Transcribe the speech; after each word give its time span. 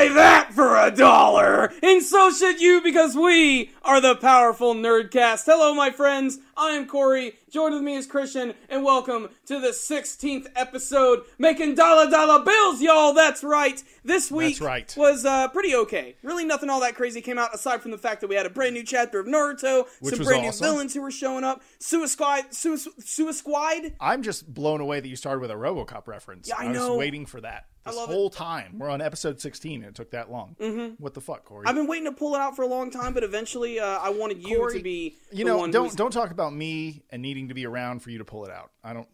Buy 0.00 0.08
that 0.08 0.54
for 0.54 0.78
a 0.78 0.90
dollar! 0.90 1.74
And 1.82 2.02
so 2.02 2.30
should 2.30 2.58
you 2.58 2.80
because 2.80 3.14
we 3.14 3.70
are 3.90 4.00
the 4.00 4.14
powerful 4.14 4.72
Nerdcast. 4.72 5.46
Hello, 5.46 5.74
my 5.74 5.90
friends. 5.90 6.38
I 6.56 6.74
am 6.74 6.86
Corey. 6.86 7.32
Joined 7.50 7.74
with 7.74 7.82
me 7.82 7.96
is 7.96 8.06
Christian, 8.06 8.54
and 8.68 8.84
welcome 8.84 9.30
to 9.46 9.58
the 9.58 9.70
16th 9.70 10.46
episode, 10.54 11.24
making 11.40 11.74
dollar 11.74 12.08
dollar 12.08 12.44
bills, 12.44 12.80
y'all. 12.80 13.12
That's 13.14 13.42
right. 13.42 13.82
This 14.04 14.30
week 14.30 14.58
That's 14.58 14.60
right. 14.60 14.94
was 14.96 15.24
uh, 15.24 15.48
pretty 15.48 15.74
okay. 15.74 16.14
Really, 16.22 16.44
nothing 16.44 16.70
all 16.70 16.78
that 16.82 16.94
crazy 16.94 17.20
came 17.20 17.36
out 17.36 17.52
aside 17.52 17.82
from 17.82 17.90
the 17.90 17.98
fact 17.98 18.20
that 18.20 18.28
we 18.28 18.36
had 18.36 18.46
a 18.46 18.50
brand 18.50 18.74
new 18.74 18.84
chapter 18.84 19.18
of 19.18 19.26
Naruto, 19.26 19.86
Which 19.98 20.12
some 20.14 20.20
was 20.20 20.28
brand 20.28 20.46
awesome. 20.46 20.64
new 20.64 20.70
villains 20.72 20.94
who 20.94 21.02
were 21.02 21.10
showing 21.10 21.42
up, 21.42 21.60
Suicide, 21.80 22.54
Suicide, 22.54 22.92
Suicide. 23.00 23.94
I'm 23.98 24.22
just 24.22 24.54
blown 24.54 24.80
away 24.80 25.00
that 25.00 25.08
you 25.08 25.16
started 25.16 25.40
with 25.40 25.50
a 25.50 25.54
RoboCop 25.54 26.06
reference. 26.06 26.46
Yeah, 26.48 26.54
I 26.58 26.68
was 26.68 26.76
know. 26.76 26.96
waiting 26.96 27.26
for 27.26 27.40
that 27.40 27.66
this 27.84 27.96
love 27.96 28.10
it. 28.10 28.12
whole 28.12 28.30
time. 28.30 28.78
We're 28.78 28.90
on 28.90 29.00
episode 29.00 29.40
16, 29.40 29.82
and 29.82 29.90
it 29.90 29.94
took 29.94 30.10
that 30.10 30.30
long. 30.30 30.56
Mm-hmm. 30.60 31.02
What 31.02 31.14
the 31.14 31.20
fuck, 31.20 31.44
Corey? 31.44 31.66
I've 31.66 31.74
been 31.74 31.86
waiting 31.86 32.06
to 32.06 32.12
pull 32.12 32.34
it 32.34 32.40
out 32.40 32.56
for 32.56 32.62
a 32.62 32.66
long 32.66 32.90
time, 32.90 33.14
but 33.14 33.24
eventually, 33.24 33.79
uh, 33.80 33.98
I 34.02 34.10
wanted 34.10 34.46
you 34.46 34.58
Corey, 34.58 34.76
to 34.78 34.82
be 34.82 35.16
you 35.32 35.38
the 35.44 35.50
know, 35.50 35.58
one 35.58 35.70
don't 35.70 35.84
who's- 35.86 35.96
don't 35.96 36.12
talk 36.12 36.30
about 36.30 36.52
me 36.54 37.02
and 37.10 37.20
needing 37.22 37.48
to 37.48 37.54
be 37.54 37.66
around 37.66 38.00
for 38.02 38.10
you 38.10 38.18
to 38.18 38.24
pull 38.24 38.44
it 38.44 38.50
out. 38.50 38.70
I 38.84 38.92
don't. 38.92 39.08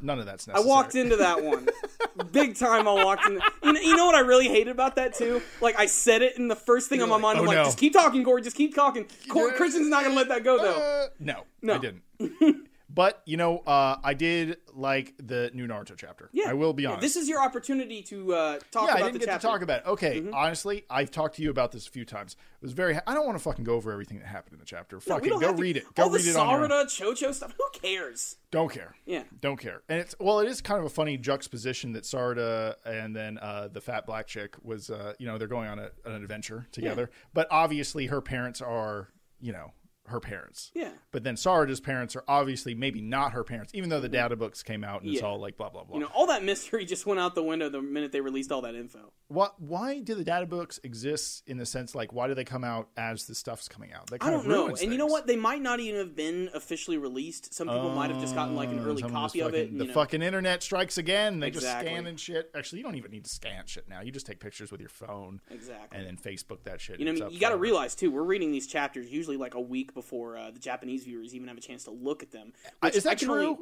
None 0.00 0.20
of 0.20 0.26
that's 0.26 0.46
necessary. 0.46 0.64
I 0.64 0.68
walked 0.72 0.94
into 0.94 1.16
that 1.16 1.42
one. 1.42 1.68
Big 2.30 2.54
time 2.54 2.86
I 2.86 2.92
walked 2.92 3.26
in. 3.26 3.40
You 3.64 3.72
know, 3.72 3.80
you 3.80 3.96
know 3.96 4.06
what 4.06 4.14
I 4.14 4.20
really 4.20 4.46
hated 4.46 4.68
about 4.68 4.94
that 4.96 5.14
too? 5.14 5.42
Like 5.60 5.76
I 5.80 5.86
said 5.86 6.22
it 6.22 6.38
and 6.38 6.48
the 6.48 6.54
first 6.54 6.88
thing 6.88 7.02
on 7.02 7.08
my 7.08 7.16
like, 7.16 7.22
mind, 7.22 7.38
I'm 7.38 7.44
"Oh, 7.44 7.48
like, 7.48 7.56
no." 7.56 7.64
just 7.64 7.78
keep 7.78 7.92
talking, 7.92 8.22
Corey, 8.22 8.40
just 8.40 8.54
keep 8.54 8.72
talking. 8.74 9.06
Cor- 9.28 9.50
Christian's 9.52 9.88
not 9.88 10.04
gonna 10.04 10.14
let 10.14 10.28
that 10.28 10.44
go 10.44 10.58
though. 10.58 10.78
Uh, 10.78 11.06
no, 11.18 11.42
No. 11.60 11.74
I 11.74 11.78
didn't. 11.78 12.02
but 12.92 13.22
you 13.24 13.36
know, 13.36 13.58
uh, 13.60 13.96
I 14.02 14.14
did 14.14 14.56
like 14.74 15.14
the 15.18 15.50
new 15.54 15.66
Naruto 15.66 15.96
chapter. 15.96 16.28
Yeah. 16.32 16.50
I 16.50 16.54
will 16.54 16.72
be 16.72 16.82
Yeah, 16.82 16.90
honest. 16.90 17.02
This 17.02 17.16
is 17.16 17.28
your 17.28 17.40
opportunity 17.42 18.02
to 18.02 18.34
uh, 18.34 18.58
talk 18.70 18.88
yeah, 18.88 18.94
about 18.94 18.96
I 18.96 18.98
didn't 19.06 19.12
the 19.12 19.18
get 19.20 19.26
chapter. 19.26 19.30
Mm-hmm. 19.30 19.40
to 19.40 19.46
talk 19.46 19.62
about 19.62 19.80
it. 19.80 19.86
Okay, 19.86 20.24
honestly, 20.32 20.84
I've 20.90 21.10
talked 21.10 21.36
to 21.36 21.42
you 21.42 21.50
about 21.50 21.72
this 21.72 21.86
a 21.86 21.90
few 21.90 22.04
times. 22.04 22.32
It 22.60 22.62
was 22.64 22.72
very. 22.72 22.98
I 23.06 23.14
don't 23.14 23.26
want 23.26 23.38
to 23.38 23.42
fucking 23.44 23.64
go 23.64 23.74
over 23.74 23.92
everything 23.92 24.18
that 24.18 24.26
happened 24.26 24.54
in 24.54 24.58
the 24.58 24.64
chapter. 24.66 24.96
No, 24.96 25.00
Fuck 25.00 25.22
we 25.22 25.28
it, 25.28 25.30
go 25.30 25.40
have 25.40 25.56
to- 25.56 25.62
read 25.62 25.76
it. 25.76 25.84
Go 25.94 26.04
All 26.04 26.10
read 26.10 26.22
the 26.24 26.30
it 26.30 26.36
on. 26.36 26.60
Sarada, 26.68 26.84
Chocho 26.84 27.32
stuff. 27.34 27.54
Who 27.58 27.64
cares? 27.80 28.36
Don't 28.50 28.70
care. 28.72 28.94
Yeah. 29.06 29.22
Don't 29.40 29.58
care. 29.58 29.82
And 29.88 30.00
it's 30.00 30.14
well, 30.18 30.40
it 30.40 30.48
is 30.48 30.60
kind 30.60 30.78
of 30.80 30.84
a 30.86 30.90
funny 30.90 31.16
juxtaposition 31.16 31.92
that 31.92 32.02
Sarada 32.04 32.74
and 32.84 33.14
then 33.14 33.38
uh, 33.38 33.68
the 33.72 33.80
fat 33.80 34.06
black 34.06 34.26
chick 34.26 34.56
was, 34.62 34.90
uh, 34.90 35.14
you 35.18 35.26
know, 35.26 35.38
they're 35.38 35.46
going 35.48 35.68
on 35.68 35.78
a, 35.78 35.90
an 36.04 36.14
adventure 36.22 36.66
together. 36.72 37.10
But 37.32 37.46
obviously, 37.50 38.06
her 38.06 38.20
parents 38.20 38.60
are, 38.60 39.08
you 39.40 39.52
know, 39.52 39.72
her 40.10 40.20
parents. 40.20 40.70
Yeah. 40.74 40.90
But 41.12 41.24
then 41.24 41.36
Sarada's 41.36 41.80
parents 41.80 42.14
are 42.16 42.24
obviously 42.28 42.74
maybe 42.74 43.00
not 43.00 43.32
her 43.32 43.42
parents, 43.44 43.74
even 43.74 43.88
though 43.88 44.00
the 44.00 44.08
data 44.08 44.36
books 44.36 44.62
came 44.62 44.84
out 44.84 45.02
and 45.02 45.10
it's 45.10 45.20
Yeah. 45.22 45.26
all 45.28 45.40
like 45.40 45.56
blah 45.56 45.70
blah 45.70 45.84
blah. 45.84 45.96
You 45.96 46.02
know, 46.02 46.10
all 46.14 46.26
that 46.26 46.44
mystery 46.44 46.84
just 46.86 47.06
went 47.06 47.18
out 47.20 47.34
the 47.34 47.42
window 47.42 47.68
the 47.68 47.82
minute 47.82 48.12
they 48.12 48.20
released 48.20 48.52
all 48.52 48.62
that 48.62 48.74
info. 48.74 49.12
what? 49.28 49.60
Why 49.60 50.00
do 50.00 50.14
the 50.14 50.24
data 50.24 50.46
books 50.46 50.78
exist 50.84 51.42
in 51.46 51.56
the 51.56 51.66
sense 51.66 51.94
like 51.94 52.12
why 52.12 52.26
do 52.28 52.34
they 52.34 52.44
come 52.44 52.64
out 52.64 52.88
as 52.96 53.26
the 53.26 53.34
stuff's 53.34 53.68
coming 53.68 53.92
out? 53.92 54.10
I 54.12 54.18
kind 54.18 54.32
don't 54.32 54.40
of 54.40 54.46
know. 54.46 54.66
And 54.76 54.92
you 54.92 54.98
know 54.98 55.06
what? 55.06 55.26
They 55.26 55.36
might 55.36 55.62
not 55.62 55.80
even 55.80 55.98
have 56.00 56.14
been 56.16 56.50
officially 56.54 56.98
released. 56.98 57.54
Some 57.54 57.68
people 57.68 57.90
might 57.94 58.10
have 58.10 58.20
just 58.20 58.34
gotten 58.34 58.56
like 58.56 58.68
an 58.70 58.80
Uh, 58.80 58.84
early 58.84 59.02
copy 59.02 59.40
of 59.40 59.54
it. 59.54 59.58
fucking- 59.58 59.68
and, 59.70 59.80
the 59.80 59.84
you 59.84 59.88
know. 59.88 59.94
fucking 59.94 60.22
internet 60.22 60.62
strikes 60.62 60.98
again. 60.98 61.40
They 61.40 61.48
Exactly. 61.48 61.84
just 61.84 61.92
scan 61.94 62.06
and 62.06 62.18
shit. 62.20 62.50
Actually, 62.54 62.78
you 62.78 62.84
don't 62.84 62.96
even 62.96 63.10
need 63.10 63.24
to 63.24 63.30
scan 63.30 63.66
shit 63.66 63.88
now. 63.88 64.00
You 64.00 64.10
just 64.10 64.26
take 64.26 64.40
pictures 64.40 64.72
with 64.72 64.80
your 64.80 64.88
phone 64.90 65.40
Exactly. 65.50 65.96
and 65.98 66.06
then 66.06 66.16
Facebook 66.16 66.64
that 66.64 66.80
shit. 66.80 66.98
You 66.98 67.04
know, 67.06 67.12
I 67.12 67.14
mean, 67.14 67.30
you 67.30 67.38
got 67.40 67.50
to 67.50 67.56
realize 67.56 67.94
too. 67.94 68.10
We're 68.10 68.22
reading 68.24 68.50
these 68.52 68.66
chapters 68.66 69.10
usually 69.12 69.36
like 69.36 69.54
a 69.54 69.60
week 69.60 69.94
before 69.94 69.99
uh, 70.36 70.50
the 70.50 70.58
Japanese 70.58 71.04
viewers 71.04 71.34
even 71.34 71.48
have 71.48 71.56
a 71.58 71.60
chance 71.60 71.84
to 71.84 71.90
look 71.90 72.22
at 72.22 72.30
them. 72.30 72.52
Which 72.80 72.96
Is 72.96 73.04
that 73.04 73.18
true? 73.18 73.46
only- 73.46 73.58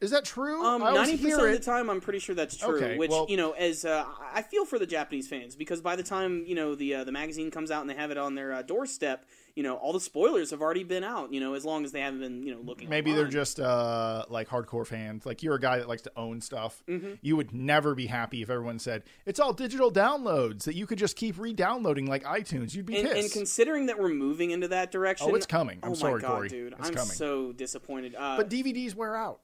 Is 0.00 0.10
that 0.10 0.24
true? 0.24 0.64
Um, 0.64 0.80
ninety 0.82 1.16
hear 1.16 1.36
percent 1.36 1.54
of 1.54 1.58
the 1.60 1.64
time, 1.64 1.88
I'm 1.88 2.00
pretty 2.00 2.18
sure 2.18 2.34
that's 2.34 2.56
true. 2.56 2.76
Okay, 2.76 2.96
which 2.96 3.10
well- 3.10 3.26
you 3.28 3.36
know, 3.36 3.52
as 3.52 3.84
uh, 3.84 4.04
I 4.32 4.42
feel 4.42 4.64
for 4.64 4.78
the 4.78 4.86
Japanese 4.86 5.28
fans 5.28 5.54
because 5.54 5.80
by 5.80 5.94
the 5.94 6.02
time 6.02 6.44
you 6.46 6.54
know 6.56 6.74
the 6.74 6.94
uh, 6.96 7.04
the 7.04 7.12
magazine 7.12 7.50
comes 7.52 7.70
out 7.70 7.82
and 7.82 7.90
they 7.90 7.94
have 7.94 8.10
it 8.10 8.18
on 8.18 8.34
their 8.34 8.52
uh, 8.52 8.62
doorstep, 8.62 9.24
you 9.54 9.62
know, 9.62 9.76
all 9.76 9.92
the 9.92 10.00
spoilers 10.00 10.50
have 10.50 10.62
already 10.62 10.84
been 10.84 11.04
out. 11.04 11.32
You 11.32 11.40
know, 11.40 11.54
as 11.54 11.64
long 11.64 11.84
as 11.84 11.92
they 11.92 12.00
haven't 12.00 12.20
been 12.20 12.42
you 12.42 12.54
know 12.54 12.60
looking. 12.60 12.88
Maybe 12.88 13.10
online. 13.10 13.24
they're 13.24 13.32
just 13.32 13.60
uh, 13.60 14.24
like 14.28 14.48
hardcore 14.48 14.86
fans. 14.86 15.24
Like 15.26 15.42
you're 15.42 15.54
a 15.54 15.60
guy 15.60 15.78
that 15.78 15.88
likes 15.88 16.02
to 16.02 16.12
own 16.16 16.40
stuff. 16.40 16.82
Mm-hmm. 16.88 17.14
You 17.22 17.36
would 17.36 17.52
never 17.52 17.94
be 17.94 18.06
happy 18.06 18.42
if 18.42 18.50
everyone 18.50 18.78
said 18.78 19.02
it's 19.26 19.38
all 19.40 19.52
digital 19.52 19.90
downloads 19.92 20.64
that 20.64 20.74
you 20.74 20.86
could 20.86 20.98
just 20.98 21.16
keep 21.16 21.38
re-downloading 21.38 22.06
like 22.06 22.24
iTunes. 22.24 22.74
You'd 22.74 22.86
be 22.86 22.96
And, 22.98 23.08
and 23.08 23.30
considering 23.30 23.86
that 23.86 23.98
we're 23.98 24.08
moving 24.08 24.50
into 24.50 24.68
that 24.68 24.90
direction, 24.92 25.28
Oh, 25.30 25.34
it's 25.34 25.46
coming. 25.46 25.78
I'm 25.82 25.92
oh 25.92 25.94
sorry, 25.94 26.20
God, 26.20 26.28
Corey. 26.36 26.48
dude, 26.48 26.72
It's 26.78 26.88
I'm 26.88 26.94
coming. 26.94 27.10
so 27.14 27.52
disappointed. 27.52 28.14
Uh, 28.16 28.36
but 28.36 28.50
DVDs 28.50 28.94
wear 28.94 29.16
out. 29.16 29.40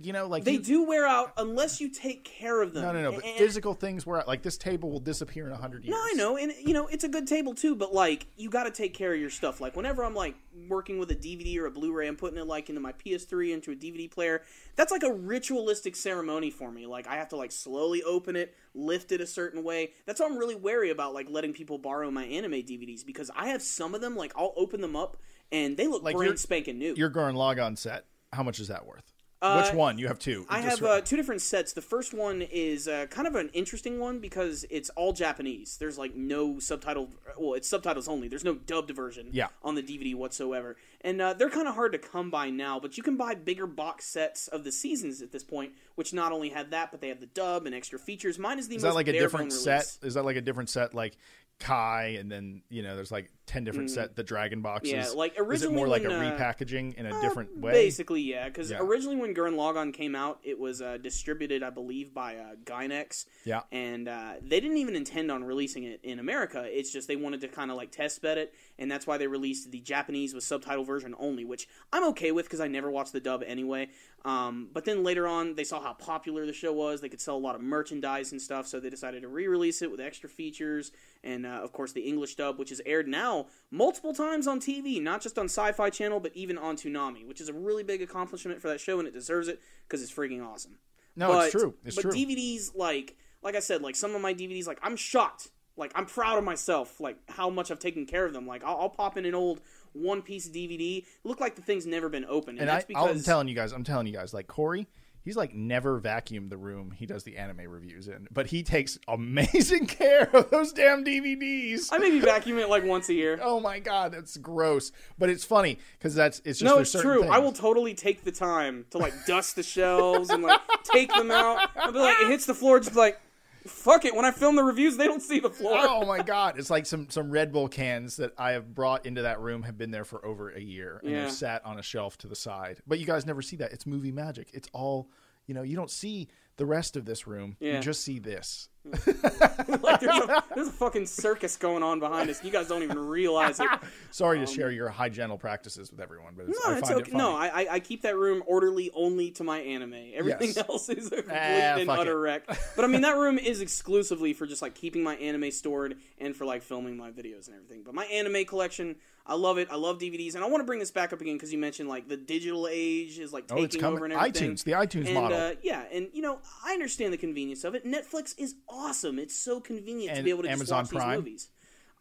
You 0.00 0.12
know, 0.12 0.28
like 0.28 0.44
they 0.44 0.52
you- 0.52 0.60
do 0.62 0.84
wear 0.84 1.06
out 1.06 1.32
unless 1.36 1.80
you 1.80 1.88
take 1.88 2.22
care 2.22 2.62
of 2.62 2.72
them. 2.72 2.84
No, 2.84 2.92
no, 2.92 3.02
no. 3.02 3.12
But 3.16 3.24
And- 3.24 3.36
physical 3.36 3.74
things 3.74 4.06
wear 4.06 4.20
out. 4.20 4.28
Like 4.28 4.42
this 4.42 4.56
table 4.56 4.90
will 4.90 5.00
disappear 5.00 5.46
in 5.46 5.52
a 5.52 5.56
hundred 5.56 5.84
years. 5.84 5.90
No, 5.90 5.98
I 6.00 6.12
know, 6.14 6.36
and 6.36 6.52
you 6.64 6.72
know 6.72 6.86
it's 6.86 7.02
a 7.02 7.08
good 7.08 7.26
table 7.26 7.52
too. 7.52 7.74
But 7.74 7.92
like, 7.92 8.26
you 8.36 8.48
got 8.48 8.64
to 8.64 8.70
take 8.70 8.94
care 8.94 9.12
of 9.12 9.20
your 9.20 9.30
stuff. 9.30 9.60
Like, 9.60 9.74
whenever 9.74 10.04
I'm 10.04 10.14
like 10.14 10.36
working 10.68 10.98
with 11.00 11.10
a 11.10 11.16
DVD 11.16 11.58
or 11.58 11.66
a 11.66 11.70
Blu-ray, 11.70 12.06
I'm 12.06 12.14
putting 12.16 12.38
it 12.38 12.46
like 12.46 12.68
into 12.68 12.80
my 12.80 12.92
PS3 12.92 13.52
into 13.52 13.72
a 13.72 13.74
DVD 13.74 14.08
player. 14.08 14.42
That's 14.76 14.92
like 14.92 15.02
a 15.02 15.12
ritualistic 15.12 15.96
ceremony 15.96 16.50
for 16.50 16.70
me. 16.70 16.86
Like, 16.86 17.08
I 17.08 17.16
have 17.16 17.30
to 17.30 17.36
like 17.36 17.50
slowly 17.50 18.04
open 18.04 18.36
it, 18.36 18.54
lift 18.74 19.10
it 19.10 19.20
a 19.20 19.26
certain 19.26 19.64
way. 19.64 19.90
That's 20.06 20.20
why 20.20 20.26
I'm 20.26 20.38
really 20.38 20.54
wary 20.54 20.90
about 20.90 21.12
like 21.12 21.28
letting 21.28 21.52
people 21.52 21.76
borrow 21.76 22.08
my 22.12 22.24
anime 22.24 22.52
DVDs 22.52 23.04
because 23.04 23.32
I 23.34 23.48
have 23.48 23.62
some 23.62 23.96
of 23.96 24.00
them. 24.00 24.14
Like, 24.14 24.32
I'll 24.36 24.54
open 24.56 24.80
them 24.80 24.94
up 24.94 25.16
and 25.50 25.76
they 25.76 25.88
look 25.88 26.04
Like 26.04 26.14
brand 26.14 26.38
spanking 26.38 26.78
new. 26.78 26.94
Your 26.96 27.10
Gurren 27.10 27.34
Lagann 27.34 27.76
set. 27.76 28.04
How 28.32 28.44
much 28.44 28.60
is 28.60 28.68
that 28.68 28.86
worth? 28.86 29.12
Uh, 29.40 29.62
Which 29.62 29.72
one? 29.72 29.98
You 29.98 30.08
have 30.08 30.18
two. 30.18 30.44
I 30.48 30.60
have 30.60 30.82
uh, 30.82 31.00
two 31.00 31.14
different 31.16 31.42
sets. 31.42 31.72
The 31.72 31.80
first 31.80 32.12
one 32.12 32.42
is 32.42 32.88
uh, 32.88 33.06
kind 33.08 33.28
of 33.28 33.36
an 33.36 33.50
interesting 33.52 34.00
one 34.00 34.18
because 34.18 34.64
it's 34.68 34.90
all 34.90 35.12
Japanese. 35.12 35.76
There's 35.76 35.96
like 35.96 36.16
no 36.16 36.58
subtitle. 36.58 37.10
Well, 37.38 37.54
it's 37.54 37.68
subtitles 37.68 38.08
only. 38.08 38.26
There's 38.26 38.42
no 38.44 38.54
dubbed 38.54 38.90
version 38.90 39.28
Yeah. 39.30 39.46
on 39.62 39.76
the 39.76 39.82
DVD 39.82 40.14
whatsoever. 40.16 40.76
And 41.02 41.20
uh, 41.20 41.34
they're 41.34 41.50
kind 41.50 41.68
of 41.68 41.76
hard 41.76 41.92
to 41.92 41.98
come 41.98 42.30
by 42.30 42.50
now, 42.50 42.80
but 42.80 42.96
you 42.96 43.04
can 43.04 43.16
buy 43.16 43.34
bigger 43.36 43.68
box 43.68 44.06
sets 44.06 44.48
of 44.48 44.64
the 44.64 44.72
seasons 44.72 45.22
at 45.22 45.30
this 45.30 45.44
point, 45.44 45.70
which 45.94 46.12
not 46.12 46.32
only 46.32 46.48
have 46.48 46.70
that, 46.70 46.90
but 46.90 47.00
they 47.00 47.08
have 47.08 47.20
the 47.20 47.26
dub 47.26 47.64
and 47.66 47.74
extra 47.76 47.98
features. 48.00 48.40
Mine 48.40 48.58
is 48.58 48.66
the 48.66 48.74
most 48.74 48.78
Is 48.78 48.82
that 48.84 48.94
like 48.94 49.06
a 49.08 49.12
different 49.12 49.52
set? 49.52 49.70
release. 49.72 49.98
Is 50.02 50.14
that 50.14 50.24
like 50.24 50.36
a 50.36 50.40
different 50.40 50.68
set, 50.68 50.94
like 50.94 51.16
Kai, 51.60 52.16
and 52.18 52.30
then 52.30 52.62
you 52.70 52.82
know, 52.82 52.96
there's 52.96 53.12
like 53.12 53.30
ten 53.48 53.64
different 53.64 53.90
set 53.90 54.14
the 54.14 54.22
Dragon 54.22 54.62
boxes. 54.62 54.92
Mm. 54.92 54.96
Yeah, 54.96 55.08
like, 55.10 55.32
originally, 55.38 55.54
is 55.56 55.62
it 55.64 55.72
more 55.72 55.88
like 55.88 56.04
a 56.04 56.08
when, 56.08 56.20
uh, 56.32 56.38
repackaging 56.38 56.94
in 56.94 57.06
a 57.06 57.16
Uh, 57.16 57.20
different 57.20 57.56
way? 57.58 57.72
Basically, 57.72 58.20
yeah. 58.20 58.48
Because 58.48 58.70
Yeah. 58.70 58.78
originally, 58.80 59.16
when 59.16 59.34
Gurren 59.34 59.54
Lagann 59.54 59.92
came 59.92 60.14
out, 60.14 60.38
it 60.44 60.58
was 60.58 60.80
uh, 60.80 60.98
distributed, 60.98 61.62
I 61.62 61.70
believe, 61.70 62.14
by 62.14 62.36
uh, 62.36 62.54
Gainax. 62.64 63.26
Yeah. 63.44 63.62
And 63.72 64.08
uh, 64.08 64.34
they 64.40 64.60
didn't 64.60 64.76
even 64.76 64.94
intend 64.94 65.30
on 65.32 65.42
releasing 65.42 65.82
it 65.84 66.00
in 66.04 66.18
America. 66.18 66.64
It's 66.68 66.92
just 66.92 67.08
they 67.08 67.16
wanted 67.16 67.40
to 67.40 67.48
kind 67.48 67.70
of 67.70 67.76
like 67.76 67.90
test 67.90 68.22
bed 68.22 68.38
it, 68.38 68.54
and 68.78 68.90
that's 68.90 69.06
why 69.06 69.16
they 69.18 69.26
released 69.26 69.70
the 69.70 69.80
Japanese 69.80 70.34
with 70.34 70.44
subtitle 70.44 70.84
version 70.84 71.14
only, 71.18 71.44
which 71.44 71.66
I'm 71.92 72.04
okay 72.08 72.30
with 72.30 72.44
because 72.46 72.60
I 72.60 72.68
never 72.68 72.90
watched 72.90 73.12
the 73.12 73.20
dub 73.20 73.42
anyway. 73.46 73.88
Um, 74.24 74.68
but 74.72 74.84
then 74.84 75.04
later 75.04 75.26
on, 75.28 75.54
they 75.54 75.62
saw 75.64 75.80
how 75.80 75.92
popular 75.94 76.44
the 76.44 76.52
show 76.52 76.72
was. 76.72 77.00
They 77.00 77.08
could 77.08 77.20
sell 77.20 77.36
a 77.36 77.38
lot 77.38 77.54
of 77.54 77.60
merchandise 77.62 78.32
and 78.32 78.42
stuff, 78.42 78.66
so 78.66 78.80
they 78.80 78.90
decided 78.90 79.22
to 79.22 79.28
re-release 79.28 79.80
it 79.80 79.90
with 79.90 80.00
extra 80.00 80.28
features, 80.28 80.90
and 81.22 81.46
uh, 81.46 81.60
of 81.62 81.72
course 81.72 81.92
the 81.92 82.00
English 82.02 82.34
dub, 82.34 82.58
which 82.58 82.72
is 82.72 82.82
aired 82.84 83.06
now 83.06 83.37
multiple 83.70 84.12
times 84.12 84.46
on 84.46 84.60
TV, 84.60 85.02
not 85.02 85.20
just 85.20 85.38
on 85.38 85.46
Sci-Fi 85.46 85.90
Channel, 85.90 86.20
but 86.20 86.32
even 86.34 86.58
on 86.58 86.76
Toonami, 86.76 87.26
which 87.26 87.40
is 87.40 87.48
a 87.48 87.52
really 87.52 87.82
big 87.82 88.02
accomplishment 88.02 88.60
for 88.60 88.68
that 88.68 88.80
show, 88.80 88.98
and 88.98 89.06
it 89.06 89.14
deserves 89.14 89.48
it 89.48 89.60
because 89.86 90.02
it's 90.02 90.12
freaking 90.12 90.46
awesome. 90.46 90.78
No, 91.16 91.28
but, 91.28 91.46
it's 91.46 91.52
true. 91.52 91.74
It's 91.84 91.96
but 91.96 92.02
true. 92.02 92.12
DVDs, 92.12 92.74
like 92.74 93.16
like 93.42 93.54
I 93.54 93.60
said, 93.60 93.82
like 93.82 93.96
some 93.96 94.14
of 94.14 94.20
my 94.20 94.34
DVDs, 94.34 94.66
like 94.66 94.78
I'm 94.82 94.96
shocked. 94.96 95.50
Like 95.76 95.92
I'm 95.94 96.06
proud 96.06 96.38
of 96.38 96.44
myself, 96.44 97.00
like 97.00 97.18
how 97.28 97.50
much 97.50 97.70
I've 97.70 97.78
taken 97.78 98.04
care 98.04 98.24
of 98.24 98.32
them. 98.32 98.46
Like 98.46 98.64
I'll, 98.64 98.76
I'll 98.76 98.90
pop 98.90 99.16
in 99.16 99.24
an 99.24 99.34
old 99.34 99.60
one 99.92 100.22
piece 100.22 100.48
DVD, 100.48 101.04
look 101.24 101.40
like 101.40 101.54
the 101.54 101.62
thing's 101.62 101.86
never 101.86 102.08
been 102.08 102.24
opened, 102.24 102.58
and, 102.58 102.68
and 102.68 102.70
I, 102.70 102.74
that's 102.74 102.86
because 102.86 103.16
I'm 103.16 103.22
telling 103.22 103.48
you 103.48 103.54
guys, 103.54 103.72
I'm 103.72 103.84
telling 103.84 104.06
you 104.06 104.12
guys, 104.12 104.34
like 104.34 104.46
Corey, 104.46 104.88
he's 105.28 105.36
like 105.36 105.54
never 105.54 106.00
vacuumed 106.00 106.48
the 106.48 106.56
room 106.56 106.90
he 106.90 107.04
does 107.04 107.22
the 107.22 107.36
anime 107.36 107.68
reviews 107.68 108.08
in, 108.08 108.26
but 108.30 108.46
he 108.46 108.62
takes 108.62 108.98
amazing 109.08 109.86
care 110.00 110.26
of 110.34 110.48
those 110.48 110.72
damn 110.72 111.04
DVDs. 111.04 111.88
I 111.92 111.98
maybe 111.98 112.18
vacuum 112.18 112.56
it 112.58 112.70
like 112.70 112.82
once 112.82 113.10
a 113.10 113.14
year. 113.14 113.38
Oh 113.48 113.60
my 113.60 113.78
god, 113.78 114.12
that's 114.12 114.36
gross. 114.36 114.90
But 115.18 115.28
it's 115.30 115.44
funny 115.44 115.78
because 115.98 116.14
that's 116.14 116.40
it's 116.44 116.60
just 116.60 116.64
No, 116.64 116.78
it's 116.78 116.92
true. 116.92 117.24
I 117.24 117.38
will 117.38 117.52
totally 117.52 117.92
take 117.94 118.24
the 118.24 118.32
time 118.32 118.86
to 118.90 118.98
like 118.98 119.12
dust 119.26 119.56
the 119.56 119.62
shelves 119.62 120.30
and 120.30 120.42
like 120.42 120.60
take 120.84 121.12
them 121.12 121.30
out. 121.30 121.70
I'll 121.76 121.92
be 121.92 121.98
like, 121.98 122.16
it 122.22 122.28
hits 122.28 122.46
the 122.46 122.54
floor, 122.54 122.80
just 122.80 122.96
like, 122.96 123.20
fuck 123.68 124.04
it. 124.04 124.14
When 124.14 124.24
I 124.24 124.30
film 124.30 124.56
the 124.56 124.64
reviews, 124.64 124.96
they 124.96 125.06
don't 125.06 125.22
see 125.22 125.38
the 125.40 125.50
floor. 125.50 125.74
oh 125.78 126.04
my 126.06 126.22
god, 126.22 126.58
it's 126.58 126.70
like 126.70 126.86
some 126.86 127.08
some 127.10 127.30
Red 127.30 127.52
Bull 127.52 127.68
cans 127.68 128.16
that 128.16 128.32
I 128.38 128.52
have 128.52 128.74
brought 128.74 129.06
into 129.06 129.22
that 129.22 129.40
room 129.40 129.62
have 129.64 129.78
been 129.78 129.90
there 129.90 130.04
for 130.04 130.24
over 130.24 130.50
a 130.50 130.60
year 130.60 131.00
and 131.02 131.10
Yeah. 131.12 131.20
they're 131.22 131.30
sat 131.30 131.64
on 131.64 131.78
a 131.78 131.82
shelf 131.82 132.18
to 132.18 132.26
the 132.26 132.36
side. 132.36 132.80
But 132.86 132.98
you 132.98 133.06
guys 133.06 133.26
never 133.26 133.42
see 133.42 133.56
that. 133.56 133.72
It's 133.72 133.86
movie 133.86 134.12
magic. 134.12 134.50
It's 134.52 134.68
all 134.72 135.10
you 135.46 135.54
know. 135.54 135.62
You 135.62 135.76
don't 135.76 135.90
see 135.90 136.28
the 136.56 136.66
rest 136.66 136.96
of 136.96 137.04
this 137.04 137.26
room, 137.26 137.56
Yeah. 137.60 137.74
you 137.76 137.80
just 137.80 138.02
see 138.02 138.18
this. 138.18 138.68
like 139.82 140.00
there's 140.00 140.16
a, 140.18 140.44
there's 140.54 140.68
a 140.68 140.72
fucking 140.72 141.06
circus 141.06 141.56
going 141.56 141.82
on 141.82 142.00
behind 142.00 142.30
us. 142.30 142.42
You 142.42 142.50
guys 142.50 142.68
don't 142.68 142.82
even 142.82 142.98
realize 142.98 143.60
it. 143.60 143.68
Sorry 144.10 144.38
to 144.38 144.46
share 144.46 144.70
your 144.70 144.88
hygienital 144.88 145.38
practices 145.38 145.90
with 145.90 146.00
everyone, 146.00 146.34
but 146.36 146.46
it's, 146.48 146.58
Um, 146.64 146.70
No, 146.72 146.76
I 146.76 146.78
it's 146.78 146.90
okay. 146.90 147.10
it. 147.10 147.16
No, 147.16 147.36
I, 147.36 147.66
I- 147.74 147.80
keep 147.80 148.02
that 148.02 148.16
room 148.16 148.42
orderly 148.46 148.90
only 148.94 149.30
to 149.32 149.44
my 149.44 149.60
anime. 149.60 149.94
Everything 150.14 150.48
Yes. 150.48 150.58
else 150.68 150.88
is 150.88 151.06
a 151.06 151.22
complete 151.22 151.32
Ah, 151.36 151.76
and 151.78 151.88
utter 151.90 152.12
it. 152.18 152.20
wreck. 152.20 152.58
But 152.76 152.84
I 152.84 152.88
mean, 152.88 153.00
that 153.02 153.16
room 153.16 153.38
is 153.38 153.60
exclusively 153.60 154.32
for 154.32 154.46
just 154.46 154.62
like 154.62 154.74
keeping 154.74 155.02
my 155.02 155.14
anime 155.16 155.50
stored 155.50 155.96
and 156.18 156.34
for 156.36 156.44
like 156.44 156.62
filming 156.62 156.96
my 156.96 157.10
videos 157.10 157.46
and 157.46 157.56
everything. 157.56 157.82
But 157.84 157.94
my 157.94 158.04
anime 158.06 158.44
collection, 158.44 158.96
I 159.26 159.34
love 159.34 159.58
it. 159.58 159.68
I 159.70 159.76
love 159.76 159.98
DVDs, 159.98 160.34
and 160.34 160.42
I 160.42 160.48
want 160.48 160.60
to 160.62 160.64
bring 160.64 160.78
this 160.80 160.90
back 160.90 161.12
up 161.12 161.20
again 161.20 161.34
because 161.36 161.52
you 161.52 161.58
mentioned 161.58 161.88
like 161.88 162.08
the 162.08 162.16
digital 162.16 162.66
age 162.70 163.18
is 163.18 163.32
like 163.32 163.44
oh, 163.50 163.54
taking 163.56 163.64
it's 163.66 163.76
coming. 163.76 163.96
over 163.98 164.04
and 164.06 164.14
everything. 164.14 164.52
iTunes, 164.52 164.64
the 164.64 164.72
iTunes 164.72 165.04
and 165.06 165.14
model. 165.14 165.38
uh, 165.38 165.52
yeah, 165.62 165.84
and 165.92 166.08
you 166.12 166.22
know, 166.22 166.38
I 166.64 166.72
understand 166.72 167.12
the 167.12 167.18
convenience 167.18 167.62
of 167.64 167.74
it. 167.74 167.84
Netflix 167.86 168.34
is 168.38 168.54
awesome. 168.68 168.77
It's 169.18 169.36
so 169.36 169.60
convenient 169.60 170.16
to 170.16 170.22
be 170.22 170.30
able 170.30 170.42
to 170.44 170.50
Amazon 170.50 170.84
just 170.84 170.92
watch 170.92 171.02
Prime. 171.02 171.10
these 171.10 171.18
movies. 171.18 171.48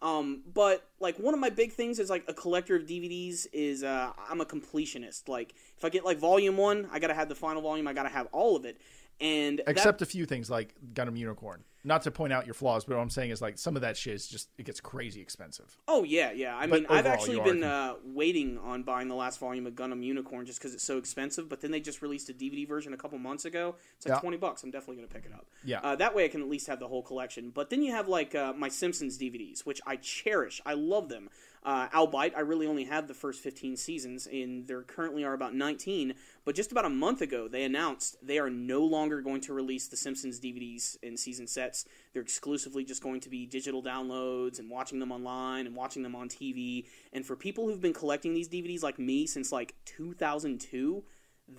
Um, 0.02 0.44
but 0.54 0.88
like 1.00 1.18
one 1.18 1.34
of 1.34 1.40
my 1.40 1.50
big 1.50 1.72
things 1.72 1.98
is 2.00 2.10
like 2.10 2.24
a 2.28 2.34
collector 2.34 2.76
of 2.76 2.84
DVDs 2.84 3.48
is 3.52 3.84
uh, 3.84 4.12
I'm 4.30 4.42
a 4.42 4.46
completionist. 4.46 5.28
Like 5.28 5.56
if 5.76 5.84
I 5.84 5.90
get 5.90 6.06
like 6.06 6.20
volume 6.20 6.58
one, 6.58 6.88
I 6.92 7.00
gotta 7.00 7.16
have 7.16 7.30
the 7.30 7.36
final 7.36 7.62
volume. 7.62 7.88
I 7.88 7.94
gotta 7.94 8.10
have 8.10 8.28
all 8.32 8.56
of 8.56 8.66
it. 8.66 8.80
And 9.20 9.60
that- 9.60 9.70
Except 9.70 10.02
a 10.02 10.06
few 10.06 10.26
things 10.26 10.50
like 10.50 10.76
Gundam 10.94 11.18
Unicorn. 11.18 11.64
Not 11.84 12.02
to 12.02 12.12
point 12.12 12.34
out 12.34 12.46
your 12.46 12.54
flaws, 12.54 12.84
but 12.84 12.98
what 12.98 13.02
I'm 13.02 13.10
saying 13.10 13.30
is 13.32 13.42
like 13.42 13.58
some 13.58 13.78
of 13.78 13.82
that 13.82 13.96
shit 13.96 14.14
is 14.14 14.28
just 14.28 14.50
it 14.58 14.66
gets 14.66 14.82
crazy 14.82 15.22
expensive. 15.22 15.78
Oh 15.88 16.04
yeah, 16.04 16.34
yeah. 16.34 16.54
I 16.58 16.68
But 16.68 16.82
mean, 16.82 16.86
I've 16.90 17.06
actually 17.06 17.40
been 17.40 17.64
uh, 17.64 17.94
waiting 18.04 18.58
on 18.58 18.84
buying 18.84 19.08
the 19.08 19.16
last 19.16 19.40
volume 19.40 19.66
of 19.66 19.74
Gundam 19.74 20.04
Unicorn 20.04 20.46
just 20.46 20.60
because 20.60 20.74
it's 20.74 20.84
so 20.84 20.98
expensive. 20.98 21.48
But 21.48 21.62
then 21.62 21.72
they 21.72 21.80
just 21.80 22.02
released 22.02 22.28
a 22.30 22.34
DVD 22.34 22.68
version 22.68 22.94
a 22.94 22.98
couple 22.98 23.18
months 23.20 23.46
ago. 23.46 23.76
It's 23.96 24.06
like 24.06 24.16
Yeah. 24.18 24.20
twenty 24.20 24.36
bucks. 24.38 24.64
I'm 24.64 24.72
definitely 24.72 24.98
gonna 24.98 25.08
pick 25.08 25.26
it 25.26 25.32
up. 25.34 25.46
Yeah. 25.64 25.80
Uh, 25.82 25.96
that 25.96 26.14
way, 26.14 26.26
I 26.26 26.28
can 26.28 26.42
at 26.42 26.50
least 26.50 26.68
have 26.68 26.80
the 26.80 26.90
whole 26.90 27.04
collection. 27.04 27.52
But 27.52 27.70
then 27.70 27.82
you 27.82 27.94
have 27.94 28.10
like 28.10 28.36
uh, 28.36 28.52
my 28.54 28.68
Simpsons 28.68 29.18
DVDs, 29.18 29.62
which 29.66 29.80
I 29.88 29.96
cherish. 29.96 30.60
I 30.66 30.74
love 30.74 31.08
them. 31.08 31.30
Uh, 31.64 31.88
albeit, 31.94 32.34
I 32.36 32.42
really 32.42 32.66
only 32.68 32.86
have 32.86 33.08
the 33.10 33.14
first 33.14 33.42
15 33.42 33.76
seasons, 33.76 34.26
and 34.26 34.68
there 34.68 34.84
currently 34.84 35.26
are 35.26 35.34
about 35.34 35.54
19. 35.54 36.14
But 36.48 36.56
just 36.56 36.72
about 36.72 36.86
a 36.86 36.90
month 36.90 37.20
ago, 37.20 37.50
they 37.50 37.64
announced 37.66 38.26
they 38.26 38.40
are 38.40 38.50
no 38.50 38.86
longer 38.86 39.20
going 39.20 39.42
to 39.42 39.54
release 39.54 39.90
the 39.90 39.98
Simpsons 39.98 40.40
DVDs 40.40 40.96
in 41.04 41.18
season 41.18 41.46
sets. 41.46 41.84
They're 42.14 42.22
exclusively 42.22 42.86
just 42.86 43.04
going 43.04 43.20
to 43.20 43.30
be 43.30 43.46
digital 43.46 43.84
downloads 43.84 44.58
and 44.58 44.70
watching 44.70 45.00
them 45.00 45.12
online 45.12 45.68
and 45.68 45.76
watching 45.76 46.04
them 46.04 46.16
on 46.16 46.30
TV. 46.30 46.86
And 47.12 47.26
for 47.26 47.36
people 47.36 47.68
who've 47.68 47.82
been 47.82 47.92
collecting 47.92 48.34
these 48.34 48.48
DVDs 48.48 48.82
like 48.82 48.98
me 48.98 49.28
since 49.28 49.52
like 49.52 49.76
2002, 49.84 51.04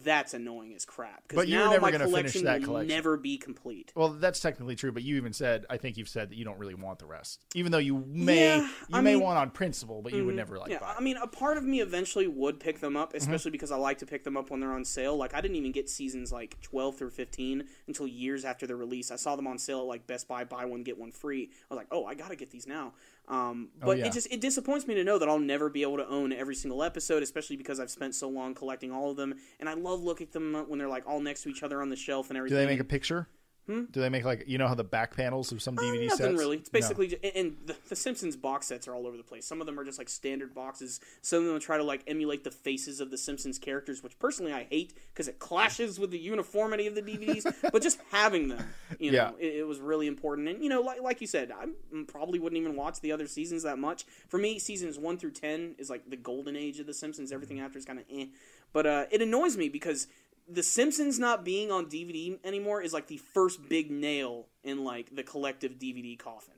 that's 0.04 0.34
annoying 0.34 0.74
as 0.74 0.84
crap. 0.84 1.22
But 1.34 1.48
you're 1.48 1.68
never 1.68 1.80
my 1.80 1.90
gonna 1.90 2.04
finish 2.04 2.32
collection 2.32 2.44
that 2.44 2.62
collection. 2.62 2.88
never 2.88 3.16
be 3.16 3.38
complete. 3.38 3.92
Well, 3.96 4.10
that's 4.10 4.38
technically 4.40 4.76
true, 4.76 4.92
but 4.92 5.02
you 5.02 5.16
even 5.16 5.32
said 5.32 5.64
I 5.70 5.78
think 5.78 5.96
you've 5.96 6.08
said 6.10 6.30
that 6.30 6.36
you 6.36 6.44
don't 6.44 6.58
really 6.58 6.74
want 6.74 6.98
the 6.98 7.06
rest, 7.06 7.40
even 7.54 7.72
though 7.72 7.78
you 7.78 8.04
may 8.06 8.58
Yeah, 8.58 8.60
you 8.62 8.68
I 8.92 9.00
may 9.00 9.14
mean- 9.14 9.22
want 9.22 9.38
on 9.38 9.50
principle, 9.50 10.02
but 10.02 10.12
you 10.12 10.24
would 10.26 10.34
never 10.36 10.58
like 10.58 10.70
Yeah, 10.70 10.78
buy. 10.80 10.94
I 10.96 11.00
mean, 11.00 11.16
a 11.16 11.26
part 11.26 11.56
of 11.56 11.64
me 11.64 11.80
eventually 11.80 12.26
would 12.26 12.60
pick 12.60 12.80
them 12.80 12.88
Mm-hmm. 12.94 12.96
up, 13.02 13.14
especially 13.14 13.50
because 13.50 13.70
I 13.70 13.76
like 13.76 13.98
to 13.98 14.06
pick 14.06 14.24
them 14.24 14.36
up 14.36 14.50
when 14.50 14.60
they're 14.60 14.72
on 14.72 14.84
sale. 14.84 15.16
Like, 15.16 15.34
I 15.34 15.40
didn't 15.40 15.56
even 15.56 15.72
get 15.72 15.88
seasons 15.90 16.32
like 16.32 16.58
12 16.62 16.96
through 16.96 17.10
15 17.10 17.64
until 17.86 18.06
years 18.06 18.44
after 18.44 18.66
their 18.66 18.76
release. 18.76 19.10
I 19.10 19.16
saw 19.16 19.36
them 19.36 19.46
on 19.46 19.58
sale 19.58 19.80
at 19.80 19.86
like 19.86 20.06
Best 20.06 20.26
Buy, 20.28 20.44
buy 20.44 20.64
one 20.64 20.82
get 20.82 20.98
one 20.98 21.12
free. 21.12 21.50
I 21.70 21.74
was 21.74 21.76
like, 21.78 21.88
oh, 21.90 22.04
I 22.06 22.14
gotta 22.14 22.36
get 22.36 22.50
these 22.50 22.66
now. 22.66 22.92
Um, 23.28 23.68
but 23.78 23.88
Oh, 23.88 23.92
yeah. 23.92 24.06
it 24.06 24.12
just 24.12 24.26
it 24.32 24.40
disappoints 24.40 24.86
me 24.86 24.94
to 24.94 25.04
know 25.04 25.18
that 25.18 25.28
I'll 25.28 25.38
never 25.38 25.68
be 25.68 25.82
able 25.82 25.98
to 25.98 26.08
own 26.08 26.32
every 26.32 26.54
single 26.54 26.82
episode, 26.82 27.22
especially 27.22 27.56
because 27.56 27.78
I've 27.78 27.90
spent 27.90 28.14
so 28.14 28.28
long 28.28 28.54
collecting 28.54 28.90
all 28.90 29.10
of 29.10 29.16
them, 29.18 29.34
and 29.60 29.68
I 29.68 29.74
love 29.74 30.02
looking 30.02 30.26
at 30.28 30.32
them 30.32 30.54
when 30.66 30.78
they're 30.78 30.88
like 30.88 31.06
all 31.06 31.20
next 31.20 31.42
to 31.42 31.50
each 31.50 31.62
other 31.62 31.82
on 31.82 31.90
the 31.90 31.96
shelf 31.96 32.30
and 32.30 32.36
everything. 32.38 32.56
Do 32.58 32.64
they 32.64 32.70
make 32.70 32.80
a 32.80 32.84
picture? 32.84 33.28
Do 33.68 34.00
they 34.00 34.08
make 34.08 34.24
like 34.24 34.44
you 34.46 34.56
know 34.56 34.66
how 34.66 34.74
the 34.74 34.82
back 34.82 35.14
panels 35.14 35.52
of 35.52 35.60
some 35.60 35.76
DVD 35.76 35.98
Uh, 35.98 36.04
Nothing 36.06 36.16
sets? 36.16 36.38
really. 36.38 36.56
It's 36.56 36.72
No. 36.72 36.80
basically, 36.80 37.08
ju- 37.08 37.18
and 37.34 37.56
the, 37.66 37.76
the 37.90 37.96
Simpsons 37.96 38.34
box 38.34 38.66
sets 38.66 38.88
are 38.88 38.94
all 38.94 39.06
over 39.06 39.16
the 39.18 39.22
place. 39.22 39.44
Some 39.46 39.60
of 39.60 39.66
them 39.66 39.78
are 39.78 39.84
just 39.84 39.98
like 39.98 40.08
standard 40.08 40.54
boxes. 40.54 41.00
Some 41.20 41.40
of 41.44 41.50
them 41.50 41.60
try 41.60 41.76
to 41.76 41.84
like 41.84 42.02
emulate 42.06 42.44
the 42.44 42.50
faces 42.50 43.00
of 43.00 43.10
the 43.10 43.18
Simpsons 43.18 43.58
characters, 43.58 44.02
which 44.02 44.18
personally 44.18 44.52
I 44.54 44.64
hate 44.70 44.94
because 45.12 45.28
it 45.28 45.38
clashes 45.38 46.00
with 46.00 46.10
the 46.10 46.18
uniformity 46.18 46.86
of 46.86 46.94
the 46.94 47.02
DVDs. 47.02 47.44
but 47.72 47.82
just 47.82 48.00
having 48.10 48.48
them, 48.48 48.64
you 48.98 49.12
know, 49.12 49.34
Yeah. 49.38 49.46
it, 49.46 49.56
it 49.56 49.66
was 49.66 49.80
really 49.80 50.06
important. 50.06 50.48
And 50.48 50.62
you 50.64 50.70
know, 50.70 50.80
like 50.80 51.02
like 51.02 51.20
you 51.20 51.26
said, 51.26 51.52
I 51.52 51.66
probably 52.06 52.38
wouldn't 52.38 52.58
even 52.60 52.74
watch 52.74 53.00
the 53.00 53.12
other 53.12 53.26
seasons 53.26 53.64
that 53.64 53.78
much. 53.78 54.04
For 54.28 54.38
me, 54.38 54.58
seasons 54.58 54.98
one 54.98 55.18
through 55.18 55.32
ten 55.32 55.74
is 55.78 55.90
like 55.90 56.08
the 56.08 56.16
golden 56.16 56.56
age 56.56 56.80
of 56.80 56.86
the 56.86 56.94
Simpsons. 56.94 57.32
Everything 57.32 57.60
after 57.60 57.78
is 57.78 57.84
kind 57.84 57.98
of 57.98 58.06
eh. 58.10 58.26
But 58.72 58.86
uh, 58.86 59.04
it 59.10 59.22
annoys 59.22 59.56
me 59.56 59.68
because 59.68 60.08
the 60.50 60.62
Simpsons 60.62 61.18
not 61.18 61.44
being 61.44 61.70
on 61.70 61.86
DVD 61.86 62.38
anymore 62.44 62.80
is 62.82 62.92
like 62.92 63.06
the 63.06 63.18
first 63.18 63.68
big 63.68 63.90
nail 63.90 64.46
in 64.64 64.84
like 64.84 65.14
the 65.14 65.22
collective 65.22 65.72
DVD 65.78 66.18
coffin, 66.18 66.54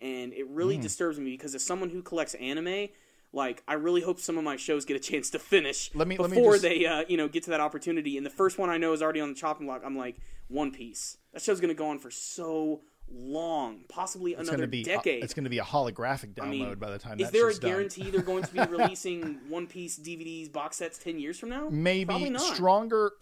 and 0.00 0.32
it 0.32 0.46
really 0.48 0.76
disturbs 0.78 1.18
me 1.18 1.32
because 1.32 1.54
as 1.54 1.64
someone 1.64 1.90
who 1.90 2.02
collects 2.02 2.34
anime, 2.34 2.88
like 3.32 3.62
I 3.68 3.74
really 3.74 4.00
hope 4.00 4.20
some 4.20 4.38
of 4.38 4.44
my 4.44 4.56
shows 4.56 4.84
get 4.84 4.96
a 4.96 5.00
chance 5.00 5.30
to 5.30 5.38
finish 5.38 5.90
Let 5.94 6.06
me- 6.08 6.16
let 6.16 6.30
me 6.30 6.36
before 6.36 6.52
just- 6.52 6.62
they 6.62 6.86
uh, 6.86 7.04
you 7.08 7.16
know 7.16 7.28
get 7.28 7.42
to 7.44 7.50
that 7.50 7.60
opportunity. 7.60 8.16
And 8.16 8.24
the 8.24 8.30
first 8.30 8.58
one 8.58 8.70
I 8.70 8.78
know 8.78 8.92
is 8.92 9.02
already 9.02 9.20
on 9.20 9.28
the 9.28 9.34
chopping 9.34 9.66
block. 9.66 9.82
I'm 9.84 9.96
like 9.96 10.16
One 10.48 10.70
Piece. 10.70 11.18
That 11.32 11.42
show's 11.42 11.60
gonna 11.60 11.74
go 11.74 11.88
on 11.88 11.98
for 11.98 12.10
so 12.10 12.80
long, 13.10 13.84
possibly 13.88 14.32
It's 14.34 14.48
another 14.48 14.66
be 14.66 14.82
decade. 14.82 15.22
it's 15.22 15.34
going 15.34 15.44
to 15.44 15.50
be 15.50 15.58
a 15.58 15.64
holographic 15.64 16.34
download 16.34 16.42
I 16.42 16.50
mean, 16.50 16.74
by 16.76 16.90
the 16.90 16.98
time 16.98 17.20
is 17.20 17.30
there 17.30 17.48
a 17.48 17.54
done. 17.54 17.70
guarantee 17.70 18.10
they're 18.10 18.22
going 18.22 18.42
to 18.44 18.52
be 18.52 18.60
releasing 18.70 19.38
One 19.48 19.66
Piece 19.66 19.98
DVDs 19.98 20.50
box 20.52 20.76
sets 20.76 20.98
ten 20.98 21.18
years 21.18 21.38
from 21.38 21.50
now? 21.50 21.60
Probably 21.62 21.78
Maybe 21.80 22.30
not. 22.30 22.42
stronger 22.54 23.12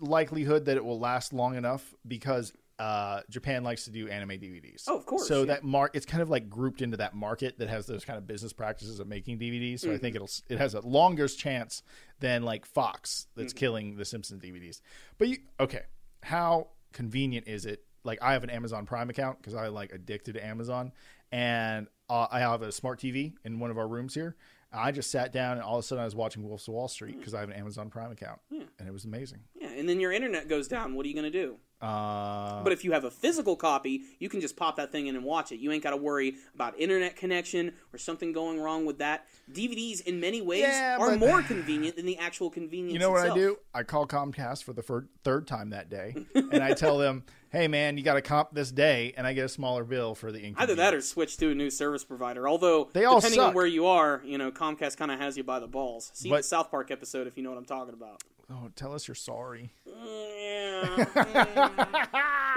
likelihood 0.00 0.66
that 0.66 0.76
it 0.76 0.84
will 0.84 0.98
last 1.00 1.32
long 1.32 1.56
enough 1.56 1.94
because 2.06 2.52
uh, 2.78 3.22
Japan 3.28 3.64
likes 3.64 3.86
to 3.86 3.90
do 3.90 4.08
anime 4.08 4.28
DVDs. 4.30 4.84
Oh, 4.86 4.96
of 4.96 5.04
course, 5.04 5.26
So 5.26 5.40
yeah. 5.40 5.46
that 5.46 5.64
mark, 5.64 5.90
it's 5.96 6.06
kind 6.06 6.22
of 6.22 6.30
like 6.30 6.48
grouped 6.48 6.80
into 6.80 6.96
that 6.98 7.12
market 7.12 7.58
that 7.58 7.68
has 7.68 7.86
those 7.86 8.04
kind 8.04 8.16
of 8.16 8.26
business 8.28 8.52
practices 8.52 9.00
of 9.00 9.08
making 9.08 9.38
DVDs. 9.40 9.80
So 9.80 9.88
I 9.88 9.94
Mm-hmm. 9.94 10.00
think 10.02 10.14
it'll 10.14 10.30
it 10.48 10.58
has 10.58 10.74
a 10.74 10.80
longer 10.86 11.26
chance 11.26 11.82
than 12.20 12.44
like 12.44 12.64
Fox 12.66 13.26
that's 13.34 13.52
Mm-hmm. 13.52 13.58
killing 13.58 13.96
the 13.96 14.04
Simpsons 14.04 14.40
DVDs. 14.42 14.80
But 15.18 15.26
you 15.28 15.38
okay? 15.58 15.82
How 16.22 16.68
convenient 16.92 17.48
is 17.48 17.66
it? 17.66 17.82
Like 18.08 18.22
I 18.22 18.32
have 18.32 18.42
an 18.42 18.48
Amazon 18.50 18.86
Prime 18.86 19.10
account 19.10 19.36
because 19.38 19.54
I 19.54 19.68
like 19.68 19.92
addicted 19.92 20.32
to 20.32 20.44
Amazon, 20.44 20.92
and 21.30 21.86
uh, 22.08 22.26
I 22.30 22.40
have 22.40 22.62
a 22.62 22.72
smart 22.72 22.98
TV 22.98 23.34
in 23.44 23.60
one 23.60 23.70
of 23.70 23.76
our 23.76 23.86
rooms 23.86 24.14
here. 24.14 24.34
I 24.72 24.92
just 24.92 25.10
sat 25.10 25.30
down 25.32 25.52
and 25.52 25.62
all 25.62 25.76
of 25.78 25.84
a 25.84 25.86
sudden 25.86 26.02
I 26.02 26.04
was 26.06 26.14
watching 26.14 26.42
Wolves 26.42 26.68
of 26.68 26.74
Wall 26.74 26.88
Street 26.88 27.18
because 27.18 27.32
I 27.34 27.40
have 27.40 27.48
an 27.50 27.54
Amazon 27.56 27.90
Prime 27.90 28.10
account, 28.10 28.40
and 28.50 28.88
it 28.88 28.92
was 28.92 29.04
amazing. 29.04 29.40
Yeah, 29.54 29.68
and 29.68 29.86
then 29.88 30.00
your 30.00 30.10
internet 30.12 30.48
goes 30.48 30.68
down. 30.68 30.94
What 30.94 31.04
are 31.04 31.08
you 31.10 31.14
gonna 31.14 31.30
do? 31.30 31.56
Uh, 31.80 32.62
But 32.64 32.72
if 32.72 32.82
you 32.84 32.92
have 32.92 33.04
a 33.04 33.10
physical 33.10 33.54
copy, 33.56 34.02
you 34.18 34.28
can 34.28 34.40
just 34.40 34.56
pop 34.56 34.76
that 34.76 34.90
thing 34.90 35.06
in 35.06 35.14
and 35.16 35.24
watch 35.24 35.52
it. 35.52 35.60
You 35.60 35.70
ain't 35.70 35.82
got 35.84 35.90
to 35.90 35.96
worry 35.96 36.34
about 36.54 36.76
internet 36.80 37.14
connection 37.14 37.72
or 37.92 37.98
something 37.98 38.32
going 38.32 38.58
wrong 38.58 38.84
with 38.84 38.98
that. 38.98 39.26
DVDs, 39.52 40.00
in 40.00 40.18
many 40.18 40.42
ways, 40.42 40.62
Yeah, 40.62 40.96
are 40.98 41.10
but- 41.10 41.18
more 41.20 41.40
convenient 41.42 41.94
than 41.96 42.04
the 42.06 42.18
actual 42.18 42.50
convenience. 42.58 42.94
you 42.94 42.98
know 42.98 43.10
what 43.12 43.30
I 43.30 43.32
do? 43.34 43.58
I 43.72 43.84
call 43.84 44.06
Comcast 44.08 44.64
for 44.64 44.72
the 44.72 44.82
third 45.22 45.46
time 45.46 45.70
that 45.70 45.88
day, 45.88 46.16
and 46.34 46.62
I 46.64 46.72
tell 46.74 46.98
them, 46.98 47.22
"Hey, 47.50 47.68
man, 47.68 47.96
you 47.98 48.04
got 48.04 48.14
to 48.14 48.22
comp 48.22 48.50
this 48.52 48.70
day," 48.70 49.12
and 49.16 49.26
I 49.26 49.32
get 49.32 49.44
a 49.44 49.48
smaller 49.48 49.84
bill 49.84 50.14
for 50.14 50.30
the 50.32 50.54
Either 50.56 50.74
that 50.76 50.94
or 50.94 51.00
switch 51.00 51.36
to 51.38 51.50
a 51.50 51.54
new 51.54 51.70
service 51.70 52.04
provider. 52.04 52.48
Although, 52.48 52.90
They 52.92 53.04
all 53.04 53.20
depending 53.20 53.40
on 53.40 53.54
where 53.54 53.66
you 53.66 53.86
are, 53.86 54.22
you 54.24 54.38
know, 54.38 54.50
Comcast 54.50 54.96
kind 54.96 55.10
of 55.10 55.18
has 55.18 55.36
you 55.36 55.44
by 55.44 55.58
the 55.58 55.66
balls. 55.68 56.10
See 56.14 56.28
But- 56.30 56.38
the 56.38 56.42
South 56.44 56.70
Park 56.70 56.90
episode 56.90 57.26
if 57.26 57.36
you 57.36 57.42
know 57.42 57.50
what 57.50 57.58
I'm 57.58 57.64
talking 57.64 57.94
about. 57.94 58.22
oh, 58.50 58.70
tell 58.76 58.94
us 58.94 59.06
you're 59.08 59.14
sorry. 59.14 59.72
Yeah. 59.86 61.04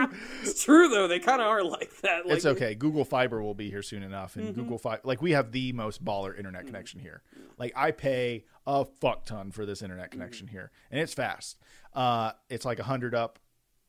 it's 0.42 0.64
true 0.64 0.88
though. 0.90 1.08
They 1.08 1.20
kind 1.20 1.42
of 1.42 1.48
are 1.48 1.64
like 1.64 1.92
that. 2.02 2.26
Like, 2.26 2.38
it's 2.38 2.46
okay. 2.46 2.76
Google 2.76 3.04
Fiber 3.06 3.42
will 3.42 3.54
be 3.54 3.70
here 3.70 3.82
soon 3.82 4.04
enough, 4.04 4.32
Mm-hmm. 4.36 4.48
and 4.48 4.56
Google 4.56 4.78
Fiber, 4.78 5.02
like 5.04 5.22
we 5.22 5.32
have 5.32 5.52
the 5.52 5.74
most 5.74 6.04
baller 6.04 6.38
internet 6.38 6.66
connection 6.66 7.00
here. 7.00 7.22
Like 7.58 7.74
I 7.76 7.92
pay 7.92 8.46
a 8.66 8.86
fuck 8.86 9.26
ton 9.26 9.52
for 9.52 9.66
this 9.66 9.82
internet 9.82 10.06
Mm-hmm. 10.06 10.20
connection 10.20 10.48
here, 10.48 10.72
and 10.92 11.00
it's 11.00 11.14
fast. 11.14 11.58
Uh, 11.94 12.32
it's 12.50 12.64
like 12.66 12.80
a 12.80 12.84
hundred 12.84 13.14
up, 13.16 13.40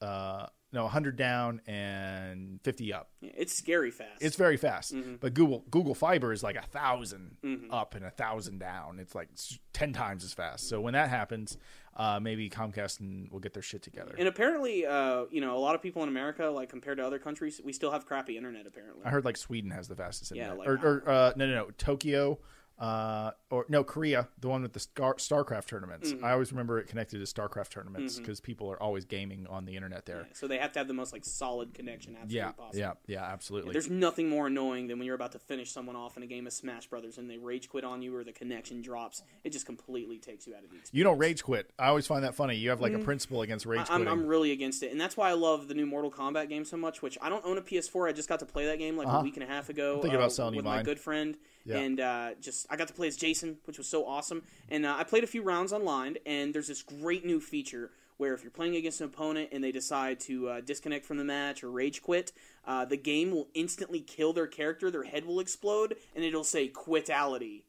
uh, 0.01 0.47
no, 0.73 0.89
hundred 0.89 1.17
down 1.17 1.61
and 1.67 2.61
fifty 2.63 2.93
up. 2.93 3.11
It's 3.21 3.55
scary 3.55 3.91
fast. 3.91 4.23
It's 4.23 4.37
very 4.37 4.57
fast, 4.57 4.95
Mm-hmm. 4.95 5.17
but 5.21 5.35
Google 5.35 5.65
Google 5.71 5.95
Fiber 5.95 6.33
is 6.33 6.43
like 6.43 6.57
a 6.57 6.61
1000 6.71 7.69
up 7.71 7.95
and 7.95 8.05
a 8.05 8.11
thousand 8.11 8.59
down. 8.59 8.99
It's 8.99 9.15
like 9.15 9.29
ten 9.73 9.93
times 9.93 10.25
as 10.25 10.33
fast. 10.33 10.69
So 10.69 10.81
when 10.81 10.95
that 10.95 11.09
happens, 11.11 11.59
uh, 11.97 12.19
maybe 12.21 12.49
Comcast 12.49 13.01
and 13.01 13.31
will 13.31 13.41
get 13.41 13.53
their 13.53 13.63
shit 13.63 13.83
together. 13.83 14.15
and 14.19 14.27
apparently, 14.29 14.87
uh, 14.87 15.25
you 15.31 15.41
know, 15.41 15.57
a 15.57 15.61
lot 15.61 15.75
of 15.75 15.83
people 15.83 16.03
in 16.03 16.09
America, 16.09 16.47
like 16.47 16.69
compared 16.69 16.99
to 16.99 17.07
other 17.07 17.19
countries, 17.19 17.61
we 17.65 17.73
still 17.73 17.91
have 17.91 18.07
crappy 18.07 18.37
internet. 18.37 18.67
Apparently, 18.67 19.05
I 19.05 19.11
heard 19.11 19.25
like 19.25 19.37
Sweden 19.37 19.71
has 19.73 19.89
the 19.89 19.97
fastest 19.97 20.33
Yeah, 20.35 20.53
internet, 20.53 20.59
like- 20.71 20.85
or, 20.85 20.99
or 21.05 21.09
uh, 21.09 21.33
no, 21.37 21.47
no, 21.47 21.55
no, 21.55 21.71
Tokyo 21.77 22.39
uh, 22.79 23.31
or 23.51 23.65
no 23.69 23.85
Korea, 23.85 24.29
the 24.41 24.49
one 24.49 24.63
with 24.63 24.73
the 24.73 24.81
Star- 24.81 25.15
StarCraft 25.15 25.67
tournaments. 25.67 26.13
Mm-hmm. 26.13 26.25
I 26.25 26.33
always 26.33 26.51
remember 26.53 26.79
it 26.81 26.89
connected 26.89 27.25
to 27.25 27.33
StarCraft 27.33 27.69
tournaments 27.71 28.19
because 28.19 28.41
people 28.41 28.71
are 28.71 28.83
always 28.83 29.05
gaming 29.05 29.47
on 29.49 29.65
the 29.65 29.77
internet 29.77 30.07
there. 30.07 30.27
So 30.33 30.49
they 30.49 30.59
have 30.59 30.73
to 30.73 30.81
have 30.81 30.89
the 30.89 30.95
most 30.95 31.13
like 31.13 31.25
solid 31.25 31.75
connection 31.75 32.15
absolutely 32.15 32.37
Yeah, 32.37 32.53
possible. 32.53 32.79
yeah, 32.81 32.93
yeah, 33.07 33.25
absolutely. 33.25 33.73
There's 33.73 33.91
nothing 33.91 34.29
more 34.29 34.49
annoying 34.49 34.89
than 34.89 34.99
when 34.99 35.07
you're 35.07 35.15
about 35.15 35.33
to 35.33 35.39
finish 35.39 35.71
someone 35.71 35.95
off 35.97 36.17
in 36.17 36.23
a 36.23 36.27
game 36.27 36.47
of 36.47 36.53
Smash 36.53 36.87
Brothers 36.89 37.19
and 37.19 37.31
they 37.31 37.39
rage 37.39 37.69
quit 37.69 37.85
on 37.85 38.03
you 38.03 38.17
or 38.17 38.25
the 38.25 38.33
connection 38.33 38.83
drops. 38.83 39.23
It 39.45 39.51
just 39.51 39.67
completely 39.67 40.19
takes 40.19 40.47
you 40.47 40.55
out 40.55 40.65
of 40.65 40.71
the 40.71 40.77
experience. 40.77 40.91
you 40.93 41.05
don't 41.05 41.19
rage 41.19 41.43
quit. 41.45 41.71
I 41.79 41.87
always 41.89 42.07
find 42.07 42.25
that 42.25 42.35
funny. 42.35 42.57
You 42.57 42.71
have 42.71 42.81
like 42.81 42.95
a 42.95 42.99
principle 42.99 43.43
against 43.43 43.67
rage 43.67 43.83
Mm-hmm. 43.83 44.09
I'm. 44.09 44.09
I'm 44.09 44.27
really 44.27 44.53
against 44.53 44.83
it, 44.83 44.93
and 44.93 45.01
that's 45.01 45.17
why 45.17 45.29
I 45.31 45.33
love 45.35 45.67
the 45.69 45.75
new 45.75 45.87
Mortal 45.87 46.11
Kombat 46.11 46.49
game 46.49 46.65
so 46.65 46.77
much. 46.77 47.03
Which 47.03 47.19
I 47.21 47.29
don't 47.29 47.45
own 47.45 47.59
a 47.59 47.63
PS4. 47.63 48.09
I 48.09 48.13
just 48.13 48.29
got 48.29 48.39
to 48.41 48.47
play 48.47 48.67
that 48.67 48.79
game 48.79 48.97
like 48.97 49.09
a 49.09 49.21
week 49.23 49.37
and 49.37 49.43
a 49.43 49.47
half 49.47 49.69
ago. 49.69 49.95
thinking 50.01 50.17
uh, 50.17 50.21
about 50.21 50.33
selling 50.33 50.55
you 50.55 50.59
with 50.59 50.65
my 50.67 50.83
good 50.83 51.01
friend, 51.01 51.37
Yeah. 51.65 51.79
and 51.79 52.01
uh, 52.01 52.31
just 52.41 52.67
I 52.71 52.77
got 52.77 52.89
to 52.89 52.95
play 52.95 53.09
as 53.09 53.17
Jason, 53.17 53.59
which 53.65 53.79
was 53.79 53.87
so 53.87 54.07
awesome. 54.07 54.43
And 54.69 54.85
uh, 54.85 54.95
I 54.99 55.05
played 55.05 55.25
a 55.25 55.29
few 55.29 55.43
rounds 55.43 55.73
online, 55.73 56.17
and 56.27 56.55
there's 56.55 56.69
this 56.69 56.83
great 56.83 57.25
new 57.25 57.41
feature 57.41 57.91
where 58.17 58.35
if 58.35 58.43
you're 58.43 58.51
playing 58.51 58.77
against 58.77 59.01
an 59.01 59.07
opponent 59.07 59.49
and 59.53 59.65
they 59.65 59.73
decide 59.73 60.21
to 60.21 60.49
uh, 60.49 60.61
disconnect 60.61 61.05
from 61.05 61.17
the 61.17 61.25
match 61.25 61.65
or 61.65 61.71
rage 61.71 62.03
quit, 62.03 62.33
uh, 62.65 62.85
the 62.85 62.97
game 62.97 63.31
will 63.31 63.49
instantly 63.55 64.01
kill 64.01 64.33
their 64.33 64.47
character. 64.47 64.91
Their 64.91 65.05
head 65.05 65.25
will 65.25 65.41
explode, 65.41 65.97
and 66.15 66.25
it'll 66.25 66.45
say 66.45 66.69
"quitality." 66.69 67.65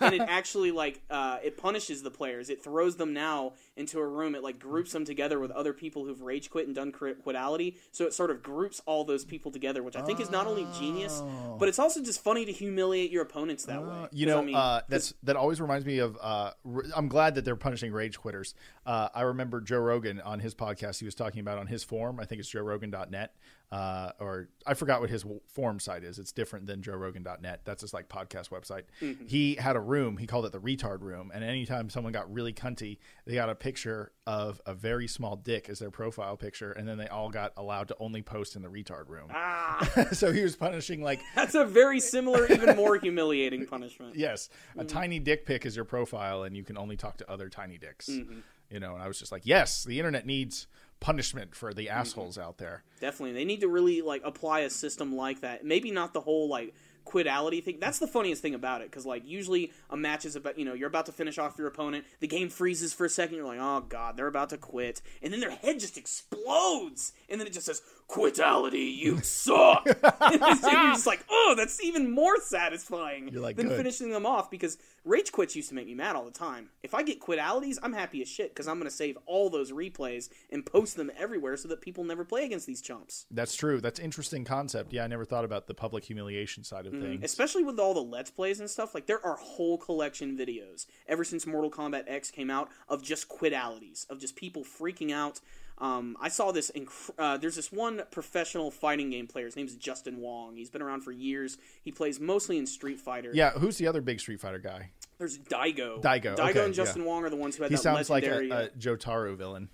and 0.00 0.14
it 0.14 0.20
actually 0.28 0.70
like 0.70 1.02
uh, 1.10 1.38
it 1.42 1.56
punishes 1.56 2.02
the 2.02 2.10
players. 2.10 2.48
It 2.48 2.62
throws 2.62 2.96
them 2.96 3.12
now 3.12 3.52
into 3.76 3.98
a 3.98 4.06
room. 4.06 4.34
It 4.34 4.42
like 4.42 4.58
groups 4.58 4.92
them 4.92 5.04
together 5.04 5.38
with 5.38 5.50
other 5.50 5.72
people 5.72 6.04
who've 6.04 6.22
rage 6.22 6.50
quit 6.50 6.66
and 6.66 6.74
done 6.74 6.92
quitality. 6.92 7.76
So 7.92 8.04
it 8.04 8.14
sort 8.14 8.30
of 8.30 8.42
groups 8.42 8.80
all 8.86 9.04
those 9.04 9.24
people 9.24 9.50
together, 9.50 9.82
which 9.82 9.96
I 9.96 10.02
think 10.02 10.20
is 10.20 10.30
not 10.30 10.46
only 10.46 10.66
genius, 10.78 11.22
but 11.58 11.68
it's 11.68 11.78
also 11.78 12.02
just 12.02 12.22
funny 12.22 12.44
to 12.46 12.52
humiliate 12.52 13.10
your 13.10 13.22
opponents 13.22 13.64
that 13.66 13.82
way. 13.82 14.08
You 14.12 14.26
know, 14.26 14.40
I 14.40 14.44
mean, 14.44 14.54
uh, 14.54 14.80
that's 14.88 15.14
that 15.24 15.36
always 15.36 15.60
reminds 15.60 15.84
me 15.84 15.98
of. 15.98 16.16
Uh, 16.20 16.52
r- 16.64 16.84
I'm 16.96 17.08
glad 17.08 17.34
that 17.34 17.44
they're 17.44 17.56
punishing 17.56 17.92
rage 17.92 18.18
quitters. 18.18 18.54
Uh, 18.86 19.08
I 19.14 19.22
remember 19.22 19.60
Joe 19.60 19.78
Rogan 19.78 20.20
on 20.20 20.40
his 20.40 20.54
podcast. 20.54 20.98
He 20.98 21.04
was 21.04 21.14
talking 21.14 21.40
about 21.40 21.58
on 21.58 21.66
his 21.66 21.84
forum. 21.84 22.20
I 22.20 22.24
think 22.24 22.40
it's 22.40 22.50
JoeRogan.net, 22.52 23.34
uh, 23.72 24.10
or 24.20 24.48
I 24.66 24.74
forgot 24.74 25.00
what 25.00 25.10
his 25.10 25.24
forum 25.48 25.80
site 25.80 26.04
is. 26.04 26.18
It's 26.18 26.32
different 26.32 26.66
than 26.66 26.80
JoeRogan.net. 26.82 27.60
That's 27.64 27.82
his 27.82 27.92
like 27.94 28.08
podcast 28.08 28.50
website. 28.50 28.82
Mm-hmm. 29.00 29.26
He 29.26 29.54
had 29.56 29.76
a 29.76 29.80
room. 29.80 30.16
He 30.16 30.26
called 30.26 30.46
it 30.46 30.52
the 30.52 30.60
retard 30.60 31.00
room. 31.02 31.30
And 31.34 31.42
anytime 31.44 31.90
someone 31.90 32.12
got 32.12 32.32
really 32.32 32.52
cunty, 32.52 32.98
they 33.26 33.34
got 33.34 33.50
a 33.50 33.54
picture 33.54 34.12
of 34.26 34.60
a 34.66 34.74
very 34.74 35.06
small 35.06 35.36
dick 35.36 35.68
as 35.68 35.78
their 35.78 35.90
profile 35.90 36.36
picture, 36.36 36.72
and 36.72 36.88
then 36.88 36.96
they 36.98 37.08
all 37.08 37.28
got 37.30 37.52
allowed 37.56 37.88
to 37.88 37.96
only 38.00 38.22
post 38.22 38.56
in 38.56 38.62
the 38.62 38.68
retard 38.68 39.08
room. 39.08 39.28
ah, 39.32 39.86
so 40.12 40.32
he 40.32 40.42
was 40.42 40.56
punishing 40.56 41.02
like 41.02 41.20
that's 41.34 41.54
a 41.54 41.64
very 41.64 42.00
similar, 42.00 42.46
even 42.50 42.76
more 42.76 42.96
humiliating 42.96 43.66
punishment. 43.74 44.14
Yes, 44.16 44.48
a 44.76 44.78
Mm-hmm. 44.78 44.86
tiny 44.88 45.18
dick 45.18 45.44
pic 45.46 45.66
is 45.66 45.76
your 45.76 45.84
profile, 45.84 46.42
and 46.44 46.56
you 46.56 46.64
can 46.64 46.78
only 46.78 46.96
talk 46.96 47.16
to 47.18 47.30
other 47.30 47.48
tiny 47.48 47.78
dicks. 47.78 48.08
Mm-hmm. 48.08 48.38
You 48.70 48.80
know, 48.80 48.94
and 48.94 49.02
I 49.02 49.08
was 49.08 49.18
just 49.18 49.30
like, 49.30 49.42
yes, 49.44 49.84
the 49.84 49.98
internet 49.98 50.24
needs 50.26 50.66
punishment 51.04 51.54
for 51.54 51.70
Mm-hmm. 51.70 51.78
the 51.78 51.88
assholes 51.90 52.38
out 52.38 52.56
there. 52.58 52.82
Definitely, 53.00 53.32
they 53.34 53.44
need 53.44 53.60
to 53.60 53.68
really 53.68 54.00
like 54.00 54.22
apply 54.24 54.60
a 54.60 54.70
system 54.70 55.14
like 55.14 55.40
that. 55.42 55.64
Maybe 55.64 55.90
not 55.90 56.12
the 56.14 56.20
whole 56.20 56.48
like 56.48 56.74
quitality 57.04 57.60
thing. 57.60 57.76
That's 57.78 57.98
the 57.98 58.06
funniest 58.06 58.40
thing 58.40 58.54
about 58.54 58.80
it 58.80 58.90
because 58.90 59.04
like 59.04 59.22
usually 59.26 59.72
a 59.90 59.96
match 59.96 60.24
is 60.24 60.36
about 60.36 60.58
you 60.58 60.64
know 60.64 60.72
you're 60.72 60.88
about 60.88 61.04
to 61.06 61.12
finish 61.12 61.36
off 61.38 61.58
your 61.58 61.66
opponent. 61.66 62.06
The 62.20 62.26
game 62.26 62.48
freezes 62.48 62.94
for 62.94 63.04
a 63.04 63.10
second. 63.10 63.36
You're 63.36 63.46
like, 63.46 63.58
oh 63.60 63.84
god, 63.86 64.16
they're 64.16 64.26
about 64.26 64.48
to 64.50 64.56
quit, 64.56 65.02
and 65.22 65.30
then 65.32 65.40
their 65.40 65.50
head 65.50 65.78
just 65.80 65.98
explodes, 65.98 67.12
and 67.28 67.38
then 67.40 67.46
it 67.46 67.52
just 67.52 67.66
says 67.66 67.82
quitality. 68.08 68.80
You 68.98 69.18
suck. 69.22 69.86
and 70.20 70.40
you're 70.40 70.92
just 70.92 71.06
like, 71.06 71.24
oh, 71.30 71.54
that's 71.56 71.82
even 71.82 72.10
more 72.10 72.40
satisfying 72.40 73.28
You're 73.28 73.42
like, 73.42 73.56
than 73.56 73.68
good. 73.68 73.76
finishing 73.76 74.10
them 74.10 74.24
off 74.26 74.50
because 74.50 74.78
rage 75.04 75.32
quits 75.32 75.54
used 75.56 75.68
to 75.68 75.74
make 75.74 75.86
me 75.86 75.94
mad 75.94 76.16
all 76.16 76.24
the 76.24 76.30
time. 76.30 76.70
If 76.82 76.94
I 76.94 77.02
get 77.02 77.20
quitalities, 77.20 77.78
I'm 77.82 77.92
happy 77.92 78.22
as 78.22 78.28
shit 78.28 78.50
because 78.54 78.66
I'm 78.68 78.78
going 78.78 78.90
to 78.90 78.94
save 78.96 79.18
all 79.26 79.50
those 79.50 79.72
replays 79.72 80.28
and 80.50 80.64
post 80.64 80.96
them 80.96 81.10
everywhere 81.18 81.56
so 81.56 81.68
that 81.68 81.80
people 81.80 82.04
never 82.04 82.24
play 82.24 82.44
against 82.44 82.66
these 82.66 82.80
chumps. 82.80 83.26
That's 83.30 83.54
true. 83.54 83.80
That's 83.80 83.98
interesting 83.98 84.44
concept. 84.44 84.92
Yeah, 84.92 85.04
I 85.04 85.06
never 85.06 85.24
thought 85.24 85.44
about 85.44 85.66
the 85.66 85.74
public 85.74 86.04
humiliation 86.04 86.64
side 86.64 86.86
of 86.86 86.94
Mm-hmm. 86.94 87.02
things. 87.02 87.24
especially 87.24 87.64
with 87.64 87.80
all 87.80 87.92
the 87.94 88.00
let's 88.00 88.30
plays 88.30 88.60
and 88.60 88.70
stuff 88.70 88.94
like 88.94 89.06
there 89.06 89.24
are 89.26 89.36
whole 89.36 89.76
collection 89.78 90.36
videos 90.38 90.86
ever 91.08 91.24
since 91.24 91.44
mortal 91.46 91.70
kombat 91.70 92.04
x 92.06 92.30
came 92.30 92.50
out 92.50 92.68
of 92.88 93.02
just 93.02 93.26
quitalities 93.28 94.06
of 94.10 94.20
just 94.20 94.36
people 94.36 94.62
freaking 94.62 95.10
out 95.12 95.40
um, 95.78 96.16
i 96.20 96.28
saw 96.28 96.52
this 96.52 96.70
inc- 96.76 97.10
uh, 97.18 97.36
there's 97.36 97.56
this 97.56 97.72
one 97.72 98.02
professional 98.10 98.70
fighting 98.70 99.10
game 99.10 99.26
player 99.26 99.46
his 99.46 99.56
name's 99.56 99.74
justin 99.76 100.18
wong 100.20 100.56
he's 100.56 100.70
been 100.70 100.82
around 100.82 101.00
for 101.00 101.12
years 101.12 101.58
he 101.82 101.90
plays 101.90 102.20
mostly 102.20 102.58
in 102.58 102.66
street 102.66 102.98
fighter 103.00 103.30
Yeah, 103.34 103.50
who's 103.52 103.76
the 103.78 103.86
other 103.86 104.00
big 104.00 104.20
Street 104.20 104.40
Fighter 104.40 104.58
guy? 104.58 104.90
there's 105.18 105.38
daigo 105.38 106.00
Daigo, 106.02 106.36
daigo 106.36 106.50
okay, 106.50 106.64
and 106.64 106.74
justin 106.74 107.02
yeah. 107.02 107.08
wong 107.08 107.24
are 107.24 107.30
the 107.30 107.36
ones 107.36 107.56
who 107.56 107.62
had 107.62 107.70
He 107.72 107.76
that 107.76 107.82
sounds 107.82 108.10
like 108.10 108.24
a, 108.24 108.50
uh, 108.50 108.62
a 108.64 108.68
Jotaro 108.78 109.36
villain. 109.36 109.68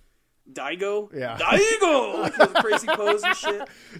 Daigo 0.51 1.13
Yeah. 1.13 1.37
daigo 1.37 2.21
like 2.39 2.53
crazy 2.55 2.87
pose 2.87 3.23
and 3.23 3.35
shit 3.35 3.55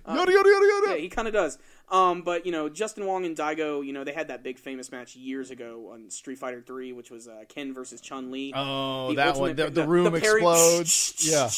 yada 0.08 0.32
yada 0.32 0.50
yada 0.50 0.88
Yeah, 0.90 0.96
he 0.96 1.10
kind 1.10 1.28
of 1.28 1.34
does. 1.34 1.58
Um, 1.90 2.22
but 2.22 2.46
you 2.46 2.54
know, 2.54 2.70
Justin 2.70 3.06
Wong 3.06 3.26
and 3.26 3.36
Daigo, 3.36 3.86
you 3.86 3.92
know, 3.92 4.06
they 4.06 4.14
had 4.14 4.30
that 4.30 4.44
big 4.44 4.58
famous 4.58 4.94
match 4.94 5.16
years 5.18 5.52
ago 5.52 5.90
on 5.92 6.10
Street 6.10 6.38
Fighter 6.38 6.62
Three, 6.62 6.94
which 6.94 7.12
was 7.12 7.28
uh, 7.28 7.44
Ken 7.50 7.74
versus 7.74 8.00
Chun 8.00 8.32
Li. 8.32 8.54
Oh, 8.56 9.14
that 9.16 9.36
one. 9.36 9.56
The, 9.58 9.66
the, 9.66 9.70
the 9.82 9.88
room 9.88 10.06
parry- 10.18 10.42
explodes. 10.42 11.16
yeah. 11.20 11.50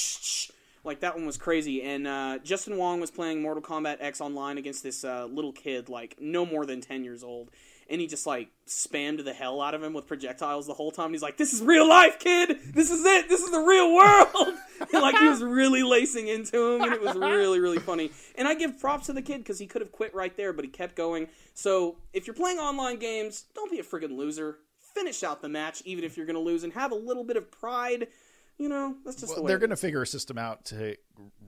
Like 0.83 1.01
that 1.01 1.15
one 1.15 1.25
was 1.27 1.37
crazy, 1.37 1.83
and 1.83 2.07
uh, 2.07 2.39
Justin 2.43 2.77
Wong 2.77 2.99
was 2.99 3.11
playing 3.11 3.41
Mortal 3.43 3.61
Kombat 3.63 3.97
X 3.99 4.19
online 4.21 4.57
against 4.57 4.81
this 4.81 5.03
uh, 5.05 5.25
little 5.31 5.53
kid, 5.53 5.87
like 5.87 6.15
no 6.19 6.45
more 6.47 6.65
than 6.65 6.81
ten 6.81 7.03
years 7.03 7.23
old, 7.23 7.51
and 7.93 8.01
he 8.01 8.07
just 8.07 8.25
like 8.25 8.49
spammed 8.67 9.23
the 9.23 9.33
hell 9.33 9.61
out 9.61 9.75
of 9.75 9.83
him 9.83 9.93
with 9.93 10.07
projectiles 10.07 10.65
the 10.65 10.73
whole 10.73 10.91
time. 10.91 11.11
He's 11.11 11.21
like, 11.21 11.37
"This 11.37 11.53
is 11.53 11.61
real 11.61 11.87
life, 11.87 12.17
kid. 12.17 12.57
This 12.73 12.89
is 12.89 13.05
it. 13.05 13.29
This 13.29 13.41
is 13.41 13.51
the 13.51 13.59
real 13.59 13.93
world." 13.93 14.57
and 14.91 15.01
like 15.01 15.15
he 15.15 15.29
was 15.29 15.43
really 15.43 15.83
lacing 15.83 16.27
into 16.27 16.73
him, 16.73 16.81
and 16.81 16.91
it 16.91 16.99
was 16.99 17.15
really 17.15 17.59
really 17.59 17.77
funny. 17.77 18.11
And 18.35 18.47
I 18.47 18.55
give 18.55 18.79
props 18.79 19.05
to 19.05 19.13
the 19.13 19.21
kid 19.21 19.37
because 19.37 19.59
he 19.59 19.67
could 19.67 19.83
have 19.83 19.91
quit 19.91 20.13
right 20.15 20.35
there, 20.35 20.53
but 20.53 20.65
he 20.65 20.71
kept 20.71 20.95
going. 20.95 21.27
So 21.53 21.97
if 22.13 22.25
you're 22.25 22.33
playing 22.33 22.57
online 22.57 22.97
games, 22.97 23.45
don't 23.53 23.69
be 23.69 23.77
a 23.77 23.83
friggin' 23.83 24.17
loser. 24.17 24.57
Finish 24.95 25.21
out 25.21 25.43
the 25.43 25.49
match, 25.49 25.83
even 25.85 26.03
if 26.03 26.17
you're 26.17 26.25
going 26.25 26.35
to 26.35 26.41
lose, 26.41 26.63
and 26.63 26.73
have 26.73 26.91
a 26.91 26.95
little 26.95 27.23
bit 27.23 27.37
of 27.37 27.51
pride. 27.51 28.07
You 28.57 28.69
know, 28.69 28.95
that's 29.03 29.19
just 29.19 29.35
the 29.35 29.41
way 29.41 29.47
They're 29.47 29.57
going 29.57 29.71
to 29.71 29.75
figure 29.75 30.01
a 30.01 30.07
system 30.07 30.37
out 30.37 30.65
to 30.65 30.95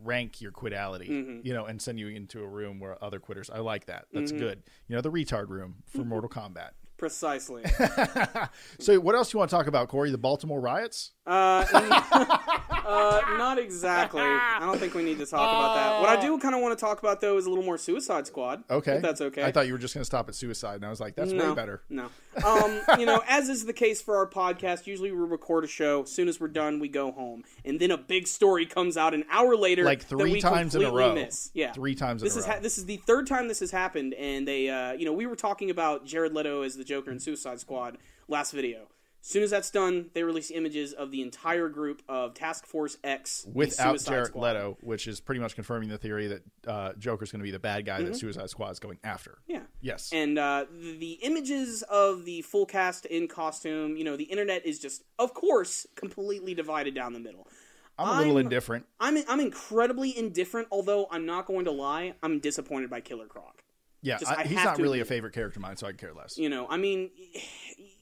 rank 0.03 0.41
your 0.41 0.51
quitality, 0.51 1.07
Mm-hmm. 1.09 1.47
you 1.47 1.53
know, 1.53 1.65
and 1.65 1.81
send 1.81 1.99
you 1.99 2.07
into 2.07 2.43
a 2.43 2.47
room 2.47 2.79
where 2.79 3.01
other 3.03 3.19
quitters. 3.19 3.49
I 3.49 3.59
like 3.59 3.85
that. 3.85 4.05
That's 4.11 4.31
Mm-hmm. 4.31 4.39
good. 4.41 4.63
You 4.87 4.95
know, 4.95 5.01
the 5.01 5.11
retard 5.11 5.49
room 5.49 5.83
for 5.87 5.99
Mortal 6.03 6.29
Kombat. 6.29 6.71
Precisely. 6.97 7.63
So, 8.79 8.99
what 8.99 9.15
else 9.15 9.31
do 9.31 9.35
you 9.35 9.39
want 9.39 9.49
to 9.49 9.55
talk 9.55 9.67
about, 9.67 9.87
Corey? 9.89 10.11
The 10.11 10.17
Baltimore 10.17 10.59
riots? 10.59 11.11
Uh, 11.27 11.65
uh, 12.85 13.21
not 13.37 13.57
exactly. 13.57 14.21
I 14.21 14.59
don't 14.61 14.77
think 14.79 14.93
we 14.93 15.03
need 15.03 15.17
to 15.17 15.25
talk 15.25 15.39
about 15.39 15.75
that. 15.75 15.99
What 16.01 16.09
I 16.09 16.21
do 16.21 16.37
kind 16.37 16.53
of 16.53 16.61
want 16.61 16.77
to 16.77 16.83
talk 16.83 16.99
about, 16.99 17.19
though, 17.21 17.37
is 17.37 17.45
a 17.45 17.49
little 17.49 17.63
more 17.63 17.77
Suicide 17.77 18.27
Squad. 18.27 18.63
Okay, 18.69 18.97
If 18.97 19.01
that's 19.01 19.21
okay. 19.21 19.43
I 19.43 19.51
thought 19.51 19.65
you 19.67 19.73
were 19.73 19.79
just 19.79 19.93
going 19.93 20.01
to 20.01 20.05
stop 20.05 20.29
at 20.29 20.35
suicide, 20.35 20.75
and 20.75 20.85
I 20.85 20.89
was 20.89 20.99
like, 20.99 21.15
that's 21.15 21.31
no, 21.31 21.49
way 21.49 21.55
better. 21.55 21.81
No. 21.89 22.09
Um, 22.45 22.79
you 22.99 23.05
know, 23.05 23.23
as 23.27 23.49
is 23.49 23.65
the 23.65 23.73
case 23.73 24.01
for 24.01 24.17
our 24.17 24.27
podcast, 24.27 24.85
usually 24.87 25.11
we 25.11 25.17
record 25.17 25.63
a 25.63 25.67
show. 25.67 26.03
As 26.03 26.11
soon 26.11 26.27
as 26.27 26.39
we're 26.39 26.47
done, 26.47 26.79
we 26.79 26.89
go 26.89 27.11
home, 27.11 27.43
and 27.63 27.79
then 27.79 27.91
a 27.91 27.97
big 27.97 28.27
story 28.27 28.65
comes 28.65 28.97
out 28.97 29.13
an 29.13 29.23
hour 29.31 29.55
later, 29.55 29.83
Like 29.83 29.99
that 30.01 30.07
three 30.07 30.33
we 30.33 30.41
times 30.41 30.75
in 30.75 30.81
a 30.81 30.85
completely 30.85 31.09
row. 31.09 31.15
Miss. 31.15 31.49
Yeah, 31.53 31.71
Three 31.71 31.95
times 31.95 32.21
in 32.21 32.25
This 32.27 32.35
a 32.35 32.39
is 32.39 32.45
row. 32.47 32.53
ha- 32.53 32.59
this 32.61 32.77
is 32.77 32.85
the 32.85 32.97
third 32.97 33.25
time 33.27 33.47
this 33.47 33.61
has 33.61 33.71
happened, 33.71 34.13
and 34.13 34.47
they, 34.47 34.69
uh, 34.69 34.91
you 34.93 35.05
know, 35.05 35.13
we 35.13 35.25
were 35.25 35.35
talking 35.35 35.69
about 35.71 36.05
Jared 36.05 36.33
Leto 36.33 36.61
as 36.61 36.75
the 36.77 36.83
Joker 36.83 37.09
in 37.11 37.19
Suicide 37.19 37.59
Squad 37.59 37.97
last 38.27 38.51
video. 38.51 38.87
As 39.25 39.31
soon 39.31 39.41
as 39.41 39.49
that's 39.49 39.71
done, 39.71 40.11
they 40.13 40.21
release 40.21 40.51
images 40.51 40.93
of 40.93 41.09
the 41.09 41.23
entire 41.23 41.67
group 41.67 42.03
of 42.07 42.35
Task 42.35 42.67
Force 42.67 42.95
X 43.03 43.47
Without 43.51 43.99
Jared 43.99 44.27
Squad. 44.27 44.41
Leto, 44.43 44.77
which 44.81 45.07
is 45.07 45.19
pretty 45.19 45.41
much 45.41 45.55
confirming 45.55 45.89
the 45.89 45.97
theory 45.97 46.27
that 46.27 46.43
uh, 46.67 46.93
Joker's 46.99 47.31
going 47.31 47.39
to 47.39 47.43
be 47.43 47.49
the 47.49 47.57
bad 47.57 47.87
guy 47.87 47.95
Mm-hmm. 48.01 48.05
that 48.11 48.17
Suicide 48.17 48.51
Squad 48.51 48.69
is 48.69 48.79
going 48.79 48.99
after. 49.03 49.39
Yeah. 49.47 49.63
Yes. 49.81 50.11
And 50.13 50.37
uh, 50.37 50.65
the, 50.71 51.13
images 51.23 51.81
of 51.89 52.25
the 52.25 52.43
full 52.43 52.67
cast 52.67 53.07
in 53.07 53.27
costume, 53.27 53.97
you 53.97 54.03
know, 54.03 54.15
the 54.15 54.25
internet 54.25 54.63
is 54.63 54.77
just, 54.77 55.03
of 55.17 55.33
course, 55.33 55.87
completely 55.95 56.53
divided 56.53 56.93
down 56.93 57.13
the 57.13 57.19
middle. 57.19 57.47
I'm 57.97 58.07
a 58.07 58.17
little 58.19 58.37
I'm- 58.37 58.45
indifferent. 58.45 58.85
I'm 58.99 59.17
I'm 59.27 59.39
incredibly 59.39 60.15
indifferent, 60.15 60.67
although 60.71 61.07
I'm 61.09 61.25
not 61.25 61.47
going 61.47 61.65
to 61.65 61.71
lie, 61.71 62.13
I'm 62.21 62.37
disappointed 62.39 62.91
by 62.91 63.01
Killer 63.01 63.25
Croc. 63.25 63.63
Yeah, 64.03 64.17
just- 64.19 64.31
I, 64.31 64.41
I 64.41 64.43
he's 64.43 64.63
not 64.63 64.77
really 64.77 64.99
a 64.99 65.05
favorite 65.05 65.33
character 65.33 65.57
of 65.57 65.61
mine, 65.63 65.77
so 65.77 65.87
I 65.87 65.93
care 65.93 66.13
less. 66.13 66.37
You 66.37 66.49
know, 66.49 66.67
I 66.69 66.77
mean, 66.77 67.09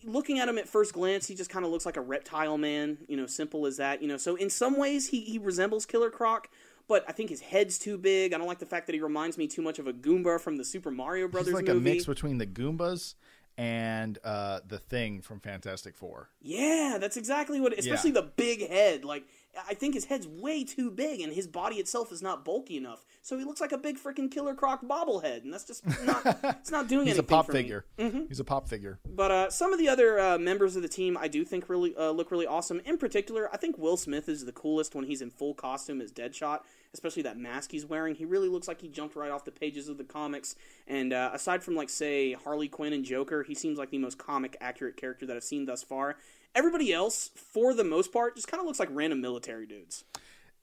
looking 0.06 0.40
at 0.40 0.48
him 0.48 0.58
at 0.58 0.68
first 0.68 0.94
glance, 0.94 1.28
he 1.28 1.36
just 1.36 1.50
kind 1.50 1.66
of 1.66 1.72
looks 1.72 1.86
like 1.86 1.98
a 1.98 2.02
reptile 2.02 2.58
man. 2.58 2.98
You 3.08 3.18
know, 3.18 3.26
simple 3.26 3.66
as 3.66 3.78
that. 3.78 4.02
You 4.02 4.08
know, 4.08 4.18
so 4.18 4.36
in 4.36 4.50
some 4.50 4.78
ways 4.78 5.08
he 5.08 5.22
he 5.22 5.38
resembles 5.38 5.86
Killer 5.86 6.10
Croc. 6.10 6.50
But 6.88 7.06
I 7.08 7.14
think 7.14 7.30
his 7.30 7.40
head's 7.40 7.80
too 7.80 7.98
big. 7.98 8.34
I 8.34 8.38
don't 8.38 8.48
like 8.48 8.60
the 8.60 8.66
fact 8.66 8.88
that 8.88 8.94
he 8.94 9.00
reminds 9.00 9.38
me 9.38 9.48
too 9.48 9.62
much 9.62 9.80
of 9.80 9.88
a 9.88 9.94
Goomba 9.94 10.40
from 10.40 10.58
the 10.58 10.66
Super 10.66 10.92
Mario 10.92 11.30
Brothers 11.30 11.48
He's 11.48 11.56
like 11.56 11.68
movie. 11.68 11.92
a 11.92 11.94
mix 11.94 12.06
between 12.06 12.40
the 12.40 12.46
Goombas 12.46 13.16
and 13.58 14.20
uh, 14.24 14.60
the 14.68 14.80
Thing 14.80 15.22
from 15.22 15.40
Fantastic 15.40 15.96
Four. 15.96 16.30
Yeah, 16.42 16.98
that's 17.00 17.16
exactly 17.16 17.62
what. 17.62 17.78
Especially 17.78 18.12
the 18.12 18.24
big 18.24 18.68
head. 18.68 19.06
Like 19.06 19.24
I 19.68 19.76
think 19.76 19.94
his 19.94 20.06
head's 20.06 20.28
way 20.28 20.64
too 20.64 20.90
big, 20.90 21.22
and 21.22 21.32
his 21.32 21.46
body 21.48 21.76
itself 21.76 22.12
is 22.12 22.22
not 22.22 22.44
bulky 22.44 22.78
enough. 22.78 23.06
So 23.22 23.38
he 23.38 23.44
looks 23.44 23.62
like 23.62 23.72
a 23.72 23.78
big 23.78 23.98
freaking 23.98 24.32
Killer 24.32 24.56
Croc 24.56 24.84
bobblehead, 24.84 25.44
and 25.44 25.54
that's 25.54 25.66
just 25.66 25.86
not. 26.04 26.26
it's 26.44 26.72
not 26.72 26.88
doing 26.88 27.08
anything. 27.08 27.16
He's 27.16 27.20
a 27.20 27.24
pop 27.24 27.52
figure. 27.52 27.86
He's 27.98 28.40
a 28.40 28.44
pop 28.44 28.68
figure. 28.68 29.00
But 29.08 29.32
uh, 29.32 29.50
some 29.52 29.72
of 29.72 29.80
the 29.80 29.90
other 29.90 30.20
uh, 30.20 30.38
members 30.38 30.76
of 30.76 30.82
the 30.82 30.88
team, 30.88 31.18
I 31.20 31.28
do 31.28 31.46
think 31.46 31.70
really 31.70 31.96
uh, 31.96 32.12
look 32.12 32.32
really 32.32 32.48
awesome. 32.48 32.82
In 32.86 32.98
particular, 32.98 33.50
I 33.54 33.58
think 33.58 33.78
Will 33.78 33.98
Smith 33.98 34.28
is 34.28 34.46
the 34.46 34.52
coolest 34.52 34.96
when 34.96 35.06
he's 35.06 35.22
in 35.22 35.30
full 35.30 35.54
costume 35.54 36.02
as 36.02 36.12
Deadshot, 36.12 36.62
especially 36.94 37.24
that 37.24 37.38
mask 37.38 37.72
he's 37.72 37.86
wearing. 37.86 38.16
He 38.16 38.26
really 38.26 38.50
looks 38.50 38.68
like 38.68 38.82
he 38.82 38.88
jumped 38.88 39.16
right 39.16 39.32
off 39.32 39.46
the 39.46 39.52
pages 39.52 39.88
of 39.88 39.98
the 39.98 40.04
comics. 40.04 40.56
And 40.88 41.14
uh, 41.14 41.30
aside 41.34 41.64
from 41.64 41.76
like 41.76 41.90
say 41.90 42.34
Harley 42.34 42.68
Quinn 42.68 42.94
and 42.94 43.06
Joker, 43.06 43.44
he 43.44 43.54
seems 43.54 43.78
like 43.78 43.92
the 43.92 44.00
most 44.00 44.18
comic 44.18 44.58
accurate 44.60 44.98
character 44.98 45.26
that 45.28 45.38
I've 45.38 45.44
seen 45.44 45.66
thus 45.66 45.84
far. 45.84 46.18
Everybody 46.56 46.94
else, 46.94 47.32
for 47.36 47.74
the 47.74 47.84
most 47.84 48.12
part, 48.14 48.36
just 48.36 48.48
kind 48.48 48.60
of 48.62 48.68
looks 48.68 48.80
like 48.80 48.90
random 48.92 49.22
military 49.22 49.66
dudes. 49.66 50.04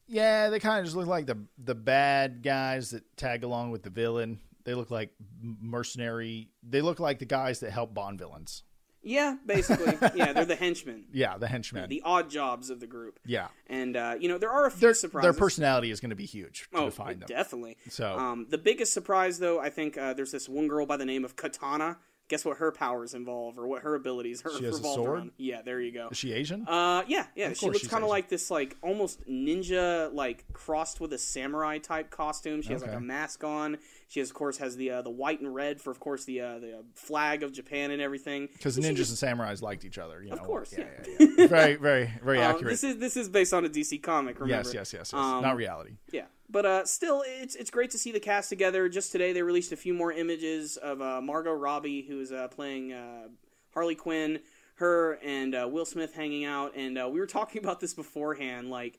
Yeah, 0.07 0.49
they 0.51 0.59
kind 0.61 0.79
of 0.81 0.85
just 0.85 0.97
look 0.97 1.07
like 1.07 1.27
the 1.27 1.39
the 1.59 1.75
bad 1.75 2.43
guys 2.43 2.91
that 2.91 3.17
tag 3.17 3.45
along 3.45 3.71
with 3.71 3.83
the 3.83 3.91
villain. 3.91 4.41
They 4.65 4.75
look 4.75 4.91
like 4.91 5.11
mercenary. 5.43 6.49
They 6.63 6.81
look 6.83 7.01
like 7.01 7.19
the 7.19 7.25
guys 7.27 7.61
that 7.61 7.71
help 7.71 7.95
Bond 7.95 8.19
villains. 8.19 8.63
Yeah, 9.03 9.37
basically. 9.47 9.97
yeah, 10.15 10.35
they're 10.35 10.45
the 10.45 10.57
henchmen, 10.57 11.07
Yeah, 11.11 11.39
the 11.39 11.47
henchmen. 11.49 11.89
the 11.89 12.03
odd 12.05 12.29
jobs 12.29 12.69
of 12.69 12.81
the 12.81 12.87
group. 12.87 13.19
yeah, 13.25 13.49
And 13.67 13.97
uh, 13.97 14.17
you 14.21 14.29
know 14.29 14.37
there 14.37 14.51
are 14.51 14.67
a 14.67 14.71
few 14.71 14.81
their 14.81 14.93
surprises. 14.95 15.25
their 15.25 15.33
personality 15.33 15.91
is 15.91 16.01
going 16.01 16.11
to 16.11 16.17
be 16.17 16.27
huge 16.27 16.69
to 16.73 16.79
Oh, 16.81 16.85
define 16.87 17.19
them. 17.21 17.27
definitely. 17.27 17.79
So- 17.89 18.19
um, 18.19 18.47
the 18.51 18.59
biggest 18.59 18.93
surprise, 18.93 19.39
though, 19.39 19.59
I 19.59 19.71
think 19.71 19.97
uh, 19.97 20.13
there's 20.13 20.33
this 20.33 20.51
one 20.51 20.69
girl 20.69 20.85
by 20.85 20.99
the 20.99 21.07
name 21.07 21.25
of 21.25 21.35
Katana. 21.35 21.97
Guess 22.31 22.45
what 22.45 22.59
her 22.59 22.71
powers 22.71 23.13
involve, 23.13 23.59
or 23.59 23.67
what 23.67 23.83
her 23.83 23.97
abilities 23.97 24.41
her 24.43 24.57
She 24.57 24.65
has 24.65 24.79
a 24.79 24.83
sword? 24.85 25.11
around. 25.11 25.31
Yeah, 25.37 25.63
there 25.63 25.81
you 25.81 25.91
go. 25.91 26.11
Is 26.13 26.17
she 26.17 26.33
Asian? 26.33 26.65
Uh, 26.65 27.03
yeah, 27.09 27.27
yeah. 27.35 27.55
She 27.55 27.67
looks 27.67 27.89
kind 27.89 28.05
of 28.05 28.09
like 28.09 28.29
this, 28.29 28.53
like 28.53 28.77
almost 28.83 29.29
ninja, 29.29 30.15
like 30.15 30.45
crossed 30.53 31.01
with 31.01 31.13
a 31.13 31.19
samurai 31.19 31.79
type 31.79 32.11
costume. 32.11 32.63
She 32.63 32.73
has 32.73 32.83
like 32.83 32.95
a 32.95 33.01
mask 33.01 33.43
on. 33.43 33.79
She, 34.07 34.21
has, 34.21 34.29
of 34.31 34.35
course, 34.35 34.59
has 34.59 34.77
the 34.77 34.91
uh, 34.93 35.03
the 35.03 35.11
white 35.11 35.41
and 35.41 35.53
red 35.53 35.81
for, 35.81 35.91
of 35.91 35.99
course, 35.99 36.25
the 36.25 36.41
uh, 36.41 36.59
the 36.61 36.85
flag 36.95 37.43
of 37.43 37.53
Japan 37.53 37.91
and 37.91 38.01
everything. 38.01 38.49
Because 38.53 38.79
ninjas 38.79 38.95
just- 38.95 39.23
and 39.23 39.41
samurais 39.41 39.61
liked 39.61 39.85
each 39.85 39.99
other. 39.99 40.23
You 40.23 40.31
know? 40.31 40.37
Of 40.37 40.43
course, 40.45 40.73
yeah. 40.79 40.85
yeah. 41.19 41.49
very, 41.49 41.75
very, 41.75 42.13
very 42.23 42.39
um, 42.43 42.55
accurate. 42.55 42.71
this 42.71 42.85
is 42.85 42.99
this 42.99 43.17
is 43.17 43.29
based 43.29 43.53
on 43.53 43.65
a 43.65 43.69
DC 43.69 44.01
comic. 44.05 44.39
Remember? 44.39 44.69
yes, 44.69 44.73
yes, 44.73 44.93
yes, 44.93 45.11
yes. 45.13 45.15
Um, 45.15 45.43
Not 45.43 45.57
reality. 45.57 45.95
Yeah, 46.13 46.27
but 46.51 46.67
uh, 46.67 46.85
still, 46.85 47.23
it's 47.27 47.55
it's 47.55 47.71
great 47.71 47.91
to 47.91 47.99
see 47.99 48.13
the 48.13 48.21
cast 48.21 48.49
together. 48.49 48.89
Just 48.89 49.13
today, 49.13 49.33
they 49.33 49.43
released 49.43 49.73
a 49.73 49.77
few 49.77 49.95
more 49.95 50.13
images 50.13 50.77
of 50.77 51.01
uh, 51.01 51.21
Margot 51.21 51.53
Robbie, 51.53 52.03
who 52.03 52.21
is 52.21 52.33
uh, 52.33 52.49
playing 52.49 52.93
uh, 52.93 53.29
Harley 53.73 53.95
Quinn, 53.95 54.41
her 54.77 55.19
and 55.25 55.55
uh, 55.55 55.69
Will 55.71 55.85
Smith 55.87 56.15
hanging 56.15 56.45
out, 56.45 56.75
and 56.77 56.99
uh, 56.99 57.09
we 57.11 57.21
were 57.21 57.27
talking 57.27 57.63
about 57.63 57.81
this 57.81 57.95
beforehand. 57.95 58.69
Like, 58.71 58.99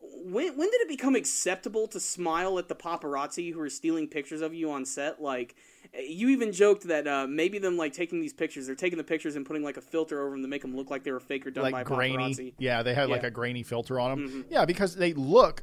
when 0.00 0.56
when 0.56 0.70
did 0.70 0.80
it 0.82 0.88
become 0.88 1.14
acceptable 1.16 1.88
to 1.88 1.98
smile 2.00 2.58
at 2.58 2.68
the 2.68 2.74
paparazzi 2.74 3.52
who 3.52 3.60
are 3.60 3.70
stealing 3.70 4.06
pictures 4.08 4.40
of 4.40 4.54
you 4.54 4.70
on 4.70 4.84
set? 4.84 5.20
Like, 5.20 5.56
you 5.98 6.28
even 6.28 6.52
joked 6.52 6.84
that 6.88 7.08
uh, 7.08 7.26
maybe 7.28 7.58
them 7.58 7.76
like 7.76 7.92
taking 7.92 8.20
these 8.20 8.32
pictures, 8.34 8.66
they're 8.66 8.74
taking 8.74 8.98
the 8.98 9.04
pictures 9.04 9.34
and 9.36 9.46
putting 9.46 9.62
like 9.62 9.76
a 9.76 9.80
filter 9.82 10.20
over 10.22 10.30
them 10.32 10.42
to 10.42 10.48
make 10.48 10.62
them 10.62 10.76
look 10.76 10.90
like 10.90 11.04
they 11.04 11.12
were 11.12 11.20
fake 11.20 11.46
or 11.46 11.50
done 11.50 11.64
by 11.64 11.70
Like 11.78 11.90
a 11.90 11.94
grainy. 11.94 12.16
paparazzi. 12.34 12.54
Yeah, 12.58 12.82
they 12.82 12.94
had 12.94 13.08
like 13.08 13.22
Yeah. 13.22 13.28
a 13.28 13.30
grainy 13.30 13.62
filter 13.62 13.98
on 13.98 14.10
them. 14.10 14.28
Mhm. 14.28 14.44
Yeah, 14.50 14.64
because 14.64 14.94
they 14.96 15.12
look 15.14 15.62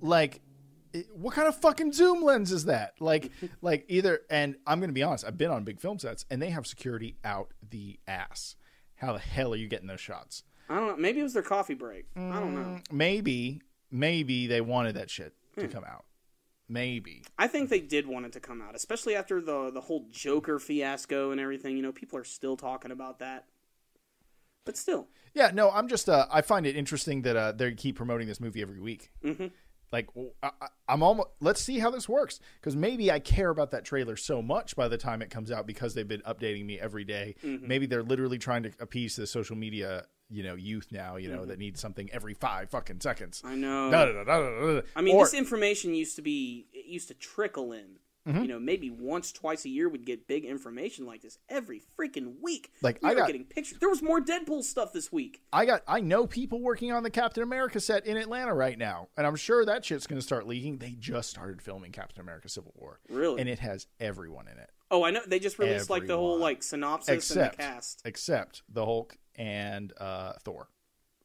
like. 0.00 0.40
What 1.12 1.34
kind 1.34 1.48
of 1.48 1.56
fucking 1.56 1.92
zoom 1.92 2.22
lens 2.22 2.52
is 2.52 2.66
that? 2.66 2.94
Like, 3.00 3.30
like 3.62 3.84
either. 3.88 4.20
And 4.30 4.56
I'm 4.66 4.78
going 4.80 4.90
to 4.90 4.94
be 4.94 5.02
honest. 5.02 5.24
I've 5.24 5.38
been 5.38 5.50
on 5.50 5.64
big 5.64 5.80
film 5.80 5.98
sets, 5.98 6.24
and 6.30 6.40
they 6.40 6.50
have 6.50 6.66
security 6.66 7.16
out 7.24 7.52
the 7.68 7.98
ass. 8.06 8.56
How 8.96 9.12
the 9.12 9.18
hell 9.18 9.52
are 9.52 9.56
you 9.56 9.68
getting 9.68 9.88
those 9.88 10.00
shots? 10.00 10.44
I 10.68 10.76
don't 10.76 10.86
know. 10.86 10.96
Maybe 10.96 11.20
it 11.20 11.24
was 11.24 11.34
their 11.34 11.42
coffee 11.42 11.74
break. 11.74 12.06
I 12.16 12.40
don't 12.40 12.54
know. 12.54 12.60
Mm, 12.60 12.92
Maybe, 12.92 13.60
maybe 13.90 14.46
they 14.46 14.60
wanted 14.60 14.94
that 14.96 15.10
shit 15.10 15.34
Hmm. 15.56 15.60
to 15.62 15.68
come 15.68 15.84
out. 15.84 16.04
Maybe. 16.68 17.22
I 17.38 17.46
think 17.48 17.68
they 17.68 17.80
did 17.80 18.06
want 18.06 18.24
it 18.26 18.32
to 18.32 18.40
come 18.40 18.62
out, 18.62 18.74
especially 18.74 19.14
after 19.14 19.40
the 19.42 19.70
the 19.70 19.82
whole 19.82 20.06
Joker 20.10 20.58
fiasco 20.58 21.30
and 21.30 21.38
everything. 21.40 21.76
You 21.76 21.82
know, 21.82 21.92
people 21.92 22.18
are 22.18 22.24
still 22.24 22.56
talking 22.56 22.90
about 22.90 23.18
that. 23.18 23.44
But 24.64 24.78
still, 24.78 25.08
Yeah, 25.34 25.50
no, 25.52 25.70
I'm 25.70 25.88
just. 25.88 26.08
Uh, 26.08 26.26
I 26.32 26.40
find 26.40 26.64
it 26.66 26.74
interesting 26.74 27.20
that 27.22 27.36
uh, 27.36 27.52
they 27.52 27.72
keep 27.74 27.96
promoting 27.96 28.26
this 28.26 28.40
movie 28.40 28.62
every 28.62 28.80
week. 28.80 29.10
Mhm. 29.22 29.50
Like, 29.94 30.08
I, 30.42 30.50
am 30.88 31.04
almost. 31.04 31.28
Let's 31.40 31.60
see 31.60 31.78
how 31.78 31.90
this 31.90 32.08
works 32.08 32.40
because 32.60 32.74
maybe 32.74 33.12
I 33.12 33.20
care 33.20 33.48
about 33.50 33.70
that 33.70 33.84
trailer 33.84 34.16
so 34.16 34.42
much 34.42 34.74
by 34.74 34.88
the 34.88 34.98
time 34.98 35.22
it 35.22 35.30
comes 35.30 35.52
out 35.52 35.68
because 35.68 35.94
they've 35.94 36.06
been 36.08 36.22
updating 36.22 36.64
me 36.66 36.80
every 36.80 37.04
day. 37.04 37.36
Mm-hmm. 37.44 37.68
Maybe 37.68 37.86
they're 37.86 38.02
literally 38.02 38.38
trying 38.38 38.64
to 38.64 38.72
appease 38.80 39.14
the 39.14 39.24
social 39.28 39.54
media, 39.54 40.06
you 40.28 40.42
know, 40.42 40.56
youth 40.56 40.88
now, 40.90 41.14
you 41.14 41.28
know, 41.28 41.38
Mm-hmm. 41.42 41.48
that 41.50 41.58
needs 41.60 41.80
something 41.80 42.10
every 42.12 42.34
five 42.34 42.70
fucking 42.70 43.00
seconds. 43.02 43.40
I 43.44 43.54
know. 43.54 43.90
Da, 43.92 44.06
da, 44.06 44.24
da. 44.24 44.80
I 44.96 45.00
mean, 45.02 45.14
Or- 45.14 45.24
this 45.24 45.34
information 45.34 45.94
used 45.94 46.16
to 46.16 46.22
be 46.22 46.66
it 46.72 46.86
used 46.86 47.06
to 47.08 47.14
trickle 47.14 47.72
in. 47.72 48.00
Mm-hmm. 48.26 48.42
You 48.42 48.48
know, 48.48 48.58
maybe 48.58 48.90
once, 48.90 49.32
twice 49.32 49.64
a 49.66 49.68
year, 49.68 49.88
we'd 49.88 50.06
get 50.06 50.26
big 50.26 50.44
information 50.44 51.04
like 51.04 51.20
this 51.20 51.38
every 51.48 51.82
freaking 51.98 52.40
week. 52.42 52.72
Like, 52.80 52.98
we 53.02 53.10
I 53.10 53.12
were 53.12 53.18
got- 53.20 53.26
getting 53.26 53.44
pictures. 53.44 53.78
There 53.78 53.90
was 53.90 54.00
more 54.02 54.20
Deadpool 54.20 54.62
stuff 54.64 54.92
this 54.92 55.12
week. 55.12 55.42
I 55.52 55.66
got 55.66 55.82
I 55.86 56.00
know 56.00 56.26
people 56.26 56.60
working 56.60 56.90
on 56.90 57.02
the 57.02 57.10
Captain 57.10 57.42
America 57.42 57.80
set 57.80 58.06
in 58.06 58.16
Atlanta 58.16 58.54
right 58.54 58.78
now, 58.78 59.08
and 59.16 59.26
I'm 59.26 59.36
sure 59.36 59.64
that 59.66 59.84
shit's 59.84 60.06
going 60.06 60.18
to 60.18 60.24
start 60.26 60.46
leaking. 60.46 60.78
They 60.78 60.96
just 60.98 61.28
started 61.28 61.60
filming 61.60 61.92
Captain 61.92 62.20
America: 62.20 62.48
Civil 62.48 62.72
War, 62.76 63.00
Really? 63.10 63.40
and 63.40 63.48
it 63.48 63.58
has 63.58 63.86
everyone 64.00 64.48
in 64.48 64.58
it 64.58 64.70
oh, 64.90 65.04
I 65.04 65.10
know. 65.10 65.20
They 65.26 65.38
just 65.38 65.58
released 65.58 65.90
like 65.90 66.06
the 66.06 66.16
whole 66.16 66.38
like 66.38 66.62
synopsis 66.62 67.30
and 67.30 67.50
the 67.50 67.56
cast. 67.56 68.02
except 68.04 68.62
the 68.68 68.84
Hulk 68.84 69.16
and 69.36 69.92
uh, 69.98 70.34
Thor. 70.44 70.68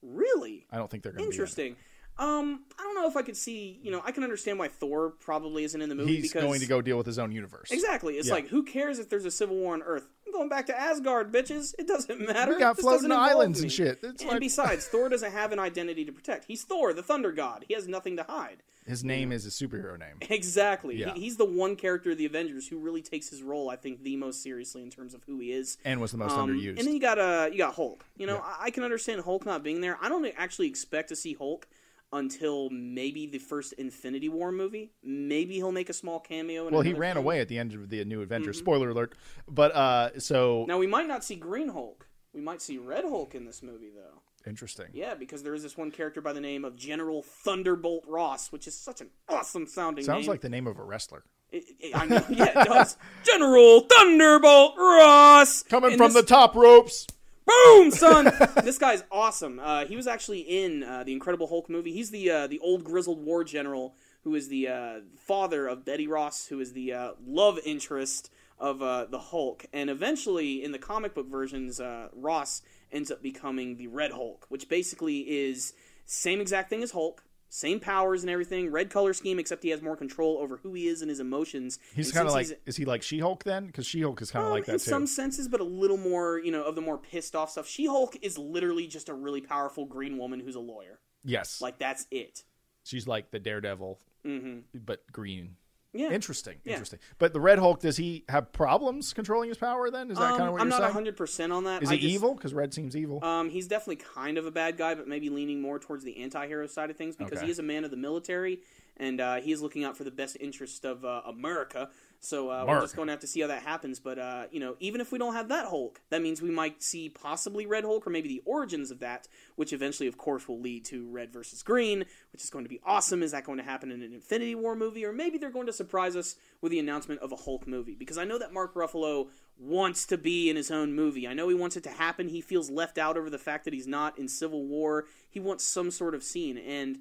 Really 0.01 0.65
I 0.71 0.77
don't 0.77 0.89
think 0.89 1.03
they're 1.03 1.11
going 1.11 1.25
to 1.25 1.31
interesting. 1.31 1.75
Um, 2.19 2.65
I 2.77 2.83
don't 2.83 2.95
know 2.95 3.07
if 3.07 3.15
I 3.15 3.21
could 3.21 3.37
see. 3.37 3.79
You 3.81 3.91
know, 3.91 4.01
I 4.05 4.11
can 4.11 4.23
understand 4.23 4.59
why 4.59 4.67
Thor 4.67 5.11
probably 5.11 5.63
isn't 5.63 5.81
in 5.81 5.87
the 5.89 5.95
movie 5.95 6.17
He's 6.17 6.31
because 6.33 6.43
going 6.43 6.59
to 6.59 6.65
go 6.67 6.81
deal 6.81 6.97
with 6.97 7.05
his 7.07 7.17
own 7.17 7.31
universe. 7.31 7.71
Exactly. 7.71 8.17
It's 8.17 8.27
Yeah. 8.27 8.33
like 8.35 8.47
who 8.49 8.63
cares 8.63 8.99
if 8.99 9.09
there's 9.09 9.25
a 9.25 9.31
civil 9.31 9.55
war 9.55 9.73
on 9.73 9.81
Earth? 9.81 10.05
I'm 10.27 10.33
going 10.33 10.49
back 10.49 10.65
to 10.67 10.77
Asgard, 10.79 11.31
bitches. 11.31 11.73
It 11.79 11.87
doesn't 11.87 12.19
matter. 12.27 12.53
We 12.53 12.59
got 12.59 12.75
This 12.75 12.83
floating 12.83 13.11
islands 13.11 13.59
me. 13.61 13.65
and 13.65 13.71
shit. 13.71 13.99
It's 14.03 14.21
and 14.21 14.31
like- 14.31 14.39
besides, 14.41 14.85
Thor 14.91 15.07
doesn't 15.09 15.31
have 15.31 15.51
an 15.53 15.59
identity 15.59 16.03
to 16.05 16.11
protect. 16.11 16.45
He's 16.45 16.63
Thor, 16.63 16.93
the 16.93 17.01
Thunder 17.03 17.31
God. 17.31 17.63
He 17.67 17.73
has 17.73 17.87
nothing 17.87 18.17
to 18.17 18.23
hide. 18.23 18.57
His 18.85 19.03
name 19.03 19.31
is 19.31 19.45
a 19.45 19.49
superhero 19.49 19.97
name. 19.99 20.15
Exactly. 20.29 20.97
Yeah. 20.97 21.13
He, 21.13 21.21
he's 21.21 21.37
the 21.37 21.45
one 21.45 21.75
character 21.75 22.11
of 22.11 22.17
the 22.17 22.25
Avengers 22.25 22.67
who 22.67 22.79
really 22.79 23.01
takes 23.03 23.29
his 23.29 23.43
role, 23.43 23.69
I 23.69 23.75
think, 23.75 24.03
the 24.03 24.15
most 24.17 24.41
seriously 24.43 24.81
in 24.81 24.89
terms 24.89 25.13
of 25.13 25.23
who 25.25 25.39
he 25.39 25.51
is. 25.51 25.77
And 25.85 26.01
was 26.01 26.11
the 26.11 26.17
most 26.17 26.31
Um, 26.31 26.49
underused. 26.49 26.77
And 26.79 26.87
then 26.87 26.93
you 26.93 26.99
got 26.99 27.19
uh, 27.19 27.49
you 27.51 27.57
got 27.59 27.75
Hulk. 27.75 28.03
You 28.17 28.25
know, 28.27 28.35
Yeah. 28.35 28.41
I, 28.59 28.65
I 28.65 28.71
can 28.71 28.83
understand 28.83 29.21
Hulk 29.21 29.45
not 29.45 29.63
being 29.63 29.81
there. 29.81 29.97
I 30.01 30.09
don't 30.09 30.25
actually 30.37 30.67
expect 30.67 31.09
to 31.09 31.15
see 31.15 31.33
Hulk 31.35 31.67
until 32.11 32.69
maybe 32.69 33.27
the 33.27 33.37
first 33.39 33.73
Infinity 33.73 34.29
War 34.29 34.51
movie. 34.51 34.91
Maybe 35.03 35.55
he'll 35.55 35.71
make 35.71 35.89
a 35.89 35.93
small 35.93 36.19
cameo. 36.19 36.67
In 36.67 36.73
well, 36.73 36.81
he 36.81 36.93
ran 36.93 37.15
film. 37.15 37.25
away 37.25 37.39
at 37.39 37.47
the 37.47 37.57
end 37.57 37.73
of 37.73 37.89
the 37.89 38.03
new 38.05 38.21
Avengers. 38.21 38.57
Spoiler 38.57 38.89
alert. 38.89 39.13
But 39.47 39.75
uh, 39.75 40.19
so 40.19 40.65
Now 40.67 40.77
we 40.77 40.87
might 40.87 41.07
not 41.07 41.23
see 41.23 41.35
Green 41.35 41.69
Hulk. 41.69 42.07
We 42.33 42.41
might 42.41 42.61
see 42.61 42.77
Red 42.77 43.05
Hulk 43.05 43.33
in 43.35 43.45
this 43.45 43.63
movie, 43.63 43.89
though. 43.95 44.21
interesting. 44.47 44.85
Yeah, 44.93 45.15
because 45.15 45.41
there 45.43 45.53
is 45.55 45.63
this 45.63 45.75
one 45.77 45.89
character 45.91 46.21
by 46.21 46.31
the 46.33 46.39
name 46.41 46.63
of 46.63 46.75
General 46.75 47.23
Thunderbolt 47.23 48.03
Ross, 48.07 48.51
which 48.51 48.67
is 48.67 48.75
such 48.75 49.01
an 49.01 49.09
awesome 49.27 49.65
sounding 49.67 50.05
Sounds 50.05 50.23
name. 50.25 50.29
like 50.29 50.41
the 50.41 50.49
name 50.49 50.67
of 50.67 50.77
a 50.77 50.83
wrestler. 50.83 51.23
It- 51.51 51.65
it- 51.79 51.95
I 51.97 52.05
know, 52.05 52.23
yeah, 52.29 52.61
it 52.61 52.67
does. 52.67 52.95
General 53.23 53.81
Thunderbolt 53.81 54.75
Ross 54.77 55.63
Coming 55.63 55.91
And 55.93 55.97
from 55.97 56.13
this- 56.13 56.21
the 56.21 56.27
top 56.27 56.55
ropes. 56.55 57.07
Boom, 57.49 57.91
son! 57.91 58.31
this 58.63 58.77
guy's 58.77 59.03
awesome. 59.11 59.59
Uh, 59.59 59.85
he 59.85 59.95
was 59.95 60.07
actually 60.07 60.41
in 60.41 60.83
uh, 60.83 61.03
the 61.03 61.13
Incredible 61.13 61.47
Hulk 61.47 61.69
movie. 61.69 61.91
He's 61.91 62.11
the 62.11 62.29
uh, 62.29 62.47
the 62.47 62.59
old 62.59 62.83
grizzled 62.83 63.23
war 63.23 63.43
general 63.43 63.95
who 64.23 64.35
is 64.35 64.49
the 64.49 64.67
uh, 64.67 64.99
father 65.17 65.67
of 65.67 65.85
Betty 65.85 66.07
Ross, 66.07 66.47
who 66.47 66.59
is 66.59 66.73
the 66.73 66.93
uh, 66.93 67.11
love 67.25 67.57
interest 67.65 68.29
of 68.59 68.81
uh, 68.81 69.05
the 69.05 69.19
Hulk. 69.19 69.65
And 69.71 69.89
eventually, 69.89 70.63
in 70.63 70.71
the 70.71 70.77
comic 70.77 71.13
book 71.13 71.27
versions, 71.29 71.79
uh, 71.79 72.09
Ross 72.13 72.61
ends 72.91 73.09
up 73.11 73.23
becoming 73.23 73.77
the 73.77 73.87
Red 73.87 74.11
Hulk, 74.11 74.45
which 74.49 74.67
basically 74.67 75.19
is 75.19 75.73
same 76.05 76.41
exact 76.41 76.69
thing 76.69 76.83
as 76.83 76.91
Hulk. 76.91 77.23
Same 77.51 77.79
powers 77.79 78.21
and 78.21 78.29
everything, 78.29 78.69
red 78.71 78.89
color 78.91 79.11
scheme, 79.13 79.39
except 79.39 79.63
he 79.63 79.69
has 79.69 79.81
more 79.81 79.95
control 79.97 80.37
over 80.37 80.57
who 80.57 80.73
he 80.73 80.87
is 80.87 81.01
and 81.01 81.09
his 81.09 81.19
emotions. 81.19 81.79
He's 81.95 82.11
kind 82.11 82.27
of 82.27 82.33
like, 82.33 82.47
is 82.67 82.75
he 82.77 82.85
like 82.85 83.01
She 83.01 83.19
Hulk 83.19 83.43
then? 83.43 83.65
Because 83.65 83.87
She 83.87 84.01
Hulk 84.01 84.21
is 84.21 84.29
kind 84.29 84.43
of 84.45 84.51
um, 84.51 84.55
like 84.55 84.65
that 84.67 84.73
in 84.73 84.79
too. 84.79 84.89
some 84.89 85.07
senses, 85.07 85.47
but 85.47 85.59
a 85.59 85.63
little 85.63 85.97
more, 85.97 86.37
you 86.39 86.51
know, 86.51 86.63
of 86.63 86.75
the 86.75 86.81
more 86.81 86.97
pissed 86.99 87.35
off 87.35 87.49
stuff. 87.49 87.67
She 87.67 87.87
Hulk 87.87 88.15
is 88.21 88.37
literally 88.37 88.85
just 88.85 89.09
a 89.09 89.13
really 89.15 89.41
powerful 89.41 89.85
green 89.85 90.17
woman 90.19 90.39
who's 90.39 90.55
a 90.55 90.59
lawyer. 90.59 90.99
yes, 91.23 91.59
Like 91.59 91.79
that's 91.79 92.05
it. 92.11 92.43
she's 92.83 93.07
like 93.07 93.31
the 93.31 93.39
Daredevil, 93.39 93.99
hmm 94.23 94.59
but 94.75 95.01
green. 95.11 95.55
Yeah. 95.91 96.11
Interesting, 96.11 96.57
Yeah. 96.63 96.73
interesting. 96.73 96.99
But 97.17 97.33
the 97.33 97.39
Red 97.39 97.57
Hulk, 97.57 97.79
does 97.79 97.97
he 97.97 98.23
have 98.29 98.51
problems 98.51 99.11
controlling 99.11 99.49
his 99.49 99.57
power? 99.57 99.89
Then 99.89 100.11
is 100.11 100.17
that 100.19 100.23
Um, 100.33 100.37
kind 100.37 100.43
of 100.49 100.53
what 100.53 100.59
you're 100.59 100.59
saying? 100.59 100.61
I'm 100.61 100.67
you're 100.67 100.69
not 100.69 100.77
saying? 100.77 100.93
100 100.93 101.17
percent 101.17 101.51
on 101.51 101.63
that. 101.63 101.81
Is 101.81 101.89
I 101.89 101.95
he 101.95 102.01
just- 102.01 102.13
evil? 102.13 102.35
Because 102.35 102.53
Red 102.53 102.73
seems 102.75 102.95
evil. 102.95 103.23
Um, 103.23 103.49
he's 103.49 103.67
definitely 103.67 103.95
kind 103.97 104.37
of 104.37 104.45
a 104.45 104.51
bad 104.51 104.77
guy, 104.77 104.93
but 104.93 105.07
maybe 105.07 105.29
leaning 105.29 105.61
more 105.61 105.79
towards 105.79 106.03
the 106.03 106.17
anti-hero 106.21 106.67
side 106.67 106.91
of 106.91 106.95
things 106.97 107.15
because 107.15 107.39
Okay. 107.39 107.45
he 107.45 107.51
is 107.51 107.57
a 107.57 107.63
man 107.63 107.83
of 107.85 107.89
the 107.91 107.97
military, 107.97 108.61
and 108.97 109.19
uh, 109.19 109.35
he 109.37 109.51
is 109.51 109.61
looking 109.63 109.83
out 109.83 109.97
for 109.97 110.03
the 110.03 110.11
best 110.11 110.37
interest 110.39 110.85
of 110.85 111.03
uh, 111.03 111.23
America. 111.25 111.89
So 112.21 112.49
uh, 112.49 112.65
we're 112.67 112.81
just 112.81 112.97
going 112.97 113.07
to 113.07 113.13
have 113.13 113.21
to 113.21 113.27
see 113.27 113.39
how 113.39 113.47
that 113.47 113.63
happens. 113.63 113.99
But 113.99 114.19
uh, 114.19 114.43
you 114.51 114.59
know, 114.59 114.75
even 114.79 114.99
if 114.99 115.11
we 115.11 115.17
don't 115.17 115.35
have 115.35 115.47
that 115.49 115.67
Hulk, 115.67 116.01
that 116.09 116.21
means 116.21 116.41
we 116.41 116.51
might 116.51 116.83
see 116.83 117.07
possibly 117.07 117.65
Red 117.65 117.85
Hulk 117.85 118.05
or 118.05 118.09
maybe 118.09 118.27
the 118.27 118.41
origins 118.45 118.91
of 118.91 118.99
that, 118.99 119.27
which 119.55 119.71
eventually, 119.71 120.07
of 120.07 120.17
course, 120.17 120.47
will 120.47 120.59
lead 120.59 120.83
to 120.85 121.07
Red 121.09 121.31
versus 121.31 121.63
Green, 121.63 121.99
which 122.33 122.43
is 122.43 122.49
going 122.49 122.65
to 122.65 122.69
be 122.69 122.81
awesome. 122.85 123.23
Is 123.23 123.31
that 123.31 123.45
going 123.45 123.57
to 123.57 123.63
happen 123.63 123.89
in 123.89 124.01
an 124.01 124.13
Infinity 124.13 124.55
War 124.55 124.75
movie, 124.75 125.05
or 125.05 125.13
maybe 125.13 125.37
they're 125.37 125.49
going 125.49 125.67
to 125.67 125.73
surprise 125.73 126.15
us 126.17 126.35
with 126.61 126.71
the 126.71 126.79
announcement 126.79 127.21
of 127.21 127.31
a 127.31 127.37
Hulk 127.37 127.65
movie? 127.67 127.95
Because 127.95 128.17
I 128.17 128.25
know 128.25 128.37
that 128.37 128.53
Mark 128.53 128.73
Ruffalo 128.73 129.29
wants 129.57 130.05
to 130.07 130.17
be 130.17 130.49
in 130.49 130.57
his 130.57 130.71
own 130.71 130.93
movie. 130.93 131.27
I 131.27 131.33
know 131.33 131.47
he 131.47 131.55
wants 131.55 131.77
it 131.77 131.83
to 131.83 131.89
happen. 131.89 132.27
He 132.27 132.41
feels 132.41 132.69
left 132.69 132.97
out 132.97 133.17
over 133.17 133.29
the 133.29 133.37
fact 133.37 133.63
that 133.63 133.73
he's 133.73 133.87
not 133.87 134.19
in 134.19 134.27
Civil 134.27 134.65
War. 134.65 135.05
He 135.29 135.39
wants 135.39 135.63
some 135.63 135.89
sort 135.89 136.15
of 136.15 136.23
scene, 136.23 136.57
and 136.57 136.99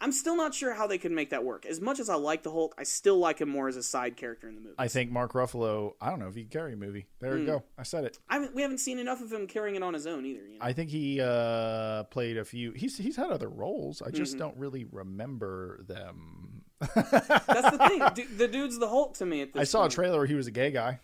I'm 0.00 0.12
still 0.12 0.36
not 0.36 0.54
sure 0.54 0.74
how 0.74 0.86
they 0.86 0.98
can 0.98 1.14
make 1.14 1.30
that 1.30 1.42
work. 1.44 1.64
As 1.64 1.80
much 1.80 1.98
as 2.00 2.08
I 2.10 2.14
like 2.16 2.42
the 2.42 2.50
Hulk, 2.50 2.74
I 2.76 2.82
still 2.82 3.18
like 3.18 3.40
him 3.40 3.48
more 3.48 3.66
as 3.68 3.76
a 3.76 3.82
side 3.82 4.16
character 4.16 4.48
in 4.48 4.54
the 4.54 4.60
movie. 4.60 4.74
I 4.78 4.88
think 4.88 5.10
Mark 5.10 5.32
Ruffalo. 5.32 5.94
I 6.00 6.10
don't 6.10 6.18
know 6.18 6.28
if 6.28 6.34
he 6.34 6.42
can 6.42 6.50
carry 6.50 6.72
a 6.74 6.76
movie. 6.76 7.06
There 7.20 7.38
you 7.38 7.46
go. 7.46 7.62
I 7.78 7.82
said 7.82 8.04
it. 8.04 8.18
I 8.28 8.34
haven't, 8.34 8.54
we 8.54 8.62
haven't 8.62 8.78
seen 8.78 8.98
enough 8.98 9.22
of 9.22 9.32
him 9.32 9.46
carrying 9.46 9.74
it 9.76 9.82
on 9.82 9.94
his 9.94 10.06
own 10.06 10.26
either. 10.26 10.44
You 10.46 10.58
know? 10.58 10.64
I 10.64 10.72
think 10.74 10.90
he 10.90 11.20
uh, 11.20 12.02
played 12.04 12.36
a 12.36 12.44
few. 12.44 12.72
He's 12.72 12.96
he's 12.98 13.16
had 13.16 13.30
other 13.30 13.48
roles. 13.48 14.02
I 14.02 14.06
Mm-hmm. 14.06 14.16
just 14.16 14.36
don't 14.38 14.56
really 14.56 14.84
remember 14.84 15.82
them. 15.88 16.62
That's 16.80 17.70
the 17.70 17.84
thing. 17.88 18.02
Du- 18.14 18.36
the 18.36 18.48
dude's 18.48 18.78
the 18.78 18.88
Hulk 18.88 19.14
to 19.14 19.26
me 19.26 19.40
at 19.42 19.52
this 19.54 19.60
I 19.60 19.64
saw 19.64 19.86
a 19.86 19.88
trailer 19.88 20.18
where 20.18 20.26
he 20.26 20.34
was 20.34 20.46
a 20.46 20.50
gay 20.50 20.70
guy. 20.70 21.00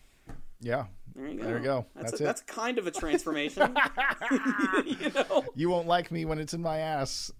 Yeah, 0.61 0.85
There 1.15 1.27
you 1.27 1.37
go. 1.37 1.43
there 1.43 1.57
you 1.57 1.63
go. 1.63 1.85
That's, 1.95 2.11
That's 2.11 2.21
a, 2.21 2.23
it. 2.23 2.27
that's 2.27 2.41
kind 2.41 2.77
of 2.77 2.87
a 2.87 2.91
transformation. 2.91 3.75
you 4.85 5.11
know. 5.13 5.45
you 5.55 5.69
won't 5.69 5.87
like 5.87 6.11
me 6.11 6.25
when 6.25 6.39
it's 6.39 6.53
in 6.53 6.61
my 6.61 6.77
ass. 6.79 7.31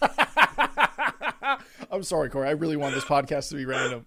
I'm 1.90 2.02
sorry, 2.02 2.30
Corey. 2.30 2.48
I 2.48 2.52
really 2.52 2.76
want 2.76 2.94
this 2.94 3.04
podcast 3.04 3.50
to 3.50 3.56
be 3.56 3.66
random. 3.66 4.04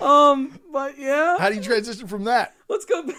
Um, 0.00 0.58
but 0.72 0.98
yeah, 0.98 1.36
How 1.38 1.48
do 1.48 1.56
you 1.56 1.62
transition 1.62 2.06
from 2.06 2.24
that? 2.24 2.54
let's 2.68 2.84
go. 2.84 3.02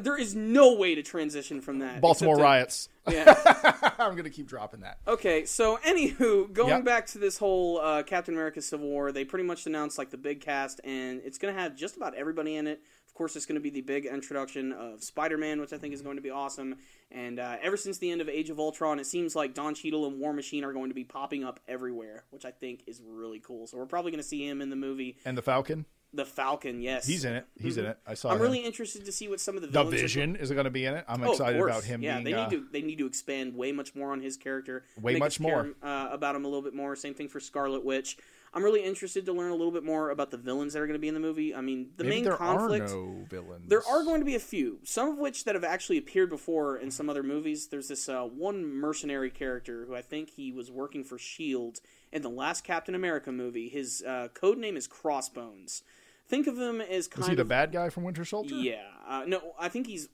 There 0.00 0.18
is 0.18 0.34
no 0.34 0.74
way 0.74 0.96
to 0.96 1.02
transition 1.04 1.60
from 1.60 1.78
that. 1.78 2.00
Baltimore 2.00 2.34
except 2.34 2.38
to- 2.40 2.42
riots. 2.44 2.88
Yeah. 3.08 3.92
I'm 3.98 4.16
gonna 4.16 4.30
keep 4.30 4.46
dropping 4.48 4.80
that. 4.80 4.98
Okay, 5.06 5.44
so 5.44 5.76
anywho, 5.86 6.52
going 6.52 6.68
Yep. 6.70 6.84
back 6.84 7.06
to 7.08 7.18
this 7.18 7.38
whole 7.38 7.78
uh, 7.80 8.02
Captain 8.02 8.34
America 8.34 8.60
Civil 8.60 8.88
War, 8.88 9.12
they 9.12 9.24
pretty 9.24 9.44
much 9.44 9.66
announced 9.66 9.98
like 9.98 10.10
the 10.10 10.16
big 10.16 10.40
cast, 10.40 10.80
and 10.84 11.20
it's 11.24 11.38
going 11.38 11.54
to 11.54 11.60
have 11.60 11.76
just 11.76 11.96
about 11.96 12.14
everybody 12.14 12.56
in 12.56 12.66
it. 12.66 12.80
Of 13.06 13.14
course, 13.14 13.36
it's 13.36 13.46
going 13.46 13.54
to 13.54 13.60
be 13.60 13.70
the 13.70 13.82
big 13.82 14.06
introduction 14.06 14.72
of 14.72 15.04
Spider 15.04 15.38
Man, 15.38 15.60
which 15.60 15.72
I 15.72 15.78
think 15.78 15.94
is 15.94 16.02
going 16.02 16.16
to 16.16 16.22
be 16.22 16.30
awesome. 16.30 16.76
And 17.12 17.38
uh, 17.38 17.56
ever 17.62 17.76
since 17.76 17.98
the 17.98 18.10
end 18.10 18.20
of 18.20 18.28
Age 18.28 18.50
of 18.50 18.58
Ultron, 18.58 18.98
it 18.98 19.06
seems 19.06 19.36
like 19.36 19.54
Don 19.54 19.74
Cheadle 19.76 20.06
and 20.06 20.18
War 20.18 20.32
Machine 20.32 20.64
are 20.64 20.72
going 20.72 20.88
to 20.88 20.94
be 20.94 21.04
popping 21.04 21.44
up 21.44 21.60
everywhere, 21.68 22.24
which 22.30 22.44
I 22.44 22.50
think 22.50 22.82
is 22.88 23.00
really 23.06 23.38
cool. 23.38 23.68
So 23.68 23.76
we're 23.78 23.86
probably 23.86 24.10
going 24.10 24.22
to 24.22 24.26
see 24.28 24.44
him 24.48 24.60
in 24.60 24.70
the 24.70 24.74
movie 24.76 25.18
And 25.24 25.38
the 25.38 25.42
Falcon. 25.42 25.84
The 26.14 26.24
Falcon. 26.24 26.80
Yes, 26.80 27.06
He's 27.06 27.24
in 27.24 27.34
it. 27.34 27.46
He's 27.60 27.76
in 27.76 27.86
it. 27.86 27.98
I 28.06 28.14
saw. 28.14 28.30
I'm 28.30 28.36
him. 28.36 28.42
really 28.42 28.60
interested 28.60 29.04
to 29.04 29.12
see 29.12 29.28
what 29.28 29.40
some 29.40 29.56
of 29.56 29.62
the 29.62 29.66
The 29.68 29.72
villains 29.72 29.94
are- 29.94 30.02
Vision 30.02 30.36
is 30.36 30.50
going 30.52 30.64
to 30.64 30.70
be 30.70 30.84
in 30.86 30.94
it. 30.94 31.04
I'm 31.08 31.22
Oh, 31.24 31.32
excited 31.32 31.60
about 31.60 31.84
him 31.84 32.02
Yeah, 32.02 32.14
being. 32.20 32.24
they 32.24 32.32
uh, 32.34 32.48
need 32.48 32.56
to 32.56 32.66
they 32.72 32.82
need 32.82 32.98
to 32.98 33.06
expand 33.06 33.54
way 33.56 33.72
much 33.72 33.94
more 33.94 34.12
on 34.12 34.20
his 34.20 34.36
character. 34.36 34.84
Way 35.00 35.16
much 35.16 35.32
us 35.32 35.38
care, 35.38 35.64
more. 35.64 35.74
uh, 35.82 36.08
about 36.12 36.36
him 36.36 36.44
a 36.44 36.48
little 36.48 36.62
bit 36.62 36.74
more. 36.74 36.94
Same 36.96 37.14
thing 37.14 37.28
for 37.28 37.40
Scarlet 37.40 37.84
Witch. 37.84 38.16
I'm 38.56 38.62
really 38.62 38.84
interested 38.84 39.26
to 39.26 39.32
learn 39.32 39.50
a 39.50 39.54
little 39.56 39.72
bit 39.72 39.82
more 39.82 40.10
about 40.10 40.30
the 40.30 40.36
villains 40.36 40.74
that 40.74 40.78
are 40.80 40.86
going 40.86 40.94
to 40.94 41.00
be 41.00 41.08
in 41.08 41.14
the 41.14 41.18
movie. 41.18 41.52
I 41.52 41.60
mean, 41.60 41.88
the 41.96 42.04
maybe 42.04 42.14
main 42.18 42.24
there 42.24 42.36
conflict. 42.36 42.88
are 42.88 42.94
no 42.94 43.24
villains. 43.28 43.68
There 43.68 43.82
are 43.84 44.04
going 44.04 44.20
to 44.20 44.24
be 44.24 44.36
a 44.36 44.40
few, 44.40 44.78
some 44.84 45.08
of 45.10 45.18
which 45.18 45.42
that 45.42 45.56
have 45.56 45.64
actually 45.64 45.98
appeared 45.98 46.30
before 46.30 46.76
in 46.76 46.92
some 46.92 47.10
other 47.10 47.24
movies. 47.24 47.66
There's 47.66 47.88
this 47.88 48.08
uh, 48.08 48.22
one 48.22 48.64
mercenary 48.64 49.30
character 49.30 49.86
who 49.86 49.96
I 49.96 50.02
think 50.02 50.30
he 50.30 50.52
was 50.52 50.70
working 50.70 51.02
for 51.02 51.18
Shield 51.18 51.80
in 52.12 52.22
the 52.22 52.28
last 52.30 52.62
Captain 52.62 52.94
America 52.94 53.32
movie. 53.32 53.68
His 53.68 54.04
uh, 54.06 54.28
code 54.34 54.58
name 54.58 54.76
is 54.76 54.86
Crossbones. 54.86 55.82
Think 56.26 56.46
of 56.46 56.58
him 56.58 56.80
as 56.80 57.06
kind 57.06 57.18
Was 57.18 57.26
he 57.26 57.32
of 57.32 57.38
the 57.38 57.44
bad 57.44 57.72
guy 57.72 57.90
from 57.90 58.02
Winter 58.04 58.24
Soldier? 58.24 58.54
yeah, 58.54 58.86
uh, 59.06 59.24
no, 59.26 59.54
I 59.58 59.68
think 59.68 59.86
he's 59.86 60.08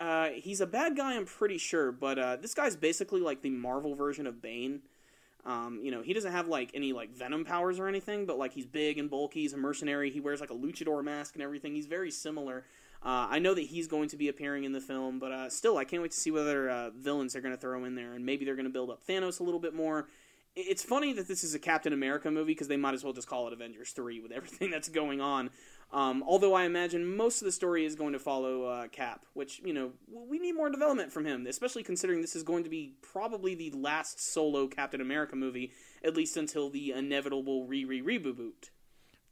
uh, 0.00 0.28
he's 0.34 0.60
a 0.60 0.66
bad 0.66 0.96
guy. 0.96 1.14
I'm 1.16 1.26
pretty 1.26 1.58
sure, 1.58 1.92
but 1.92 2.18
uh, 2.18 2.36
this 2.36 2.54
guy's 2.54 2.76
basically 2.76 3.20
like 3.20 3.42
the 3.42 3.50
Marvel 3.50 3.94
version 3.94 4.26
of 4.26 4.42
Bane. 4.42 4.82
Um, 5.44 5.80
you 5.82 5.92
know, 5.92 6.02
he 6.02 6.12
doesn't 6.12 6.32
have 6.32 6.48
like 6.48 6.72
any 6.74 6.92
like 6.92 7.14
venom 7.14 7.44
powers 7.44 7.78
or 7.78 7.86
anything, 7.86 8.26
but 8.26 8.36
like 8.38 8.52
he's 8.52 8.66
big 8.66 8.98
and 8.98 9.08
bulky. 9.08 9.42
He's 9.42 9.52
a 9.52 9.56
mercenary. 9.56 10.10
He 10.10 10.20
wears 10.20 10.40
like 10.40 10.50
a 10.50 10.54
luchador 10.54 11.04
mask 11.04 11.34
and 11.34 11.42
everything. 11.42 11.74
He's 11.74 11.86
very 11.86 12.10
similar. 12.10 12.64
Uh, 13.02 13.28
I 13.30 13.38
know 13.38 13.54
that 13.54 13.62
he's 13.62 13.86
going 13.86 14.08
to 14.08 14.16
be 14.16 14.26
appearing 14.26 14.64
in 14.64 14.72
the 14.72 14.80
film, 14.80 15.20
but 15.20 15.30
uh, 15.30 15.48
still, 15.48 15.76
I 15.78 15.84
can't 15.84 16.02
wait 16.02 16.10
to 16.10 16.16
see 16.18 16.32
what 16.32 16.40
other 16.40 16.68
uh, 16.68 16.90
villains 16.90 17.34
they're 17.34 17.42
going 17.42 17.54
to 17.54 17.60
throw 17.60 17.84
in 17.84 17.94
there, 17.94 18.14
and 18.14 18.26
maybe 18.26 18.44
they're 18.44 18.56
going 18.56 18.66
to 18.66 18.72
build 18.72 18.90
up 18.90 19.06
Thanos 19.06 19.38
a 19.38 19.44
little 19.44 19.60
bit 19.60 19.74
more. 19.74 20.08
It's 20.56 20.82
funny 20.82 21.12
that 21.12 21.28
this 21.28 21.44
is 21.44 21.54
a 21.54 21.58
Captain 21.58 21.92
America 21.92 22.30
movie 22.30 22.52
because 22.52 22.68
they 22.68 22.78
might 22.78 22.94
as 22.94 23.04
well 23.04 23.12
just 23.12 23.28
call 23.28 23.46
it 23.46 23.52
Avengers 23.52 23.90
Three 23.90 24.20
with 24.20 24.32
everything 24.32 24.70
that's 24.72 24.88
going 24.88 25.20
on. 25.20 25.50
Um, 25.92 26.24
although 26.26 26.54
I 26.54 26.64
imagine 26.64 27.16
most 27.16 27.42
of 27.42 27.46
the 27.46 27.52
story 27.52 27.84
is 27.84 27.94
going 27.94 28.14
to 28.14 28.18
follow 28.18 28.64
uh, 28.64 28.88
Cap, 28.88 29.26
which 29.34 29.60
you 29.62 29.74
know 29.74 29.92
we 30.08 30.38
need 30.38 30.52
more 30.52 30.70
development 30.70 31.12
from 31.12 31.26
him, 31.26 31.46
especially 31.46 31.82
considering 31.82 32.22
this 32.22 32.34
is 32.34 32.42
going 32.42 32.64
to 32.64 32.70
be 32.70 32.94
probably 33.02 33.54
the 33.54 33.70
last 33.72 34.18
solo 34.32 34.66
Captain 34.66 35.00
America 35.02 35.36
movie, 35.36 35.72
at 36.02 36.16
least 36.16 36.38
until 36.38 36.70
the 36.70 36.92
inevitable 36.92 37.66
re 37.66 37.84
re 37.84 38.00
reboot. 38.00 38.70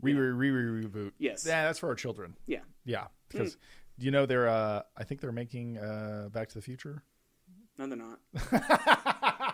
Re 0.02 0.12
re 0.12 0.28
re 0.28 0.50
re 0.50 0.84
reboot. 0.84 1.12
Yes. 1.18 1.46
Yeah, 1.46 1.64
that's 1.64 1.78
for 1.78 1.88
our 1.88 1.94
children. 1.94 2.36
Yeah, 2.46 2.60
Yeah, 2.84 3.06
because 3.28 3.56
you 3.98 4.10
know 4.10 4.26
they're. 4.26 4.48
Uh, 4.48 4.82
I 4.96 5.04
think 5.04 5.22
they're 5.22 5.32
making 5.32 5.78
uh, 5.78 6.28
Back 6.30 6.48
to 6.50 6.54
the 6.54 6.62
Future. 6.62 7.02
no, 7.78 7.86
they're 7.86 7.96
not. 7.96 9.53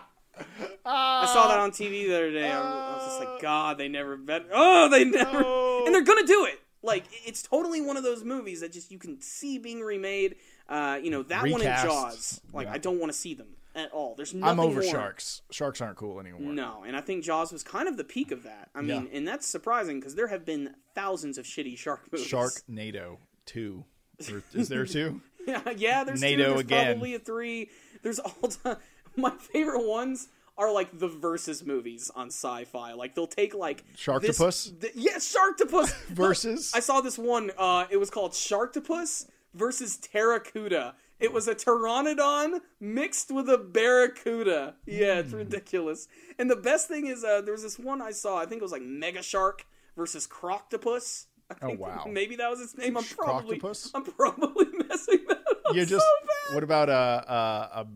I 0.85 1.25
saw 1.31 1.47
that 1.49 1.59
on 1.59 1.71
TV 1.71 2.07
the 2.07 2.15
other 2.15 2.31
day. 2.31 2.49
I 2.51 2.57
was, 2.59 2.65
I 2.73 2.93
was 2.95 3.05
just 3.05 3.19
like, 3.19 3.41
God, 3.41 3.77
they 3.77 3.87
never 3.87 4.17
bet. 4.17 4.45
Oh, 4.51 4.89
they 4.89 5.03
never, 5.05 5.41
No. 5.41 5.85
and 5.85 5.93
they're 5.93 6.03
gonna 6.03 6.25
do 6.25 6.45
it. 6.45 6.59
Like 6.83 7.03
it's 7.25 7.43
totally 7.43 7.81
one 7.81 7.97
of 7.97 8.03
those 8.03 8.23
movies 8.23 8.61
that 8.61 8.71
just 8.71 8.91
you 8.91 8.97
can 8.97 9.21
see 9.21 9.57
being 9.59 9.81
remade. 9.81 10.35
Uh, 10.67 10.99
you 11.01 11.11
know 11.11 11.21
that 11.23 11.43
one 11.43 11.51
in 11.61 11.67
Recast. 11.67 11.85
Jaws. 11.85 12.41
Like 12.53 12.67
Yeah. 12.67 12.73
I 12.73 12.77
don't 12.79 12.99
want 12.99 13.11
to 13.11 13.17
see 13.17 13.33
them 13.35 13.49
at 13.75 13.91
all. 13.91 14.15
There's 14.15 14.33
nothing 14.33 14.59
I'm 14.59 14.65
over 14.65 14.81
more. 14.81 14.89
sharks. 14.91 15.41
Sharks 15.51 15.79
aren't 15.81 15.97
cool 15.97 16.19
anymore. 16.19 16.41
No, 16.53 16.83
and 16.85 16.97
I 16.97 17.01
think 17.01 17.23
Jaws 17.23 17.51
was 17.53 17.63
kind 17.63 17.87
of 17.87 17.97
the 17.97 18.03
peak 18.03 18.31
of 18.31 18.43
that. 18.43 18.69
I 18.73 18.81
mean, 18.81 19.07
Yeah. 19.11 19.17
and 19.17 19.27
that's 19.27 19.45
surprising 19.47 19.99
because 19.99 20.15
there 20.15 20.27
have 20.27 20.43
been 20.45 20.73
thousands 20.95 21.37
of 21.37 21.45
shitty 21.45 21.77
shark 21.77 22.11
movies. 22.11 22.27
Sharknado 22.27 23.17
two. 23.45 23.85
Or- 24.31 24.43
Is 24.53 24.67
there 24.69 24.85
two? 24.85 25.21
yeah, 25.47 25.61
yeah. 25.77 26.03
There's 26.03 26.19
two, 26.21 26.25
NATO 26.25 26.43
there's 26.49 26.59
again. 26.61 26.85
probably 26.93 27.15
a 27.15 27.19
three. 27.19 27.69
There's 28.01 28.19
all 28.19 28.49
time. 28.49 28.77
My 29.15 29.31
favorite 29.31 29.85
ones 29.87 30.29
are 30.57 30.71
like 30.71 30.97
the 30.99 31.07
versus 31.07 31.65
movies 31.65 32.11
on 32.15 32.27
sci-fi. 32.27 32.93
Like 32.93 33.15
they'll 33.15 33.27
take 33.27 33.53
like 33.53 33.83
Sharktopus? 33.95 34.37
This, 34.37 34.73
th- 34.79 34.93
yeah, 34.95 35.15
Sharktopus 35.17 35.93
Versus? 36.09 36.71
I 36.75 36.79
saw 36.81 37.01
this 37.01 37.17
one. 37.17 37.51
Uh, 37.57 37.85
it 37.89 37.97
was 37.97 38.09
called 38.09 38.33
Sharktopus 38.33 39.27
versus 39.53 39.97
Pteracuda. 39.97 40.93
It 41.19 41.31
was 41.31 41.47
a 41.47 41.53
pteranodon 41.53 42.61
mixed 42.79 43.31
with 43.31 43.47
a 43.49 43.57
barracuda. 43.57 44.75
Yeah, 44.85 45.13
Hmm. 45.13 45.19
it's 45.19 45.33
ridiculous. 45.33 46.07
And 46.39 46.49
the 46.49 46.55
best 46.55 46.87
thing 46.87 47.05
is, 47.07 47.23
uh, 47.23 47.41
there 47.41 47.51
was 47.53 47.61
this 47.63 47.77
one 47.77 48.01
I 48.01 48.11
saw. 48.11 48.37
I 48.37 48.45
think 48.45 48.59
it 48.61 48.63
was 48.63 48.71
like 48.71 48.81
Mega 48.81 49.21
Shark 49.21 49.65
versus 49.95 50.27
Croctopus. 50.27 51.25
I 51.49 51.55
Oh, 51.61 51.67
think 51.67 51.79
wow. 51.79 52.05
Maybe 52.09 52.35
that 52.37 52.49
was 52.49 52.61
its 52.61 52.77
name. 52.77 52.97
I'm 52.97 53.03
probably 53.03 53.59
Croctopus? 53.59 53.91
I'm 53.93 54.03
probably 54.03 54.65
messing 54.89 55.19
that 55.27 55.37
up. 55.67 55.75
You 55.75 55.85
just. 55.85 56.05
so 56.05 56.27
bad. 56.27 56.55
What 56.55 56.63
about 56.63 56.89
a 56.89 56.93
a, 56.93 57.81
a 57.81 57.87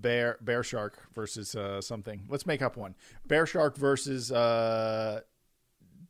bear 0.00 0.38
bear 0.40 0.62
shark 0.62 0.98
versus 1.14 1.54
uh, 1.54 1.80
something? 1.80 2.22
Let's 2.28 2.46
make 2.46 2.62
up 2.62 2.76
one. 2.76 2.94
Bear 3.26 3.46
shark 3.46 3.76
versus 3.76 4.30
uh, 4.32 5.20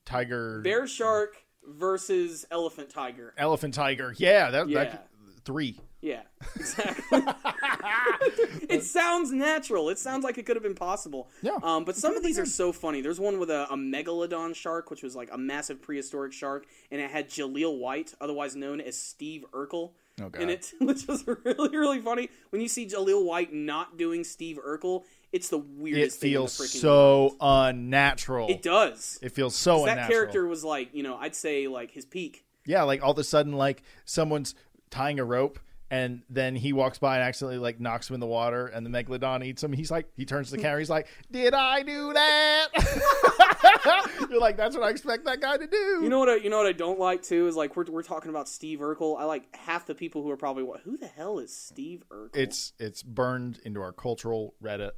tiger. 0.05 0.61
Bear 0.63 0.87
Shark 0.87 1.37
versus 1.67 2.45
Elephant 2.51 2.91
Tiger. 2.91 3.35
Elephant 3.37 3.75
tiger. 3.75 4.15
Yeah, 4.17 4.51
that, 4.51 4.69
Yeah. 4.69 4.85
that 4.85 5.09
three. 5.45 5.79
Yeah, 6.03 6.23
exactly. 6.57 7.23
it 8.71 8.83
sounds 8.85 9.33
natural. 9.33 9.91
It 9.91 9.99
sounds 9.99 10.25
like 10.25 10.39
it 10.39 10.47
could 10.47 10.57
have 10.57 10.63
been 10.63 10.75
possible. 10.75 11.29
Yeah. 11.43 11.59
Um, 11.63 11.85
but 11.85 11.95
some 11.95 12.17
of 12.17 12.23
these 12.23 12.39
are 12.39 12.47
so 12.47 12.73
funny. 12.73 13.03
There's 13.03 13.21
one 13.21 13.39
with 13.39 13.51
a, 13.51 13.71
a 13.71 13.77
megalodon 13.77 14.55
shark, 14.55 14.91
which 14.91 15.03
was 15.03 15.15
like 15.15 15.29
a 15.31 15.37
massive 15.37 15.83
prehistoric 15.83 16.33
shark, 16.33 16.65
and 16.91 17.03
it 17.03 17.11
had 17.11 17.29
Jaleel 17.29 17.79
White, 17.79 18.15
otherwise 18.19 18.57
known 18.57 18.81
as 18.81 18.97
Steve 18.97 19.45
Urkel. 19.53 19.91
Oh, 20.21 20.29
God. 20.29 20.43
In 20.43 20.51
it, 20.51 20.73
which 20.81 21.07
was 21.07 21.27
really, 21.27 21.77
really 21.77 22.01
funny. 22.01 22.29
When 22.51 22.61
you 22.61 22.69
see 22.69 22.87
Jaleel 22.87 23.25
White 23.25 23.53
not 23.53 23.97
doing 23.97 24.25
Steve 24.25 24.59
Urkel, 24.65 25.05
it's 25.33 25.49
the 25.49 25.59
It 25.59 25.65
weirdest 25.77 26.21
thing 26.21 26.33
in 26.33 26.35
the 26.35 26.49
feels 26.49 26.59
freaking 26.59 26.81
so 26.81 27.37
unnatural. 27.41 28.49
It 28.49 28.63
does. 28.63 29.19
It 29.23 29.33
feels 29.33 29.55
so 29.55 29.85
that 29.85 29.93
unnatural. 29.93 30.09
character 30.09 30.47
was 30.47 30.65
like, 30.65 30.95
you 30.95 31.03
know, 31.03 31.17
I'd 31.17 31.35
say 31.35 31.69
like 31.69 31.93
his 31.93 32.05
peak. 32.05 32.45
Yeah, 32.67 32.83
like 32.83 33.03
all 33.03 33.13
of 33.13 33.19
a 33.19 33.25
sudden, 33.25 33.53
like 33.53 33.83
someone's 34.05 34.55
tying 34.91 35.19
a 35.19 35.25
rope, 35.25 35.59
and 35.91 36.23
then 36.31 36.55
he 36.55 36.73
walks 36.73 36.99
by 36.99 37.17
and 37.17 37.25
accidentally 37.25 37.59
like 37.59 37.81
knocks 37.81 38.09
him 38.09 38.15
in 38.15 38.21
the 38.21 38.27
water, 38.27 38.67
and 38.67 38.87
the 38.87 38.91
megalodon 38.91 39.45
eats 39.45 39.63
him. 39.63 39.73
He's 39.73 39.91
like, 39.91 40.07
he 40.17 40.25
turns 40.25 40.51
to 40.51 40.57
the 40.57 40.63
camera, 40.63 40.79
he's 40.79 40.91
like, 40.91 41.09
"Did 41.31 41.55
I 41.55 41.83
do 41.83 42.13
that?" 42.13 42.69
You're 44.31 44.41
like, 44.41 44.57
that's 44.57 44.77
what 44.77 44.85
I 44.85 44.91
expect 44.91 45.25
that 45.25 45.41
guy 45.41 45.57
to 45.57 45.67
do. 45.67 46.01
You 46.03 46.09
know 46.09 46.19
what? 46.21 46.29
I, 46.29 46.37
you 46.37 46.51
know 46.51 46.59
what 46.59 46.67
I 46.67 46.73
don't 46.73 46.99
like 46.99 47.23
too 47.23 47.49
is 47.49 47.57
like 47.57 47.77
we're 47.77 47.85
we're 47.91 48.03
talking 48.03 48.31
about 48.31 48.49
Steve 48.49 48.79
Urkel. 48.79 49.19
I 49.19 49.25
like 49.25 49.55
half 49.57 49.87
the 49.87 49.95
people 49.95 50.23
who 50.23 50.31
are 50.31 50.37
probably 50.37 50.63
what? 50.63 50.81
Who 50.83 50.97
the 50.97 51.09
hell 51.09 51.39
is 51.39 51.55
Steve 51.55 52.05
Urkel? 52.11 52.37
it's 52.37 52.73
it's 52.79 53.03
burned 53.03 53.61
into 53.65 53.81
our 53.81 53.93
cultural 53.93 54.55
Reddit, 54.63 54.93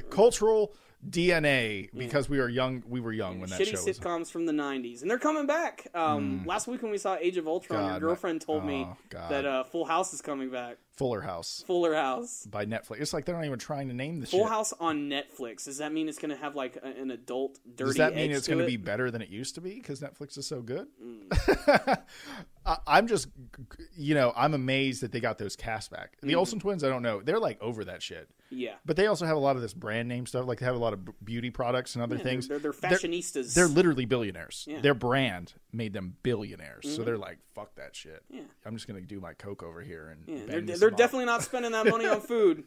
cultural 0.10 0.74
DNA 1.08 1.90
because 1.96 2.28
we 2.28 2.38
were 2.38 2.48
young. 2.48 2.82
We 2.88 3.00
were 3.00 3.12
young 3.12 3.40
when 3.40 3.50
that 3.50 3.60
shitty 3.60 3.76
show 3.76 3.84
was. 3.84 3.98
sitcoms 3.98 4.30
from 4.30 4.46
the 4.46 4.52
'90s, 4.52 5.02
and 5.02 5.10
they're 5.10 5.18
coming 5.18 5.46
back. 5.46 5.88
Um, 5.94 6.44
Last 6.46 6.66
week 6.66 6.82
when 6.82 6.90
we 6.90 6.98
saw 6.98 7.16
Age 7.16 7.36
of 7.36 7.46
Ultron, 7.46 7.80
God, 7.80 7.90
your 7.90 8.10
girlfriend 8.10 8.40
told 8.40 8.64
me 8.64 8.86
oh, 8.88 8.96
God. 9.08 9.30
that 9.30 9.44
uh, 9.44 9.64
Full 9.64 9.84
House 9.84 10.12
is 10.12 10.20
coming 10.20 10.50
back. 10.50 10.78
Fuller 10.96 11.20
House 11.20 11.62
Fuller 11.66 11.94
House. 11.94 12.46
by 12.50 12.64
Netflix. 12.64 13.00
It's 13.00 13.12
like 13.12 13.24
they're 13.24 13.36
not 13.36 13.44
even 13.44 13.58
trying 13.58 13.88
to 13.88 13.94
name 13.94 14.20
the 14.20 14.26
Full 14.26 14.40
shit. 14.40 14.48
House 14.48 14.72
on 14.80 15.10
Netflix. 15.10 15.64
Does 15.64 15.78
that 15.78 15.92
mean 15.92 16.08
it's 16.08 16.18
going 16.18 16.30
to 16.30 16.36
have 16.40 16.56
like 16.56 16.76
a, 16.82 16.86
an 16.86 17.10
adult 17.10 17.58
dirty? 17.66 17.88
Does 17.90 17.96
that 17.96 18.14
mean 18.14 18.30
it's 18.30 18.46
going 18.48 18.58
to 18.58 18.64
it? 18.64 18.68
be 18.68 18.76
better 18.76 19.10
than 19.10 19.20
it 19.22 19.28
used 19.28 19.54
to 19.56 19.60
be 19.60 19.74
because 19.74 20.00
Netflix 20.00 20.38
is 20.38 20.46
so 20.46 20.62
good? 20.62 20.86
Mm. 21.02 21.98
I- 22.66 22.78
I'm 22.86 23.06
just, 23.06 23.28
you 23.96 24.14
know, 24.14 24.32
I'm 24.36 24.54
amazed 24.54 25.02
that 25.02 25.12
they 25.12 25.20
got 25.20 25.38
those 25.38 25.54
cast 25.54 25.90
back. 25.90 26.16
Mm-hmm. 26.16 26.26
The 26.28 26.34
Olsen 26.34 26.58
twins, 26.58 26.82
I 26.82 26.88
don't 26.88 27.02
know. 27.02 27.20
They're 27.22 27.38
like 27.38 27.60
over 27.62 27.84
that 27.84 28.02
shit. 28.02 28.28
Yeah. 28.50 28.74
But 28.84 28.96
they 28.96 29.06
also 29.06 29.26
have 29.26 29.36
a 29.36 29.40
lot 29.40 29.56
of 29.56 29.62
this 29.62 29.74
brand 29.74 30.08
name 30.08 30.26
stuff. 30.26 30.46
Like 30.46 30.60
they 30.60 30.66
have 30.66 30.74
a 30.76 30.78
lot 30.78 30.92
of 30.92 31.24
beauty 31.24 31.50
products 31.50 31.94
and 31.94 32.02
other 32.02 32.16
Yeah, 32.16 32.22
things. 32.22 32.48
They're, 32.48 32.58
they're, 32.58 32.72
they're 32.72 32.90
fashionistas. 32.90 33.54
They're 33.54 33.66
literally 33.68 34.04
billionaires. 34.04 34.64
Yeah. 34.66 34.74
Mm-hmm. 34.74 34.82
Their 34.82 34.94
brand 34.94 35.52
made 35.72 35.92
them 35.92 36.16
billionaires. 36.22 36.94
So 36.96 37.02
they're 37.02 37.18
like, 37.18 37.38
fuck 37.54 37.74
that 37.76 37.94
shit. 37.94 38.22
Yeah. 38.30 38.42
I'm 38.64 38.74
just 38.74 38.86
going 38.88 39.00
to 39.00 39.06
do 39.06 39.20
my 39.20 39.34
Coke 39.34 39.62
over 39.62 39.80
here 39.82 40.08
and 40.26 40.38
yeah, 40.48 40.54
they're, 40.90 40.96
definitely 40.96 41.26
not 41.26 41.42
spending 41.42 41.72
that 41.72 41.86
money 41.86 42.06
on 42.06 42.20
food. 42.20 42.64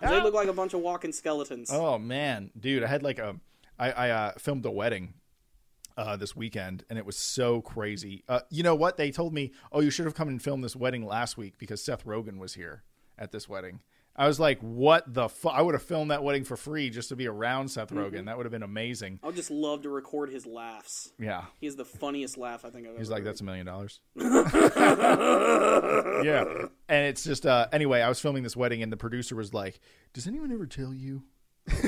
they 0.00 0.20
look 0.20 0.34
like 0.34 0.48
a 0.48 0.52
bunch 0.52 0.74
of 0.74 0.80
walking 0.80 1.12
skeletons. 1.12 1.70
Oh 1.72 1.98
man, 1.98 2.50
dude, 2.58 2.82
I 2.82 2.86
had 2.86 3.02
like 3.02 3.18
a, 3.18 3.36
I, 3.78 3.90
I 3.90 4.10
uh, 4.10 4.32
filmed 4.38 4.64
a 4.66 4.70
wedding 4.70 5.14
uh, 5.96 6.16
this 6.16 6.36
weekend, 6.36 6.84
and 6.88 6.98
it 6.98 7.04
was 7.04 7.16
so 7.16 7.60
crazy. 7.60 8.24
Uh, 8.28 8.40
you 8.50 8.62
know 8.62 8.74
what? 8.74 8.96
They 8.96 9.10
told 9.10 9.34
me, 9.34 9.52
oh, 9.72 9.80
you 9.80 9.90
should 9.90 10.04
have 10.04 10.14
come 10.14 10.28
and 10.28 10.40
filmed 10.40 10.62
this 10.62 10.76
wedding 10.76 11.04
last 11.04 11.36
week 11.36 11.54
because 11.58 11.82
Seth 11.82 12.04
Rogen 12.06 12.38
was 12.38 12.54
here 12.54 12.84
at 13.18 13.32
this 13.32 13.48
wedding. 13.48 13.80
I 14.18 14.26
was 14.26 14.40
like, 14.40 14.58
what 14.60 15.14
the 15.14 15.28
fuck? 15.28 15.54
I 15.54 15.62
would 15.62 15.74
have 15.74 15.82
filmed 15.82 16.10
that 16.10 16.24
wedding 16.24 16.42
for 16.42 16.56
free 16.56 16.90
just 16.90 17.10
to 17.10 17.16
be 17.16 17.28
around 17.28 17.68
Seth 17.68 17.90
Rogen. 17.90 18.10
Mm-hmm. 18.10 18.24
That 18.26 18.36
would 18.36 18.46
have 18.46 18.52
been 18.52 18.64
amazing. 18.64 19.20
I 19.22 19.28
would 19.28 19.36
just 19.36 19.50
love 19.50 19.82
to 19.82 19.90
record 19.90 20.30
his 20.30 20.44
laughs. 20.44 21.12
Yeah. 21.20 21.44
He 21.60 21.66
has 21.66 21.76
the 21.76 21.84
funniest 21.84 22.36
laugh 22.36 22.64
I 22.64 22.70
think 22.70 22.86
I've 22.86 22.90
ever. 22.90 22.98
He's 22.98 23.10
like, 23.10 23.20
heard. 23.20 23.28
that's 23.28 23.40
a 23.40 23.44
million 23.44 23.66
dollars. 23.66 24.00
yeah. 24.16 24.26
And 26.88 27.06
it's 27.06 27.22
just, 27.22 27.46
uh, 27.46 27.68
anyway, 27.72 28.00
I 28.00 28.08
was 28.08 28.18
filming 28.18 28.42
this 28.42 28.56
wedding, 28.56 28.82
and 28.82 28.92
the 28.92 28.96
producer 28.96 29.36
was 29.36 29.54
like, 29.54 29.78
does 30.12 30.26
anyone 30.26 30.52
ever 30.52 30.66
tell 30.66 30.92
you 30.92 31.22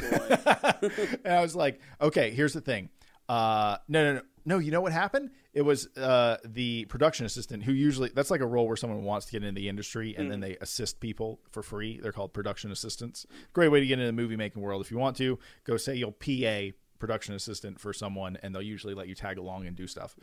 and 1.25 1.27
I 1.27 1.41
was 1.41 1.57
like, 1.57 1.81
okay, 2.01 2.31
here's 2.31 2.53
the 2.53 2.61
thing. 2.61 2.91
Uh, 3.31 3.79
no, 3.87 4.03
no, 4.03 4.15
no, 4.15 4.23
no. 4.45 4.59
You 4.59 4.73
know 4.73 4.81
what 4.81 4.91
happened? 4.91 5.31
It 5.55 5.63
was 5.63 5.87
uh, 5.97 6.39
the 6.45 6.85
production 6.87 7.27
assistant 7.27 7.63
who 7.63 7.71
usually 7.71 8.11
that's 8.13 8.29
like 8.29 8.41
a 8.41 8.47
role 8.47 8.67
where 8.67 8.77
someone 8.77 9.05
wants 9.05 9.27
to 9.27 9.33
get 9.33 9.45
into 9.45 9.61
the 9.61 9.69
industry 9.69 10.17
and 10.19 10.29
then 10.29 10.41
they 10.41 10.57
assist 10.61 10.99
people 10.99 11.39
for 11.53 11.63
free. 11.63 12.01
They're 12.03 12.11
called 12.11 12.33
production 12.33 12.73
assistants. 12.73 13.27
Great 13.53 13.69
way 13.69 13.79
to 13.79 13.87
get 13.87 14.01
into 14.01 14.07
the 14.07 14.13
movie 14.13 14.35
making 14.35 14.61
world. 14.61 14.83
If 14.83 14.91
you 14.91 14.99
want 14.99 15.17
to, 15.19 15.39
go 15.63 15.77
say 15.77 15.95
you'll 15.95 16.11
PA 16.11 16.77
production 16.99 17.35
assistant 17.35 17.79
for 17.79 17.93
someone, 17.93 18.37
and 18.43 18.53
they'll 18.53 18.63
usually 18.63 18.95
let 18.95 19.07
you 19.07 19.15
tag 19.15 19.39
along 19.39 19.65
and 19.69 19.77
do 19.77 19.87
stuff, 19.87 20.17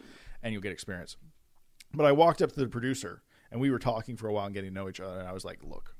and 0.43 0.51
you'll 0.51 0.61
get 0.61 0.73
experience. 0.73 1.15
But 1.93 2.05
I 2.05 2.11
walked 2.11 2.41
up 2.41 2.51
to 2.51 2.59
the 2.59 2.67
producer 2.67 3.23
and 3.49 3.61
we 3.61 3.71
were 3.71 3.79
talking 3.79 4.17
for 4.17 4.27
a 4.27 4.33
while 4.33 4.47
and 4.47 4.53
getting 4.53 4.71
to 4.71 4.75
know 4.75 4.89
each 4.89 4.99
other, 4.99 5.17
and 5.17 5.29
I 5.29 5.31
was 5.31 5.45
like, 5.45 5.63
look 5.63 5.95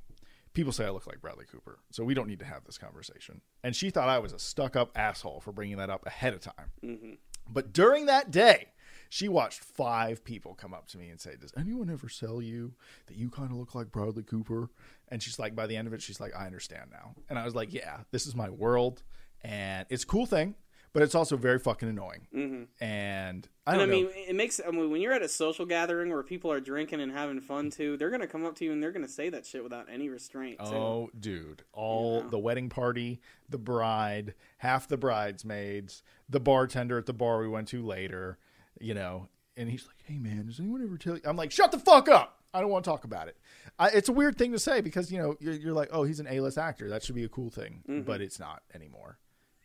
people 0.58 0.74
say 0.74 0.86
I 0.86 0.90
look 0.90 1.06
like 1.06 1.22
Bradley 1.22 1.46
Cooper, 1.46 1.78
so 1.92 2.04
we 2.04 2.16
don't 2.16 2.28
need 2.28 2.40
to 2.40 2.46
have 2.46 2.64
this 2.64 2.80
conversation. 2.80 3.42
And 3.64 3.76
she 3.76 3.92
thought 3.92 4.10
I 4.10 4.18
was 4.18 4.34
a 4.34 4.40
stuck 4.40 4.76
up 4.76 4.92
asshole 4.98 5.40
for 5.40 5.52
bringing 5.52 5.78
that 5.78 5.92
up 5.92 6.04
ahead 6.08 6.34
of 6.34 6.42
time. 6.42 6.72
Mm-hmm. 6.84 7.14
But 7.48 7.74
during 7.74 8.08
that 8.08 8.32
day, 8.32 8.70
she 9.08 9.30
watched 9.30 9.60
five 9.60 10.24
people 10.24 10.56
come 10.56 10.74
up 10.74 10.88
to 10.88 10.98
me 10.98 11.10
and 11.10 11.22
say, 11.22 11.36
Does 11.40 11.54
anyone 11.56 11.92
ever 11.92 12.10
sell 12.10 12.42
you 12.42 12.74
that 13.06 13.16
you 13.16 13.30
kind 13.30 13.52
of 13.52 13.58
look 13.58 13.76
like 13.76 13.92
Bradley 13.92 14.24
Cooper? 14.24 14.72
And 15.10 15.22
she's 15.22 15.38
like, 15.38 15.56
By 15.56 15.68
the 15.68 15.78
end 15.78 15.88
of 15.88 15.94
it, 15.94 16.02
she's 16.02 16.20
like, 16.20 16.36
I 16.36 16.48
understand 16.48 16.90
now. 16.92 17.14
And 17.30 17.38
I 17.38 17.46
was 17.46 17.54
like, 17.54 17.72
Yeah, 17.72 18.00
this 18.10 18.26
is 18.26 18.36
my 18.36 18.50
world. 18.50 19.04
And 19.44 19.86
it's 19.92 20.04
a 20.04 20.08
cool 20.08 20.26
thing, 20.26 20.56
but 20.94 21.04
it's 21.04 21.16
also 21.16 21.38
very 21.38 21.60
fucking 21.60 21.88
annoying. 21.88 22.28
Mm-hmm. 22.36 22.84
And 22.84 23.48
I 23.66 23.74
don't 23.74 23.84
I 23.84 23.86
mean, 23.86 24.06
know. 24.06 24.12
it 24.14 24.36
makes. 24.36 24.60
I 24.66 24.72
mean, 24.72 24.90
when 24.90 25.02
you're 25.02 25.14
at 25.14 25.22
a 25.22 25.30
social 25.30 25.66
gathering 25.66 26.10
where 26.10 26.24
people 26.24 26.52
are 26.52 26.60
drinking 26.60 27.02
and 27.02 27.12
having 27.12 27.40
fun 27.42 27.70
too, 27.70 27.98
they're 27.98 28.10
gonna 28.10 28.28
come 28.28 28.46
up 28.46 28.56
to 28.56 28.66
you 28.66 28.72
and 28.72 28.82
they're 28.82 28.92
gonna 28.92 29.08
say 29.08 29.30
that 29.30 29.46
shit 29.46 29.64
without 29.64 29.88
any 29.92 30.10
restraint. 30.10 30.60
Too. 30.60 30.66
Oh, 30.74 31.10
dude. 31.20 31.64
All 31.74 32.22
the 32.22 32.40
wedding 32.40 32.70
party, 32.70 33.22
the 33.50 33.58
bride, 33.58 34.34
half 34.58 34.88
the 34.88 34.98
bridesmaids, 34.98 36.04
the 36.30 36.40
bartender 36.40 36.98
at 36.98 37.06
the 37.06 37.14
bar 37.14 37.40
we 37.40 37.48
went 37.48 37.68
to 37.70 37.86
later, 37.86 38.38
you 38.80 38.94
know. 38.94 39.30
And 39.56 39.70
he's 39.70 39.88
like, 39.88 39.98
hey, 40.04 40.20
man, 40.20 40.46
does 40.46 40.60
anyone 40.60 40.84
ever 40.84 40.98
tell 40.98 41.16
you? 41.16 41.22
I'm 41.26 41.36
like, 41.36 41.52
shut 41.52 41.72
the 41.72 41.80
fuck 41.80 42.08
up. 42.08 42.44
I 42.54 42.62
don't 42.62 42.70
want 42.70 42.86
to 42.86 42.92
talk 42.92 43.04
about 43.04 43.28
it. 43.28 43.38
I, 43.80 43.90
it's 43.90 44.08
a 44.08 44.14
weird 44.14 44.38
thing 44.38 44.52
to 44.52 44.60
say 44.60 44.82
because, 44.82 45.12
you 45.12 45.18
know, 45.18 45.36
you're, 45.40 45.54
you're 45.54 45.74
like, 45.74 45.90
oh, 45.92 46.04
he's 46.04 46.20
an 46.20 46.28
A 46.30 46.40
list 46.42 46.58
actor. 46.58 46.90
That 46.90 47.04
should 47.04 47.16
be 47.16 47.24
a 47.24 47.30
cool 47.30 47.50
thing. 47.50 47.84
Mm-hmm. 47.90 48.02
But 48.02 48.22
it's 48.22 48.40
not 48.40 48.62
anymore. 48.74 49.18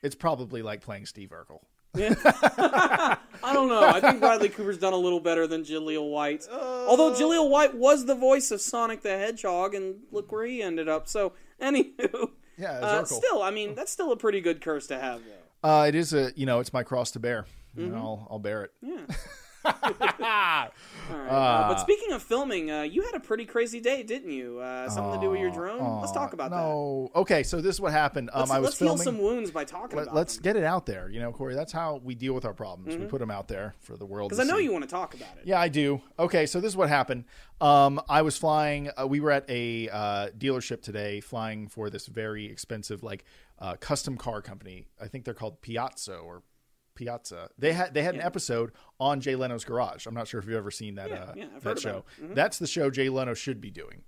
It's 0.03 0.15
probably 0.15 0.63
like 0.63 0.81
playing 0.81 1.07
Steve 1.07 1.31
Urkel. 1.31 1.61
I 1.95 3.19
don't 3.53 3.69
know. 3.69 3.87
I 3.87 4.01
think 4.01 4.21
Bradley 4.21 4.49
Cooper's 4.49 4.79
done 4.79 4.95
a 4.95 4.97
little 4.97 5.21
better 5.21 5.47
than 5.47 5.63
Jaleel 5.63 6.11
White. 6.11 6.47
Although 6.51 7.13
Jaleel 7.13 7.51
White 7.51 7.75
was 7.75 8.07
the 8.07 8.15
voice 8.15 8.51
of 8.51 8.61
Sonic 8.61 9.03
the 9.03 9.11
Hedgehog, 9.11 9.75
and 9.75 9.97
look 10.11 10.33
where 10.33 10.47
he 10.47 10.63
ended 10.63 10.89
up. 10.89 11.07
So, 11.07 11.35
anywho, 11.61 12.31
Yeah, 12.57 12.73
uh, 12.73 13.05
still, 13.05 13.43
I 13.43 13.51
mean, 13.51 13.75
that's 13.75 13.93
still 13.93 14.11
a 14.13 14.17
pretty 14.17 14.41
good 14.41 14.61
curse 14.61 14.87
to 14.87 14.99
have, 14.99 15.21
though. 15.25 15.69
Uh, 15.69 15.85
it 15.87 15.95
is 15.95 16.13
a, 16.15 16.33
you 16.35 16.47
know, 16.47 16.61
it's 16.61 16.73
my 16.73 16.83
cross 16.83 17.11
to 17.13 17.21
bear. 17.21 17.47
And 17.77 17.95
I'll, 17.97 18.27
I'll 18.31 18.39
bear 18.39 18.65
it. 18.65 18.71
Yeah. 18.83 19.07
Right. 19.65 21.29
uh, 21.29 21.69
but 21.69 21.81
speaking 21.81 22.13
of 22.13 22.23
filming, 22.23 22.71
uh, 22.71 22.83
you 22.83 23.03
had 23.03 23.15
a 23.15 23.21
pretty 23.21 23.45
crazy 23.45 23.81
day, 23.81 24.03
didn't 24.03 24.31
you? 24.31 24.61
Uh, 24.61 24.89
something 24.89 25.21
to 25.21 25.27
do 25.27 25.31
with 25.31 25.41
your 25.41 25.51
drone. 25.51 26.01
Let's 26.01 26.13
talk 26.13 26.33
about 26.33 26.51
that. 26.51 26.57
no. 26.57 27.11
Okay, 27.15 27.43
so 27.43 27.61
this 27.61 27.75
is 27.77 27.81
what 27.81 27.93
happened. 27.93 28.31
Um, 28.33 28.41
Let's, 28.41 28.51
I 28.53 28.59
was 28.61 28.65
let's 28.67 28.79
heal 28.79 28.89
filming. 28.89 29.05
some 29.05 29.19
wounds 29.19 29.51
by 29.51 29.65
talking 29.65 29.97
Let, 29.97 30.05
about 30.05 30.15
let's 30.15 30.37
them. 30.37 30.43
get 30.45 30.57
it 30.57 30.65
out 30.65 30.87
there, 30.87 31.11
you 31.11 31.21
know, 31.21 31.33
Corey. 31.33 31.55
That's 31.55 31.73
how 31.73 32.01
we 32.05 32.15
deal 32.15 32.35
with 32.35 32.45
our 32.45 32.55
problems. 32.55 32.97
We 32.97 33.05
put 33.07 33.19
them 33.19 33.31
out 33.31 33.49
there 33.49 33.75
for 33.81 33.97
the 33.97 34.07
world. 34.07 34.31
Because 34.31 34.47
I 34.47 34.51
know 34.51 34.59
see. 34.59 34.65
you 34.65 34.73
want 34.73 34.85
to 34.85 34.91
talk 34.91 35.15
about 35.15 35.37
it. 35.37 35.43
Yeah, 35.45 35.61
I 35.61 35.69
do. 35.69 36.01
Okay, 36.19 36.47
so 36.47 36.61
this 36.61 36.69
is 36.73 36.77
what 36.77 36.89
happened. 36.89 37.25
Um, 37.61 38.01
I 38.09 38.23
was 38.23 38.37
flying. 38.39 38.91
Uh, 38.97 39.07
we 39.07 39.21
were 39.21 39.31
at 39.33 39.49
a 39.51 39.89
uh, 39.91 40.29
dealership 40.39 40.83
today, 40.83 41.21
flying 41.21 41.69
for 41.69 41.91
this 41.91 42.07
very 42.07 42.47
expensive, 42.47 43.03
like 43.03 43.25
uh, 43.59 43.75
custom 43.77 44.17
car 44.17 44.41
company. 44.41 44.87
I 45.01 45.09
think 45.09 45.25
they're 45.25 45.35
called 45.35 45.61
Piazza 45.63 46.17
or 46.17 46.43
Piazza. 47.05 47.51
They 47.59 47.73
had 47.73 47.95
they 47.95 48.03
had 48.03 48.15
an 48.15 48.21
episode 48.21 48.73
on 49.01 49.21
Jay 49.21 49.35
Leno's 49.37 49.65
Garage. 49.65 50.07
I'm 50.07 50.15
not 50.15 50.29
sure 50.29 50.41
if 50.41 50.47
you've 50.47 50.57
ever 50.57 50.71
seen 50.71 50.95
that 50.97 51.11
Yeah, 51.11 51.17
uh, 51.23 51.33
yeah, 51.37 51.45
that 51.63 51.79
show. 51.79 52.05
Mm-hmm. 52.23 52.35
That's 52.35 52.59
the 52.59 52.67
show 52.67 52.91
Jay 52.91 53.09
Leno 53.09 53.35
should 53.35 53.61
be 53.61 53.71
doing. 53.71 54.03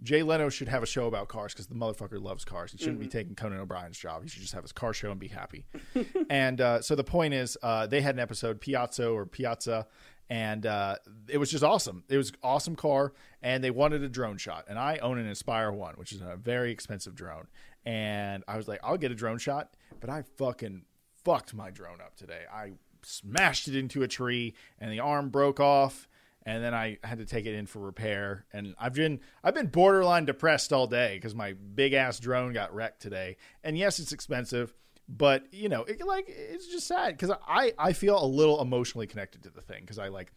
Jay 0.00 0.22
Leno 0.22 0.48
should 0.48 0.68
have 0.68 0.84
a 0.84 0.86
show 0.86 1.06
about 1.08 1.26
cars 1.26 1.52
because 1.52 1.66
the 1.66 1.74
motherfucker 1.74 2.22
loves 2.22 2.44
cars. 2.44 2.70
He 2.70 2.78
shouldn't 2.78 2.98
Mm-hmm. 3.00 3.04
be 3.08 3.10
taking 3.10 3.34
Conan 3.34 3.58
O'Brien's 3.58 3.98
job. 3.98 4.22
He 4.22 4.28
should 4.28 4.42
just 4.42 4.54
have 4.54 4.62
his 4.62 4.70
car 4.70 4.92
show 4.92 5.10
and 5.10 5.18
be 5.18 5.26
happy. 5.26 5.66
and 6.30 6.60
uh, 6.60 6.80
so 6.82 6.94
the 6.94 7.02
point 7.02 7.34
is, 7.34 7.58
uh, 7.64 7.88
they 7.88 8.00
had 8.00 8.14
an 8.14 8.20
episode 8.20 8.60
Piazza 8.60 9.08
or 9.08 9.26
Piazza, 9.26 9.88
and 10.30 10.66
uh, 10.66 10.94
it 11.28 11.38
was 11.38 11.50
just 11.50 11.64
awesome. 11.64 12.04
It 12.08 12.16
was 12.16 12.30
awesome 12.44 12.76
car, 12.76 13.12
and 13.42 13.64
they 13.64 13.72
wanted 13.72 14.04
a 14.04 14.08
drone 14.08 14.36
shot. 14.36 14.66
And 14.68 14.78
I 14.78 14.98
own 14.98 15.18
an 15.18 15.26
Inspire 15.26 15.72
One, 15.72 15.94
which 15.94 16.12
is 16.12 16.20
a 16.20 16.36
very 16.36 16.70
expensive 16.70 17.16
drone. 17.16 17.48
And 17.84 18.44
I 18.46 18.56
was 18.56 18.68
like, 18.68 18.78
I'll 18.84 18.98
get 18.98 19.10
a 19.10 19.16
drone 19.16 19.38
shot, 19.38 19.74
but 20.00 20.10
I 20.10 20.22
fucking 20.36 20.82
fucked 21.28 21.52
my 21.52 21.70
drone 21.70 22.00
up 22.00 22.16
today. 22.16 22.42
I 22.50 22.72
smashed 23.02 23.68
it 23.68 23.76
into 23.76 24.02
a 24.02 24.08
tree, 24.08 24.54
and 24.78 24.90
the 24.90 25.00
arm 25.00 25.28
broke 25.28 25.60
off 25.60 26.08
and 26.46 26.64
then 26.64 26.72
I 26.72 26.96
had 27.04 27.18
to 27.18 27.26
take 27.26 27.44
it 27.44 27.54
in 27.54 27.66
for 27.66 27.80
repair. 27.80 28.46
And 28.54 28.74
I've 28.78 28.94
been 28.94 29.20
I've 29.44 29.54
been 29.54 29.66
borderline 29.66 30.24
depressed 30.24 30.72
all 30.72 30.86
day 30.86 31.16
because 31.16 31.34
my 31.34 31.52
big 31.52 31.92
ass 31.92 32.18
drone 32.18 32.54
got 32.54 32.74
wrecked 32.74 33.02
today. 33.02 33.36
And 33.62 33.76
yes, 33.76 33.98
it's 33.98 34.12
expensive, 34.12 34.72
but 35.06 35.52
you 35.52 35.68
know, 35.68 35.82
it, 35.82 36.02
like 36.06 36.24
it's 36.26 36.66
just 36.68 36.86
sad 36.86 37.18
because 37.18 37.36
I 37.46 37.74
I 37.78 37.92
feel 37.92 38.22
a 38.22 38.24
little 38.24 38.62
emotionally 38.62 39.06
connected 39.06 39.42
to 39.42 39.50
the 39.50 39.60
thing 39.60 39.82
because 39.82 39.98
I 39.98 40.08
like 40.08 40.32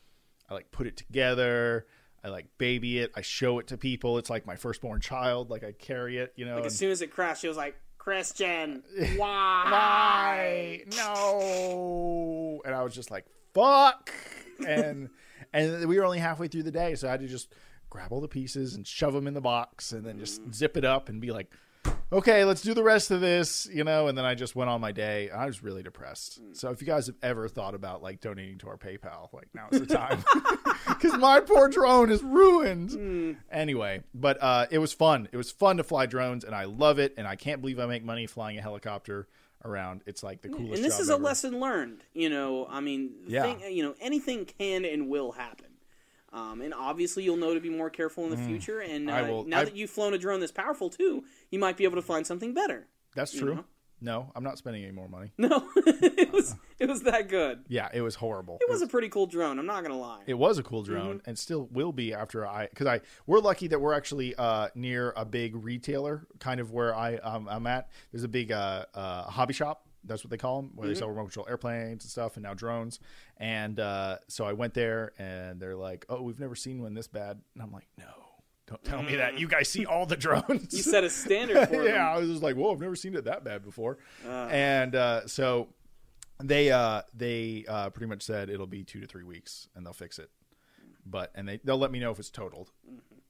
I 0.50 0.54
like 0.54 0.70
put 0.72 0.86
it 0.86 0.98
together. 0.98 1.86
I 2.26 2.28
like 2.28 2.48
baby 2.58 3.00
it. 3.00 3.12
I 3.16 3.22
show 3.22 3.60
it 3.60 3.68
to 3.68 3.78
people. 3.78 4.18
It's 4.18 4.30
like 4.30 4.46
my 4.46 4.58
firstborn 4.58 5.00
child. 5.00 5.50
Like 5.50 5.64
I 5.64 5.72
carry 5.72 6.18
it, 6.18 6.34
you 6.36 6.46
know. 6.46 6.56
Like, 6.56 6.66
as 6.66 6.78
soon 6.78 6.92
as 6.92 7.02
it 7.02 7.08
crashed, 7.10 7.46
it 7.46 7.48
was 7.48 7.58
like, 7.58 7.76
Christian, 8.02 8.82
why? 9.16 9.64
why? 9.70 10.84
No. 10.98 12.60
And 12.66 12.74
i 12.74 12.82
was 12.82 12.96
just 12.96 13.12
like 13.12 13.26
fuck. 13.54 14.12
And 14.66 15.12
and 15.54 15.88
we 15.88 16.00
were 16.00 16.04
only 16.04 16.18
halfway 16.18 16.48
through 16.48 16.64
the 16.64 16.72
day 16.72 16.96
so 16.96 17.08
i 17.08 17.12
had 17.12 17.20
to 17.20 17.28
just 17.28 17.54
grab 17.92 18.12
all 18.12 18.20
the 18.20 18.28
pieces 18.28 18.74
and 18.74 18.88
shove 18.88 19.14
them 19.14 19.28
in 19.28 19.36
the 19.36 19.42
box 19.42 19.92
and 19.92 20.04
then 20.04 20.18
just 20.18 20.42
mm. 20.42 20.52
zip 20.52 20.78
it 20.78 20.84
up 20.84 21.10
and 21.10 21.22
be 21.22 21.32
like 21.32 21.54
okay 22.12 22.44
let's 22.46 22.62
do 22.62 22.74
the 22.74 22.84
rest 22.84 23.10
of 23.12 23.22
this 23.22 23.68
you 23.72 23.84
know 23.84 24.08
and 24.08 24.18
then 24.18 24.26
i 24.26 24.36
just 24.36 24.56
went 24.56 24.70
on 24.70 24.82
my 24.82 24.92
day 24.92 25.30
i 25.30 25.46
was 25.46 25.64
really 25.64 25.82
depressed 25.84 26.40
so 26.54 26.70
if 26.70 26.82
you 26.82 26.88
guys 26.88 27.08
have 27.08 27.16
ever 27.24 27.48
thought 27.48 27.74
about 27.74 28.02
like 28.04 28.20
donating 28.20 28.58
to 28.58 28.68
our 28.68 28.78
paypal 28.78 29.32
like 29.34 29.48
now's 29.54 29.80
the 29.80 29.86
time 29.86 30.24
because 30.88 31.18
my 31.18 31.40
poor 31.40 31.70
drone 31.70 32.12
is 32.12 32.22
ruined 32.22 33.38
anyway 33.52 34.02
but 34.14 34.38
uh, 34.42 34.66
it 34.72 34.78
was 34.80 34.92
fun 34.94 35.28
it 35.32 35.38
was 35.38 35.52
fun 35.52 35.78
to 35.78 35.84
fly 35.84 36.06
drones 36.06 36.44
and 36.44 36.54
i 36.54 36.66
love 36.66 37.00
it 37.00 37.14
and 37.18 37.28
i 37.28 37.36
can't 37.36 37.62
believe 37.62 37.80
i 37.80 37.86
make 37.86 38.04
money 38.04 38.28
flying 38.28 38.58
a 38.58 38.62
helicopter 38.62 39.28
around. 39.64 40.02
It's 40.08 40.24
like 40.24 40.42
the 40.42 40.50
coolest. 40.50 40.74
and 40.78 40.84
this 40.84 41.00
is 41.00 41.12
a 41.12 41.14
ever. 41.14 41.22
lesson 41.22 41.60
learned. 41.60 42.04
You 42.16 42.32
know, 42.32 42.66
I 42.68 42.80
mean, 42.80 43.12
Yeah. 43.28 43.44
thing, 43.44 43.72
you 43.72 43.84
know, 43.84 43.94
anything 44.02 44.46
can 44.46 44.86
and 44.86 45.08
will 45.08 45.34
happen. 45.34 45.68
Um, 46.34 46.62
and 46.62 46.74
obviously, 46.74 47.24
you'll 47.24 47.38
know 47.38 47.54
to 47.54 47.60
be 47.60 47.70
more 47.70 47.90
careful 47.90 48.24
in 48.24 48.30
the 48.32 48.38
future. 48.38 48.80
And 48.80 49.10
uh, 49.10 49.14
Mm. 49.24 49.30
Will- 49.30 49.44
now 49.46 49.60
I- 49.62 49.66
that 49.66 49.76
you've 49.76 49.90
flown 49.90 50.14
a 50.14 50.18
drone 50.18 50.40
this 50.40 50.52
powerful 50.52 50.90
too, 50.90 51.24
you 51.50 51.60
might 51.60 51.78
be 51.78 51.84
able 51.84 51.98
to 51.98 52.02
find 52.02 52.26
something 52.26 52.54
better. 52.54 52.88
That's 53.16 53.32
true. 53.34 53.56
know? 53.56 53.66
No, 54.04 54.32
I'm 54.36 54.44
not 54.44 54.58
spending 54.58 54.82
any 54.84 54.94
more 54.94 55.08
money. 55.08 55.32
No, 55.38 55.70
it 55.76 56.32
was 56.34 56.56
it 56.80 56.88
was 56.90 57.04
that 57.04 57.30
good. 57.30 57.66
Yeah, 57.68 57.88
it 57.94 58.02
was 58.02 58.16
horrible. 58.16 58.58
It 58.62 58.68
was 58.70 58.82
a 58.82 58.88
pretty 58.88 59.10
cool 59.10 59.28
drone. 59.28 59.60
I'm 59.60 59.68
not 59.68 59.84
gonna 59.84 60.00
lie. 60.00 60.24
It 60.26 60.34
was 60.34 60.58
a 60.58 60.64
cool 60.64 60.82
drone, 60.82 61.18
Mm-hmm. 61.20 61.30
and 61.30 61.38
still 61.38 61.68
will 61.72 61.92
be 61.92 62.12
after 62.14 62.48
I 62.48 62.66
because 62.68 62.88
I 62.88 63.02
we're 63.28 63.40
lucky 63.42 63.68
that 63.68 63.80
we're 63.80 63.94
actually 63.94 64.34
uh, 64.36 64.70
near 64.74 65.14
a 65.16 65.24
big 65.26 65.56
retailer, 65.56 66.26
kind 66.40 66.60
of 66.60 66.72
where 66.72 66.96
I 66.96 67.18
um, 67.18 67.48
I'm 67.48 67.68
at. 67.68 67.90
There's 68.12 68.24
a 68.24 68.28
big 68.30 68.52
uh, 68.52 68.86
uh, 68.96 69.24
hobby 69.26 69.54
shop. 69.54 69.86
That's 70.04 70.24
what 70.24 70.32
they 70.32 70.38
call 70.38 70.62
them, 70.62 70.72
where 70.76 70.86
Mm-hmm. 70.86 70.94
they 70.94 71.00
sell 71.00 71.10
remote 71.10 71.26
control 71.26 71.48
airplanes 71.50 72.04
and 72.04 72.12
stuff, 72.12 72.36
and 72.38 72.44
now 72.44 72.54
drones. 72.54 73.00
And 73.38 73.80
uh, 73.80 74.18
so 74.28 74.46
I 74.46 74.54
went 74.54 74.74
there, 74.74 75.14
and 75.20 75.60
they're 75.60 75.76
like, 75.76 76.06
"Oh, 76.10 76.22
we've 76.22 76.40
never 76.40 76.56
seen 76.56 76.82
one 76.82 76.94
this 76.94 77.08
bad." 77.08 77.40
And 77.54 77.62
I'm 77.64 77.72
like, 77.72 77.88
"No, 77.98 78.06
don't 78.68 78.84
tell 78.84 79.04
me 79.04 79.16
that. 79.18 79.38
You 79.40 79.48
guys 79.48 79.70
see 79.70 79.86
all 79.86 80.06
the 80.06 80.16
drones." 80.18 80.48
Mm. 80.48 80.74
you 80.74 80.80
set 80.80 81.04
a 81.04 81.10
standard 81.10 81.70
for 81.70 81.84
yeah. 81.88 82.10
I 82.12 82.18
was 82.18 82.30
just 82.30 82.42
like, 82.44 82.56
"Whoa, 82.56 82.72
I've 82.74 82.80
never 82.82 82.96
seen 82.96 83.16
it 83.16 83.26
that 83.26 83.44
bad 83.44 83.64
before." 83.64 83.98
and 84.28 84.96
uh, 84.96 85.28
so 85.28 85.68
they 86.44 86.72
uh, 86.72 87.04
they 87.14 87.66
uh, 87.68 87.90
pretty 87.92 88.08
much 88.08 88.24
said 88.24 88.50
it'll 88.50 88.66
be 88.68 88.84
two 88.84 89.02
to 89.02 89.08
three 89.08 89.24
weeks, 89.24 89.68
and 89.76 89.86
they'll 89.86 89.94
fix 89.94 90.18
it. 90.20 90.32
But 91.06 91.32
and 91.36 91.48
they 91.48 91.60
they'll 91.64 91.78
let 91.78 91.92
me 91.92 92.00
know 92.00 92.12
if 92.12 92.18
it's 92.20 92.30
totaled 92.32 92.72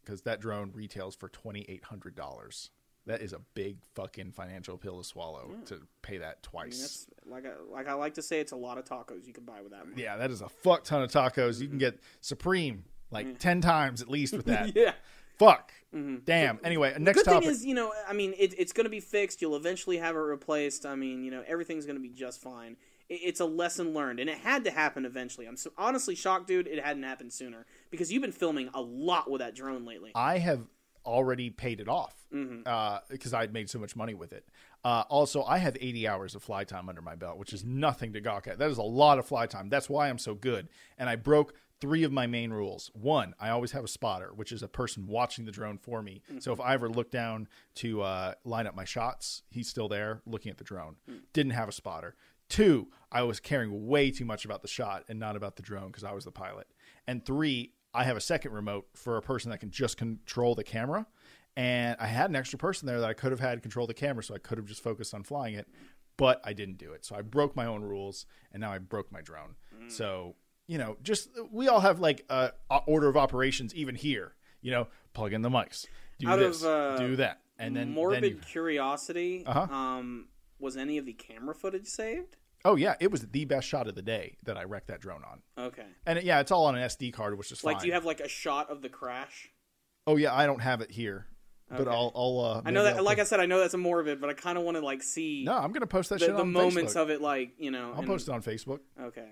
because 0.03 0.21
that 0.21 0.39
drone 0.39 0.71
retails 0.73 1.15
for 1.15 1.27
twenty 1.29 1.65
eight 1.67 1.83
hundred 1.85 2.15
dollars. 2.15 2.69
That 3.07 3.21
is 3.21 3.33
a 3.33 3.39
big 3.55 3.77
fucking 3.95 4.31
financial 4.31 4.77
pill 4.77 4.99
to 4.99 5.03
swallow 5.03 5.49
to 5.65 5.81
pay 6.03 6.19
that 6.19 6.25
I 6.53 6.63
mean, 6.63 6.69
twice. 6.71 7.07
like 7.25 7.45
I, 7.45 7.53
like 7.71 7.87
I 7.87 7.93
like 7.93 8.13
to 8.15 8.21
say, 8.21 8.39
it's 8.39 8.51
a 8.51 8.57
lot 8.57 8.77
of 8.77 8.85
tacos 8.85 9.25
you 9.25 9.33
can 9.33 9.43
buy 9.43 9.61
with 9.61 9.71
that. 9.71 9.87
Money. 9.87 10.03
yeah, 10.03 10.17
that 10.17 10.29
is 10.29 10.41
a 10.41 10.49
fuck 10.49 10.83
ton 10.83 11.01
of 11.01 11.11
tacos. 11.11 11.59
You 11.59 11.67
can 11.67 11.77
mm-hmm. 11.77 11.77
get 11.79 11.99
Supreme 12.21 12.83
like 13.09 13.39
ten 13.39 13.59
times 13.59 14.01
at 14.01 14.09
least 14.09 14.33
with 14.33 14.45
that. 14.45 14.75
yeah. 14.75 14.93
Fuck. 15.41 15.73
Mm-hmm. 15.93 16.17
Damn. 16.23 16.59
Anyway, 16.63 16.95
next 16.99 17.17
Good 17.19 17.25
topic. 17.25 17.41
thing 17.41 17.49
is, 17.49 17.65
you 17.65 17.73
know, 17.73 17.91
I 18.07 18.13
mean, 18.13 18.35
it, 18.37 18.53
it's 18.59 18.73
going 18.73 18.85
to 18.85 18.91
be 18.91 18.99
fixed. 18.99 19.41
You'll 19.41 19.55
eventually 19.55 19.97
have 19.97 20.15
it 20.15 20.19
replaced. 20.19 20.85
I 20.85 20.93
mean, 20.93 21.23
you 21.23 21.31
know, 21.31 21.43
everything's 21.47 21.85
going 21.85 21.95
to 21.95 22.01
be 22.01 22.09
just 22.09 22.39
fine. 22.39 22.77
It, 23.09 23.21
it's 23.23 23.39
a 23.39 23.45
lesson 23.45 23.93
learned, 23.95 24.19
and 24.19 24.29
it 24.29 24.37
had 24.37 24.63
to 24.65 24.71
happen 24.71 25.03
eventually. 25.03 25.47
I'm 25.47 25.57
so, 25.57 25.71
honestly 25.79 26.13
shocked, 26.13 26.47
dude. 26.47 26.67
It 26.67 26.83
hadn't 26.83 27.01
happened 27.01 27.33
sooner 27.33 27.65
because 27.89 28.11
you've 28.11 28.21
been 28.21 28.31
filming 28.31 28.69
a 28.75 28.81
lot 28.81 29.31
with 29.31 29.39
that 29.39 29.55
drone 29.55 29.83
lately. 29.83 30.11
I 30.13 30.37
have 30.37 30.67
already 31.05 31.49
paid 31.49 31.79
it 31.79 31.87
off 31.87 32.15
because 33.09 33.33
I'd 33.33 33.53
made 33.53 33.69
so 33.69 33.79
much 33.79 33.95
money 33.95 34.13
with 34.13 34.31
it. 34.33 34.47
Uh, 34.83 35.03
also, 35.09 35.43
I 35.43 35.57
have 35.59 35.77
80 35.79 36.07
hours 36.07 36.33
of 36.35 36.41
fly 36.43 36.63
time 36.63 36.89
under 36.89 37.01
my 37.01 37.15
belt, 37.15 37.37
which 37.37 37.53
is 37.53 37.63
nothing 37.63 38.13
to 38.13 38.21
gawk 38.21 38.47
at. 38.47 38.57
That 38.57 38.71
is 38.71 38.77
a 38.77 38.83
lot 38.83 39.19
of 39.19 39.25
fly 39.27 39.45
time. 39.45 39.69
That's 39.69 39.89
why 39.89 40.09
I'm 40.09 40.17
so 40.17 40.33
good. 40.33 40.69
And 40.97 41.07
I 41.09 41.15
broke 41.17 41.53
three 41.79 42.03
of 42.03 42.11
my 42.11 42.25
main 42.27 42.51
rules. 42.51 42.89
One, 42.93 43.33
I 43.39 43.49
always 43.49 43.71
have 43.73 43.83
a 43.83 43.87
spotter, 43.87 44.31
which 44.35 44.51
is 44.51 44.63
a 44.63 44.67
person 44.67 45.07
watching 45.07 45.45
the 45.45 45.51
drone 45.51 45.77
for 45.77 46.01
me. 46.01 46.21
So 46.39 46.51
if 46.53 46.59
I 46.59 46.73
ever 46.73 46.89
look 46.89 47.11
down 47.11 47.47
to 47.75 48.01
uh, 48.01 48.33
line 48.43 48.65
up 48.67 48.75
my 48.75 48.85
shots, 48.85 49.43
he's 49.51 49.67
still 49.67 49.87
there 49.87 50.21
looking 50.25 50.51
at 50.51 50.57
the 50.57 50.63
drone. 50.63 50.95
Didn't 51.33 51.51
have 51.53 51.69
a 51.69 51.73
spotter. 51.73 52.15
Two, 52.49 52.87
I 53.11 53.23
was 53.23 53.39
caring 53.39 53.87
way 53.87 54.11
too 54.11 54.25
much 54.25 54.45
about 54.45 54.61
the 54.61 54.67
shot 54.67 55.05
and 55.09 55.19
not 55.19 55.35
about 55.35 55.55
the 55.55 55.61
drone 55.63 55.87
because 55.87 56.03
I 56.03 56.11
was 56.11 56.25
the 56.25 56.31
pilot. 56.31 56.67
And 57.07 57.25
three, 57.25 57.71
I 57.93 58.03
have 58.03 58.17
a 58.17 58.21
second 58.21 58.51
remote 58.53 58.87
for 58.95 59.17
a 59.17 59.21
person 59.21 59.51
that 59.51 59.59
can 59.59 59.71
just 59.71 59.97
control 59.97 60.55
the 60.55 60.63
camera. 60.63 61.05
And 61.57 61.97
I 61.99 62.07
had 62.07 62.29
an 62.29 62.35
extra 62.35 62.57
person 62.57 62.87
there 62.87 62.99
that 63.01 63.09
I 63.09 63.13
could 63.13 63.31
have 63.31 63.41
had 63.41 63.61
control 63.61 63.85
the 63.85 63.93
camera, 63.93 64.23
so 64.23 64.33
I 64.33 64.37
could 64.37 64.57
have 64.57 64.67
just 64.67 64.81
focused 64.81 65.13
on 65.13 65.23
flying 65.23 65.55
it, 65.55 65.67
but 66.15 66.39
I 66.45 66.53
didn't 66.53 66.77
do 66.77 66.93
it. 66.93 67.03
So 67.03 67.15
I 67.15 67.21
broke 67.21 67.55
my 67.57 67.65
own 67.65 67.81
rules, 67.81 68.25
and 68.53 68.61
now 68.61 68.71
I 68.71 68.77
broke 68.77 69.11
my 69.11 69.21
drone. 69.21 69.55
So 69.89 70.35
you 70.67 70.77
know, 70.77 70.95
just 71.03 71.29
we 71.51 71.67
all 71.67 71.81
have 71.81 71.99
like 71.99 72.23
a, 72.29 72.53
a 72.69 72.77
order 72.87 73.09
of 73.09 73.17
operations, 73.17 73.75
even 73.75 73.95
here. 73.95 74.35
You 74.61 74.71
know, 74.71 74.87
plug 75.13 75.33
in 75.33 75.41
the 75.41 75.49
mics, 75.49 75.87
do 76.19 76.29
Out 76.29 76.39
this, 76.39 76.61
of, 76.61 76.67
uh, 76.67 76.97
do 76.97 77.15
that, 77.17 77.41
and 77.59 77.75
then 77.75 77.91
Morbid 77.93 78.23
then 78.23 78.29
you- 78.29 78.37
curiosity. 78.37 79.43
Uh-huh. 79.45 79.73
Um, 79.75 80.29
was 80.59 80.77
any 80.77 80.97
of 80.97 81.05
the 81.05 81.13
camera 81.13 81.55
footage 81.55 81.87
saved? 81.87 82.37
Oh 82.65 82.75
yeah, 82.75 82.95
it 82.99 83.11
was 83.11 83.21
the 83.27 83.45
best 83.45 83.67
shot 83.67 83.87
of 83.87 83.95
the 83.95 84.01
day 84.01 84.37
that 84.43 84.57
I 84.57 84.63
wrecked 84.63 84.87
that 84.87 84.99
drone 85.01 85.23
on. 85.23 85.41
Okay. 85.65 85.85
And 86.05 86.19
it, 86.19 86.25
yeah, 86.25 86.39
it's 86.39 86.51
all 86.51 86.65
on 86.65 86.75
an 86.75 86.87
SD 86.87 87.13
card, 87.13 87.37
which 87.37 87.51
is 87.51 87.63
Like, 87.63 87.75
fine. 87.77 87.81
do 87.81 87.87
you 87.87 87.93
have 87.93 88.05
like 88.05 88.19
a 88.19 88.27
shot 88.29 88.69
of 88.69 88.81
the 88.81 88.89
crash? 88.89 89.49
oh 90.07 90.15
yeah, 90.17 90.33
I 90.33 90.45
don't 90.45 90.61
have 90.61 90.81
it 90.81 90.89
here, 90.91 91.27
but 91.69 91.81
Okay. 91.81 91.89
I'll. 91.91 92.11
I'll 92.15 92.39
uh, 92.39 92.61
I 92.65 92.71
know 92.71 92.83
that. 92.83 92.97
I'll 92.97 93.03
Like 93.03 93.19
I 93.19 93.23
said, 93.23 93.39
I 93.39 93.45
know 93.45 93.59
that's 93.59 93.73
a 93.75 93.77
morbid, 93.77 94.19
but 94.19 94.29
I 94.29 94.33
kind 94.33 94.57
of 94.57 94.63
want 94.63 94.77
to 94.77 94.83
like 94.85 95.03
see 95.03 95.43
no, 95.45 95.53
I'm 95.57 95.71
gonna 95.71 95.85
post 95.87 96.09
that 96.09 96.19
the, 96.19 96.25
shit 96.25 96.35
the 96.37 96.43
moments 96.45 96.93
Facebook. 96.95 97.01
of 97.01 97.09
it. 97.11 97.21
Like 97.21 97.51
you 97.57 97.71
know, 97.71 97.91
I'll 97.93 97.99
and- 97.99 98.07
post 98.07 98.27
it 98.27 98.31
on 98.31 98.41
Facebook. 98.41 98.79
Okay. 99.01 99.29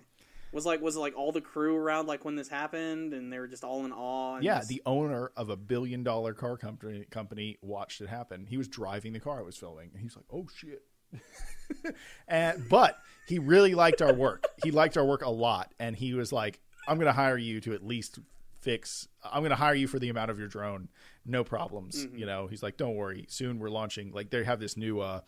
Was 0.52 0.65
like 0.65 0.82
was 0.82 0.96
it 0.96 1.00
like 1.00 1.15
all 1.15 1.32
the 1.32 1.42
crew 1.42 1.76
around 1.76 2.08
like 2.08 2.26
when 2.26 2.36
this 2.36 2.48
happened 2.50 3.13
and 3.13 3.32
they 3.32 3.38
were 3.38 3.48
just 3.48 3.63
all 3.63 3.86
in 3.86 3.92
awe? 3.92 4.36
And 4.36 4.44
Yeah, 4.44 4.58
just- 4.58 4.70
the 4.70 4.82
owner 4.86 5.32
of 5.38 5.50
a 5.50 5.56
billion 5.56 6.02
dollar 6.04 6.34
car 6.34 6.58
company 6.58 7.06
company 7.12 7.58
watched 7.62 8.02
it 8.02 8.10
happen. 8.10 8.48
He 8.50 8.58
was 8.58 8.68
driving 8.68 9.13
the 9.13 9.20
car 9.20 9.38
I 9.39 9.44
was 9.44 9.58
filming, 9.58 9.92
and 9.94 10.02
he's 10.02 10.15
like, 10.15 10.26
"Oh 10.34 10.48
shit." 10.56 10.82
and 12.28 12.68
but 12.70 12.98
he 13.30 13.39
really 13.39 13.76
liked 13.76 14.02
our 14.02 14.13
work. 14.13 14.46
He 14.63 14.72
liked 14.72 14.98
our 14.98 15.06
work 15.06 15.24
a 15.24 15.30
lot, 15.30 15.74
and 15.80 15.96
he 15.96 16.13
was 16.13 16.34
like, 16.34 16.60
"I'm 16.88 16.98
going 16.98 17.08
to 17.08 17.13
hire 17.13 17.38
you 17.38 17.62
to 17.62 17.74
at 17.74 17.82
least 17.86 18.20
fix. 18.60 19.08
I'm 19.24 19.39
going 19.42 19.52
to 19.52 19.56
hire 19.56 19.74
you 19.76 19.88
for 19.88 20.00
the 20.00 20.10
amount 20.10 20.32
of 20.32 20.39
your 20.39 20.48
drone, 20.50 20.89
no 21.26 21.44
problems." 21.46 22.06
Mm-hmm. 22.06 22.18
You 22.18 22.26
know, 22.26 22.48
he's 22.48 22.62
like, 22.63 22.76
"Don't 22.76 22.96
worry. 22.96 23.26
Soon 23.30 23.60
we're 23.60 23.70
launching. 23.70 24.12
Like 24.12 24.30
they 24.32 24.44
have 24.44 24.60
this 24.60 24.76
new 24.76 25.00
uh, 25.00 25.22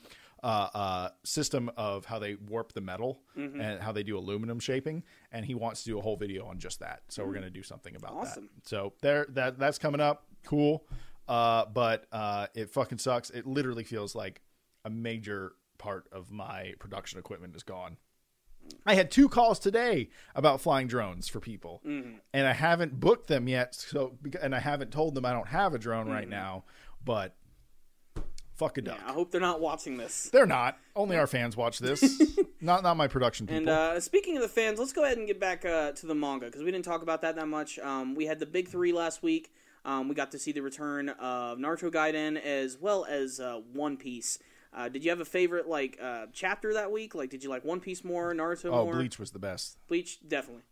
uh, 0.43 0.67
uh, 0.73 1.09
system 1.23 1.71
of 1.77 2.03
how 2.05 2.19
they 2.19 2.35
warp 2.35 2.73
the 2.73 2.81
metal 2.81 3.21
Mm-hmm. 3.37 3.61
and 3.61 3.81
how 3.81 3.91
they 3.93 4.03
do 4.03 4.17
aluminum 4.17 4.59
shaping, 4.59 5.03
and 5.31 5.45
he 5.45 5.55
wants 5.55 5.83
to 5.83 5.91
do 5.91 5.97
a 5.99 6.01
whole 6.01 6.17
video 6.17 6.45
on 6.47 6.59
just 6.59 6.79
that. 6.81 7.03
So 7.07 7.23
we're 7.23 7.31
going 7.31 7.43
to 7.43 7.49
do 7.49 7.63
something 7.63 7.95
about 7.95 8.11
Mm-hmm. 8.11 8.19
Awesome. 8.21 8.49
that. 8.55 8.67
So 8.67 8.93
there, 9.01 9.27
that 9.29 9.57
that's 9.59 9.77
coming 9.77 10.01
up. 10.01 10.25
Cool. 10.43 10.83
Uh, 11.27 11.65
but 11.73 12.07
uh, 12.11 12.47
it 12.55 12.69
fucking 12.71 12.97
sucks. 12.97 13.29
It 13.29 13.45
literally 13.47 13.85
feels 13.85 14.13
like 14.15 14.41
a 14.83 14.89
major 14.89 15.53
part 15.81 16.05
of 16.11 16.31
my 16.31 16.73
production 16.79 17.17
equipment 17.19 17.55
is 17.55 17.63
gone. 17.63 17.97
I 18.85 18.93
had 18.93 19.09
two 19.09 19.27
calls 19.27 19.57
today 19.57 20.09
about 20.35 20.61
flying 20.61 20.87
drones 20.87 21.27
for 21.27 21.39
people, 21.39 21.81
Mm-hmm. 21.85 22.17
and 22.33 22.47
I 22.47 22.53
haven't 22.53 22.99
booked 22.99 23.27
them 23.27 23.47
yet. 23.49 23.73
So, 23.73 24.17
and 24.39 24.53
I 24.55 24.59
haven't 24.59 24.91
told 24.91 25.15
them 25.15 25.25
I 25.25 25.33
don't 25.33 25.47
have 25.47 25.73
a 25.73 25.79
drone 25.79 26.07
right 26.07 26.21
Mm-hmm. 26.21 26.29
now. 26.29 26.63
But 27.03 27.35
fuck 28.53 28.77
a 28.77 28.81
duck. 28.81 28.99
I 29.05 29.11
hope 29.13 29.31
they're 29.31 29.41
not 29.41 29.59
watching 29.59 29.97
this. 29.97 30.29
They're 30.31 30.45
not. 30.45 30.77
Only 30.95 31.17
our 31.17 31.25
fans 31.35 31.57
watch 31.57 31.79
this. 31.79 32.21
not 32.61 32.83
not 32.83 32.95
my 32.97 33.07
production 33.07 33.47
people. 33.47 33.57
And 33.61 33.69
uh, 33.69 33.99
speaking 33.99 34.35
of 34.37 34.43
the 34.43 34.49
fans, 34.49 34.77
let's 34.79 34.93
go 34.93 35.03
ahead 35.03 35.17
and 35.17 35.25
get 35.27 35.39
back 35.39 35.65
uh, 35.65 35.91
to 35.93 36.05
the 36.05 36.15
manga 36.15 36.45
because 36.45 36.61
we 36.63 36.71
didn't 36.71 36.85
talk 36.85 37.01
about 37.01 37.21
that 37.23 37.35
that 37.37 37.47
much. 37.47 37.79
Um, 37.79 38.13
we 38.15 38.27
had 38.27 38.39
the 38.39 38.45
big 38.45 38.67
three 38.67 38.93
last 38.93 39.23
week. 39.23 39.51
Um, 39.83 40.07
we 40.07 40.13
got 40.13 40.29
to 40.31 40.37
see 40.39 40.51
the 40.51 40.61
return 40.61 41.09
of 41.09 41.57
Naruto 41.57 41.89
Gaiden 41.91 42.39
as 42.39 42.77
well 42.77 43.03
as 43.05 43.39
uh, 43.39 43.61
One 43.73 43.97
Piece. 43.97 44.37
Uh, 44.73 44.87
did 44.89 45.03
you 45.03 45.09
have 45.09 45.19
a 45.19 45.25
favorite 45.25 45.67
like 45.67 45.97
uh, 46.01 46.27
chapter 46.31 46.73
that 46.75 46.91
week? 46.91 47.13
Like, 47.13 47.29
did 47.29 47.43
you 47.43 47.49
like 47.49 47.65
One 47.65 47.79
Piece 47.79 48.03
more, 48.03 48.33
Naruto 48.33 48.65
oh, 48.65 48.85
more? 48.85 48.93
Bleach 48.95 49.19
was 49.19 49.31
the 49.31 49.39
best. 49.39 49.77
Bleach, 49.87 50.19
definitely. 50.27 50.63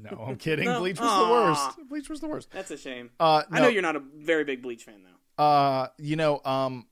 No, 0.00 0.24
I'm 0.26 0.36
kidding. 0.36 0.64
No. 0.68 0.80
Bleach 0.80 1.00
was 1.00 1.08
Aw. 1.10 1.24
the 1.24 1.32
worst. 1.32 1.88
Bleach 1.88 2.08
was 2.08 2.20
the 2.20 2.28
worst. 2.28 2.50
That's 2.52 2.70
a 2.70 2.76
shame. 2.76 3.10
Uh, 3.18 3.42
I 3.50 3.60
know 3.60 3.68
you're 3.68 3.82
not 3.82 3.96
a 3.96 4.02
very 4.16 4.44
big 4.44 4.62
Bleach 4.62 4.84
fan 4.84 5.02
though. 5.02 5.42
Uh, 5.42 5.88
you 5.98 6.16
know, 6.16 6.40
um, 6.44 6.86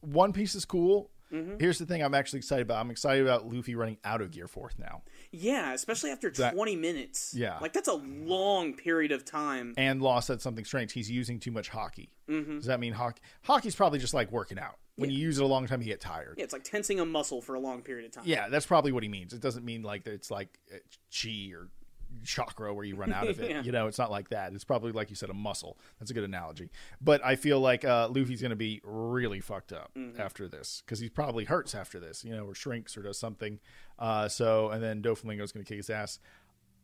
One 0.00 0.32
Piece 0.32 0.54
is 0.54 0.64
cool. 0.64 1.10
Mm-hmm. 1.32 1.58
Here's 1.60 1.78
the 1.78 1.86
thing 1.86 2.02
I'm 2.02 2.14
actually 2.14 2.38
excited 2.38 2.62
about. 2.62 2.80
I'm 2.80 2.90
excited 2.90 3.22
about 3.22 3.46
Luffy 3.46 3.76
running 3.76 3.98
out 4.04 4.20
of 4.20 4.32
Gear 4.32 4.48
Fourth 4.48 4.80
now 4.80 5.02
Yeah, 5.30 5.72
especially 5.74 6.10
after 6.10 6.28
That- 6.30 6.54
20 6.54 6.74
minutes. 6.74 7.34
Yeah. 7.36 7.56
like 7.60 7.72
that's 7.72 7.86
a 7.86 7.94
long 7.94 8.74
period 8.74 9.12
of 9.12 9.24
time. 9.24 9.74
and 9.76 10.02
Law 10.02 10.18
said 10.18 10.42
something 10.42 10.64
strange. 10.64 10.92
He's 10.92 11.08
using 11.08 11.38
too 11.38 11.52
much 11.52 11.70
haki. 11.70 12.08
Mm-hmm. 12.28 12.56
Does 12.56 12.66
that 12.66 12.80
mean 12.80 12.94
haki? 12.94 13.18
Haki's 13.42 13.76
probably 13.76 14.00
just 14.00 14.12
like 14.12 14.32
working 14.32 14.58
out. 14.58 14.78
When 15.00 15.10
you 15.10 15.18
use 15.18 15.38
it 15.38 15.42
a 15.42 15.46
long 15.46 15.66
time, 15.66 15.80
you 15.82 15.88
get 15.88 16.00
tired. 16.00 16.34
Yeah, 16.38 16.44
it's 16.44 16.52
like 16.52 16.64
tensing 16.64 17.00
a 17.00 17.04
muscle 17.04 17.40
for 17.42 17.54
a 17.54 17.60
long 17.60 17.82
period 17.82 18.06
of 18.06 18.12
time. 18.12 18.24
Yeah, 18.26 18.48
that's 18.48 18.66
probably 18.66 18.92
what 18.92 19.02
he 19.02 19.08
means. 19.08 19.32
It 19.32 19.40
doesn't 19.40 19.64
mean 19.64 19.82
like 19.82 20.04
that 20.04 20.12
it's 20.14 20.30
like 20.30 20.58
uh, 20.72 20.78
chi 21.12 21.50
or 21.54 21.68
chakra 22.24 22.74
where 22.74 22.84
you 22.84 22.96
run 22.96 23.12
out 23.12 23.28
of 23.28 23.38
it. 23.40 23.50
Yeah. 23.50 23.62
You 23.62 23.72
know, 23.72 23.86
it's 23.86 23.98
not 23.98 24.10
like 24.10 24.30
that. 24.30 24.52
It's 24.52 24.64
probably 24.64 24.92
like 24.92 25.10
you 25.10 25.16
said, 25.16 25.30
a 25.30 25.34
muscle. 25.34 25.78
That's 25.98 26.10
a 26.10 26.14
good 26.14 26.24
analogy. 26.24 26.70
But 27.00 27.24
I 27.24 27.36
feel 27.36 27.60
like 27.60 27.84
uh, 27.84 28.08
Luffy's 28.08 28.40
going 28.40 28.50
to 28.50 28.56
be 28.56 28.80
really 28.84 29.40
fucked 29.40 29.72
up 29.72 29.90
Mm-hmm. 29.96 30.20
after 30.20 30.48
this 30.48 30.82
because 30.84 30.98
he 30.98 31.08
probably 31.08 31.44
hurts 31.44 31.74
after 31.74 32.00
this. 32.00 32.24
You 32.24 32.34
know, 32.34 32.46
or 32.46 32.54
shrinks 32.54 32.96
or 32.96 33.02
does 33.02 33.18
something. 33.18 33.60
Uh, 33.98 34.28
so 34.28 34.70
and 34.70 34.82
then 34.82 35.02
Doflamingo's 35.02 35.52
going 35.52 35.64
to 35.64 35.68
kick 35.68 35.76
his 35.78 35.90
ass. 35.90 36.18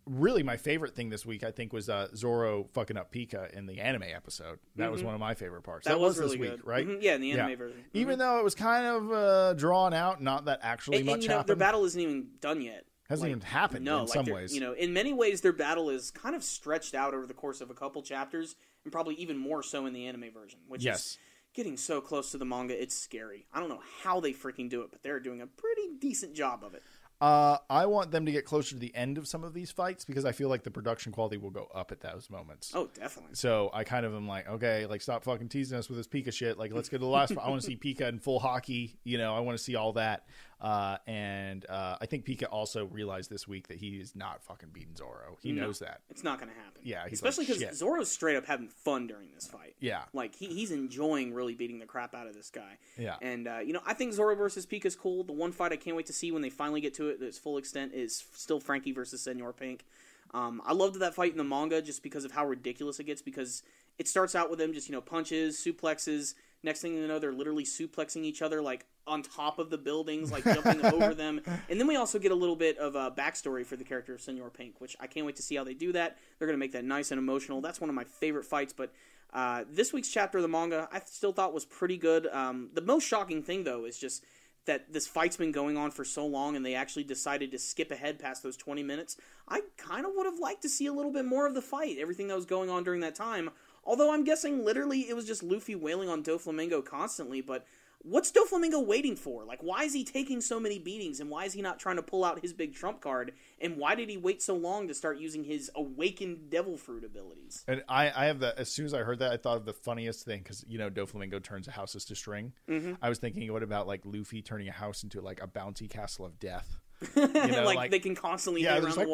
Really, 0.09 0.45
my 0.45 0.57
favorite 0.57 0.95
thing 0.95 1.09
this 1.11 1.27
week, 1.27 1.43
I 1.43 1.51
think, 1.51 1.73
was 1.73 1.89
uh, 1.89 2.07
Zoro 2.15 2.69
fucking 2.75 2.97
up 2.97 3.11
Pica 3.11 3.49
in 3.53 3.67
the 3.67 3.81
anime 3.81 4.05
episode. 4.05 4.61
That 4.77 4.93
was 4.93 5.03
one 5.03 5.15
of 5.15 5.21
my 5.21 5.35
favorite 5.35 5.63
parts. 5.63 5.89
Mm-hmm. 5.89 5.99
That 5.99 6.01
was 6.01 6.17
this 6.17 6.25
really 6.27 6.39
week, 6.39 6.51
good. 6.51 6.65
right? 6.67 6.87
Mhm, 6.87 7.03
yeah, 7.03 7.15
in 7.17 7.21
the 7.23 7.33
anime 7.33 7.59
version. 7.59 7.79
Mhm. 7.81 7.85
Even 7.95 8.19
though 8.21 8.39
it 8.39 8.45
was 8.45 8.55
kind 8.55 8.87
of 8.87 9.11
uh, 9.13 9.55
drawn 9.55 9.93
out, 9.93 10.23
not 10.23 10.45
that 10.45 10.61
actually 10.63 10.99
and, 10.99 11.07
much 11.07 11.15
and, 11.15 11.23
you 11.25 11.29
know, 11.31 11.35
happened. 11.39 11.49
their 11.49 11.57
battle 11.57 11.85
isn't 11.85 12.01
even 12.01 12.29
done 12.41 12.61
yet. 12.61 12.85
Hasn't 13.09 13.25
Like, 13.29 13.37
even 13.37 13.41
happened 13.49 13.85
no, 13.85 13.99
in 14.01 14.05
like 14.07 14.13
some 14.13 14.27
ways. 14.27 14.55
You 14.55 14.61
know, 14.61 14.73
in 14.75 14.93
many 14.93 15.13
ways, 15.13 15.41
their 15.41 15.53
battle 15.53 15.91
is 15.91 16.13
kind 16.13 16.37
of 16.37 16.45
stretched 16.45 16.95
out 16.95 17.13
over 17.13 17.27
the 17.27 17.35
course 17.35 17.61
of 17.61 17.71
a 17.71 17.75
couple 17.75 18.01
chapters, 18.03 18.55
and 18.85 18.93
probably 18.93 19.17
even 19.17 19.37
more 19.37 19.63
so 19.65 19.87
in 19.87 19.93
the 19.93 20.07
anime 20.07 20.31
version, 20.33 20.61
which 20.69 20.85
Yes. 20.85 21.01
is 21.01 21.19
getting 21.53 21.77
so 21.77 22.01
close 22.01 22.31
to 22.31 22.39
the 22.39 22.45
manga. 22.45 22.81
It's 22.81 22.95
scary. 22.97 23.47
I 23.53 23.59
don't 23.59 23.69
know 23.69 23.83
how 24.03 24.21
they 24.21 24.33
freaking 24.33 24.69
do 24.71 24.83
it, 24.83 24.91
but 24.93 25.03
they're 25.03 25.19
doing 25.21 25.41
a 25.41 25.47
pretty 25.49 25.89
decent 25.99 26.35
job 26.35 26.63
of 26.63 26.75
it. 26.75 26.83
Uh, 27.19 27.57
I 27.71 27.87
want 27.87 28.11
them 28.11 28.27
to 28.27 28.33
get 28.33 28.45
closer 28.45 28.75
to 28.75 28.79
the 28.79 28.95
end 28.95 29.17
of 29.17 29.27
some 29.27 29.43
of 29.43 29.55
these 29.55 29.71
fights 29.71 30.05
because 30.05 30.27
I 30.27 30.33
feel 30.33 30.51
like 30.51 30.65
the 30.65 30.71
production 30.71 31.13
quality 31.13 31.39
will 31.39 31.51
go 31.51 31.69
up 31.75 31.91
at 31.91 32.01
those 32.01 32.29
moments. 32.29 32.73
Oh, 32.75 32.91
definitely. 32.95 33.35
So 33.35 33.71
I 33.73 33.85
kind 33.85 34.05
of 34.05 34.15
am 34.15 34.29
like, 34.29 34.47
okay, 34.47 34.85
like 34.85 35.01
stop 35.01 35.25
fucking 35.25 35.49
teasing 35.49 35.79
us 35.79 35.89
with 35.89 35.97
this 35.97 36.07
Pica 36.07 36.31
shit. 36.31 36.59
Like, 36.59 36.73
let's 36.75 36.91
get 36.91 36.99
to 36.99 37.05
the 37.05 37.07
last. 37.07 37.33
I 37.43 37.49
want 37.49 37.63
to 37.63 37.67
see 37.67 37.77
Pica 37.77 38.07
in 38.09 38.19
full 38.19 38.39
haki. 38.39 38.97
You 39.05 39.17
know, 39.17 39.35
I 39.35 39.41
want 39.41 39.57
to 39.57 39.65
see 39.65 39.77
all 39.77 39.95
that. 39.95 40.27
Uh, 40.61 40.97
and 41.07 41.67
uh, 41.69 41.97
I 42.01 42.07
think 42.07 42.25
Pica 42.25 42.47
also 42.49 42.87
realized 42.87 43.29
this 43.31 43.47
week 43.47 43.69
that 43.69 43.77
he 43.77 44.01
is 44.01 44.17
not 44.17 44.43
fucking 44.43 44.71
beating 44.73 44.97
Zoro. 44.97 45.37
He 45.43 45.53
No. 45.53 45.63
knows 45.67 45.81
that. 45.81 46.01
It's 46.09 46.25
not 46.25 46.39
going 46.39 46.51
to 46.51 46.57
happen. 46.59 46.81
Yeah, 46.83 47.05
he's 47.09 47.19
especially 47.19 47.45
because 47.45 47.61
"Shit." 47.61 47.75
Zoro's 47.75 48.11
straight 48.11 48.37
up 48.37 48.47
having 48.47 48.69
fun 48.69 49.07
during 49.07 49.29
this 49.35 49.47
fight. 49.47 49.75
Yeah, 49.81 50.05
Like 50.15 50.35
he, 50.35 50.47
he's 50.47 50.71
enjoying 50.71 51.35
really 51.35 51.55
beating 51.55 51.79
the 51.79 51.85
crap 51.85 52.15
out 52.15 52.27
of 52.27 52.35
this 52.35 52.49
guy. 52.51 52.79
yeah. 52.97 53.17
And 53.21 53.47
uh, 53.47 53.59
you 53.59 53.75
know, 53.75 53.81
I 53.85 53.93
think 53.93 54.15
Zoro 54.15 54.35
versus 54.35 54.65
Pica 54.65 54.87
is 54.89 54.97
cool. 54.97 55.25
The 55.25 55.33
one 55.33 55.53
fight 55.53 55.73
I 55.73 55.77
can't 55.77 55.95
wait 55.97 56.07
to 56.07 56.15
see 56.15 56.33
when 56.33 56.41
they 56.41 56.51
finally 56.51 56.81
get 56.81 56.95
to 56.95 57.09
it, 57.11 57.21
its 57.21 57.39
full 57.39 57.59
extent, 57.59 57.93
is 57.93 58.25
still 58.33 58.59
Franky 58.61 58.93
versus 58.93 59.21
Senor 59.23 59.53
Pink. 59.53 59.85
Um, 60.33 60.63
I 60.65 60.73
loved 60.73 60.99
that 61.01 61.15
fight 61.15 61.33
in 61.33 61.39
the 61.39 61.45
manga 61.45 61.83
just 61.83 62.03
because 62.03 62.25
of 62.25 62.33
how 62.33 62.47
ridiculous 62.47 62.99
it 62.99 63.05
gets. 63.05 63.21
Because 63.21 63.63
it 63.99 64.09
starts 64.09 64.35
out 64.35 64.49
with 64.49 64.59
them 64.59 64.73
just 64.73 64.89
you 64.89 64.93
know 64.95 65.03
punches, 65.03 65.57
suplexes. 65.59 66.35
Next 66.63 66.81
thing 66.81 66.95
you 66.95 67.07
know, 67.07 67.19
they're 67.19 67.33
literally 67.35 67.65
suplexing 67.65 68.25
each 68.25 68.41
other 68.41 68.63
like 68.63 68.87
on 69.07 69.23
top 69.23 69.59
of 69.59 69.71
the 69.71 69.79
buildings, 69.79 70.33
like 70.33 70.45
jumping 70.45 70.85
over 70.93 71.15
them. 71.15 71.41
And 71.69 71.81
then 71.81 71.87
we 71.87 71.97
also 71.97 72.19
get 72.19 72.33
a 72.33 72.35
little 72.35 72.57
bit 72.57 72.79
of 72.79 72.95
a 72.95 73.11
backstory 73.11 73.65
for 73.65 73.77
the 73.77 73.85
character 73.85 74.15
of 74.15 74.21
Senor 74.21 74.51
Pink, 74.51 74.81
which 74.81 74.97
I 75.01 75.07
can't 75.07 75.27
wait 75.27 75.37
to 75.37 75.43
see 75.43 75.55
how 75.55 75.65
they 75.65 75.75
do 75.75 75.93
that. 75.93 76.19
They're 76.39 76.49
going 76.49 76.59
to 76.59 76.61
make 76.61 76.73
that 76.73 76.85
nice 76.85 77.11
and 77.11 77.19
emotional. 77.19 77.61
That's 77.61 77.81
one 77.81 77.91
of 77.91 77.97
my 77.97 78.05
favorite 78.05 78.45
fights. 78.45 78.73
But 78.73 78.93
uh, 79.33 79.65
this 79.71 79.93
week's 79.93 80.09
chapter 80.09 80.39
of 80.39 80.43
the 80.43 80.49
manga, 80.49 80.89
I 80.93 81.01
still 81.05 81.33
thought 81.33 81.53
was 81.53 81.65
pretty 81.65 81.97
good. 81.97 82.27
Um, 82.27 82.71
the 82.75 82.83
most 82.83 83.05
shocking 83.07 83.43
thing, 83.43 83.65
though, 83.65 83.85
is 83.85 83.99
just 83.99 84.25
that 84.67 84.93
this 84.93 85.07
fight's 85.07 85.37
been 85.37 85.53
going 85.53 85.77
on 85.77 85.91
for 85.91 86.05
so 86.05 86.27
long 86.27 86.57
and 86.57 86.67
they 86.67 86.75
actually 86.75 87.05
decided 87.05 87.53
to 87.53 87.59
skip 87.59 87.91
ahead 87.91 88.19
past 88.19 88.43
those 88.43 88.57
20 88.57 88.83
minutes. 88.83 89.17
I 89.49 89.61
kind 89.77 90.05
of 90.05 90.13
would 90.17 90.27
have 90.27 90.39
liked 90.39 90.63
to 90.63 90.69
see 90.69 90.87
a 90.87 90.93
little 90.93 91.13
bit 91.13 91.25
more 91.25 91.47
of 91.47 91.55
the 91.55 91.63
fight, 91.63 91.99
everything 92.01 92.29
that 92.29 92.35
was 92.35 92.47
going 92.47 92.69
on 92.69 92.85
during 92.85 93.01
that 93.01 93.15
time. 93.15 93.51
Although 93.85 94.13
I'm 94.13 94.25
guessing 94.25 94.65
literally 94.65 95.09
it 95.09 95.15
was 95.15 95.25
just 95.25 95.45
Luffy 95.45 95.77
wailing 95.77 96.09
on 96.09 96.25
Doflamingo 96.25 96.85
constantly, 96.85 97.41
but 97.41 97.65
what's 98.01 98.31
Doflamingo 98.31 98.85
waiting 98.85 99.17
for? 99.17 99.45
Like, 99.45 99.61
why 99.63 99.85
is 99.85 99.93
he 99.93 100.05
taking 100.05 100.41
so 100.41 100.61
many 100.61 100.79
beatings 100.79 101.21
and 101.21 101.31
why 101.31 101.45
is 101.45 101.53
he 101.53 101.63
not 101.63 101.79
trying 101.79 101.97
to 101.97 102.03
pull 102.03 102.25
out 102.25 102.41
his 102.41 102.53
big 102.53 102.75
trump 102.75 103.01
card? 103.01 103.33
And 103.61 103.77
why 103.77 103.95
did 103.95 104.09
he 104.09 104.17
wait 104.17 104.43
so 104.43 104.55
long 104.55 104.89
to 104.89 104.95
start 104.95 105.19
using 105.19 105.45
his 105.45 105.71
awakened 105.75 106.51
devil 106.51 106.77
fruit 106.77 107.05
abilities? 107.05 107.65
And 107.67 107.83
I, 107.89 108.13
I 108.15 108.27
have 108.27 108.41
the 108.41 108.59
as 108.59 108.71
soon 108.71 108.87
as 108.87 108.95
I 108.95 109.01
heard 109.01 109.19
that, 109.19 109.33
I 109.33 109.37
thought 109.37 109.57
of 109.57 109.65
the 109.65 109.73
funniest 109.73 110.25
thing 110.25 110.43
because 110.43 110.65
you 110.69 110.79
know 110.79 110.91
Doflamingo 110.91 111.43
turns 111.43 111.67
houses 111.67 112.05
to 112.07 112.15
string. 112.15 112.53
Mm-hmm. 112.69 112.95
I 113.03 113.09
was 113.09 113.19
thinking, 113.19 113.53
what 113.53 113.63
about 113.63 113.87
like 113.87 114.03
Luffy 114.05 114.43
turning 114.43 114.69
a 114.69 114.73
house 114.73 115.03
into 115.03 115.21
like 115.21 115.43
a 115.43 115.47
bounty 115.47 115.89
castle 115.89 116.25
of 116.25 116.39
death? 116.39 116.79
You 117.17 117.53
know, 117.53 117.65
like, 117.65 117.77
like- 117.77 117.91
they 117.91 117.99
can 117.99 118.15
constantly 118.15 118.63
Yeah, 118.63 118.75
hit 118.75 118.85
around 118.85 118.97
like 118.97 119.09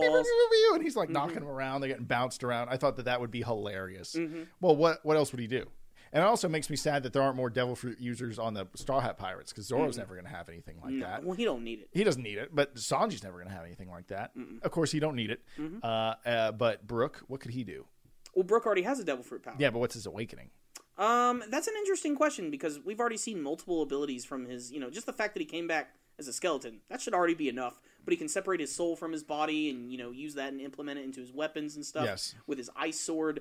and 0.74 0.82
he's 0.82 0.96
like 0.96 1.10
knocking 1.10 1.40
them 1.40 1.48
around. 1.48 1.80
They're 1.80 1.88
getting 1.88 2.04
bounced 2.06 2.44
around. 2.44 2.68
I 2.68 2.76
thought 2.76 2.96
that 2.96 3.06
that 3.06 3.20
would 3.20 3.30
be 3.30 3.42
hilarious. 3.42 4.14
Mm-hmm. 4.14 4.44
Well, 4.60 4.76
what 4.76 5.00
what 5.04 5.16
else 5.16 5.32
would 5.32 5.40
he 5.40 5.46
do? 5.48 5.66
And 6.12 6.22
it 6.22 6.26
also 6.26 6.48
makes 6.48 6.68
me 6.68 6.76
sad 6.76 7.04
that 7.04 7.14
there 7.14 7.22
aren't 7.22 7.36
more 7.36 7.48
Devil 7.48 7.74
Fruit 7.74 7.98
users 7.98 8.38
on 8.38 8.52
the 8.52 8.66
Straw 8.74 9.00
Hat 9.00 9.16
Pirates 9.16 9.50
because 9.50 9.66
Zoro's 9.66 9.96
never 9.96 10.14
going 10.14 10.26
to 10.26 10.30
have 10.30 10.48
anything 10.50 10.76
like. 10.82 10.92
No, 10.92 11.06
that. 11.06 11.24
well, 11.24 11.34
he 11.34 11.44
don't 11.44 11.64
need 11.64 11.80
it. 11.80 11.88
He 11.92 12.04
doesn't 12.04 12.22
need 12.22 12.36
it, 12.36 12.54
but 12.54 12.74
Sanji's 12.74 13.22
never 13.22 13.38
going 13.38 13.48
to 13.48 13.54
have 13.54 13.64
anything 13.64 13.90
like 13.90 14.08
that. 14.08 14.32
Of 14.62 14.70
course, 14.70 14.92
he 14.92 15.00
don't 15.00 15.16
need 15.16 15.30
it. 15.30 15.40
Mm-hmm. 15.58 15.78
Uh, 15.82 16.14
uh, 16.26 16.52
but 16.52 16.86
Brook, 16.86 17.22
what 17.28 17.40
could 17.40 17.52
he 17.52 17.64
do? 17.64 17.86
Well, 18.34 18.44
Brook 18.44 18.66
already 18.66 18.82
has 18.82 18.98
a 18.98 19.04
devil 19.04 19.24
fruit 19.24 19.42
power. 19.42 19.54
Yeah, 19.58 19.70
but 19.70 19.78
what's 19.78 19.94
his 19.94 20.06
awakening? 20.06 20.50
Um, 20.98 21.42
that's 21.48 21.66
an 21.66 21.74
interesting 21.78 22.14
question 22.14 22.50
because 22.50 22.78
we've 22.84 23.00
already 23.00 23.16
seen 23.16 23.42
multiple 23.42 23.82
abilities 23.82 24.24
from 24.24 24.46
his. 24.46 24.70
You 24.70 24.80
know, 24.80 24.90
just 24.90 25.06
the 25.06 25.12
fact 25.12 25.34
that 25.34 25.40
he 25.40 25.46
came 25.46 25.66
back 25.66 25.94
as 26.18 26.28
a 26.28 26.32
skeleton 26.32 26.80
that 26.88 27.00
should 27.00 27.14
already 27.14 27.34
be 27.34 27.48
enough. 27.48 27.80
But 28.04 28.12
he 28.12 28.18
can 28.18 28.28
separate 28.28 28.60
his 28.60 28.74
soul 28.74 28.96
from 28.96 29.12
his 29.12 29.22
body 29.22 29.70
and 29.70 29.90
you 29.90 29.98
know 29.98 30.10
use 30.10 30.34
that 30.34 30.52
and 30.52 30.60
implement 30.60 30.98
it 30.98 31.04
into 31.04 31.20
his 31.20 31.32
weapons 31.32 31.76
and 31.76 31.84
stuff. 31.84 32.04
Yes. 32.04 32.34
With 32.46 32.58
his 32.58 32.70
ice 32.76 33.00
sword. 33.00 33.40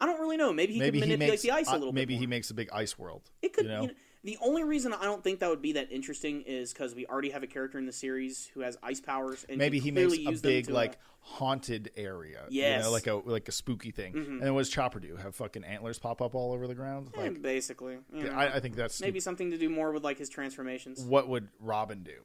I 0.00 0.06
don't 0.06 0.20
really 0.20 0.36
know. 0.36 0.52
Maybe 0.52 0.74
he 0.74 0.78
maybe 0.78 1.00
could 1.00 1.08
he 1.08 1.12
manipulate 1.16 1.30
makes 1.32 1.42
the 1.42 1.50
ice 1.50 1.68
a 1.68 1.72
uh, 1.72 1.78
little 1.78 1.92
maybe 1.92 2.14
bit. 2.14 2.20
he 2.20 2.26
makes 2.26 2.50
a 2.50 2.54
big 2.54 2.68
ice 2.72 2.98
world. 2.98 3.30
It 3.42 3.52
could. 3.52 3.64
you 3.66 3.70
You 3.72 3.76
know? 3.78 3.86
know, 3.86 3.92
the 4.24 4.38
only 4.42 4.64
reason 4.64 4.92
I 4.92 5.04
don't 5.04 5.22
think 5.24 5.38
that 5.40 5.48
would 5.48 5.62
be 5.62 5.72
that 5.72 5.90
interesting 5.92 6.42
is 6.42 6.72
because 6.72 6.94
we 6.94 7.06
already 7.06 7.30
have 7.30 7.42
a 7.42 7.46
character 7.46 7.78
in 7.78 7.86
the 7.86 7.92
series 7.92 8.50
who 8.54 8.60
has 8.60 8.76
ice 8.82 9.00
powers, 9.00 9.44
and 9.48 9.58
maybe 9.58 9.78
he 9.78 9.90
makes 9.90 10.14
a 10.18 10.32
big 10.32 10.68
like 10.70 10.92
uh, 10.92 10.96
haunted 11.20 11.90
area. 11.96 12.44
you 12.48 12.62
Mm-hmm. 12.62 12.82
know, 12.82 12.90
like 12.90 13.06
a 13.06 13.14
like 13.14 13.48
a 13.48 13.52
spooky 13.52 13.90
thing. 13.90 14.14
And 14.14 14.42
then 14.42 14.54
what 14.54 14.60
does 14.60 14.70
Chopper 14.70 15.00
do? 15.00 15.16
Have 15.16 15.34
fucking 15.36 15.64
antlers 15.64 15.98
pop 15.98 16.20
up 16.20 16.34
all 16.34 16.52
over 16.52 16.66
the 16.66 16.74
ground? 16.74 17.10
eh, 17.16 17.20
Like, 17.20 17.42
basically. 17.42 17.98
you 18.12 18.24
know, 18.24 18.32
I, 18.32 18.56
I 18.56 18.60
think 18.60 18.76
that's 18.76 19.00
maybe 19.00 19.20
something 19.20 19.50
to 19.52 19.58
do 19.58 19.68
more 19.68 19.92
with 19.92 20.04
like 20.04 20.18
his 20.18 20.28
transformations. 20.28 21.00
What 21.02 21.28
would 21.28 21.48
Robin 21.60 22.02
do? 22.02 22.22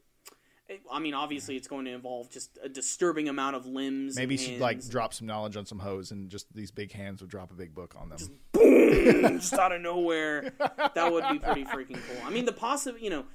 I 0.91 0.99
mean, 0.99 1.13
obviously, 1.13 1.55
it's 1.57 1.67
going 1.67 1.85
to 1.85 1.91
involve 1.91 2.29
just 2.29 2.57
a 2.63 2.69
disturbing 2.69 3.29
amount 3.29 3.55
of 3.55 3.65
limbs. 3.65 4.15
Maybe 4.15 4.37
she'd 4.37 4.59
like 4.59 4.87
drop 4.87 5.13
some 5.13 5.27
knowledge 5.27 5.55
on 5.57 5.65
some 5.65 5.79
hoes, 5.79 6.11
and 6.11 6.29
just 6.29 6.53
these 6.53 6.71
big 6.71 6.91
hands 6.91 7.21
would 7.21 7.29
drop 7.29 7.51
a 7.51 7.55
big 7.55 7.73
book 7.73 7.95
on 7.99 8.09
them. 8.09 8.17
boom, 8.51 9.39
just 9.39 9.53
out 9.53 9.71
of 9.71 9.81
nowhere. 9.81 10.53
That 10.95 11.11
would 11.11 11.25
be 11.31 11.39
pretty 11.39 11.65
freaking 11.65 11.99
cool. 12.07 12.17
I 12.25 12.29
mean, 12.29 12.45
the 12.45 12.51
possible, 12.53 12.97
you 12.99 13.09
know, 13.09 13.25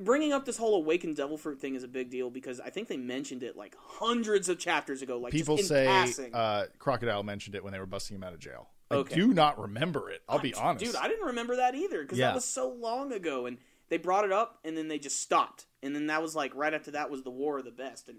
bringing 0.00 0.32
up 0.32 0.44
this 0.44 0.56
whole 0.56 0.74
awakened 0.76 1.16
devil 1.16 1.36
fruit 1.36 1.60
thing 1.60 1.74
is 1.74 1.82
a 1.82 1.88
big 1.88 2.10
deal 2.10 2.30
because 2.30 2.60
I 2.60 2.70
think 2.70 2.88
they 2.88 2.96
mentioned 2.96 3.42
it 3.42 3.56
like 3.56 3.74
hundreds 3.78 4.48
of 4.48 4.58
chapters 4.58 5.02
ago. 5.02 5.18
Like 5.18 5.32
People 5.32 5.56
just 5.56 5.70
in 5.70 5.76
say 5.76 5.86
passing. 5.86 6.34
uh, 6.34 6.66
Crocodile 6.78 7.22
mentioned 7.22 7.54
it 7.56 7.64
when 7.64 7.72
they 7.72 7.78
were 7.78 7.86
busting 7.86 8.16
him 8.16 8.22
out 8.22 8.32
of 8.32 8.38
jail. 8.38 8.68
I 8.90 8.96
Okay. 8.96 9.14
do 9.14 9.32
not 9.32 9.58
remember 9.60 10.10
it. 10.10 10.20
I'll 10.28 10.40
be 10.40 10.52
honest, 10.54 10.84
dude. 10.84 10.96
I 10.96 11.06
didn't 11.08 11.26
remember 11.26 11.56
that 11.56 11.74
either 11.76 12.02
because 12.02 12.18
Yeah. 12.18 12.26
that 12.28 12.34
was 12.34 12.44
so 12.44 12.68
long 12.70 13.12
ago, 13.12 13.46
and 13.46 13.58
they 13.90 13.98
brought 13.98 14.24
it 14.24 14.32
up 14.32 14.58
and 14.64 14.76
then 14.76 14.88
they 14.88 14.98
just 14.98 15.20
stopped, 15.20 15.66
and 15.82 15.94
then 15.94 16.06
that 16.06 16.22
was 16.22 16.34
like 16.34 16.54
right 16.54 16.72
after 16.72 16.90
that 16.92 17.10
was 17.10 17.22
the 17.22 17.30
War 17.30 17.58
of 17.58 17.64
the 17.66 17.70
Best, 17.70 18.08
and 18.08 18.18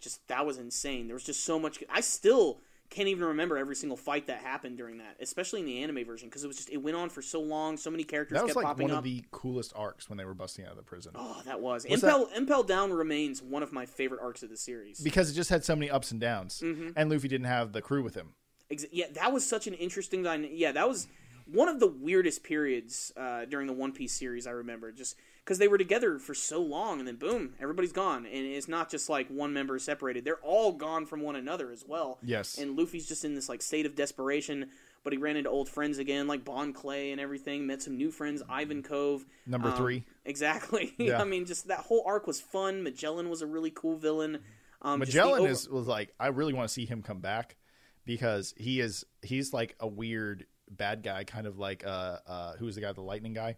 just 0.00 0.26
that 0.28 0.46
was 0.46 0.56
insane. 0.56 1.06
There 1.06 1.14
was 1.14 1.24
just 1.24 1.44
so 1.44 1.58
much. 1.58 1.84
I 1.90 2.00
still 2.00 2.60
can't 2.88 3.06
even 3.08 3.24
remember 3.24 3.56
every 3.56 3.76
single 3.76 3.96
fight 3.96 4.26
that 4.26 4.38
happened 4.38 4.76
during 4.76 4.98
that, 4.98 5.14
especially 5.20 5.60
in 5.60 5.66
the 5.66 5.80
anime 5.82 6.04
version, 6.04 6.28
because 6.28 6.42
it 6.42 6.46
was 6.48 6.56
just 6.56 6.70
it 6.70 6.78
went 6.78 6.96
on 6.96 7.08
for 7.10 7.22
so 7.22 7.40
long. 7.40 7.76
So 7.76 7.90
many 7.90 8.02
characters 8.02 8.36
that 8.36 8.42
was 8.44 8.50
kept 8.50 8.56
like 8.56 8.66
popping 8.66 8.84
one 8.88 8.92
up. 8.92 8.98
of 8.98 9.04
the 9.04 9.22
coolest 9.30 9.72
arcs 9.76 10.08
when 10.08 10.16
they 10.16 10.24
were 10.24 10.34
busting 10.34 10.64
out 10.64 10.70
of 10.72 10.76
the 10.76 10.82
prison 10.82 11.12
Oh, 11.14 11.40
that 11.44 11.60
was 11.60 11.84
Impel. 11.84 12.28
Impel 12.34 12.62
Down 12.62 12.92
remains 12.92 13.42
one 13.42 13.62
of 13.62 13.72
my 13.72 13.86
favorite 13.86 14.20
arcs 14.22 14.42
of 14.42 14.48
the 14.50 14.56
series. 14.56 15.00
because 15.00 15.30
it 15.30 15.34
just 15.34 15.50
had 15.50 15.64
so 15.64 15.76
many 15.76 15.90
ups 15.90 16.10
and 16.10 16.20
downs, 16.20 16.60
Mm-hmm. 16.64 16.90
and 16.96 17.10
Luffy 17.10 17.28
didn't 17.28 17.46
have 17.46 17.72
the 17.72 17.82
crew 17.82 18.02
with 18.02 18.14
him. 18.14 18.34
Ex- 18.70 18.86
yeah, 18.90 19.06
that 19.14 19.32
was 19.32 19.46
such 19.46 19.66
an 19.66 19.74
interesting. 19.74 20.22
Dyna- 20.22 20.48
yeah, 20.50 20.72
that 20.72 20.88
was 20.88 21.06
one 21.52 21.68
of 21.68 21.80
the 21.80 21.86
weirdest 21.86 22.42
periods 22.44 23.12
uh, 23.16 23.44
during 23.46 23.66
the 23.66 23.72
One 23.72 23.92
Piece 23.92 24.12
series. 24.12 24.46
I 24.46 24.50
remember 24.52 24.92
just 24.92 25.16
because 25.44 25.58
they 25.58 25.68
were 25.68 25.78
together 25.78 26.18
for 26.18 26.34
so 26.34 26.60
long, 26.62 26.98
and 26.98 27.08
then 27.08 27.16
boom, 27.16 27.54
everybody's 27.60 27.92
gone, 27.92 28.26
and 28.26 28.46
it's 28.46 28.68
not 28.68 28.90
just 28.90 29.08
like 29.08 29.28
one 29.28 29.52
member 29.52 29.76
is 29.76 29.84
separated; 29.84 30.24
they're 30.24 30.36
all 30.42 30.72
gone 30.72 31.06
from 31.06 31.20
one 31.22 31.36
another 31.36 31.70
as 31.70 31.84
well. 31.86 32.18
Yes. 32.22 32.58
and 32.58 32.76
Luffy's 32.78 33.06
just 33.08 33.24
in 33.24 33.34
this 33.34 33.48
like 33.48 33.62
state 33.62 33.86
of 33.86 33.94
desperation. 33.94 34.66
But 35.02 35.14
he 35.14 35.18
ran 35.18 35.36
into 35.38 35.48
old 35.48 35.70
friends 35.70 35.96
again, 35.96 36.26
like 36.26 36.44
Bon 36.44 36.74
Clay 36.74 37.10
and 37.10 37.18
everything. 37.18 37.66
Met 37.66 37.80
some 37.80 37.96
new 37.96 38.10
friends, 38.10 38.42
Ivankov. 38.42 39.24
Number 39.46 39.70
Um, 39.70 39.76
three. 39.76 40.04
Exactly. 40.26 40.92
Yeah. 40.98 41.18
I 41.22 41.24
mean, 41.24 41.46
just 41.46 41.68
that 41.68 41.78
whole 41.78 42.02
arc 42.06 42.26
was 42.26 42.38
fun. 42.38 42.82
Magellan 42.82 43.30
was 43.30 43.40
a 43.40 43.46
really 43.46 43.70
cool 43.70 43.96
villain. 43.96 44.40
Um, 44.82 44.98
Magellan 45.00 45.40
over- 45.40 45.50
is 45.50 45.66
was 45.70 45.86
like 45.86 46.12
I 46.20 46.26
really 46.26 46.52
want 46.52 46.68
to 46.68 46.72
see 46.74 46.84
him 46.84 47.00
come 47.02 47.20
back 47.20 47.56
because 48.04 48.52
he 48.58 48.80
is 48.80 49.06
he's 49.22 49.54
like 49.54 49.74
a 49.80 49.86
weird 49.88 50.44
bad 50.70 51.02
guy, 51.02 51.24
kind 51.24 51.46
of 51.46 51.58
like 51.58 51.84
uh 51.86 52.18
uh 52.26 52.52
who 52.56 52.64
was 52.66 52.74
the 52.76 52.80
guy, 52.80 52.92
the 52.92 53.00
lightning 53.02 53.34
guy, 53.34 53.56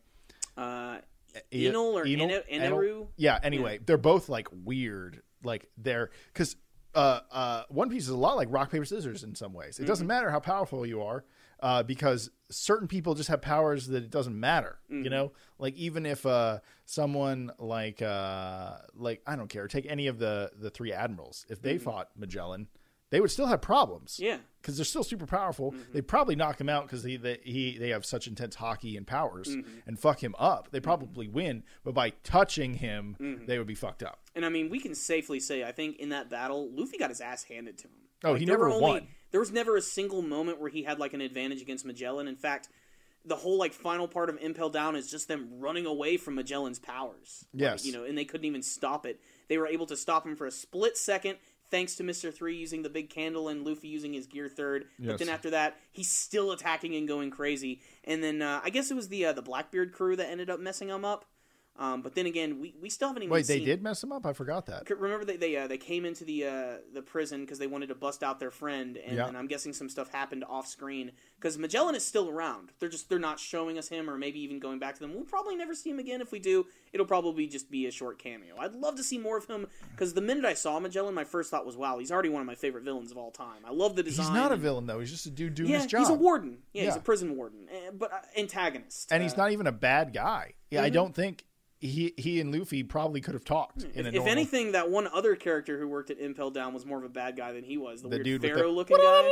uh, 0.57 0.99
E- 1.51 1.67
Enel 1.69 1.95
or 1.95 2.05
Enel? 2.05 2.31
Ene- 2.51 2.61
Enel? 2.61 2.73
Eneru. 2.73 3.07
Yeah. 3.17 3.39
Anyway, 3.43 3.79
they're 3.85 3.97
both 3.99 4.29
like 4.29 4.49
weird, 4.53 5.23
like 5.43 5.67
they're 5.79 6.11
because 6.33 6.57
uh 6.95 7.21
uh 7.31 7.63
One 7.69 7.89
Piece 7.91 8.03
is 8.05 8.11
a 8.11 8.17
lot 8.17 8.37
like 8.37 8.49
rock 8.51 8.71
paper 8.71 8.85
scissors 8.85 9.23
in 9.25 9.35
some 9.35 9.53
ways. 9.55 9.79
It 9.79 9.83
Mm-hmm. 9.83 9.89
doesn't 9.89 10.07
matter 10.07 10.31
how 10.31 10.41
powerful 10.41 10.85
you 10.87 11.03
are. 11.03 11.25
Uh, 11.61 11.81
because 11.81 12.29
certain 12.51 12.89
people 12.89 13.15
just 13.15 13.29
have 13.29 13.41
powers 13.41 13.87
that 13.87 14.03
it 14.03 14.11
doesn't 14.11 14.39
matter, 14.39 14.81
Mm-hmm. 14.91 15.05
you 15.05 15.11
know. 15.11 15.31
Like 15.61 15.77
even 15.77 16.07
if 16.07 16.27
uh, 16.27 16.59
someone 16.87 17.53
like 17.61 18.03
uh, 18.03 18.79
like 18.97 19.23
I 19.29 19.37
don't 19.37 19.47
care, 19.49 19.69
take 19.69 19.87
any 19.89 20.09
of 20.09 20.19
the 20.19 20.51
the 20.59 20.71
three 20.71 20.93
admirals. 20.93 21.47
If 21.49 21.63
they 21.63 21.79
fought 21.79 22.09
Magellan, 22.17 22.67
they 23.13 23.21
would 23.21 23.31
still 23.31 23.47
have 23.47 23.61
problems. 23.63 24.15
Mm-hmm. 24.15 24.25
Yeah. 24.25 24.35
Mm-hmm. 24.35 24.43
because 24.61 24.77
they're 24.77 24.85
still 24.85 25.05
super 25.05 25.27
powerful. 25.27 25.75
They'd 25.93 26.07
probably 26.09 26.35
knock 26.37 26.61
him 26.61 26.69
out 26.69 26.85
because 26.87 27.03
he 27.05 27.17
they, 27.17 27.39
he 27.45 27.79
they 27.79 27.91
have 27.91 28.05
such 28.05 28.27
intense 28.27 28.57
haki 28.57 28.97
and 28.97 29.07
powers 29.07 29.49
Mm-hmm. 29.49 29.79
and 29.87 29.99
fuck 29.99 30.23
him 30.23 30.35
up. 30.39 30.71
They 30.73 30.81
probably 30.81 31.29
win, 31.29 31.63
but 31.85 31.95
by 31.95 32.11
touching 32.25 32.75
him, 32.75 33.17
Mm-hmm. 33.21 33.47
they 33.47 33.59
would 33.59 33.67
be 33.69 33.75
fucked 33.77 34.03
up. 34.03 34.19
And 34.35 34.45
I 34.45 34.49
mean, 34.49 34.69
we 34.71 34.81
can 34.81 34.95
safely 34.97 35.39
say, 35.41 35.63
I 35.63 35.71
think 35.73 35.99
in 35.99 36.09
that 36.09 36.29
battle, 36.31 36.69
Luffy 36.73 36.99
got 36.99 37.11
his 37.11 37.21
ass 37.21 37.45
handed 37.45 37.79
to 37.79 37.85
him. 37.89 37.95
Oh, 38.25 38.35
he 38.35 38.45
there 38.45 38.55
never 38.55 38.69
only, 38.71 38.81
won. 38.83 39.09
There 39.31 39.41
was 39.41 39.51
never 39.53 39.77
a 39.77 39.83
single 39.83 40.23
moment 40.23 40.61
where 40.61 40.71
he 40.71 40.83
had 40.85 40.99
like 40.99 41.13
an 41.13 41.21
advantage 41.21 41.61
against 41.61 41.85
Magellan. 41.85 42.29
In 42.29 42.37
fact, 42.37 42.69
the 43.25 43.37
whole 43.37 43.59
like 43.59 43.73
final 43.73 44.07
part 44.09 44.29
of 44.31 44.39
Impel 44.41 44.71
Down 44.71 44.95
is 44.97 45.11
just 45.11 45.27
them 45.29 45.49
running 45.59 45.87
away 45.87 46.17
from 46.17 46.37
Magellan's 46.37 46.79
powers. 46.79 47.45
Like, 47.53 47.61
Yes. 47.63 47.85
you 47.85 47.93
know, 47.93 48.05
and 48.05 48.17
they 48.17 48.25
couldn't 48.25 48.47
even 48.47 48.63
stop 48.63 49.07
it. 49.07 49.21
They 49.49 49.59
were 49.59 49.67
able 49.67 49.87
to 49.87 49.97
stop 49.97 50.25
him 50.27 50.35
for 50.37 50.47
a 50.47 50.51
split 50.53 50.97
second, 50.97 51.39
thanks 51.73 51.97
to 51.97 52.05
Mister 52.05 52.31
Three 52.31 52.55
using 52.55 52.83
the 52.83 52.89
big 52.89 53.11
candle 53.11 53.49
and 53.49 53.67
Luffy 53.67 53.89
using 53.89 54.13
his 54.13 54.29
gear 54.29 54.49
third. 54.49 54.85
But 55.11 55.19
then 55.19 55.29
after 55.29 55.51
that, 55.51 55.79
he's 55.91 56.09
still 56.09 56.53
attacking 56.53 56.95
and 56.95 57.09
going 57.09 57.31
crazy. 57.33 57.81
And 58.05 58.23
then 58.23 58.41
uh, 58.43 58.61
I 58.63 58.71
guess 58.71 58.93
it 58.93 58.95
was 58.95 59.09
the 59.09 59.25
uh, 59.25 59.33
the 59.33 59.43
Blackbeard 59.43 59.93
crew 59.93 60.15
that 60.15 60.31
ended 60.31 60.51
up 60.51 60.61
messing 60.61 60.89
him 60.89 61.05
up. 61.05 61.25
Um, 61.79 62.03
but 62.03 62.15
then 62.15 62.27
again, 62.27 62.61
we, 62.61 62.75
we 62.83 62.91
still 62.91 63.09
haven't 63.09 63.23
even 63.23 63.33
Wait, 63.33 63.47
they 63.47 63.59
did 63.65 63.83
mess 63.83 64.05
him 64.05 64.13
up. 64.13 64.27
I 64.27 64.35
forgot 64.35 64.67
that. 64.67 64.89
Remember 64.91 65.25
they 65.25 65.39
they 65.39 65.57
uh, 65.57 65.67
they 65.67 65.79
came 65.79 66.05
into 66.05 66.23
the 66.23 66.45
uh, 66.47 66.77
the 66.93 67.01
prison 67.01 67.41
because 67.41 67.59
they 67.59 67.67
wanted 67.67 67.87
to 67.89 67.95
bust 67.95 68.23
out 68.23 68.39
their 68.39 68.51
friend, 68.51 68.99
and, 68.99 69.17
Yeah. 69.17 69.27
and 69.27 69.39
I'm 69.39 69.47
guessing 69.47 69.73
some 69.73 69.89
stuff 69.89 70.11
happened 70.13 70.45
off 70.47 70.67
screen 70.67 71.13
because 71.41 71.57
Magellan 71.57 71.95
is 71.95 72.05
still 72.05 72.29
around. 72.29 72.73
They're 72.79 72.91
just 72.91 73.09
they're 73.09 73.19
not 73.19 73.41
showing 73.41 73.79
us 73.79 73.89
him, 73.89 74.11
or 74.11 74.19
maybe 74.19 74.39
even 74.41 74.59
going 74.59 74.81
back 74.81 74.95
to 74.97 75.01
them. 75.01 75.15
We'll 75.15 75.25
probably 75.25 75.57
never 75.57 75.75
see 75.75 75.89
him 75.89 75.99
again. 75.99 76.21
If 76.21 76.31
we 76.31 76.41
do, 76.41 76.67
it'll 76.93 77.07
probably 77.07 77.47
just 77.47 77.71
be 77.71 77.87
a 77.87 77.91
short 77.91 78.19
cameo. 78.19 78.57
I'd 78.61 78.75
love 78.75 78.97
to 78.97 79.03
see 79.03 79.17
more 79.17 79.39
of 79.39 79.47
him 79.47 79.67
because 79.93 80.13
the 80.13 80.21
minute 80.21 80.45
I 80.45 80.53
saw 80.55 80.79
Magellan, 80.79 81.15
my 81.15 81.25
first 81.25 81.51
thought 81.51 81.65
was, 81.65 81.79
wow, 81.79 81.99
he's 81.99 82.13
already 82.13 82.29
one 82.29 82.43
of 82.43 82.47
my 82.47 82.55
favorite 82.55 82.85
villains 82.85 83.11
of 83.11 83.17
all 83.17 83.31
time. 83.31 83.63
I 83.67 83.71
love 83.73 83.97
the 83.97 84.03
design. 84.03 84.27
He's 84.27 84.35
not 84.35 84.53
a 84.53 84.57
villain 84.57 84.85
though. 84.87 85.01
He's 85.01 85.11
just 85.11 85.25
a 85.25 85.31
dude 85.31 85.55
doing 85.55 85.71
Yeah, 85.71 85.79
his 85.79 85.87
job. 85.87 86.01
he's 86.01 86.11
a 86.11 86.15
warden. 86.15 86.59
Yeah, 86.75 86.85
he's 86.85 86.97
a 86.97 87.01
prison 87.01 87.35
warden, 87.35 87.67
eh, 87.73 87.91
but 87.95 88.13
uh, 88.13 88.17
antagonist. 88.39 89.11
and 89.11 89.23
he's 89.23 89.33
Uh, 89.33 89.37
not 89.39 89.53
even 89.53 89.67
a 89.67 89.73
bad 89.73 90.13
guy. 90.13 90.53
Yeah, 90.71 90.83
I 90.83 90.91
don't 90.91 91.15
think 91.15 91.47
he 91.83 92.15
he 92.17 92.41
and 92.41 92.55
Luffy 92.55 92.83
probably 92.83 93.21
could 93.21 93.35
have 93.35 93.45
talked 93.45 93.83
in 93.83 94.07
If, 94.07 94.15
if 94.15 94.27
anything, 94.27 94.73
that 94.73 94.91
one 94.91 95.07
other 95.13 95.37
character 95.37 95.79
who 95.79 95.87
worked 95.89 96.11
at 96.11 96.19
Impel 96.19 96.51
Down 96.51 96.73
was 96.73 96.87
more 96.87 96.97
of 96.99 97.05
a 97.05 97.09
bad 97.11 97.37
guy 97.37 97.53
than 97.53 97.65
he 97.65 97.77
was. 97.77 98.01
The, 98.03 98.09
the 98.09 98.17
weird 98.17 98.25
dude 98.25 98.43
with 98.43 98.51
the- 98.53 98.57
pharaoh-looking 98.57 98.97
guy. 98.97 99.31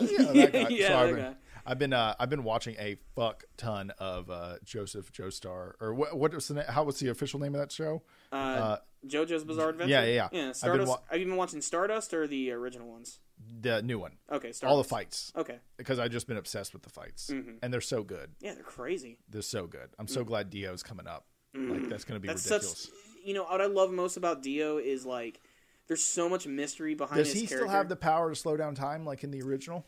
yeah, 0.00 0.32
that 0.32 0.52
guy. 0.52 0.68
Yeah, 0.70 0.88
so 0.88 0.96
I've 0.98 1.08
been, 1.14 1.24
guy. 1.24 1.34
I've 1.66 1.78
been 1.78 1.92
uh, 1.92 2.14
I've 2.18 2.30
been 2.30 2.44
watching 2.44 2.74
a 2.78 2.96
fuck 3.14 3.44
ton 3.56 3.92
of 3.98 4.28
uh, 4.30 4.56
Joseph 4.64 5.12
Joestar 5.12 5.72
or 5.80 5.94
what 5.94 6.16
what 6.16 6.34
was 6.34 6.48
the 6.48 6.54
na- 6.54 6.70
how 6.70 6.84
was 6.84 6.98
the 6.98 7.08
official 7.08 7.38
name 7.40 7.54
of 7.54 7.60
that 7.60 7.70
show? 7.72 8.02
Uh, 8.32 8.78
JoJo's 9.06 9.44
Bizarre 9.44 9.68
Adventure. 9.68 9.90
yeah, 9.90 10.02
yeah, 10.04 10.12
yeah. 10.14 10.28
Yeah, 10.32 10.40
I've 10.40 10.44
been 10.44 10.54
Stardust. 10.54 10.88
wa- 10.88 10.98
Have 11.10 11.20
been 11.20 11.36
watching 11.36 11.60
Stardust 11.60 12.12
or 12.14 12.26
the 12.26 12.50
original 12.52 12.90
ones? 12.90 13.20
The 13.60 13.82
new 13.82 13.98
one, 13.98 14.12
Okay, 14.32 14.52
Stardust. 14.52 14.64
all 14.64 14.78
the 14.78 14.88
fights 14.88 15.32
Okay, 15.36 15.58
because 15.76 15.98
I've 15.98 16.10
just 16.12 16.26
been 16.26 16.36
obsessed 16.38 16.72
with 16.72 16.82
the 16.82 16.88
fights 16.88 17.28
Mm-hmm. 17.30 17.56
and 17.62 17.72
they're 17.72 17.80
so 17.82 18.02
good. 18.02 18.30
yeah, 18.40 18.54
they're 18.54 18.62
crazy. 18.62 19.18
They're 19.28 19.42
so 19.42 19.66
good. 19.66 19.90
I'm 19.98 20.06
so 20.08 20.24
glad 20.24 20.48
Dio's 20.50 20.82
coming 20.82 21.06
up. 21.06 21.26
Like 21.54 21.88
that's 21.88 22.04
going 22.04 22.16
to 22.16 22.20
be 22.20 22.28
Mm. 22.28 22.32
That's 22.32 22.44
ridiculous. 22.50 22.78
such. 22.84 22.92
You 23.24 23.34
know 23.34 23.44
what 23.44 23.60
I 23.60 23.66
love 23.66 23.90
most 23.92 24.16
about 24.16 24.42
Dio 24.42 24.78
is 24.78 25.06
like, 25.06 25.40
there's 25.88 26.02
so 26.02 26.28
much 26.28 26.46
mystery 26.46 26.94
behind 26.94 27.18
Does 27.18 27.32
his 27.32 27.42
he 27.42 27.46
character. 27.46 27.66
still 27.68 27.76
have 27.76 27.88
the 27.88 27.96
power 27.96 28.30
to 28.30 28.36
slow 28.36 28.56
down 28.56 28.74
time 28.74 29.04
like 29.06 29.22
in 29.24 29.30
the 29.30 29.40
original? 29.42 29.84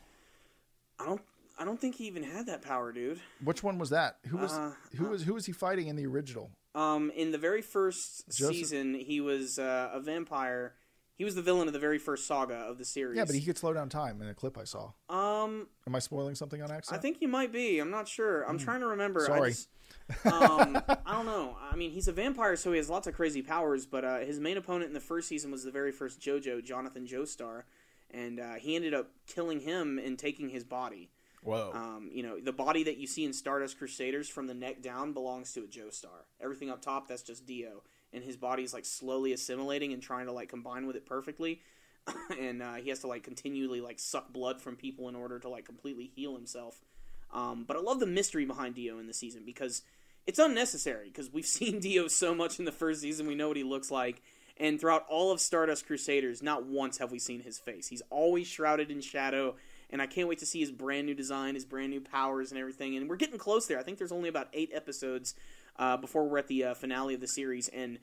I 0.99 1.05
don't. 1.07 1.21
I 1.59 1.65
don't 1.65 1.81
think 1.81 1.95
he 1.97 2.07
even 2.07 2.23
had 2.23 2.47
that 2.47 2.61
power, 2.63 2.93
dude. 2.93 3.19
Which 3.43 3.63
one 3.63 3.79
was 3.79 3.89
that? 3.91 4.19
Who 4.29 4.37
was 4.37 4.53
Uh, 4.53 4.73
who 4.97 5.07
was 5.07 5.23
who 5.23 5.33
was 5.35 5.47
he 5.47 5.53
fighting 5.53 5.89
in 5.89 5.97
the 5.97 6.07
original? 6.07 6.51
Um, 6.75 7.11
in 7.17 7.31
the 7.33 7.39
very 7.39 7.63
first 7.63 8.29
Joseph- 8.29 8.55
season, 8.57 8.95
he 8.95 9.21
was 9.23 9.59
uh, 9.59 9.89
a 9.93 10.01
vampire. 10.01 10.75
He 11.15 11.25
was 11.25 11.35
the 11.35 11.41
villain 11.41 11.67
of 11.67 11.73
the 11.73 11.79
very 11.81 11.97
first 11.99 12.27
saga 12.27 12.57
of 12.57 12.77
the 12.77 12.85
series. 12.85 13.17
Yeah, 13.17 13.25
but 13.25 13.35
he 13.35 13.41
could 13.43 13.57
slow 13.57 13.73
down 13.73 13.89
time 13.89 14.21
in 14.21 14.29
a 14.29 14.35
clip 14.35 14.59
I 14.59 14.65
saw. 14.65 14.93
Um, 15.09 15.67
Am 15.87 15.95
I 15.95 15.99
spoiling 15.99 16.35
something 16.35 16.61
on 16.61 16.71
accident? 16.71 16.99
I 16.99 17.01
think 17.01 17.23
you 17.23 17.29
might 17.29 17.53
be. 17.53 17.79
I'm 17.79 17.91
not 17.91 18.07
sure. 18.07 18.43
I'm 18.43 18.59
trying 18.59 18.81
to 18.81 18.87
remember. 18.89 19.23
I. 19.23 19.27
Sorry. 19.27 19.51
just- 19.53 19.69
um, 20.25 20.81
I 20.87 21.13
don't 21.13 21.27
know. 21.27 21.57
I 21.71 21.77
mean, 21.77 21.91
he's 21.91 22.09
a 22.09 22.13
vampire, 22.13 22.57
so 22.57 22.71
he 22.73 22.79
has 22.79 22.89
lots 22.89 23.07
of 23.07 23.15
crazy 23.15 23.43
powers. 23.43 23.87
But 23.87 24.05
uh, 24.05 24.19
his 24.19 24.39
main 24.39 24.57
opponent 24.57 24.89
in 24.89 24.95
the 24.95 25.01
first 25.01 25.29
season 25.29 25.51
was 25.51 25.65
the 25.65 25.71
very 25.71 25.93
first 25.93 26.21
JoJo, 26.21 26.65
Jonathan 26.65 27.07
Joestar, 27.07 27.63
and 28.11 28.41
uh, 28.41 28.55
he 28.55 28.77
ended 28.77 28.95
up 28.95 29.11
killing 29.27 29.61
him 29.61 29.99
and 29.99 30.19
taking 30.19 30.49
his 30.49 30.65
body. 30.65 31.11
Whoa. 31.43 31.71
Um, 31.73 32.11
you 32.13 32.23
know, 32.23 32.41
the 32.41 32.53
body 32.53 32.83
that 32.85 32.97
you 32.97 33.07
see 33.07 33.25
in 33.25 33.33
Stardust 33.33 33.79
Crusaders 33.79 34.29
from 34.29 34.47
the 34.47 34.55
neck 34.55 34.83
down 34.83 35.13
belongs 35.13 35.53
to 35.53 35.61
a 35.61 35.67
Joestar. 35.67 36.25
Everything 36.41 36.71
up 36.71 36.83
top, 36.83 37.07
that's 37.07 37.23
just 37.23 37.47
Dio, 37.47 37.83
and 38.13 38.25
his 38.25 38.37
body's 38.37 38.75
like 38.75 38.85
slowly 38.85 39.33
assimilating 39.33 39.93
and 39.93 40.03
trying 40.03 40.27
to 40.27 40.33
like 40.33 40.49
combine 40.49 40.87
with 40.87 40.97
it 40.97 41.07
perfectly. 41.07 41.61
and 42.41 42.63
uh, 42.63 42.75
he 42.75 42.89
has 42.89 43.01
to 43.01 43.07
like 43.07 43.23
continually 43.23 43.81
like 43.81 43.99
suck 43.99 44.33
blood 44.33 44.61
from 44.61 44.77
people 44.77 45.09
in 45.09 45.17
order 45.17 45.39
to 45.39 45.49
like 45.49 45.65
completely 45.65 46.11
heal 46.15 46.35
himself. 46.35 46.81
Um, 47.33 47.65
but 47.67 47.77
I 47.77 47.81
love 47.81 48.01
the 48.01 48.07
mystery 48.07 48.45
behind 48.45 48.75
Dio 48.75 48.99
in 48.99 49.07
the 49.07 49.15
season 49.15 49.43
because 49.45 49.83
it's 50.27 50.39
unnecessary 50.39 51.09
because 51.09 51.33
we've 51.33 51.47
seen 51.59 51.81
Dio 51.81 52.09
so 52.09 52.35
much 52.35 52.59
in 52.59 52.65
the 52.65 52.73
first 52.73 53.01
season. 53.01 53.27
We 53.27 53.35
know 53.35 53.49
what 53.49 53.57
he 53.57 53.65
looks 53.65 53.91
like. 53.91 54.23
And 54.59 54.81
throughout 54.81 55.05
all 55.09 55.33
of 55.33 55.41
Stardust 55.41 55.87
Crusaders, 55.87 56.43
not 56.43 56.65
once 56.65 56.97
have 56.99 57.13
we 57.13 57.19
seen 57.19 57.43
his 57.43 57.59
face. 57.59 57.89
He's 57.89 58.03
always 58.09 58.47
shrouded 58.47 58.91
in 58.91 59.03
shadow, 59.03 59.57
and 59.91 60.01
I 60.01 60.07
can't 60.07 60.29
wait 60.29 60.39
to 60.39 60.47
see 60.47 60.61
his 60.61 60.73
brand 60.73 61.07
new 61.07 61.15
design, 61.15 61.55
his 61.55 61.67
brand 61.67 61.91
new 61.91 62.01
powers, 62.01 62.53
and 62.53 62.59
everything. 62.59 62.97
And 62.97 63.07
we're 63.07 63.17
getting 63.17 63.39
close 63.39 63.67
there. 63.67 63.79
I 63.79 63.83
think 63.83 63.99
there's 63.99 64.13
only 64.13 64.31
about 64.31 64.49
eight 64.55 64.71
episodes 64.73 65.35
uh, 65.79 65.99
before 65.99 66.27
we're 66.27 66.39
at 66.39 66.49
the 66.49 66.65
uh, 66.65 66.75
finale 66.75 67.13
of 67.13 67.21
the 67.21 67.27
series. 67.27 67.69
And 67.69 67.99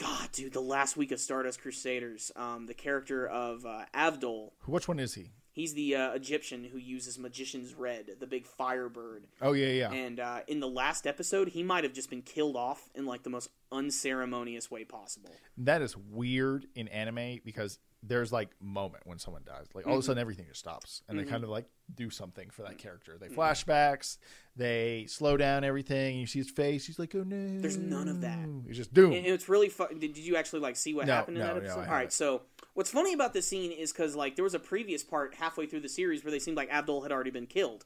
God, 0.00 0.32
dude, 0.32 0.54
the 0.54 0.60
last 0.60 0.96
week 0.96 1.12
of 1.12 1.20
Stardust 1.20 1.60
Crusaders, 1.60 2.32
um, 2.36 2.64
the 2.66 2.74
character 2.74 3.26
of 3.26 3.66
uh, 3.66 3.84
Avdol, 3.94 4.52
Which 4.64 4.88
one 4.88 4.98
is 4.98 5.12
he? 5.12 5.30
He's 5.52 5.74
the 5.74 5.96
uh, 5.96 6.12
Egyptian 6.12 6.64
who 6.64 6.78
uses 6.78 7.18
Magician's 7.18 7.74
Red, 7.74 8.10
the 8.18 8.26
big 8.26 8.46
firebird. 8.46 9.26
Oh 9.40 9.52
yeah, 9.52 9.68
yeah. 9.68 9.90
And 9.92 10.20
uh, 10.20 10.40
in 10.46 10.60
the 10.60 10.68
last 10.68 11.06
episode, 11.06 11.48
he 11.48 11.62
might 11.62 11.84
have 11.84 11.92
just 11.92 12.10
been 12.10 12.22
killed 12.22 12.56
off 12.56 12.88
in 12.94 13.06
like 13.06 13.22
the 13.22 13.30
most 13.30 13.50
unceremonious 13.72 14.70
way 14.70 14.84
possible. 14.84 15.30
that 15.58 15.82
is 15.82 15.96
weird 15.96 16.66
in 16.74 16.88
anime 16.88 17.40
because 17.44 17.78
there's 18.02 18.32
like 18.32 18.50
moment 18.60 19.06
when 19.06 19.18
someone 19.18 19.42
dies. 19.44 19.66
Like 19.74 19.86
all 19.86 19.92
of 19.92 19.98
a 19.98 20.00
mm-hmm. 20.00 20.06
sudden 20.06 20.20
everything 20.20 20.46
just 20.48 20.60
stops 20.60 21.02
and 21.08 21.18
they 21.18 21.22
mm-hmm. 21.22 21.32
kind 21.32 21.44
of 21.44 21.50
like 21.50 21.66
do 21.94 22.08
something 22.10 22.48
for 22.50 22.62
that 22.62 22.78
character. 22.78 23.18
They 23.18 23.26
mm-hmm. 23.26 23.38
flashbacks, 23.40 24.18
they 24.56 25.06
slow 25.08 25.36
down 25.36 25.64
everything. 25.64 26.18
You 26.18 26.26
see 26.26 26.38
his 26.38 26.50
face. 26.50 26.86
He's 26.86 26.98
like, 26.98 27.14
"Oh 27.14 27.24
no." 27.24 27.60
There's 27.60 27.76
none 27.76 28.08
of 28.08 28.20
that. 28.22 28.38
He's 28.66 28.76
just 28.76 28.94
doom. 28.94 29.12
And 29.12 29.26
it's 29.26 29.48
really 29.48 29.68
fun. 29.68 29.98
Did, 29.98 30.16
you 30.16 30.36
actually 30.36 30.60
like 30.60 30.76
see 30.76 30.94
what 30.94 31.06
No, 31.06 31.14
happened 31.14 31.36
in 31.36 31.42
no, 31.42 31.46
that 31.46 31.54
no, 31.54 31.60
episode? 31.60 31.80
I 31.80 31.86
All 31.86 31.92
haven't. 31.92 32.12
So 32.12 32.42
what's 32.74 32.90
funny 32.90 33.12
about 33.12 33.32
this 33.32 33.46
scene 33.46 33.72
is 33.72 33.92
because 33.92 34.16
like 34.16 34.36
there 34.36 34.44
was 34.44 34.54
a 34.54 34.58
previous 34.58 35.02
part 35.02 35.34
halfway 35.34 35.66
through 35.66 35.80
the 35.80 35.88
series 35.88 36.24
where 36.24 36.30
they 36.30 36.38
seemed 36.38 36.56
like 36.56 36.70
Abdul 36.70 37.02
had 37.02 37.12
already 37.12 37.30
been 37.30 37.46
killed. 37.46 37.84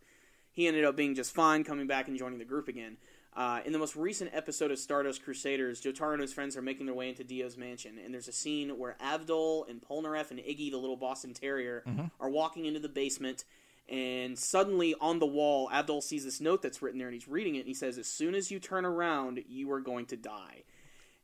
He 0.53 0.69
ended 0.69 0.85
up 0.85 0.97
being 0.97 1.17
just 1.17 1.35
fine, 1.35 1.65
coming 1.65 1.89
back 1.89 2.07
and 2.07 2.17
joining 2.17 2.39
the 2.39 2.45
group 2.45 2.69
again. 2.69 2.97
Uh, 3.37 3.61
in 3.65 3.73
the 3.73 3.79
most 3.81 3.97
recent 3.97 4.31
episode 4.33 4.71
of 4.71 4.79
Stardust 4.79 5.25
Crusaders, 5.25 5.81
Jotaro 5.81 6.13
and 6.13 6.23
his 6.23 6.33
friends 6.33 6.57
are 6.57 6.63
making 6.63 6.87
their 6.87 6.95
way 6.95 7.09
into 7.09 7.25
Dio's 7.25 7.57
mansion, 7.57 7.99
and 8.03 8.15
there's 8.15 8.29
a 8.29 8.33
scene 8.33 8.79
where 8.79 8.97
Abdul 9.01 9.67
and 9.69 9.83
Polnareff 9.83 10.31
and 10.31 10.39
Iggy, 10.39 10.71
the 10.71 10.77
little 10.79 10.97
Boston 10.97 11.35
Terrier, 11.35 11.83
Mm-hmm. 11.87 12.05
are 12.21 12.31
walking 12.31 12.65
into 12.65 12.79
the 12.79 12.89
basement, 12.89 13.45
and 13.89 14.39
suddenly 14.39 14.95
on 15.01 15.19
the 15.19 15.27
wall, 15.27 15.69
Abdul 15.73 16.01
sees 16.01 16.25
this 16.25 16.41
note 16.41 16.63
that's 16.63 16.81
written 16.81 16.99
there, 16.99 17.09
and 17.09 17.15
he's 17.15 17.27
reading 17.27 17.57
it, 17.57 17.61
and 17.61 17.69
he 17.69 17.75
says, 17.75 17.99
"As 17.99 18.07
soon 18.07 18.37
as 18.37 18.51
you 18.53 18.61
turn 18.61 18.85
around, 18.85 19.43
you 19.49 19.71
are 19.73 19.81
going 19.81 20.07
to 20.07 20.17
die." 20.17 20.63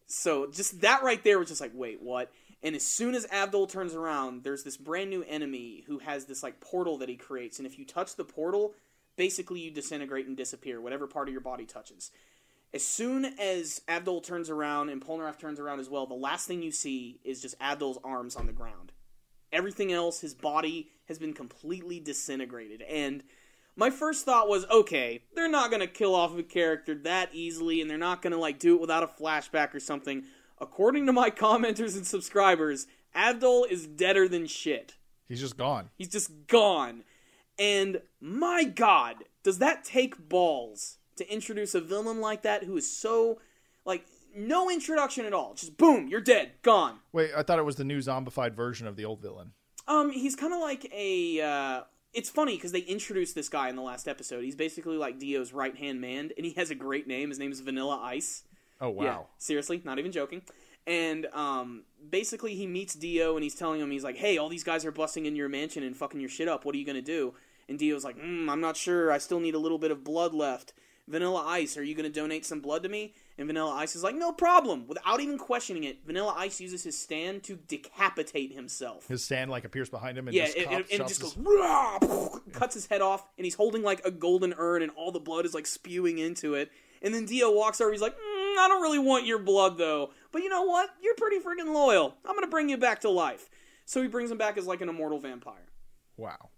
So 0.07 0.49
just 0.51 0.81
that 0.81 1.05
right 1.05 1.23
there 1.23 1.39
was 1.39 1.49
just 1.49 1.61
like, 1.61 1.71
wait, 1.73 2.03
what? 2.03 2.33
And 2.65 2.75
as 2.75 2.83
soon 2.83 3.15
as 3.15 3.27
Abdul 3.31 3.69
turns 3.69 3.95
around, 3.95 4.43
there's 4.43 4.65
this 4.65 4.77
brand 4.77 5.09
new 5.09 5.23
enemy 5.23 5.85
who 5.87 6.01
has 6.01 6.25
this 6.25 6.43
like 6.43 6.59
portal 6.61 6.99
that 6.99 7.09
he 7.09 7.15
creates, 7.17 7.59
and 7.59 7.67
if 7.67 7.79
you 7.79 7.85
touch 7.85 8.17
the 8.17 8.25
portal, 8.25 8.75
basically 9.21 9.61
you 9.61 9.71
disintegrate 9.71 10.27
and 10.27 10.35
disappear, 10.35 10.81
whatever 10.81 11.07
part 11.07 11.29
of 11.29 11.33
your 11.33 11.43
body 11.43 11.67
touches. 11.67 12.11
As 12.73 12.83
soon 12.83 13.27
as 13.39 13.83
Abdul 13.87 14.23
turns 14.23 14.49
around 14.49 14.89
and 14.89 15.05
Polnareff 15.07 15.39
turns 15.39 15.61
around 15.61 15.79
as 15.79 15.91
well, 15.91 16.07
the 16.07 16.15
last 16.15 16.49
thing 16.49 16.63
you 16.63 16.73
see 16.73 17.21
is 17.23 17.43
just 17.43 17.55
Abdul's 17.61 17.99
arms 18.03 18.35
on 18.35 18.47
the 18.47 18.55
ground. 18.55 18.93
Everything 19.53 19.93
else, 19.93 20.21
his 20.21 20.33
body 20.33 20.89
has 21.05 21.19
been 21.19 21.35
completely 21.35 22.01
disintegrated. 22.01 22.81
And 22.81 23.23
my 23.77 23.91
first 23.91 24.25
thought 24.25 24.49
was, 24.49 24.65
okay, 24.71 25.21
they're 25.35 25.51
not 25.51 25.71
gonna 25.71 25.87
kill 25.87 26.15
off 26.15 26.35
a 26.39 26.43
character 26.43 26.95
that 26.95 27.29
easily, 27.35 27.83
and 27.83 27.91
they're 27.91 27.99
not 27.99 28.23
gonna 28.23 28.39
like 28.39 28.59
do 28.59 28.75
it 28.75 28.81
without 28.81 29.03
a 29.03 29.23
flashback 29.23 29.75
or 29.75 29.81
something. 29.81 30.25
According 30.59 31.05
to 31.05 31.13
my 31.13 31.29
commenters 31.45 31.95
and 31.95 32.07
subscribers, 32.07 32.87
Abdul 33.15 33.67
is 33.69 33.87
deader 33.87 34.29
than 34.29 34.47
shit. 34.47 34.95
He's 35.29 35.41
just 35.41 35.59
gone. 35.59 35.91
He's 35.99 36.09
just 36.09 36.47
gone. 36.47 37.05
And 37.61 38.01
my 38.21 38.65
god, 38.65 39.25
does 39.45 39.59
that 39.59 39.85
take 39.85 40.29
balls 40.29 40.97
to 41.17 41.33
introduce 41.33 41.75
a 41.75 41.81
villain 41.81 42.21
like 42.21 42.43
that 42.43 42.65
who 42.65 42.77
is 42.79 42.91
so 42.91 43.39
like 43.85 44.07
no 44.35 44.71
introduction 44.71 45.27
at 45.27 45.33
all. 45.33 45.55
Just 45.55 45.77
boom, 45.77 46.09
you're 46.09 46.21
dead, 46.21 46.53
gone. 46.63 46.99
Wait, 47.13 47.31
I 47.37 47.43
thought 47.43 47.59
it 47.59 47.65
was 47.65 47.77
the 47.77 47.85
new 47.85 47.99
zombified 47.99 48.55
version 48.55 48.87
of 48.87 48.97
the 48.97 49.05
old 49.05 49.21
villain. 49.21 49.53
Um, 49.87 50.11
he's 50.11 50.35
kind 50.35 50.53
of 50.53 50.61
like 50.61 50.91
a. 50.95 51.41
Uh, 51.41 51.83
it's 52.13 52.31
funny 52.31 52.57
because 52.57 52.73
they 52.73 52.81
introduced 52.81 53.35
this 53.35 53.49
guy 53.49 53.69
in 53.69 53.77
the 53.77 53.83
last 53.83 54.09
episode. 54.09 54.43
He's 54.43 54.57
basically 54.57 54.97
like 54.97 55.19
Dio's 55.19 55.53
right 55.53 55.77
hand 55.77 56.01
man, 56.01 56.31
and 56.37 56.47
he 56.47 56.55
has 56.55 56.71
a 56.71 56.75
great 56.75 57.07
name. 57.07 57.29
His 57.29 57.39
name 57.39 57.53
is 57.53 57.61
Vanilla 57.61 58.01
Ice. 58.03 58.45
Oh 58.81 58.91
wow. 58.91 59.05
Yeah, 59.05 59.19
seriously, 59.39 59.83
not 59.85 59.99
even 59.99 60.13
joking. 60.13 60.43
And 60.87 61.27
um, 61.27 61.85
basically, 62.09 62.55
he 62.55 62.67
meets 62.67 62.95
Dio, 62.95 63.37
and 63.37 63.45
he's 63.45 63.55
telling 63.55 63.81
him, 63.81 63.91
he's 63.91 64.05
like, 64.05 64.17
"Hey, 64.17 64.39
all 64.39 64.49
these 64.49 64.65
guys 64.65 64.85
are 64.85 64.93
busting 64.93 65.27
in 65.27 65.37
your 65.37 65.49
mansion 65.49 65.83
and 65.83 65.97
fucking 65.97 66.21
your 66.21 66.31
shit 66.31 66.49
up. 66.49 66.65
What 66.65 66.75
are 66.75 66.79
you 66.79 66.87
gonna 66.87 67.03
do?" 67.03 67.35
And 67.71 67.79
Dio's 67.79 68.05
like, 68.05 68.19
mm, 68.19 68.51
"I'm 68.51 68.61
not 68.61 68.77
sure. 68.77 69.11
I 69.11 69.17
still 69.19 69.41
need 69.41 69.55
a 69.55 69.59
little 69.59 69.79
bit 69.79 69.91
of 69.91 70.05
blood 70.05 70.35
left." 70.35 70.75
Vanilla 71.09 71.43
Ice, 71.47 71.77
are 71.77 71.83
you 71.83 71.95
gonna 71.95 72.09
donate 72.11 72.45
some 72.45 72.61
blood 72.61 72.83
to 72.85 72.89
me? 72.89 73.15
And 73.39 73.47
Vanilla 73.47 73.73
Ice 73.73 73.97
is 73.97 74.03
like, 74.03 74.15
"No 74.15 74.33
problem." 74.33 74.87
Without 74.87 75.21
even 75.21 75.39
questioning 75.39 75.85
it, 75.85 76.05
Vanilla 76.05 76.35
Ice 76.37 76.61
uses 76.61 76.83
his 76.85 76.97
stand 76.99 77.43
to 77.45 77.57
decapitate 77.57 78.53
himself. 78.53 79.09
His 79.09 79.25
stand 79.25 79.51
like 79.51 79.65
appears 79.65 79.89
behind 79.89 80.19
him 80.19 80.29
and 80.29 80.37
Yeah, 80.37 80.47
just 80.47 80.57
it, 80.59 80.61
it, 80.63 80.69
and 80.69 80.81
it 80.91 80.99
just 81.09 81.21
his- 81.23 81.33
goes 81.33 81.37
"Rah!" 81.39 81.99
cuts 82.53 82.75
his 82.75 82.87
head 82.87 83.01
off, 83.01 83.27
and 83.39 83.45
he's 83.45 83.55
holding 83.55 83.83
like 83.83 84.05
a 84.05 84.11
golden 84.11 84.53
urn, 84.59 84.83
and 84.83 84.93
all 84.93 85.11
the 85.11 85.21
blood 85.21 85.47
is 85.47 85.55
like 85.55 85.67
spewing 85.67 86.19
into 86.19 86.55
it. 86.55 86.71
And 87.03 87.15
then 87.15 87.25
Dio 87.25 87.51
walks 87.51 87.81
over. 87.81 87.91
He's 87.91 88.03
like, 88.03 88.15
mm, 88.15 88.59
"I 88.59 88.67
don't 88.69 88.83
really 88.83 88.99
want 88.99 89.27
your 89.27 89.39
blood, 89.39 89.79
though. 89.79 90.11
But 90.33 90.43
you 90.43 90.49
know 90.49 90.63
what? 90.65 90.91
You're 91.03 91.15
pretty 91.15 91.39
freaking 91.39 91.73
loyal. 91.73 92.15
I'm 92.25 92.35
gonna 92.35 92.47
bring 92.47 92.69
you 92.69 92.77
back 92.77 93.01
to 93.01 93.11
life." 93.11 93.49
So 93.85 94.03
he 94.03 94.09
brings 94.09 94.31
him 94.31 94.39
back 94.39 94.59
as 94.59 94.67
like 94.67 94.81
an 94.81 94.89
immortal 94.89 95.19
vampire. 95.19 95.67
Wow. 96.17 96.51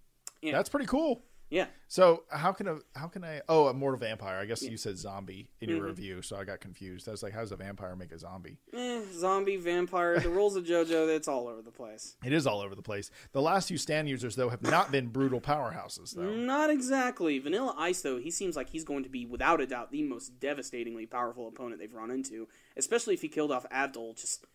Yeah. 0.43 0.53
That's 0.53 0.69
pretty 0.69 0.87
cool. 0.87 1.25
Yeah. 1.53 1.67
So 1.87 2.23
how 2.31 2.53
can 2.53 2.67
a 2.67 2.79
how 2.95 3.09
can 3.09 3.25
I 3.25 3.43
oh 3.47 3.67
a 3.67 3.75
mortal 3.75 4.01
vampire? 4.01 4.39
I 4.39 4.47
guess 4.47 4.63
you 4.63 4.79
said 4.79 4.97
zombie 4.97 5.51
in 5.61 5.69
your 5.69 5.85
review, 5.85 6.23
so 6.23 6.37
I 6.37 6.45
got 6.45 6.61
confused. 6.61 7.07
I 7.07 7.11
was 7.11 7.23
like, 7.23 7.35
how 7.35 7.41
does 7.41 7.53
a 7.53 7.57
vampire 7.57 7.95
make 7.95 8.11
a 8.11 8.19
zombie? 8.19 8.57
Eh, 8.73 9.03
zombie, 9.13 9.59
vampire, 9.59 10.19
the 10.19 10.31
rules 10.31 10.57
of 10.57 10.65
JoJo, 10.65 11.15
it's 11.15 11.29
all 11.29 11.49
over 11.49 11.61
the 11.61 11.71
place. 11.71 12.17
It 12.25 12.33
is 12.33 12.47
all 12.47 12.63
over 12.63 12.75
the 12.75 12.81
place. 12.81 13.11
The 13.33 13.43
last 13.43 13.69
few 13.69 13.77
stand 13.77 14.09
users 14.09 14.35
though 14.35 14.49
have 14.49 14.63
not 14.63 14.91
been 14.91 15.09
brutal 15.09 15.43
powerhouses 15.43 16.15
though. 16.15 16.23
Not 16.23 16.71
exactly. 16.71 17.39
Vanilla 17.39 17.75
Ice, 17.77 18.01
though, 18.01 18.19
he 18.19 18.31
seems 18.31 18.57
like 18.57 18.71
he's 18.71 18.85
going 18.85 19.03
to 19.03 19.11
be, 19.11 19.27
without 19.27 19.61
a 19.61 19.67
doubt, 19.67 19.93
the 19.93 20.03
most 20.03 20.41
devastatingly 20.41 21.05
powerful 21.05 21.49
opponent 21.49 21.81
they've 21.81 21.93
run 21.93 22.11
into, 22.11 22.49
especially 22.79 23.13
if 23.13 23.21
he 23.21 23.29
killed 23.29 23.53
off 23.53 23.67
Abdul 23.71 24.15
just 24.15 24.47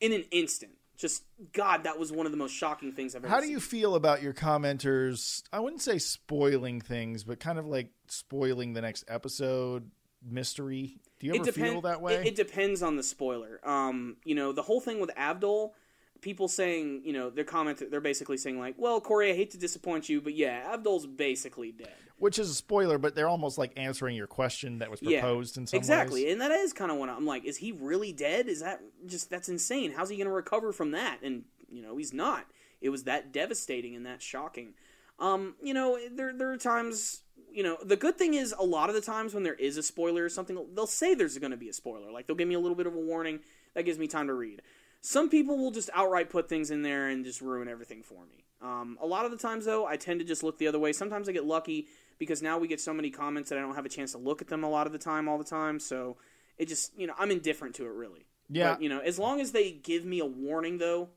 in 0.00 0.12
an 0.12 0.24
instant. 0.30 0.72
Just, 0.96 1.24
God, 1.52 1.84
that 1.84 1.98
was 1.98 2.10
one 2.10 2.26
of 2.26 2.32
the 2.32 2.38
most 2.38 2.52
shocking 2.52 2.92
things 2.92 3.14
I've 3.14 3.24
ever 3.24 3.28
How 3.28 3.38
do 3.40 3.44
seen. 3.44 3.52
you 3.52 3.60
feel 3.60 3.94
about 3.94 4.22
your 4.22 4.32
commenters? 4.32 5.42
I 5.52 5.60
wouldn't 5.60 5.82
say 5.82 5.98
spoiling 5.98 6.80
things, 6.80 7.22
but 7.24 7.38
kind 7.38 7.58
of 7.58 7.66
like 7.66 7.90
spoiling 8.08 8.72
the 8.72 8.80
next 8.80 9.04
episode 9.08 9.90
mystery. 10.22 10.98
Do 11.18 11.26
you 11.26 11.34
ever 11.34 11.52
feel 11.52 11.82
that 11.82 12.00
way? 12.00 12.16
It, 12.16 12.28
it 12.28 12.36
depends 12.36 12.82
on 12.82 12.96
the 12.96 13.02
spoiler. 13.02 13.60
Um, 13.64 14.16
you 14.24 14.34
know, 14.34 14.52
the 14.52 14.62
whole 14.62 14.80
thing 14.80 15.00
with 15.00 15.10
Abdul, 15.16 15.74
people 16.20 16.48
saying, 16.48 17.02
you 17.04 17.12
know, 17.12 17.30
their 17.30 17.44
comment, 17.44 17.82
they're 17.90 18.00
basically 18.00 18.36
saying 18.36 18.58
like, 18.58 18.74
"Well, 18.78 19.00
Corey, 19.00 19.30
I 19.30 19.34
hate 19.36 19.50
to 19.52 19.58
disappoint 19.58 20.08
you, 20.08 20.20
but 20.20 20.34
yeah, 20.34 20.70
Abdul's 20.72 21.06
basically 21.06 21.72
dead." 21.72 21.88
Which 22.18 22.38
is 22.38 22.48
a 22.50 22.54
spoiler, 22.54 22.96
but 22.96 23.14
they're 23.14 23.28
almost 23.28 23.58
like 23.58 23.72
answering 23.76 24.16
your 24.16 24.26
question 24.26 24.78
that 24.78 24.90
was 24.90 25.02
Yeah, 25.02 25.20
proposed 25.20 25.58
in 25.58 25.66
some 25.66 25.76
way. 25.76 25.80
exactly, 25.80 26.24
ways. 26.24 26.32
and 26.32 26.40
that 26.40 26.50
is 26.50 26.72
kind 26.72 26.90
of 26.90 26.96
what 26.96 27.10
I'm 27.10 27.26
like. 27.26 27.44
Is 27.44 27.58
he 27.58 27.72
really 27.72 28.12
dead? 28.12 28.48
Is 28.48 28.60
that 28.60 28.80
just 29.06 29.28
that's 29.28 29.48
insane? 29.50 29.92
How's 29.94 30.08
he 30.08 30.16
going 30.16 30.26
to 30.28 30.32
recover 30.32 30.72
from 30.72 30.92
that? 30.92 31.18
And 31.22 31.44
you 31.70 31.82
know, 31.82 31.96
he's 31.98 32.14
not. 32.14 32.46
It 32.80 32.88
was 32.88 33.04
that 33.04 33.32
devastating 33.32 33.94
and 33.94 34.06
that 34.06 34.22
shocking. 34.22 34.74
Um, 35.18 35.56
you 35.62 35.74
know, 35.74 35.98
there 36.10 36.32
there 36.32 36.50
are 36.52 36.56
times. 36.56 37.22
You 37.52 37.62
know, 37.62 37.78
the 37.82 37.96
good 37.96 38.18
thing 38.18 38.34
is 38.34 38.54
a 38.58 38.64
lot 38.64 38.88
of 38.90 38.94
the 38.94 39.00
times 39.00 39.32
when 39.32 39.42
there 39.42 39.54
is 39.54 39.76
a 39.78 39.82
spoiler 39.82 40.24
or 40.24 40.28
something, 40.28 40.58
they'll 40.74 40.86
say 40.86 41.14
there's 41.14 41.38
going 41.38 41.52
to 41.52 41.56
be 41.56 41.68
a 41.70 41.72
spoiler. 41.72 42.10
Like 42.10 42.26
they'll 42.26 42.36
give 42.36 42.48
me 42.48 42.54
a 42.54 42.60
little 42.60 42.76
bit 42.76 42.86
of 42.86 42.94
a 42.94 42.98
warning 42.98 43.40
that 43.74 43.84
gives 43.84 43.98
me 43.98 44.06
time 44.06 44.26
to 44.26 44.34
read. 44.34 44.60
Some 45.00 45.30
people 45.30 45.56
will 45.56 45.70
just 45.70 45.88
outright 45.94 46.28
put 46.28 46.48
things 46.48 46.70
in 46.70 46.82
there 46.82 47.08
and 47.08 47.24
just 47.24 47.40
ruin 47.40 47.68
everything 47.68 48.02
for 48.02 48.24
me. 48.26 48.44
Um, 48.60 48.98
a 49.00 49.06
lot 49.06 49.24
of 49.24 49.30
the 49.30 49.36
times, 49.38 49.64
though, 49.64 49.86
I 49.86 49.96
tend 49.96 50.20
to 50.20 50.26
just 50.26 50.42
look 50.42 50.58
the 50.58 50.66
other 50.66 50.78
way. 50.78 50.92
Sometimes 50.92 51.28
I 51.28 51.32
get 51.32 51.44
lucky 51.46 51.86
because 52.18 52.42
now 52.42 52.58
we 52.58 52.68
get 52.68 52.80
so 52.80 52.92
many 52.92 53.10
comments 53.10 53.50
that 53.50 53.58
I 53.58 53.62
don't 53.62 53.74
have 53.74 53.86
a 53.86 53.90
chance 53.90 54.12
to 54.12 54.18
look 54.18 54.42
at 54.42 54.48
them 54.48 54.64
a 54.64 54.68
lot 54.68 54.86
of 54.86 54.92
the 54.92 54.98
time, 54.98 55.28
all 55.28 55.38
the 55.38 55.44
time. 55.44 55.78
So 55.80 56.16
it 56.58 56.68
just, 56.68 56.92
you 56.98 57.06
know, 57.06 57.14
I'm 57.18 57.30
indifferent 57.30 57.74
to 57.76 57.84
it 57.86 57.92
really. 57.92 58.26
Yeah. 58.48 58.72
But, 58.72 58.82
you 58.82 58.88
know, 58.88 59.00
as 59.00 59.18
long 59.18 59.40
as 59.40 59.52
they 59.52 59.72
give 59.72 60.04
me 60.04 60.20
a 60.20 60.26
warning, 60.26 60.78
though, 60.78 61.08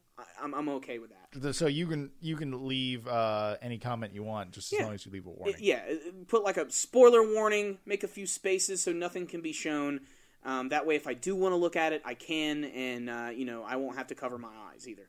I'm, 0.41 0.53
I'm 0.53 0.69
okay 0.69 0.99
with 0.99 1.11
that. 1.11 1.53
So 1.53 1.67
you 1.67 1.87
can 1.87 2.11
you 2.19 2.35
can 2.35 2.67
leave 2.67 3.07
uh, 3.07 3.55
any 3.61 3.77
comment 3.77 4.13
you 4.13 4.23
want, 4.23 4.51
just 4.51 4.73
as 4.73 4.79
long 4.81 4.93
as 4.93 5.05
you 5.05 5.11
leave 5.11 5.25
a 5.25 5.29
warning. 5.29 5.55
Yeah, 5.59 5.81
uh, 5.89 6.11
put 6.27 6.43
like 6.43 6.57
a 6.57 6.69
spoiler 6.71 7.23
warning, 7.23 7.77
make 7.85 8.03
a 8.03 8.07
few 8.07 8.25
spaces 8.25 8.81
so 8.81 8.91
nothing 8.91 9.27
can 9.27 9.41
be 9.41 9.53
shown. 9.53 10.01
Um, 10.43 10.69
that 10.69 10.85
way, 10.85 10.95
if 10.95 11.05
I 11.05 11.13
do 11.13 11.35
want 11.35 11.53
to 11.53 11.57
look 11.57 11.75
at 11.75 11.93
it, 11.93 12.01
I 12.03 12.15
can, 12.15 12.63
and 12.63 13.09
uh, 13.09 13.29
you 13.33 13.45
know, 13.45 13.63
I 13.63 13.75
won't 13.75 13.97
have 13.97 14.07
to 14.07 14.15
cover 14.15 14.37
my 14.37 14.51
eyes 14.73 14.87
either. 14.87 15.07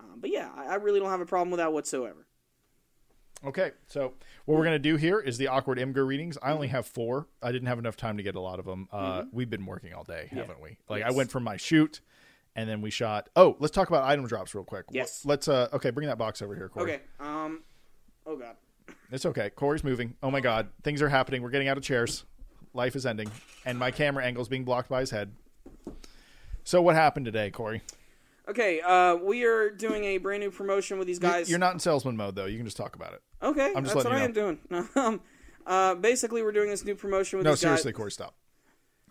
Um, 0.00 0.18
but 0.20 0.30
yeah, 0.30 0.50
I, 0.54 0.66
I 0.66 0.74
really 0.74 0.98
don't 0.98 1.10
have 1.10 1.20
a 1.20 1.26
problem 1.26 1.50
with 1.50 1.58
that 1.58 1.72
whatsoever. 1.72 2.26
Okay, 3.46 3.72
so 3.88 4.14
what 4.46 4.56
we're 4.56 4.64
gonna 4.64 4.78
do 4.78 4.96
here 4.96 5.20
is 5.20 5.36
the 5.38 5.48
awkward 5.48 5.78
Imgur 5.78 6.06
readings. 6.06 6.38
I 6.42 6.52
only 6.52 6.68
have 6.68 6.86
four. 6.86 7.26
I 7.42 7.52
didn't 7.52 7.68
have 7.68 7.78
enough 7.78 7.96
time 7.96 8.16
to 8.16 8.22
get 8.22 8.34
a 8.36 8.40
lot 8.40 8.58
of 8.58 8.64
them. 8.64 8.88
Uh, 8.90 9.24
We've 9.32 9.50
been 9.50 9.66
working 9.66 9.92
all 9.92 10.04
day, 10.04 10.28
haven't 10.30 10.60
we? 10.62 10.78
Like 10.88 11.02
I 11.02 11.10
went 11.10 11.30
from 11.30 11.44
my 11.44 11.56
shoot, 11.56 12.00
and 12.56 12.68
then 12.68 12.80
we 12.80 12.90
shot. 12.90 13.28
Oh, 13.36 13.56
let's 13.58 13.74
talk 13.74 13.88
about 13.88 14.04
item 14.04 14.26
drops 14.26 14.54
real 14.54 14.64
quick. 14.64 14.86
Yes. 14.90 15.24
Let's. 15.26 15.46
Uh, 15.48 15.68
okay, 15.74 15.90
bring 15.90 16.08
that 16.08 16.18
box 16.18 16.40
over 16.40 16.54
here, 16.54 16.68
Corey. 16.68 16.92
Okay. 16.94 17.02
Um. 17.20 17.62
Oh 18.26 18.36
God. 18.36 18.56
It's 19.12 19.26
okay. 19.26 19.50
Corey's 19.50 19.84
moving. 19.84 20.16
Oh 20.22 20.30
my 20.30 20.40
God, 20.40 20.68
things 20.82 21.02
are 21.02 21.08
happening. 21.08 21.42
We're 21.42 21.50
getting 21.50 21.68
out 21.68 21.76
of 21.76 21.82
chairs. 21.82 22.24
Life 22.72 22.96
is 22.96 23.04
ending, 23.06 23.30
and 23.64 23.78
my 23.78 23.90
camera 23.90 24.24
angle 24.24 24.42
is 24.42 24.48
being 24.48 24.64
blocked 24.64 24.88
by 24.88 25.00
his 25.00 25.10
head. 25.10 25.32
So 26.64 26.80
what 26.80 26.94
happened 26.96 27.26
today, 27.26 27.50
Corey? 27.50 27.82
Okay. 28.48 28.80
Uh, 28.80 29.16
we 29.16 29.44
are 29.44 29.70
doing 29.70 30.04
a 30.04 30.18
brand 30.18 30.42
new 30.42 30.50
promotion 30.50 30.98
with 30.98 31.06
these 31.06 31.18
guys. 31.18 31.48
You're 31.48 31.58
not 31.58 31.72
in 31.74 31.80
salesman 31.80 32.16
mode 32.16 32.34
though. 32.34 32.46
You 32.46 32.56
can 32.56 32.66
just 32.66 32.76
talk 32.76 32.94
about 32.94 33.14
it. 33.14 33.22
okay. 33.42 33.72
I'm 33.74 33.84
just 33.84 33.94
that's 33.94 34.04
what 34.04 34.14
I 34.14 34.24
am 34.24 34.32
doing. 34.32 34.58
um. 34.96 35.20
Uh. 35.66 35.94
Basically, 35.94 36.42
we're 36.42 36.52
doing 36.52 36.70
this 36.70 36.84
new 36.84 36.94
promotion 36.94 37.38
with 37.38 37.44
No, 37.44 37.52
these 37.52 37.60
seriously. 37.60 37.92
Corey, 37.92 38.10
stop. 38.12 38.34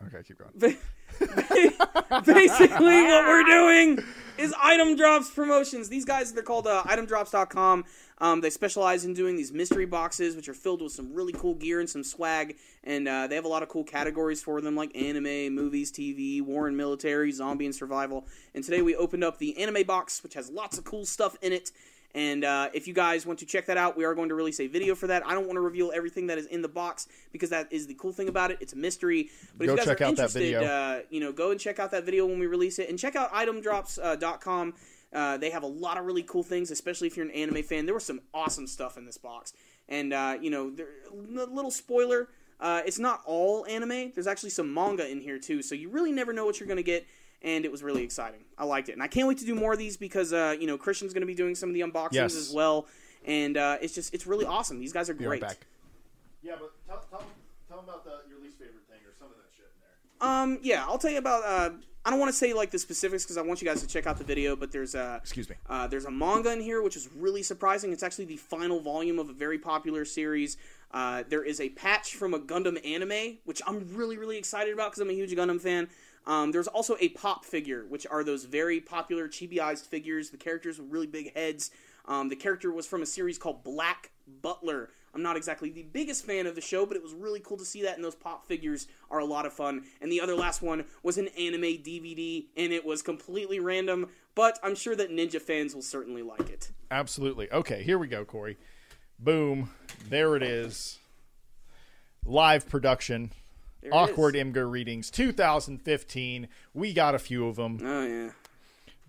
Okay, 0.08 0.22
keep 0.28 0.38
going. 0.38 0.78
basically 2.26 3.04
what 3.04 3.28
we're 3.28 3.44
doing 3.44 4.00
is 4.38 4.54
item 4.62 4.96
drops 4.96 5.30
promotions. 5.30 5.90
These 5.90 6.06
guys 6.06 6.34
they're 6.34 6.44
called 6.44 6.68
uh, 6.68 6.84
itemdrops.com 6.84 7.86
um, 8.20 8.40
they 8.40 8.50
specialize 8.50 9.04
in 9.04 9.14
doing 9.14 9.36
these 9.36 9.52
mystery 9.52 9.86
boxes 9.86 10.36
which 10.36 10.48
are 10.48 10.54
filled 10.54 10.82
with 10.82 10.94
some 10.94 11.14
really 11.14 11.34
cool 11.34 11.56
gear 11.56 11.80
and 11.80 11.90
some 11.90 12.04
swag. 12.04 12.56
And 12.84 13.08
uh, 13.08 13.28
they 13.28 13.36
have 13.36 13.46
a 13.46 13.50
lot 13.50 13.64
of 13.64 13.70
cool 13.70 13.84
categories 13.84 14.42
for 14.42 14.62
them 14.62 14.76
like 14.76 14.96
anime 14.96 15.54
movies 15.54 15.92
tv 15.92 16.42
war 16.42 16.68
and 16.68 16.78
military 16.78 17.32
zombie 17.32 17.66
and 17.66 17.76
survival. 17.76 18.26
And 18.56 18.64
today 18.64 18.82
we 18.82 18.96
opened 18.96 19.24
up 19.24 19.40
the 19.40 19.58
anime 19.58 19.84
box 19.84 20.24
which 20.24 20.36
has 20.36 20.50
lots 20.50 20.78
of 20.78 20.84
cool 20.84 21.06
stuff 21.06 21.36
in 21.42 21.52
it 21.52 21.72
and 22.16 22.44
uh, 22.44 22.70
if 22.74 22.88
you 22.88 22.94
guys 22.94 23.26
want 23.26 23.40
to 23.40 23.46
check 23.46 23.66
that 23.66 23.78
out, 23.78 23.98
we 23.98 24.04
are 24.06 24.14
going 24.14 24.30
to 24.30 24.36
release 24.36 24.60
a 24.60 24.68
video 24.68 24.94
for 24.94 25.08
that. 25.08 25.26
I 25.26 25.34
don't 25.34 25.46
want 25.46 25.58
to 25.58 25.62
reveal 25.62 25.92
everything 25.94 26.28
that 26.28 26.38
is 26.38 26.46
in 26.46 26.62
the 26.62 26.68
box 26.68 27.08
because 27.32 27.50
that 27.50 27.72
is 27.72 27.88
the 27.88 27.96
cool 27.96 28.14
thing 28.14 28.30
about 28.30 28.52
it. 28.52 28.58
It's 28.62 28.74
a 28.74 28.78
mystery. 28.78 29.30
But 29.58 29.66
Go 29.66 29.74
if 29.74 29.80
you 29.80 29.86
guys 29.86 29.86
check 29.86 30.02
are 30.02 30.04
out 30.06 30.16
that 30.18 30.22
interested, 30.24 30.40
video. 30.40 30.64
Uh, 30.64 31.00
you 31.10 31.20
know, 31.20 31.32
go 31.32 31.52
and 31.52 31.60
check 31.60 31.80
out 31.80 31.92
that 31.92 32.06
video 32.06 32.28
when 32.28 32.40
we 32.40 32.46
release 32.46 32.78
it, 32.78 32.90
and 32.90 33.00
check 33.00 33.16
out 33.16 33.32
itemdrops.com. 33.34 34.74
Uh, 35.12 35.38
they 35.38 35.50
have 35.50 35.64
a 35.64 35.68
lot 35.68 35.98
of 35.98 36.06
really 36.06 36.24
cool 36.24 36.44
things, 36.44 36.72
especially 36.72 37.08
if 37.08 37.18
you're 37.18 37.26
an 37.26 37.32
anime 37.32 37.64
fan. 37.64 37.86
There 37.86 37.94
was 37.96 38.06
some 38.06 38.22
awesome 38.34 38.68
stuff 38.68 38.98
in 38.98 39.06
this 39.06 39.18
box, 39.18 39.54
and 39.90 40.14
uh, 40.14 40.38
you 40.40 40.50
know, 40.52 40.70
there, 40.70 40.88
a 41.12 41.16
little 41.46 41.72
spoiler. 41.72 42.30
Uh, 42.60 42.82
it's 42.86 43.00
not 43.00 43.22
all 43.26 43.66
anime. 43.66 44.12
There's 44.14 44.28
actually 44.28 44.52
some 44.52 44.74
manga 44.74 45.10
in 45.10 45.20
here 45.20 45.40
too, 45.40 45.62
so 45.62 45.76
you 45.76 45.90
really 45.90 46.12
never 46.12 46.32
know 46.32 46.46
what 46.46 46.60
you're 46.60 46.68
going 46.68 46.78
to 46.78 46.84
get. 46.84 47.06
And 47.44 47.66
it 47.66 47.72
was 47.72 47.84
really 47.84 48.04
exciting. 48.04 48.42
I 48.58 48.64
liked 48.66 48.88
it, 48.90 48.94
and 48.94 49.04
I 49.04 49.08
can't 49.08 49.28
wait 49.28 49.38
to 49.40 49.46
do 49.46 49.54
more 49.54 49.74
of 49.74 49.80
these 49.80 49.98
because 49.98 50.32
uh, 50.32 50.56
you 50.60 50.66
know 50.68 50.78
Christian's 50.78 51.14
going 51.14 51.22
to 51.22 51.28
be 51.28 51.36
doing 51.36 51.56
some 51.56 51.70
of 51.70 51.74
the 51.76 51.82
unboxings 51.82 52.14
Yes. 52.14 52.36
as 52.38 52.52
well, 52.54 52.88
and 53.26 53.58
uh, 53.58 53.78
it's 53.82 53.94
just 53.94 54.14
it's 54.14 54.26
really 54.26 54.46
awesome. 54.46 54.80
These 54.80 54.94
guys 54.94 55.10
are 55.10 55.14
Be 55.14 55.26
right 55.26 55.40
great. 55.42 55.50
back. 55.50 55.58
Yeah, 56.42 56.54
but 56.60 56.72
tell, 56.88 57.04
tell, 57.10 57.24
tell 57.68 57.78
them 57.82 57.86
about 57.90 58.04
the, 58.06 58.22
your 58.30 58.40
least 58.42 58.58
favorite 58.58 58.86
thing 58.90 59.00
or 59.06 59.14
some 59.20 59.28
of 59.28 59.34
that 59.38 59.50
shit 59.56 59.66
in 59.66 59.82
there. 60.20 60.30
Um, 60.30 60.60
yeah, 60.62 60.86
I'll 60.88 60.98
tell 60.98 61.12
you 61.12 61.18
about. 61.18 61.44
Uh, 61.44 61.76
I 62.06 62.10
don't 62.10 62.20
want 62.20 62.32
to 62.34 62.38
say 62.38 62.54
like 62.54 62.70
the 62.72 62.80
specifics 62.80 63.24
because 63.24 63.38
I 63.38 63.42
want 63.44 63.62
you 63.62 63.68
guys 63.68 63.80
to 63.82 63.88
check 63.88 64.08
out 64.08 64.18
the 64.18 64.26
video. 64.26 64.56
But 64.58 64.72
there's 64.74 64.94
a 64.96 65.18
Excuse 65.22 65.50
me. 65.50 65.56
uh, 65.70 65.88
there's 65.88 66.04
a 66.06 66.12
manga 66.12 66.52
in 66.52 66.60
here 66.62 66.82
which 66.82 66.96
is 66.98 67.08
really 67.16 67.44
surprising. 67.44 67.92
It's 67.94 68.04
actually 68.04 68.26
the 68.26 68.38
final 68.38 68.80
volume 68.82 69.20
of 69.20 69.30
a 69.30 69.34
very 69.34 69.58
popular 69.58 70.04
series. 70.06 70.58
Uh, 70.92 71.24
there 71.30 71.44
is 71.44 71.60
a 71.62 71.70
patch 71.70 72.16
from 72.16 72.34
a 72.34 72.40
Gundam 72.40 72.78
anime 72.86 73.38
which 73.46 73.62
I'm 73.66 73.88
really 73.96 74.18
really 74.18 74.38
excited 74.38 74.74
about 74.74 74.92
because 74.92 75.00
I'm 75.02 75.10
a 75.10 75.14
huge 75.14 75.32
Gundam 75.34 75.62
fan. 75.62 75.88
Um, 76.26 76.52
there's 76.52 76.68
also 76.68 76.96
a 77.00 77.10
pop 77.10 77.46
figure, 77.46 77.86
which 77.88 78.08
are 78.10 78.24
those 78.24 78.46
very 78.46 78.80
popular 78.80 79.28
chibiized 79.28 79.88
figures. 79.88 80.30
The 80.30 80.38
characters 80.38 80.80
with 80.80 80.92
really 80.92 81.08
big 81.08 81.34
heads. 81.34 81.72
Um, 82.06 82.30
the 82.30 82.36
character 82.36 82.72
was 82.72 82.86
from 82.86 83.02
a 83.02 83.06
series 83.06 83.38
called 83.38 83.64
Black 83.64 84.12
Butler. 84.42 84.90
I'm 85.14 85.22
not 85.22 85.38
exactly 85.38 85.70
the 85.70 85.84
biggest 85.84 86.26
fan 86.26 86.48
of 86.48 86.56
the 86.56 86.62
show, 86.62 86.86
but 86.86 86.98
it 86.98 87.04
was 87.04 87.14
really 87.14 87.40
cool 87.40 87.58
to 87.58 87.66
see 87.66 87.84
that, 87.84 87.96
and 87.96 88.04
those 88.04 88.16
pop 88.16 88.48
figures 88.48 88.88
are 89.12 89.20
a 89.20 89.26
lot 89.26 89.46
of 89.46 89.54
fun. 89.54 89.84
And 90.02 90.12
the 90.12 90.20
other 90.20 90.36
last 90.36 90.62
one 90.62 90.86
was 91.04 91.18
an 91.18 91.28
anime 91.38 91.62
DVD, 91.62 92.46
and 92.58 92.74
it 92.74 92.84
was 92.84 93.04
completely 93.04 93.60
random, 93.60 94.10
but 94.34 94.58
I'm 94.64 94.76
sure 94.76 94.96
that 94.96 95.12
Ninja 95.12 95.40
fans 95.40 95.76
will 95.76 95.84
certainly 95.84 96.24
like 96.24 96.50
it. 96.50 96.72
Absolutely. 96.90 97.52
Okay, 97.52 97.84
here 97.84 98.00
we 98.00 98.08
go, 98.08 98.26
Corey. 98.26 98.58
Boom. 99.20 99.70
There 100.10 100.36
it 100.36 100.42
is. 100.42 100.98
Live 102.26 102.68
production. 102.68 103.32
There 103.84 103.94
Awkward 103.94 104.36
is. 104.36 104.44
Imgur 104.44 104.70
readings 104.70 105.12
2015. 105.12 106.48
We 106.74 106.94
got 106.94 107.16
a 107.16 107.20
few 107.20 107.48
of 107.48 107.58
them. 107.58 107.80
Oh, 107.84 108.06
yeah. 108.06 108.30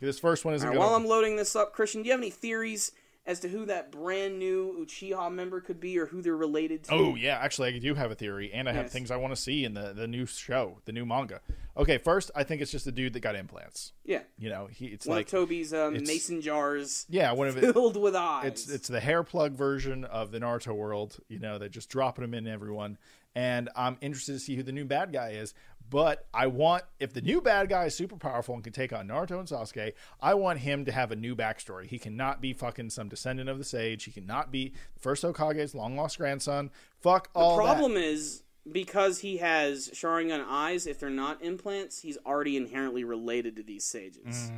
This 0.01 0.19
first 0.19 0.45
one 0.45 0.55
isn't 0.55 0.69
All 0.69 0.75
right, 0.75 0.79
while 0.79 0.95
I'm 0.95 1.07
loading 1.07 1.37
this 1.37 1.55
up, 1.55 1.73
Christian, 1.73 2.03
do 2.03 2.09
you 2.09 2.13
have 2.13 2.21
any 2.21 2.31
theories 2.31 2.93
as 3.27 3.41
to 3.41 3.49
who 3.49 3.65
that 3.67 3.91
brand 3.91 4.39
new 4.39 4.85
Uchiha 4.87 5.33
member 5.33 5.61
could 5.61 5.81
be 5.81 5.99
or 5.99 6.07
who 6.07 6.21
they're 6.21 6.37
related 6.37 6.85
to? 6.85 6.93
Oh 6.93 7.15
yeah, 7.15 7.39
actually 7.41 7.75
I 7.75 7.79
do 7.79 7.95
have 7.95 8.11
a 8.11 8.15
theory, 8.15 8.53
and 8.53 8.69
I 8.69 8.73
have 8.73 8.85
Yes. 8.85 8.93
things 8.93 9.11
I 9.11 9.17
want 9.17 9.35
to 9.35 9.41
see 9.41 9.65
in 9.65 9.75
the 9.75 9.93
the 9.95 10.07
new 10.07 10.27
show, 10.27 10.79
the 10.85 10.93
new 10.93 11.07
manga. 11.07 11.41
Okay, 11.77 11.99
first 11.99 12.31
I 12.37 12.45
think 12.45 12.61
it's 12.63 12.71
just 12.71 12.87
a 12.87 12.93
dude 12.93 13.15
that 13.15 13.21
got 13.21 13.35
implants. 13.35 13.93
Yeah. 14.05 14.21
You 14.39 14.51
know, 14.51 14.67
he 14.67 14.87
it's 14.87 15.07
One 15.07 15.17
like 15.19 15.27
Tobi's 15.29 15.73
um, 15.73 15.95
it's- 15.95 16.07
mason 16.09 16.41
jars 16.41 17.07
yeah, 17.09 17.33
one 17.33 17.49
of 17.49 17.57
it. 17.57 17.73
filled 17.73 17.97
with 17.97 18.15
eyes. 18.15 18.47
It's 18.47 18.69
it's 18.71 18.89
the 18.89 19.01
hair 19.01 19.23
plug 19.23 19.53
version 19.53 20.05
of 20.05 20.31
the 20.31 20.39
Naruto 20.41 20.75
world. 20.75 21.17
You 21.29 21.39
know, 21.39 21.59
they're 21.59 21.69
just 21.69 21.89
dropping 21.89 22.23
them 22.23 22.35
in 22.35 22.47
everyone, 22.47 22.99
and 23.35 23.71
I'm 23.75 23.97
interested 24.01 24.33
to 24.35 24.39
see 24.39 24.55
who 24.57 24.63
the 24.63 24.73
new 24.73 24.85
bad 24.85 25.13
guy 25.13 25.31
is. 25.31 25.55
But 25.91 26.27
I 26.33 26.47
want 26.47 26.85
if 26.99 27.13
the 27.13 27.21
new 27.21 27.41
bad 27.41 27.69
guy 27.69 27.85
is 27.85 27.95
super 27.95 28.17
powerful 28.17 28.55
and 28.55 28.65
can 28.65 28.73
take 28.73 28.93
on 28.93 29.09
Naruto 29.09 29.39
and 29.39 29.49
Sasuke, 29.49 29.93
I 30.21 30.35
want 30.35 30.61
him 30.61 30.85
to 30.87 30.93
have 30.93 31.13
a 31.13 31.17
new 31.17 31.37
backstory. 31.37 31.87
He 31.87 31.99
cannot 31.99 32.41
be 32.41 32.53
fucking 32.53 32.91
some 32.91 33.09
descendant 33.09 33.49
of 33.49 33.59
the 33.59 33.65
sage. 33.65 34.05
He 34.05 34.11
cannot 34.11 34.51
be 34.51 34.73
first 34.99 35.23
Hokage's 35.23 35.75
long 35.75 35.97
lost 35.97 36.19
grandson. 36.19 36.71
Fuck 37.01 37.29
all 37.35 37.57
the 37.57 37.63
problem 37.63 37.97
is 37.97 38.45
because 38.71 39.21
he 39.21 39.39
has 39.39 39.91
Sharingan 39.91 40.45
eyes, 40.49 40.87
if 40.87 40.99
they're 40.99 41.11
not 41.11 41.43
implants, 41.43 42.01
he's 42.01 42.17
already 42.25 42.57
inherently 42.57 43.05
related 43.05 43.57
to 43.57 43.63
these 43.63 43.85
sages. 43.85 44.51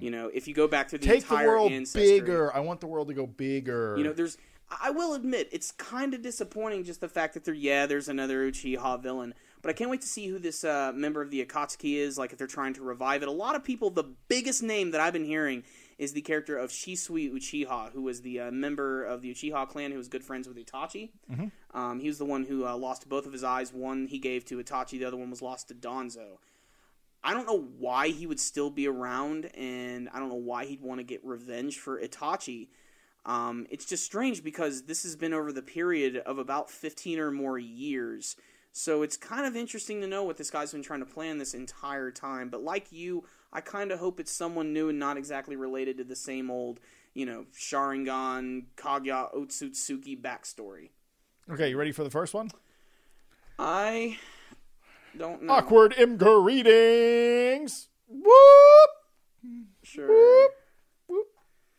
You 0.00 0.10
know, 0.10 0.30
if 0.32 0.48
you 0.48 0.54
go 0.54 0.66
back 0.66 0.88
to 0.88 0.98
the 0.98 1.06
Mm. 1.06 1.10
Take 1.10 1.28
the 1.28 1.34
entire 1.34 1.48
world 1.48 1.72
ancestry, 1.72 2.20
bigger. 2.20 2.54
I 2.54 2.60
want 2.60 2.80
the 2.80 2.86
world 2.86 3.08
to 3.08 3.14
go 3.14 3.26
bigger. 3.26 3.94
You 3.96 4.04
know, 4.04 4.12
there's. 4.12 4.38
I 4.80 4.90
will 4.90 5.12
admit 5.12 5.50
it's 5.52 5.70
kind 5.72 6.14
of 6.14 6.22
disappointing 6.22 6.84
just 6.84 7.02
the 7.02 7.08
fact 7.08 7.34
that 7.34 7.44
there, 7.44 7.52
yeah, 7.52 7.84
there's 7.84 8.08
another 8.08 8.50
Uchiha 8.50 9.02
villain, 9.02 9.34
but 9.62 9.70
I 9.70 9.72
can't 9.72 9.90
wait 9.90 10.00
to 10.02 10.08
see 10.08 10.26
who 10.26 10.38
this 10.38 10.64
uh, 10.64 10.92
member 10.94 11.22
of 11.22 11.30
the 11.30 11.44
Akatsuki 11.44 11.96
is. 11.96 12.18
Like 12.18 12.32
if 12.32 12.38
they're 12.38 12.46
trying 12.48 12.74
to 12.74 12.82
revive 12.82 13.22
it, 13.22 13.28
a 13.28 13.32
lot 13.32 13.54
of 13.54 13.62
people, 13.62 13.90
the 13.90 14.04
biggest 14.28 14.62
name 14.62 14.90
that 14.90 15.00
I've 15.00 15.12
been 15.12 15.24
hearing 15.24 15.62
is 15.98 16.12
the 16.12 16.20
character 16.20 16.58
of 16.58 16.70
Shisui 16.70 17.32
Uchiha, 17.32 17.92
who 17.92 18.02
was 18.02 18.22
the 18.22 18.40
uh, 18.40 18.50
member 18.50 19.04
of 19.04 19.22
the 19.22 19.32
Uchiha 19.32 19.68
clan 19.68 19.92
who 19.92 19.98
was 19.98 20.08
good 20.08 20.24
friends 20.24 20.48
with 20.48 20.56
Itachi. 20.56 21.10
Um, 21.74 22.00
he 22.00 22.08
was 22.08 22.18
the 22.18 22.24
one 22.24 22.44
who 22.44 22.66
uh, 22.66 22.76
lost 22.76 23.08
both 23.08 23.24
of 23.24 23.32
his 23.32 23.44
eyes. 23.44 23.72
One 23.72 24.08
he 24.08 24.18
gave 24.18 24.44
to 24.46 24.58
Itachi, 24.58 24.98
the 24.98 25.04
other 25.04 25.16
one 25.16 25.30
was 25.30 25.40
lost 25.40 25.68
to 25.68 25.74
Danzo. 25.74 26.38
I 27.24 27.32
don't 27.32 27.46
know 27.46 27.68
why 27.78 28.08
he 28.08 28.26
would 28.26 28.40
still 28.40 28.68
be 28.68 28.88
around, 28.88 29.46
and 29.54 30.08
I 30.12 30.18
don't 30.18 30.28
know 30.28 30.34
why 30.34 30.64
he'd 30.64 30.80
want 30.80 30.98
to 30.98 31.04
get 31.04 31.24
revenge 31.24 31.78
for 31.78 32.00
Itachi. 32.00 32.68
Um, 33.24 33.66
it's 33.70 33.84
just 33.84 34.04
strange 34.04 34.42
because 34.42 34.82
this 34.82 35.04
has 35.04 35.14
been 35.14 35.32
over 35.32 35.52
the 35.52 35.62
period 35.62 36.16
of 36.16 36.38
about 36.38 36.68
15 36.68 37.20
or 37.20 37.30
more 37.30 37.58
years. 37.58 38.34
So 38.74 39.02
it's 39.02 39.16
kind 39.18 39.44
of 39.46 39.54
interesting 39.54 40.00
to 40.00 40.06
know 40.06 40.24
what 40.24 40.38
this 40.38 40.50
guy's 40.50 40.72
been 40.72 40.82
trying 40.82 41.00
to 41.00 41.06
plan 41.06 41.36
this 41.38 41.52
entire 41.54 42.10
time. 42.10 42.48
But 42.48 42.62
like 42.62 42.90
you, 42.90 43.24
I 43.52 43.60
kind 43.60 43.92
of 43.92 43.98
hope 43.98 44.18
it's 44.18 44.32
someone 44.32 44.72
new 44.72 44.88
and 44.88 44.98
not 44.98 45.16
exactly 45.18 45.56
related 45.56 45.98
to 45.98 46.04
the 46.04 46.16
same 46.16 46.50
old, 46.50 46.80
you 47.12 47.26
know, 47.26 47.44
Sharingan, 47.54 48.64
Kaguya, 48.76 49.34
Otsutsuki 49.34 50.20
backstory. 50.20 50.88
okay, 51.50 51.68
you 51.68 51.76
ready 51.76 51.92
for 51.92 52.02
the 52.02 52.10
first 52.10 52.32
one? 52.32 52.50
I 53.58 54.16
don't 55.18 55.42
know. 55.42 55.52
Awkward 55.52 55.92
Imgur 55.92 56.42
readings. 56.42 57.88
Whoop. 58.08 58.90
Sure. 59.82 60.08
Whoop. 61.08 61.26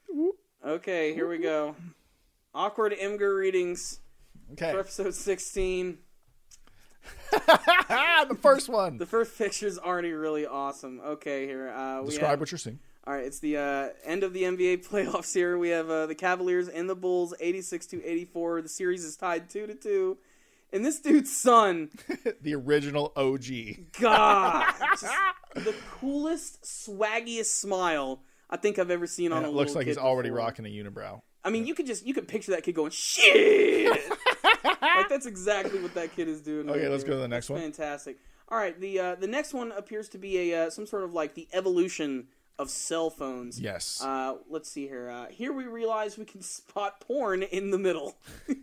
Whoop. 0.10 0.36
Okay, 0.66 1.14
here 1.16 1.28
we 1.28 1.40
go. 1.40 1.76
Awkward 2.54 2.94
Imgur 2.94 3.36
readings 3.36 4.00
Okay. 4.52 4.72
for 4.72 4.80
episode 4.80 5.16
16. 5.16 5.98
the 7.32 8.38
first 8.42 8.70
one. 8.70 8.98
The 8.98 9.06
first 9.06 9.38
picture's 9.38 9.78
already 9.78 10.12
really 10.12 10.46
awesome. 10.46 11.02
Okay, 11.02 11.46
here. 11.46 11.70
Uh, 11.70 12.04
Describe 12.04 12.32
have, 12.32 12.40
what 12.40 12.52
you're 12.52 12.58
seeing. 12.58 12.80
All 13.06 13.14
right, 13.14 13.26
it's 13.26 13.40
the 13.40 13.58
uh, 13.58 13.90
end 14.04 14.24
of 14.24 14.34
the 14.34 14.44
NBA 14.44 14.88
playoffs 14.90 15.34
here. 15.34 15.58
We 15.58 15.70
have 15.70 15.90
uh, 15.90 16.06
the 16.06 16.16
Cavaliers 16.16 16.68
and 16.68 16.90
the 16.90 16.96
Bulls, 16.96 17.34
86 17.40 17.88
to 17.88 18.04
84. 18.06 18.62
The 18.62 18.70
series 18.70 19.04
is 19.04 19.16
tied 19.16 19.50
2 19.50 19.68
to 19.68 19.76
2. 19.76 20.18
And 20.72 20.84
this 20.84 21.00
dude's 21.00 21.36
son, 21.36 21.92
the 22.42 22.56
original 22.56 23.12
OG. 23.16 23.46
God, 24.00 24.74
the 25.54 25.76
coolest, 26.00 26.64
swaggiest 26.64 27.46
smile 27.46 28.22
I 28.50 28.58
think 28.58 28.78
I've 28.78 28.92
ever 28.92 29.08
seen 29.08 29.32
on 29.32 29.40
And 29.40 29.48
a 29.48 29.50
it 29.50 29.56
looks 29.56 29.74
like 29.74 29.88
he's 29.88 29.98
already 29.98 30.30
before. 30.30 30.46
rocking 30.46 30.66
a 30.66 30.70
unibrow. 30.70 31.22
I 31.44 31.50
mean, 31.50 31.66
you 31.66 31.74
could 31.74 31.88
just 31.88 32.06
you 32.06 32.14
could 32.14 32.28
picture 32.28 32.52
that 32.52 32.64
kid 32.64 32.74
going 32.76 32.92
shit. 32.92 34.00
Like 34.64 34.80
that's 35.10 35.26
exactly 35.26 35.82
what 35.82 35.94
that 35.94 36.16
kid 36.16 36.28
is 36.28 36.42
doing. 36.42 36.70
Okay, 36.70 36.84
right 36.84 36.92
let's 36.92 37.04
there. 37.04 37.12
go 37.12 37.16
to 37.18 37.22
the 37.22 37.28
next 37.28 37.48
That's 37.48 37.62
one. 37.62 37.72
Fantastic. 37.72 38.18
All 38.50 38.58
right, 38.58 38.80
the 38.80 39.00
uh, 39.00 39.16
the 39.16 39.28
next 39.28 39.54
one 39.54 39.72
appears 39.72 40.10
to 40.10 40.18
be 40.18 40.52
a 40.52 40.66
uh, 40.66 40.70
some 40.70 40.86
sort 40.86 41.04
of 41.04 41.14
like 41.14 41.34
the 41.34 41.48
evolution 41.54 42.28
of 42.60 42.70
cell 42.70 43.10
phones. 43.10 43.60
Yes. 43.60 44.02
Uh, 44.04 44.36
let's 44.50 44.70
see 44.70 44.88
here. 44.88 45.10
Uh, 45.10 45.28
here 45.28 45.54
we 45.54 45.66
realize 45.66 46.18
we 46.18 46.26
can 46.26 46.42
spot 46.44 47.00
porn 47.00 47.44
in 47.44 47.72
the 47.72 47.80
middle. 47.80 48.16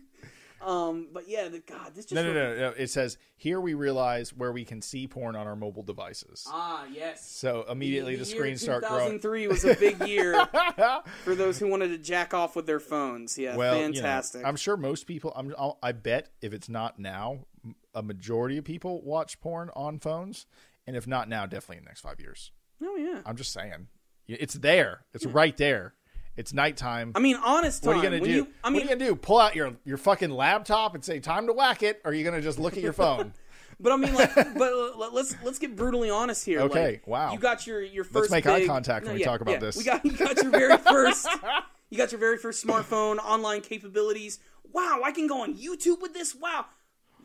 um, 0.63 1.07
but 1.11 1.27
yeah, 1.27 1.47
the, 1.47 1.59
God, 1.59 1.93
this 1.95 2.05
just 2.05 2.13
no, 2.13 2.23
no, 2.23 2.33
no, 2.33 2.55
no. 2.55 2.69
It 2.77 2.87
says 2.89 3.17
here 3.35 3.59
we 3.59 3.73
realize 3.73 4.33
where 4.33 4.51
we 4.51 4.63
can 4.63 4.81
see 4.81 5.07
porn 5.07 5.35
on 5.35 5.47
our 5.47 5.55
mobile 5.55 5.83
devices. 5.83 6.45
Ah, 6.47 6.85
yes. 6.91 7.29
So 7.29 7.65
immediately 7.69 8.15
the, 8.15 8.25
year 8.25 8.35
screens 8.35 8.61
start 8.61 8.83
growing. 8.83 9.19
2003 9.19 9.47
was 9.47 9.65
a 9.65 9.75
big 9.75 10.07
year 10.07 10.45
for 11.23 11.35
those 11.35 11.57
who 11.59 11.67
wanted 11.67 11.89
to 11.89 11.97
jack 11.97 12.33
off 12.33 12.55
with 12.55 12.65
their 12.65 12.79
phones. 12.79 13.37
Yeah, 13.37 13.55
Well, 13.55 13.75
you 13.75 13.87
know, 13.87 13.93
fantastic. 13.93 14.45
I'm 14.45 14.55
sure 14.55 14.77
most 14.77 15.07
people. 15.07 15.33
I'm. 15.35 15.53
I'll, 15.57 15.79
I 15.81 15.91
bet 15.91 16.29
if 16.41 16.53
it's 16.53 16.69
not 16.69 16.99
now, 16.99 17.45
a 17.93 18.03
majority 18.03 18.57
of 18.57 18.63
people 18.63 19.01
watch 19.01 19.39
porn 19.41 19.69
on 19.75 19.99
phones, 19.99 20.45
and 20.85 20.95
if 20.95 21.07
not 21.07 21.27
now, 21.27 21.45
definitely 21.45 21.77
in 21.77 21.83
the 21.83 21.89
next 21.89 22.01
five 22.01 22.19
years. 22.19 22.51
oh 22.83 22.95
yeah. 22.95 23.21
I'm 23.25 23.35
just 23.35 23.53
saying, 23.53 23.87
it's 24.27 24.53
there. 24.55 25.05
It's 25.13 25.25
right 25.25 25.55
there. 25.57 25.93
It's 26.37 26.53
nighttime. 26.53 27.11
I 27.15 27.19
mean, 27.19 27.35
honest 27.35 27.83
time. 27.83 27.87
what 27.87 27.93
are 27.93 28.03
you 28.03 28.19
gonna 28.19 28.23
do? 28.23 28.31
You, 28.31 28.47
I 28.63 28.69
mean, 28.69 28.73
what 28.73 28.83
are 28.83 28.83
you 28.83 28.99
gonna 28.99 29.11
do? 29.11 29.15
Pull 29.15 29.39
out 29.39 29.55
your 29.55 29.73
your 29.83 29.97
fucking 29.97 30.31
laptop 30.31 30.95
and 30.95 31.03
say 31.03 31.19
time 31.19 31.47
to 31.47 31.53
whack 31.53 31.83
it, 31.83 32.01
or 32.03 32.11
are 32.11 32.13
you 32.13 32.23
gonna 32.23 32.41
just 32.41 32.59
look 32.59 32.77
at 32.77 32.83
your 32.83 32.93
phone? 32.93 33.33
but 33.79 33.91
I 33.91 33.97
mean, 33.97 34.13
like, 34.13 34.33
but 34.35 35.13
let's 35.13 35.35
let's 35.43 35.59
get 35.59 35.75
brutally 35.75 36.09
honest 36.09 36.45
here. 36.45 36.61
Okay, 36.61 36.91
Like, 36.93 37.07
wow. 37.07 37.33
You 37.33 37.39
got 37.39 37.67
your 37.67 37.81
your 37.81 38.05
1st 38.05 38.31
make 38.31 38.45
eye 38.45 38.65
contact 38.65 39.05
when 39.05 39.15
we 39.15 39.21
yeah, 39.21 39.25
talk 39.25 39.41
about 39.41 39.53
yeah. 39.53 39.59
this. 39.59 39.77
We 39.77 39.83
got 39.83 40.05
you 40.05 40.11
got 40.11 40.41
your 40.41 40.51
very 40.51 40.77
first. 40.77 41.27
you 41.89 41.97
got 41.97 42.11
your 42.11 42.19
very 42.19 42.37
first 42.37 42.65
smartphone, 42.65 43.17
online 43.17 43.61
capabilities. 43.61 44.39
Wow, 44.71 45.01
I 45.03 45.11
can 45.11 45.27
go 45.27 45.41
on 45.41 45.55
YouTube 45.55 46.01
with 46.01 46.13
this. 46.13 46.33
Wow, 46.33 46.65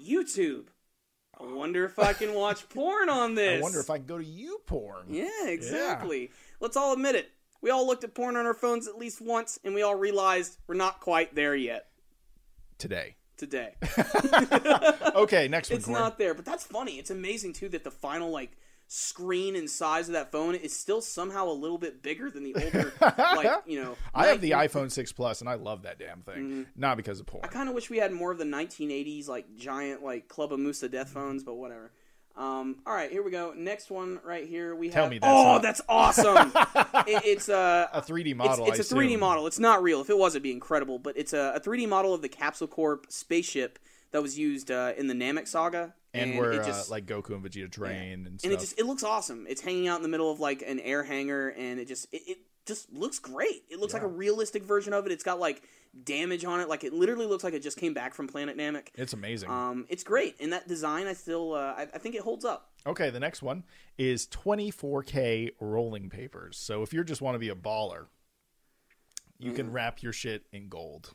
YouTube. 0.01 0.67
I 1.39 1.53
wonder 1.53 1.85
if 1.85 1.99
I 1.99 2.13
can 2.15 2.35
watch 2.35 2.67
porn 2.71 3.11
on 3.11 3.35
this. 3.35 3.59
I 3.59 3.63
wonder 3.63 3.81
if 3.81 3.91
I 3.91 3.99
can 3.99 4.07
go 4.07 4.19
to 4.19 4.25
YouPorn. 4.25 5.05
Yeah, 5.11 5.47
exactly. 5.47 6.31
Let's 6.61 6.77
all 6.77 6.95
admit 6.95 7.15
it. 7.15 7.31
We 7.67 7.73
all 7.73 7.85
looked 7.85 8.05
at 8.05 8.15
porn 8.15 8.37
on 8.37 8.47
our 8.47 8.55
phones 8.55 8.87
at 8.87 8.97
least 8.97 9.21
once, 9.21 9.59
and 9.65 9.75
we 9.75 9.83
all 9.83 9.97
realized 9.97 10.57
we're 10.69 10.77
not 10.77 11.01
quite 11.01 11.35
there 11.35 11.57
yet 11.57 11.89
Today. 12.79 13.17
today. 13.37 13.75
Okay, 15.17 15.49
next 15.49 15.71
one. 15.71 15.79
it's 15.79 15.87
Corey. 15.87 15.99
not 15.99 16.17
there, 16.17 16.33
but 16.33 16.45
that's 16.45 16.63
funny. 16.63 16.93
It's 17.01 17.11
amazing 17.11 17.55
too 17.55 17.69
that 17.71 17.83
the 17.83 17.91
final 17.91 18.31
like 18.31 18.53
screen 18.87 19.57
and 19.57 19.69
size 19.69 20.09
of 20.09 20.13
that 20.13 20.31
phone 20.31 20.55
is 20.55 20.79
still 20.79 21.01
somehow 21.01 21.49
a 21.49 21.53
little 21.53 21.79
bit 21.79 22.05
bigger 22.05 22.31
than 22.31 22.45
the 22.45 22.55
older, 22.55 22.93
like 23.01 23.51
you 23.67 23.83
know. 23.83 23.97
I 24.15 24.29
have 24.29 24.41
the 24.41 24.53
iPhone 24.53 24.93
6 24.93 25.13
Plus, 25.15 25.41
and 25.41 25.51
I 25.51 25.55
love 25.55 25.83
that 25.83 25.99
damn 25.99 26.23
thing. 26.23 26.35
Mm-hmm. 26.37 26.63
Not 26.77 26.97
because 26.97 27.19
of 27.19 27.27
porn. 27.27 27.45
I 27.45 27.49
kind 27.49 27.69
of 27.69 27.75
wish 27.75 27.91
we 27.91 27.99
had 27.99 28.13
more 28.13 28.31
of 28.31 28.39
the 28.39 28.45
1980s 28.45 29.27
like 29.27 29.57
giant 29.57 30.05
like 30.05 30.29
Club 30.29 30.53
of 30.53 30.61
Musa 30.61 30.89
death 30.89 31.09
phones, 31.09 31.43
but 31.43 31.55
whatever. 31.55 31.91
Um, 32.37 32.77
all 32.87 32.93
right, 32.93 33.11
here 33.11 33.23
we 33.23 33.31
go. 33.31 33.55
Next 33.57 33.91
one 33.91 34.21
right 34.23 34.47
here. 34.47 34.75
We 34.75 34.91
Tell 34.91 35.05
have. 35.05 35.11
me 35.11 35.19
that's 35.19 35.33
oh, 35.33 35.53
not- 35.53 35.63
that's 35.63 35.81
awesome! 35.89 36.53
it, 37.07 37.23
it's 37.25 37.49
uh, 37.49 37.89
a 37.93 38.03
3D 38.03 38.37
model. 38.37 38.67
it's 38.67 38.79
I 38.79 38.97
a 38.97 38.99
3D 38.99 39.07
assume. 39.07 39.21
model. 39.21 39.47
It's 39.47 39.59
not 39.59 39.83
real. 39.83 40.03
If 40.03 40.11
it 40.11 40.19
was, 40.19 40.35
it'd 40.35 40.43
be 40.43 40.53
incredible. 40.53 40.99
But 40.99 41.17
it's 41.17 41.33
a, 41.33 41.53
a 41.57 41.61
3D 41.61 41.89
model 41.89 42.13
of 42.13 42.21
the 42.21 42.29
Capsule 42.29 42.67
Corp 42.67 43.07
spaceship 43.09 43.79
that 44.13 44.21
was 44.21 44.39
used 44.39 44.71
uh, 44.71 44.93
in 44.99 45.07
the 45.07 45.15
Namek 45.15 45.49
saga, 45.49 45.95
and, 46.13 46.37
where 46.39 46.53
it 46.53 46.61
uh, 46.61 46.67
just, 46.67 46.91
like 46.91 47.07
Goku 47.07 47.31
and 47.31 47.45
Vegeta 47.45 47.71
train 47.71 48.27
and 48.27 48.41
stuff. 48.41 48.51
and 48.51 48.53
it 48.53 48.61
just 48.61 48.79
it 48.79 48.87
looks 48.87 49.03
awesome. 49.03 49.47
It's 49.49 49.63
hanging 49.63 49.89
out 49.89 49.97
in 49.97 50.03
the 50.03 50.09
middle 50.09 50.31
of 50.31 50.39
like 50.39 50.63
an 50.67 50.79
air 50.81 51.05
hangar, 51.05 51.49
and 51.49 51.81
it 51.81 51.89
just 51.89 52.13
it, 52.13 52.23
it 52.27 52.39
just 52.67 52.93
looks 52.93 53.19
great. 53.19 53.63
It 53.71 53.79
looks 53.79 53.95
like 53.95 54.03
a 54.03 54.09
realistic 54.09 54.65
version 54.65 54.93
of 54.93 55.07
it. 55.07 55.13
It's 55.13 55.25
got 55.25 55.39
like 55.41 55.63
damage 56.05 56.45
on 56.45 56.61
it, 56.61 56.69
like 56.69 56.85
it 56.85 56.93
literally 56.93 57.27
looks 57.27 57.45
like 57.45 57.55
it 57.55 57.63
just 57.63 57.79
came 57.79 57.95
back 57.95 58.13
from 58.15 58.27
Planet 58.29 58.57
Namek. 58.59 58.89
it's 58.95 59.13
amazing. 59.13 59.49
Um, 59.51 59.87
it's 59.89 60.05
great, 60.05 60.37
and 60.41 60.53
that 60.53 60.69
design 60.69 61.07
I 61.07 61.13
still 61.15 61.55
uh, 61.55 61.75
I, 61.77 61.83
I 61.95 61.99
think 61.99 62.15
it 62.15 62.21
holds 62.23 62.45
up. 62.45 62.71
okay, 62.87 63.09
the 63.11 63.21
next 63.21 63.43
one 63.43 63.65
is 63.97 64.27
24K 64.27 65.51
rolling 65.61 66.11
papers. 66.11 66.59
So 66.59 66.83
if 66.83 66.93
you 66.93 67.03
just 67.05 67.23
want 67.23 67.35
to 67.35 67.39
be 67.39 67.49
a 67.49 67.55
baller, 67.55 68.07
you 69.39 69.53
Mm. 69.53 69.57
can 69.57 69.73
wrap 69.73 70.03
your 70.03 70.13
shit 70.13 70.45
in 70.53 70.69
gold. 70.69 71.15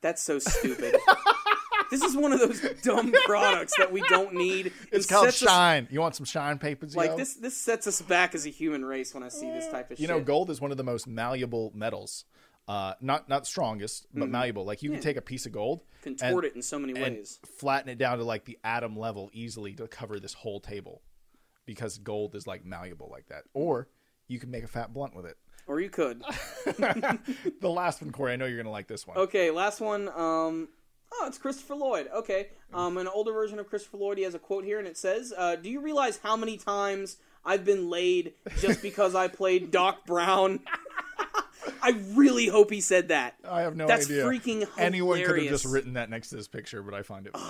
That's 0.00 0.20
so 0.22 0.38
stupid. 0.38 0.96
this 1.92 2.02
is 2.02 2.16
one 2.16 2.32
of 2.32 2.40
those 2.40 2.60
dumb 2.82 3.12
products 3.26 3.74
that 3.78 3.92
we 3.92 4.02
don't 4.08 4.34
need. 4.34 4.72
It's 4.90 5.06
It 5.06 5.08
called 5.08 5.26
sets 5.26 5.42
us- 5.44 5.48
shine. 5.48 5.86
You 5.90 6.00
want 6.00 6.16
some 6.16 6.26
shine 6.26 6.58
papers? 6.58 6.96
like 6.96 7.10
yo? 7.10 7.16
this 7.16 7.34
this 7.34 7.56
sets 7.56 7.86
us 7.86 8.02
back 8.02 8.34
as 8.34 8.46
a 8.46 8.48
human 8.50 8.84
race 8.84 9.14
when 9.14 9.22
I 9.22 9.28
see 9.28 9.48
this 9.50 9.68
type 9.68 9.90
of 9.92 10.00
You 10.00 10.06
shit. 10.08 10.16
know, 10.16 10.20
gold 10.20 10.50
is 10.50 10.60
one 10.60 10.72
of 10.72 10.76
the 10.76 10.82
most 10.84 11.06
malleable 11.06 11.70
metals. 11.74 12.24
Uh, 12.68 12.94
not 13.00 13.28
not 13.28 13.46
strongest, 13.46 14.06
but 14.14 14.28
malleable. 14.28 14.64
Like 14.64 14.82
you 14.82 14.90
can 14.90 15.00
take 15.00 15.16
a 15.16 15.20
piece 15.22 15.46
of 15.46 15.52
gold, 15.52 15.82
contort 16.02 16.44
it 16.44 16.54
in 16.54 16.62
so 16.62 16.78
many 16.78 16.92
and 17.00 17.16
ways. 17.16 17.38
flatten 17.58 17.88
it 17.88 17.98
down 17.98 18.18
to 18.18 18.24
like 18.24 18.44
the 18.44 18.56
atom 18.64 18.96
level 18.96 19.30
easily 19.32 19.74
to 19.74 19.88
cover 19.88 20.20
this 20.20 20.32
whole 20.32 20.60
table, 20.60 21.02
because 21.66 21.98
gold 21.98 22.34
is 22.36 22.46
like 22.46 22.64
malleable 22.64 23.08
like 23.10 23.26
that. 23.30 23.42
Or 23.52 23.88
you 24.28 24.38
can 24.38 24.50
make 24.52 24.62
a 24.62 24.68
fat 24.68 24.92
blunt 24.94 25.14
with 25.16 25.26
it. 25.26 25.36
Or 25.66 25.80
you 25.80 25.90
could. 25.90 26.22
The 27.60 27.68
last 27.70 28.00
one, 28.02 28.10
Corey. 28.12 28.32
I 28.32 28.36
know 28.36 28.46
you're 28.46 28.56
gonna 28.58 28.70
like 28.70 28.88
this 28.88 29.06
one. 29.06 29.16
Okay, 29.16 29.50
last 29.50 29.80
one. 29.80 30.08
Um, 30.08 30.68
oh, 31.12 31.26
it's 31.26 31.38
Christopher 31.38 31.74
Lloyd. 31.74 32.08
Okay, 32.14 32.48
um, 32.72 32.96
an 32.98 33.06
older 33.08 33.32
version 33.32 33.58
of 33.58 33.68
Christopher 33.68 33.96
Lloyd. 33.98 34.18
He 34.18 34.24
has 34.24 34.34
a 34.34 34.38
quote 34.38 34.64
here, 34.64 34.78
and 34.78 34.88
it 34.88 34.96
says, 34.96 35.32
uh, 35.36 35.56
"Do 35.56 35.70
you 35.70 35.80
realize 35.80 36.18
how 36.22 36.36
many 36.36 36.56
times 36.56 37.16
I've 37.44 37.64
been 37.64 37.88
laid 37.90 38.34
just 38.60 38.82
because 38.82 39.14
I 39.14 39.28
played 39.28 39.70
Doc 39.70 40.06
Brown?" 40.06 40.60
I 41.84 41.90
really 42.14 42.46
hope 42.46 42.70
he 42.70 42.80
said 42.80 43.08
that. 43.08 43.34
I 43.48 43.62
have 43.62 43.76
no 43.76 43.86
That's 43.86 44.06
idea. 44.06 44.24
freaking 44.24 44.44
hilarious. 44.60 44.70
Anyone 44.78 45.22
could 45.24 45.38
have 45.40 45.48
just 45.48 45.64
written 45.64 45.94
that 45.94 46.10
next 46.10 46.30
to 46.30 46.36
this 46.36 46.48
picture, 46.48 46.82
but 46.82 46.94
I 46.94 47.02
find 47.02 47.26
it 47.26 47.32
funny. 47.36 47.46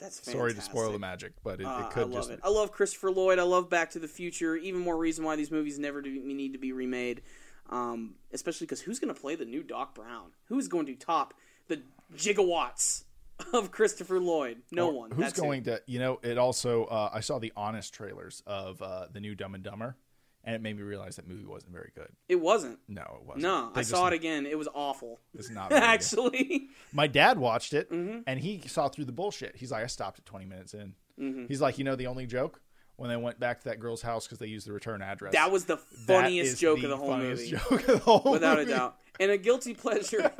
That's 0.00 0.18
fantastic. 0.20 0.32
Sorry 0.32 0.54
to 0.54 0.60
spoil 0.60 0.92
the 0.92 0.98
magic, 0.98 1.32
but 1.42 1.60
it, 1.60 1.66
Uh, 1.66 1.70
it 1.80 1.84
I 1.84 1.88
could 1.90 2.08
love 2.08 2.12
just. 2.24 2.30
it. 2.30 2.40
I 2.42 2.48
love 2.48 2.72
Christopher 2.72 3.10
Lloyd. 3.10 3.38
I 3.38 3.42
love 3.42 3.70
Back 3.70 3.90
to 3.92 3.98
the 3.98 4.08
Future. 4.08 4.56
Even 4.56 4.80
more 4.80 4.96
reason 4.96 5.24
why 5.24 5.36
these 5.36 5.50
movies 5.50 5.78
never 5.78 6.02
do, 6.02 6.10
need 6.10 6.52
to 6.52 6.58
be 6.58 6.72
remade. 6.72 7.22
Um, 7.70 8.14
especially 8.32 8.66
because 8.66 8.82
who's 8.82 8.98
going 8.98 9.14
to 9.14 9.18
play 9.18 9.34
the 9.34 9.44
new 9.46 9.62
Doc 9.62 9.94
Brown? 9.94 10.32
Who's 10.46 10.68
going 10.68 10.86
to 10.86 10.94
top 10.94 11.32
the 11.68 11.80
gigawatts 12.16 13.04
of 13.52 13.70
Christopher 13.70 14.20
Lloyd. 14.20 14.58
No 14.70 14.88
Or 14.88 14.92
one. 14.92 15.10
Who's 15.10 15.24
That's 15.24 15.38
it. 15.38 15.42
going 15.42 15.62
to? 15.64 15.82
You 15.86 15.98
know, 15.98 16.20
it 16.22 16.38
also. 16.38 16.84
Uh, 16.84 17.10
I 17.12 17.20
saw 17.20 17.38
the 17.38 17.52
honest 17.56 17.92
trailers 17.94 18.42
of 18.46 18.80
uh, 18.82 19.06
the 19.12 19.20
new 19.20 19.34
Dumb 19.34 19.54
and 19.54 19.64
Dumber, 19.64 19.96
and 20.44 20.54
it 20.54 20.62
made 20.62 20.76
me 20.76 20.82
realize 20.82 21.16
that 21.16 21.26
movie 21.26 21.44
wasn't 21.44 21.72
very 21.72 21.90
good. 21.94 22.08
It 22.28 22.36
wasn't. 22.36 22.78
No, 22.88 23.02
it 23.20 23.24
wasn't. 23.26 23.42
No, 23.42 23.70
They 23.74 23.80
I 23.80 23.84
saw 23.84 24.06
it 24.06 24.12
again. 24.12 24.46
It 24.46 24.56
was 24.58 24.68
awful. 24.74 25.20
It's 25.34 25.50
not. 25.50 25.72
Actually, 26.08 26.68
My 26.92 27.06
dad 27.06 27.38
watched 27.38 27.74
it, 27.74 27.90
Mm-hmm. 27.90 28.20
and 28.26 28.38
he 28.40 28.62
saw 28.66 28.88
through 28.88 29.06
the 29.06 29.12
bullshit. 29.12 29.56
He's 29.56 29.72
like, 29.72 29.82
I 29.82 29.86
stopped 29.88 30.18
at 30.20 30.24
20 30.26 30.44
minutes 30.46 30.74
in. 30.74 30.94
Mm-hmm. 31.20 31.46
He's 31.46 31.60
like, 31.60 31.78
you 31.78 31.84
know, 31.84 31.96
the 31.96 32.06
only 32.08 32.26
joke 32.26 32.60
when 32.96 33.10
they 33.10 33.16
went 33.16 33.40
back 33.40 33.58
to 33.60 33.64
that 33.68 33.80
girl's 33.80 34.02
house 34.02 34.24
because 34.26 34.38
they 34.38 34.46
used 34.46 34.68
the 34.68 34.72
return 34.72 35.02
address. 35.02 35.32
that 35.32 35.50
was 35.50 35.64
the 35.64 35.76
funniest 35.76 36.60
joke 36.60 36.80
the 36.80 36.92
of 36.92 37.00
the 37.00 37.06
funniest 37.06 37.50
movie, 37.52 37.56
joke 37.70 37.80
of 37.80 37.86
the 37.86 37.98
whole 37.98 38.32
without 38.32 38.60
a 38.60 38.64
doubt. 38.64 38.96
And 39.18 39.30
a 39.32 39.38
guilty 39.38 39.74
pleasure, 39.74 40.30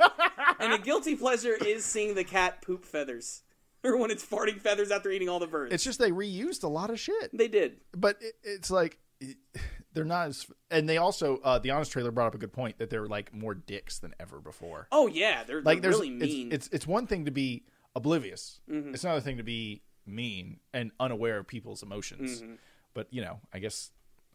and 0.59 0.73
a 0.73 0.77
guilty 0.77 1.15
pleasure 1.15 1.53
is 1.53 1.83
seeing 1.85 2.15
the 2.15 2.23
cat 2.23 2.61
poop 2.61 2.85
feathers, 2.85 3.43
or 3.83 3.97
when 3.97 4.11
it's 4.11 4.25
farting 4.25 4.59
feathers 4.59 4.91
after 4.91 5.11
eating 5.11 5.29
all 5.29 5.39
the 5.39 5.47
birds. 5.47 5.73
It's 5.73 5.83
just 5.83 5.99
they 5.99 6.11
reused 6.11 6.63
a 6.63 6.67
lot 6.67 6.89
of 6.89 6.99
shit. 6.99 7.29
they 7.37 7.47
did. 7.47 7.77
but 7.95 8.17
it, 8.21 8.33
it's 8.43 8.71
like 8.71 8.99
it- 9.19 9.37
they're 9.93 10.03
not 10.03 10.27
as 10.27 10.45
and 10.69 10.89
they 10.89 10.97
also 10.97 11.37
uh 11.37 11.57
the 11.57 11.71
honest 11.71 11.89
trailer 11.91 12.11
brought 12.11 12.27
up 12.27 12.35
a 12.35 12.37
good 12.37 12.51
point 12.51 12.77
that 12.79 12.89
they're 12.89 13.05
like 13.07 13.33
more 13.33 13.53
dicks 13.55 13.99
than 13.99 14.13
ever 14.19 14.41
before 14.41 14.87
Oh 14.91 15.07
yeah, 15.07 15.43
they're, 15.45 15.61
like 15.61 15.81
they're 15.81 15.91
really 15.91 16.09
mean. 16.09 16.51
It's, 16.51 16.65
it's 16.67 16.75
it's 16.75 16.87
one 16.87 17.07
thing 17.07 17.23
to 17.25 17.31
be 17.31 17.63
oblivious 17.95 18.59
Mm-hmm. 18.69 18.93
it's 18.93 19.05
another 19.05 19.21
thing 19.21 19.37
to 19.37 19.43
be 19.43 19.83
mean 20.05 20.59
and 20.73 20.91
unaware 20.99 21.37
of 21.37 21.47
people's 21.47 21.81
emotions 21.81 22.41
Mm-hmm. 22.41 22.53
but 22.93 23.07
you 23.09 23.21
know 23.21 23.39
i 23.53 23.59
guess 23.59 23.89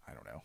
i 0.08 0.14
don't 0.14 0.24
know 0.24 0.42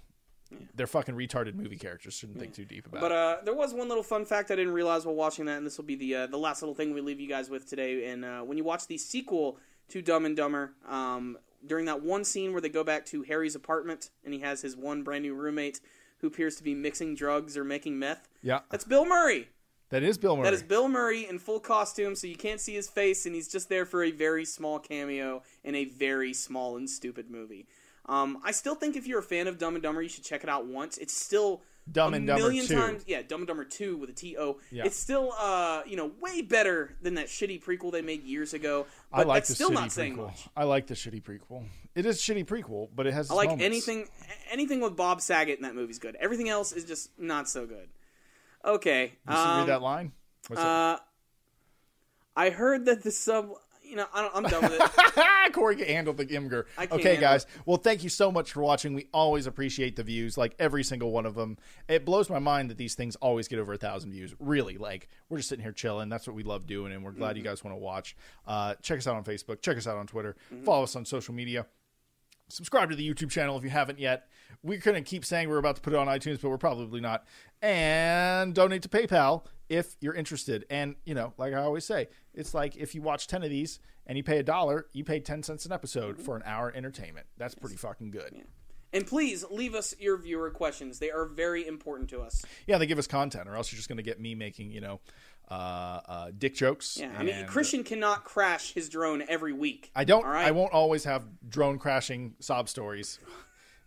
they're 0.75 0.87
fucking 0.87 1.15
retarded 1.15 1.55
movie 1.55 1.75
characters 1.75 2.13
shouldn't 2.13 2.39
think 2.39 2.53
too 2.53 2.65
deep 2.65 2.85
about 2.85 3.01
But 3.01 3.11
it 3.11 3.17
uh, 3.17 3.37
there 3.43 3.55
was 3.55 3.73
one 3.73 3.87
little 3.87 4.03
fun 4.03 4.25
fact 4.25 4.51
I 4.51 4.55
didn't 4.55 4.73
realize 4.73 5.05
while 5.05 5.15
watching 5.15 5.45
that, 5.45 5.57
and 5.57 5.65
this 5.65 5.77
will 5.77 5.85
be 5.85 5.95
the 5.95 6.15
uh, 6.15 6.27
the 6.27 6.37
last 6.37 6.61
little 6.61 6.75
thing 6.75 6.93
we 6.93 7.01
leave 7.01 7.19
you 7.19 7.27
guys 7.27 7.49
with 7.49 7.67
today. 7.67 8.09
And 8.09 8.23
uh, 8.23 8.41
when 8.41 8.57
you 8.57 8.63
watch 8.63 8.87
the 8.87 8.97
sequel 8.97 9.57
to 9.89 10.01
Dumb 10.01 10.25
and 10.25 10.35
Dumber, 10.35 10.73
um, 10.87 11.37
during 11.65 11.85
that 11.85 12.01
one 12.03 12.23
scene 12.23 12.51
where 12.51 12.61
they 12.61 12.69
go 12.69 12.83
back 12.83 13.05
to 13.07 13.23
Harry's 13.23 13.55
apartment 13.55 14.09
and 14.23 14.33
he 14.33 14.39
has 14.41 14.61
his 14.61 14.75
one 14.75 15.03
brand 15.03 15.23
new 15.23 15.33
roommate 15.33 15.79
who 16.19 16.27
appears 16.27 16.55
to 16.57 16.63
be 16.63 16.73
mixing 16.73 17.15
drugs 17.15 17.57
or 17.57 17.63
making 17.63 17.99
meth, 17.99 18.27
yeah 18.41 18.59
that's 18.69 18.85
Bill 18.85 19.05
Murray. 19.05 19.49
that 19.89 20.01
is 20.01 20.17
bill 20.17 20.35
murray 20.37 20.45
That 20.45 20.53
is 20.53 20.63
Bill 20.63 20.87
Murray 20.87 21.27
in 21.27 21.39
full 21.39 21.59
costume, 21.59 22.15
so 22.15 22.25
you 22.27 22.35
can't 22.37 22.61
see 22.61 22.73
his 22.73 22.89
face, 22.89 23.25
and 23.25 23.35
he's 23.35 23.47
just 23.47 23.69
there 23.69 23.85
for 23.85 24.03
a 24.03 24.11
very 24.11 24.45
small 24.45 24.79
cameo 24.79 25.43
in 25.63 25.75
a 25.75 25.85
very 25.85 26.33
small 26.33 26.77
and 26.77 26.89
stupid 26.89 27.29
movie. 27.29 27.67
Um, 28.07 28.39
I 28.43 28.51
still 28.51 28.75
think 28.75 28.95
if 28.95 29.07
you're 29.07 29.19
a 29.19 29.23
fan 29.23 29.47
of 29.47 29.57
Dumb 29.57 29.75
and 29.75 29.83
Dumber, 29.83 30.01
you 30.01 30.09
should 30.09 30.23
check 30.23 30.43
it 30.43 30.49
out 30.49 30.67
once. 30.67 30.97
It's 30.97 31.15
still 31.19 31.63
Dumb 31.91 32.13
a 32.13 32.17
and 32.17 32.27
Dumber 32.27 32.41
million 32.41 32.65
2. 32.65 32.75
times, 32.75 33.03
yeah, 33.07 33.21
Dumb 33.21 33.41
and 33.41 33.47
Dumber 33.47 33.63
Two 33.63 33.97
with 33.97 34.09
a 34.09 34.13
T 34.13 34.37
O. 34.37 34.57
Yeah. 34.71 34.83
It's 34.85 34.97
still, 34.97 35.33
uh, 35.39 35.81
you 35.85 35.95
know, 35.97 36.11
way 36.19 36.41
better 36.41 36.95
than 37.01 37.15
that 37.15 37.27
shitty 37.27 37.63
prequel 37.63 37.91
they 37.91 38.01
made 38.01 38.23
years 38.23 38.53
ago. 38.53 38.85
But 39.11 39.21
i 39.21 39.23
like 39.23 39.35
that's 39.37 39.49
the 39.49 39.55
still 39.55 39.69
shitty 39.69 39.73
not 39.73 39.91
saying 39.91 40.17
prequel 40.17 40.25
much. 40.25 40.47
i 40.55 40.63
like 40.63 40.87
the 40.87 40.93
shitty 40.95 41.21
prequel 41.21 41.63
it 41.93 42.05
is 42.05 42.19
shitty 42.21 42.45
prequel 42.45 42.89
but 42.95 43.05
it 43.07 43.13
has 43.13 43.29
I 43.29 43.35
like 43.35 43.49
moments. 43.49 43.65
anything, 43.65 44.07
anything 44.51 44.81
with 44.81 44.95
Bob 44.95 45.21
Saget 45.21 45.57
in 45.57 45.63
that 45.63 45.75
movie's 45.75 45.99
good. 45.99 46.15
Everything 46.19 46.49
else 46.49 46.71
is 46.71 46.85
just 46.85 47.11
not 47.19 47.47
so 47.49 47.65
good. 47.65 47.89
Okay, 48.63 49.13
you 49.29 49.35
um, 49.35 49.59
read 49.59 49.67
that 49.67 49.81
line 49.83 50.11
What's 50.47 50.61
uh, 50.61 50.97
I 52.35 52.49
heard 52.49 52.85
that 52.85 53.03
the 53.03 53.11
sub. 53.11 53.49
You 53.95 54.01
know, 54.01 54.07
I 54.13 54.21
don't, 54.23 54.35
I'm 54.35 54.43
done 54.43 54.61
with 54.63 54.73
it. 55.17 55.53
Corey 55.53 55.77
can 55.77 55.85
handle 55.87 56.13
the 56.13 56.25
Imgur. 56.25 56.65
Okay, 56.91 57.15
guys. 57.15 57.45
Well, 57.65 57.77
thank 57.77 58.03
you 58.03 58.09
so 58.09 58.29
much 58.29 58.51
for 58.51 58.61
watching. 58.61 58.93
We 58.93 59.07
always 59.13 59.47
appreciate 59.47 59.95
the 59.95 60.03
views, 60.03 60.37
like 60.37 60.53
every 60.59 60.83
single 60.83 61.11
one 61.11 61.25
of 61.25 61.33
them. 61.35 61.57
It 61.87 62.03
blows 62.03 62.29
my 62.29 62.39
mind 62.39 62.69
that 62.71 62.77
these 62.77 62.93
things 62.93 63.15
always 63.15 63.47
get 63.47 63.57
over 63.57 63.71
a 63.71 63.77
thousand 63.77 64.11
views. 64.11 64.35
Really, 64.37 64.77
like 64.77 65.07
we're 65.29 65.37
just 65.37 65.47
sitting 65.47 65.63
here 65.63 65.71
chilling. 65.71 66.09
That's 66.09 66.27
what 66.27 66.35
we 66.35 66.43
love 66.43 66.67
doing, 66.67 66.91
and 66.91 67.05
we're 67.05 67.11
glad 67.11 67.37
you 67.37 67.43
Mm-hmm. 67.43 67.51
guys 67.51 67.63
want 67.63 67.73
to 67.73 67.79
watch. 67.79 68.17
Uh, 68.45 68.75
check 68.81 68.97
us 68.97 69.07
out 69.07 69.15
on 69.15 69.23
Facebook. 69.23 69.61
Check 69.61 69.77
us 69.77 69.87
out 69.87 69.95
on 69.95 70.07
Twitter. 70.07 70.35
Mm-hmm. 70.53 70.65
Follow 70.65 70.83
us 70.83 70.95
on 70.97 71.05
social 71.05 71.33
media. 71.33 71.65
Subscribe 72.49 72.89
to 72.91 72.95
the 72.95 73.07
YouTube 73.07 73.31
channel 73.31 73.57
if 73.57 73.63
you 73.63 73.69
haven't 73.69 73.99
yet. 73.99 74.27
We're 74.61 74.79
going 74.79 74.95
to 74.95 75.07
keep 75.07 75.25
saying 75.25 75.49
we're 75.49 75.57
about 75.57 75.75
to 75.77 75.81
put 75.81 75.93
it 75.93 75.97
on 75.97 76.07
iTunes, 76.07 76.41
but 76.41 76.49
we're 76.49 76.57
probably 76.57 77.01
not. 77.01 77.25
And 77.61 78.53
donate 78.53 78.83
to 78.83 78.89
PayPal 78.89 79.45
if 79.67 79.95
you're 79.99 80.13
interested. 80.13 80.65
And, 80.69 80.95
you 81.05 81.15
know, 81.15 81.33
like 81.37 81.53
I 81.53 81.61
always 81.61 81.85
say, 81.85 82.07
it's 82.33 82.53
like 82.53 82.75
if 82.75 82.93
you 82.93 83.01
watch 83.01 83.27
10 83.27 83.43
of 83.43 83.49
these 83.49 83.79
and 84.05 84.17
you 84.17 84.23
pay 84.23 84.37
a 84.37 84.43
dollar, 84.43 84.85
you 84.93 85.03
pay 85.03 85.19
10 85.19 85.43
cents 85.43 85.65
an 85.65 85.71
episode 85.71 86.15
mm-hmm. 86.15 86.23
for 86.23 86.35
an 86.35 86.43
hour 86.45 86.71
entertainment. 86.75 87.25
That's 87.37 87.55
pretty 87.55 87.77
fucking 87.77 88.11
good. 88.11 88.43
And 88.93 89.05
please 89.05 89.43
leave 89.51 89.75
us 89.75 89.93
your 89.99 90.17
viewer 90.17 90.49
questions. 90.51 90.99
They 90.99 91.11
are 91.11 91.25
very 91.25 91.67
important 91.67 92.09
to 92.11 92.21
us. 92.21 92.45
Yeah, 92.65 92.77
they 92.77 92.85
give 92.85 92.97
us 92.97 93.07
content, 93.07 93.49
or 93.49 93.55
else 93.55 93.69
you're 93.71 93.77
just 93.77 93.89
going 93.89 93.97
to 93.97 94.03
get 94.03 94.21
me 94.21 94.35
making, 94.35 94.71
you 94.71 94.79
know, 94.79 95.01
uh, 95.49 95.53
uh, 95.53 96.31
dick 96.37 96.55
jokes. 96.55 96.97
Yeah, 96.99 97.11
I 97.17 97.23
mean, 97.23 97.35
and- 97.35 97.47
Christian 97.47 97.83
cannot 97.83 98.23
crash 98.23 98.73
his 98.73 98.89
drone 98.89 99.23
every 99.27 99.53
week. 99.53 99.91
I 99.95 100.03
don't. 100.03 100.25
Right? 100.25 100.47
I 100.47 100.51
won't 100.51 100.73
always 100.73 101.03
have 101.03 101.25
drone 101.47 101.77
crashing 101.79 102.35
sob 102.39 102.69
stories. 102.69 103.19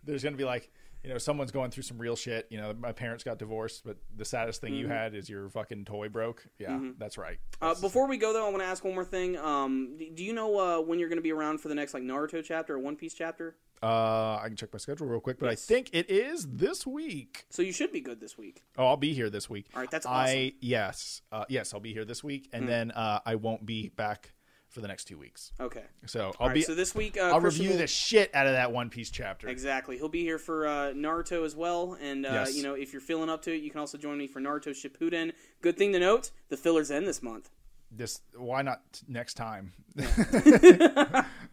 There's 0.03 0.23
going 0.23 0.33
to 0.33 0.37
be 0.37 0.45
like, 0.45 0.71
you 1.03 1.09
know, 1.09 1.17
someone's 1.17 1.51
going 1.51 1.71
through 1.71 1.83
some 1.83 1.97
real 1.97 2.15
shit. 2.15 2.47
You 2.49 2.59
know, 2.59 2.73
my 2.73 2.91
parents 2.91 3.23
got 3.23 3.39
divorced, 3.39 3.83
but 3.85 3.97
the 4.15 4.25
saddest 4.25 4.61
thing 4.61 4.73
you 4.73 4.87
had 4.87 5.15
is 5.15 5.29
your 5.29 5.49
fucking 5.49 5.85
toy 5.85 6.09
broke. 6.09 6.45
Yeah, 6.57 6.79
that's 6.97 7.17
right. 7.17 7.37
Mm-hmm. 7.61 7.65
Uh, 7.65 7.81
before 7.81 8.07
we 8.07 8.17
go 8.17 8.33
though, 8.33 8.45
I 8.45 8.49
want 8.49 8.61
to 8.61 8.67
ask 8.67 8.83
one 8.83 8.93
more 8.93 9.05
thing. 9.05 9.37
Um, 9.37 9.97
do 10.13 10.23
you 10.23 10.33
know 10.33 10.59
uh, 10.59 10.81
when 10.81 10.99
you're 10.99 11.09
going 11.09 11.17
to 11.17 11.23
be 11.23 11.31
around 11.31 11.59
for 11.59 11.69
the 11.69 11.75
next 11.75 11.93
like 11.93 12.03
Naruto 12.03 12.43
chapter 12.43 12.75
or 12.75 12.79
One 12.79 12.95
Piece 12.95 13.13
chapter? 13.13 13.55
Uh, 13.81 14.39
I 14.41 14.47
can 14.47 14.57
check 14.57 14.73
my 14.73 14.79
schedule 14.79 15.07
real 15.07 15.21
quick, 15.21 15.39
but 15.39 15.47
I 15.47 15.55
think 15.55 15.89
it 15.93 16.09
is 16.09 16.45
this 16.49 16.85
week. 16.85 17.45
So 17.49 17.61
you 17.61 17.71
should 17.71 17.93
be 17.93 18.01
good 18.01 18.19
this 18.19 18.37
week. 18.37 18.63
Oh, 18.77 18.87
I'll 18.87 18.97
be 18.97 19.13
here 19.13 19.29
this 19.29 19.49
week. 19.49 19.67
All 19.73 19.79
right, 19.79 19.89
that's 19.89 20.05
awesome. 20.05 20.35
I 20.35 20.53
yes, 20.59 21.21
uh, 21.31 21.45
yes, 21.47 21.73
I'll 21.73 21.79
be 21.79 21.93
here 21.93 22.03
this 22.03 22.21
week, 22.21 22.49
and 22.51 22.67
then 22.67 22.91
uh, 22.91 23.19
I 23.25 23.35
won't 23.35 23.65
be 23.65 23.87
back 23.89 24.33
for 24.69 24.81
the 24.81 24.87
next 24.87 25.05
two 25.05 25.17
weeks. 25.17 25.51
Okay. 25.59 25.83
So 26.05 26.31
I'll 26.39 26.47
right. 26.47 26.53
be. 26.53 26.61
so 26.61 26.75
this 26.75 26.93
week, 26.93 27.17
uh, 27.17 27.21
I'll 27.21 27.41
Christian 27.41 27.63
review 27.63 27.75
will- 27.75 27.81
the 27.81 27.87
shit 27.87 28.33
out 28.33 28.47
of 28.47 28.53
that 28.53 28.71
One 28.71 28.89
Piece 28.89 29.09
chapter. 29.09 29.47
Exactly. 29.47 29.97
He'll 29.97 30.09
be 30.09 30.21
here 30.23 30.37
for 30.37 30.67
uh, 30.67 30.71
Naruto 30.93 31.43
as 31.45 31.55
well. 31.55 31.97
And, 31.99 32.25
uh, 32.25 32.31
Yes. 32.31 32.55
you 32.55 32.63
know, 32.63 32.75
if 32.75 32.93
you're 32.93 33.01
feeling 33.01 33.29
up 33.29 33.41
to 33.43 33.53
it, 33.53 33.61
you 33.61 33.71
can 33.71 33.79
also 33.79 33.97
join 33.97 34.17
me 34.17 34.27
for 34.27 34.39
Naruto 34.39 34.69
Shippuden. 34.69 35.33
Good 35.61 35.77
thing 35.77 35.91
to 35.93 35.99
note, 35.99 36.31
the 36.49 36.57
fillers 36.57 36.91
end 36.91 37.07
this 37.07 37.21
month. 37.23 37.49
This 37.91 38.21
why 38.35 38.61
not 38.61 39.01
next 39.07 39.33
time? 39.33 39.73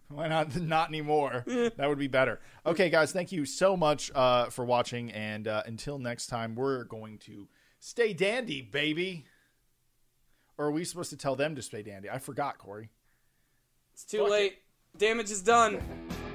why 0.09 0.29
not 0.29 0.55
not 0.61 0.89
anymore? 0.89 1.45
that 1.47 1.89
would 1.89 1.99
be 1.99 2.09
better. 2.09 2.41
Okay, 2.67 2.91
guys, 2.91 3.11
thank 3.11 3.33
you 3.33 3.47
so 3.47 3.75
much 3.75 4.11
uh, 4.15 4.51
for 4.51 4.67
watching, 4.67 5.11
and 5.13 5.49
uh, 5.49 5.63
until 5.65 5.99
next 5.99 6.27
time, 6.27 6.55
we're 6.55 6.85
going 6.85 7.17
to 7.21 7.49
stay 7.81 8.13
dandy, 8.13 8.61
baby. 8.61 9.25
Or 10.59 10.67
are 10.67 10.71
we 10.71 10.85
supposed 10.85 11.11
to 11.11 11.17
tell 11.17 11.37
them 11.37 11.55
to 11.57 11.63
stay 11.63 11.83
dandy? 11.83 12.11
I 12.11 12.19
forgot, 12.19 12.59
Corey. 12.59 12.91
It's 13.97 14.05
too 14.05 14.19
Fuck 14.19 14.27
it. 14.27 14.31
late. 14.31 14.59
Damage 14.99 15.31
is 15.31 15.41
done. 15.41 15.81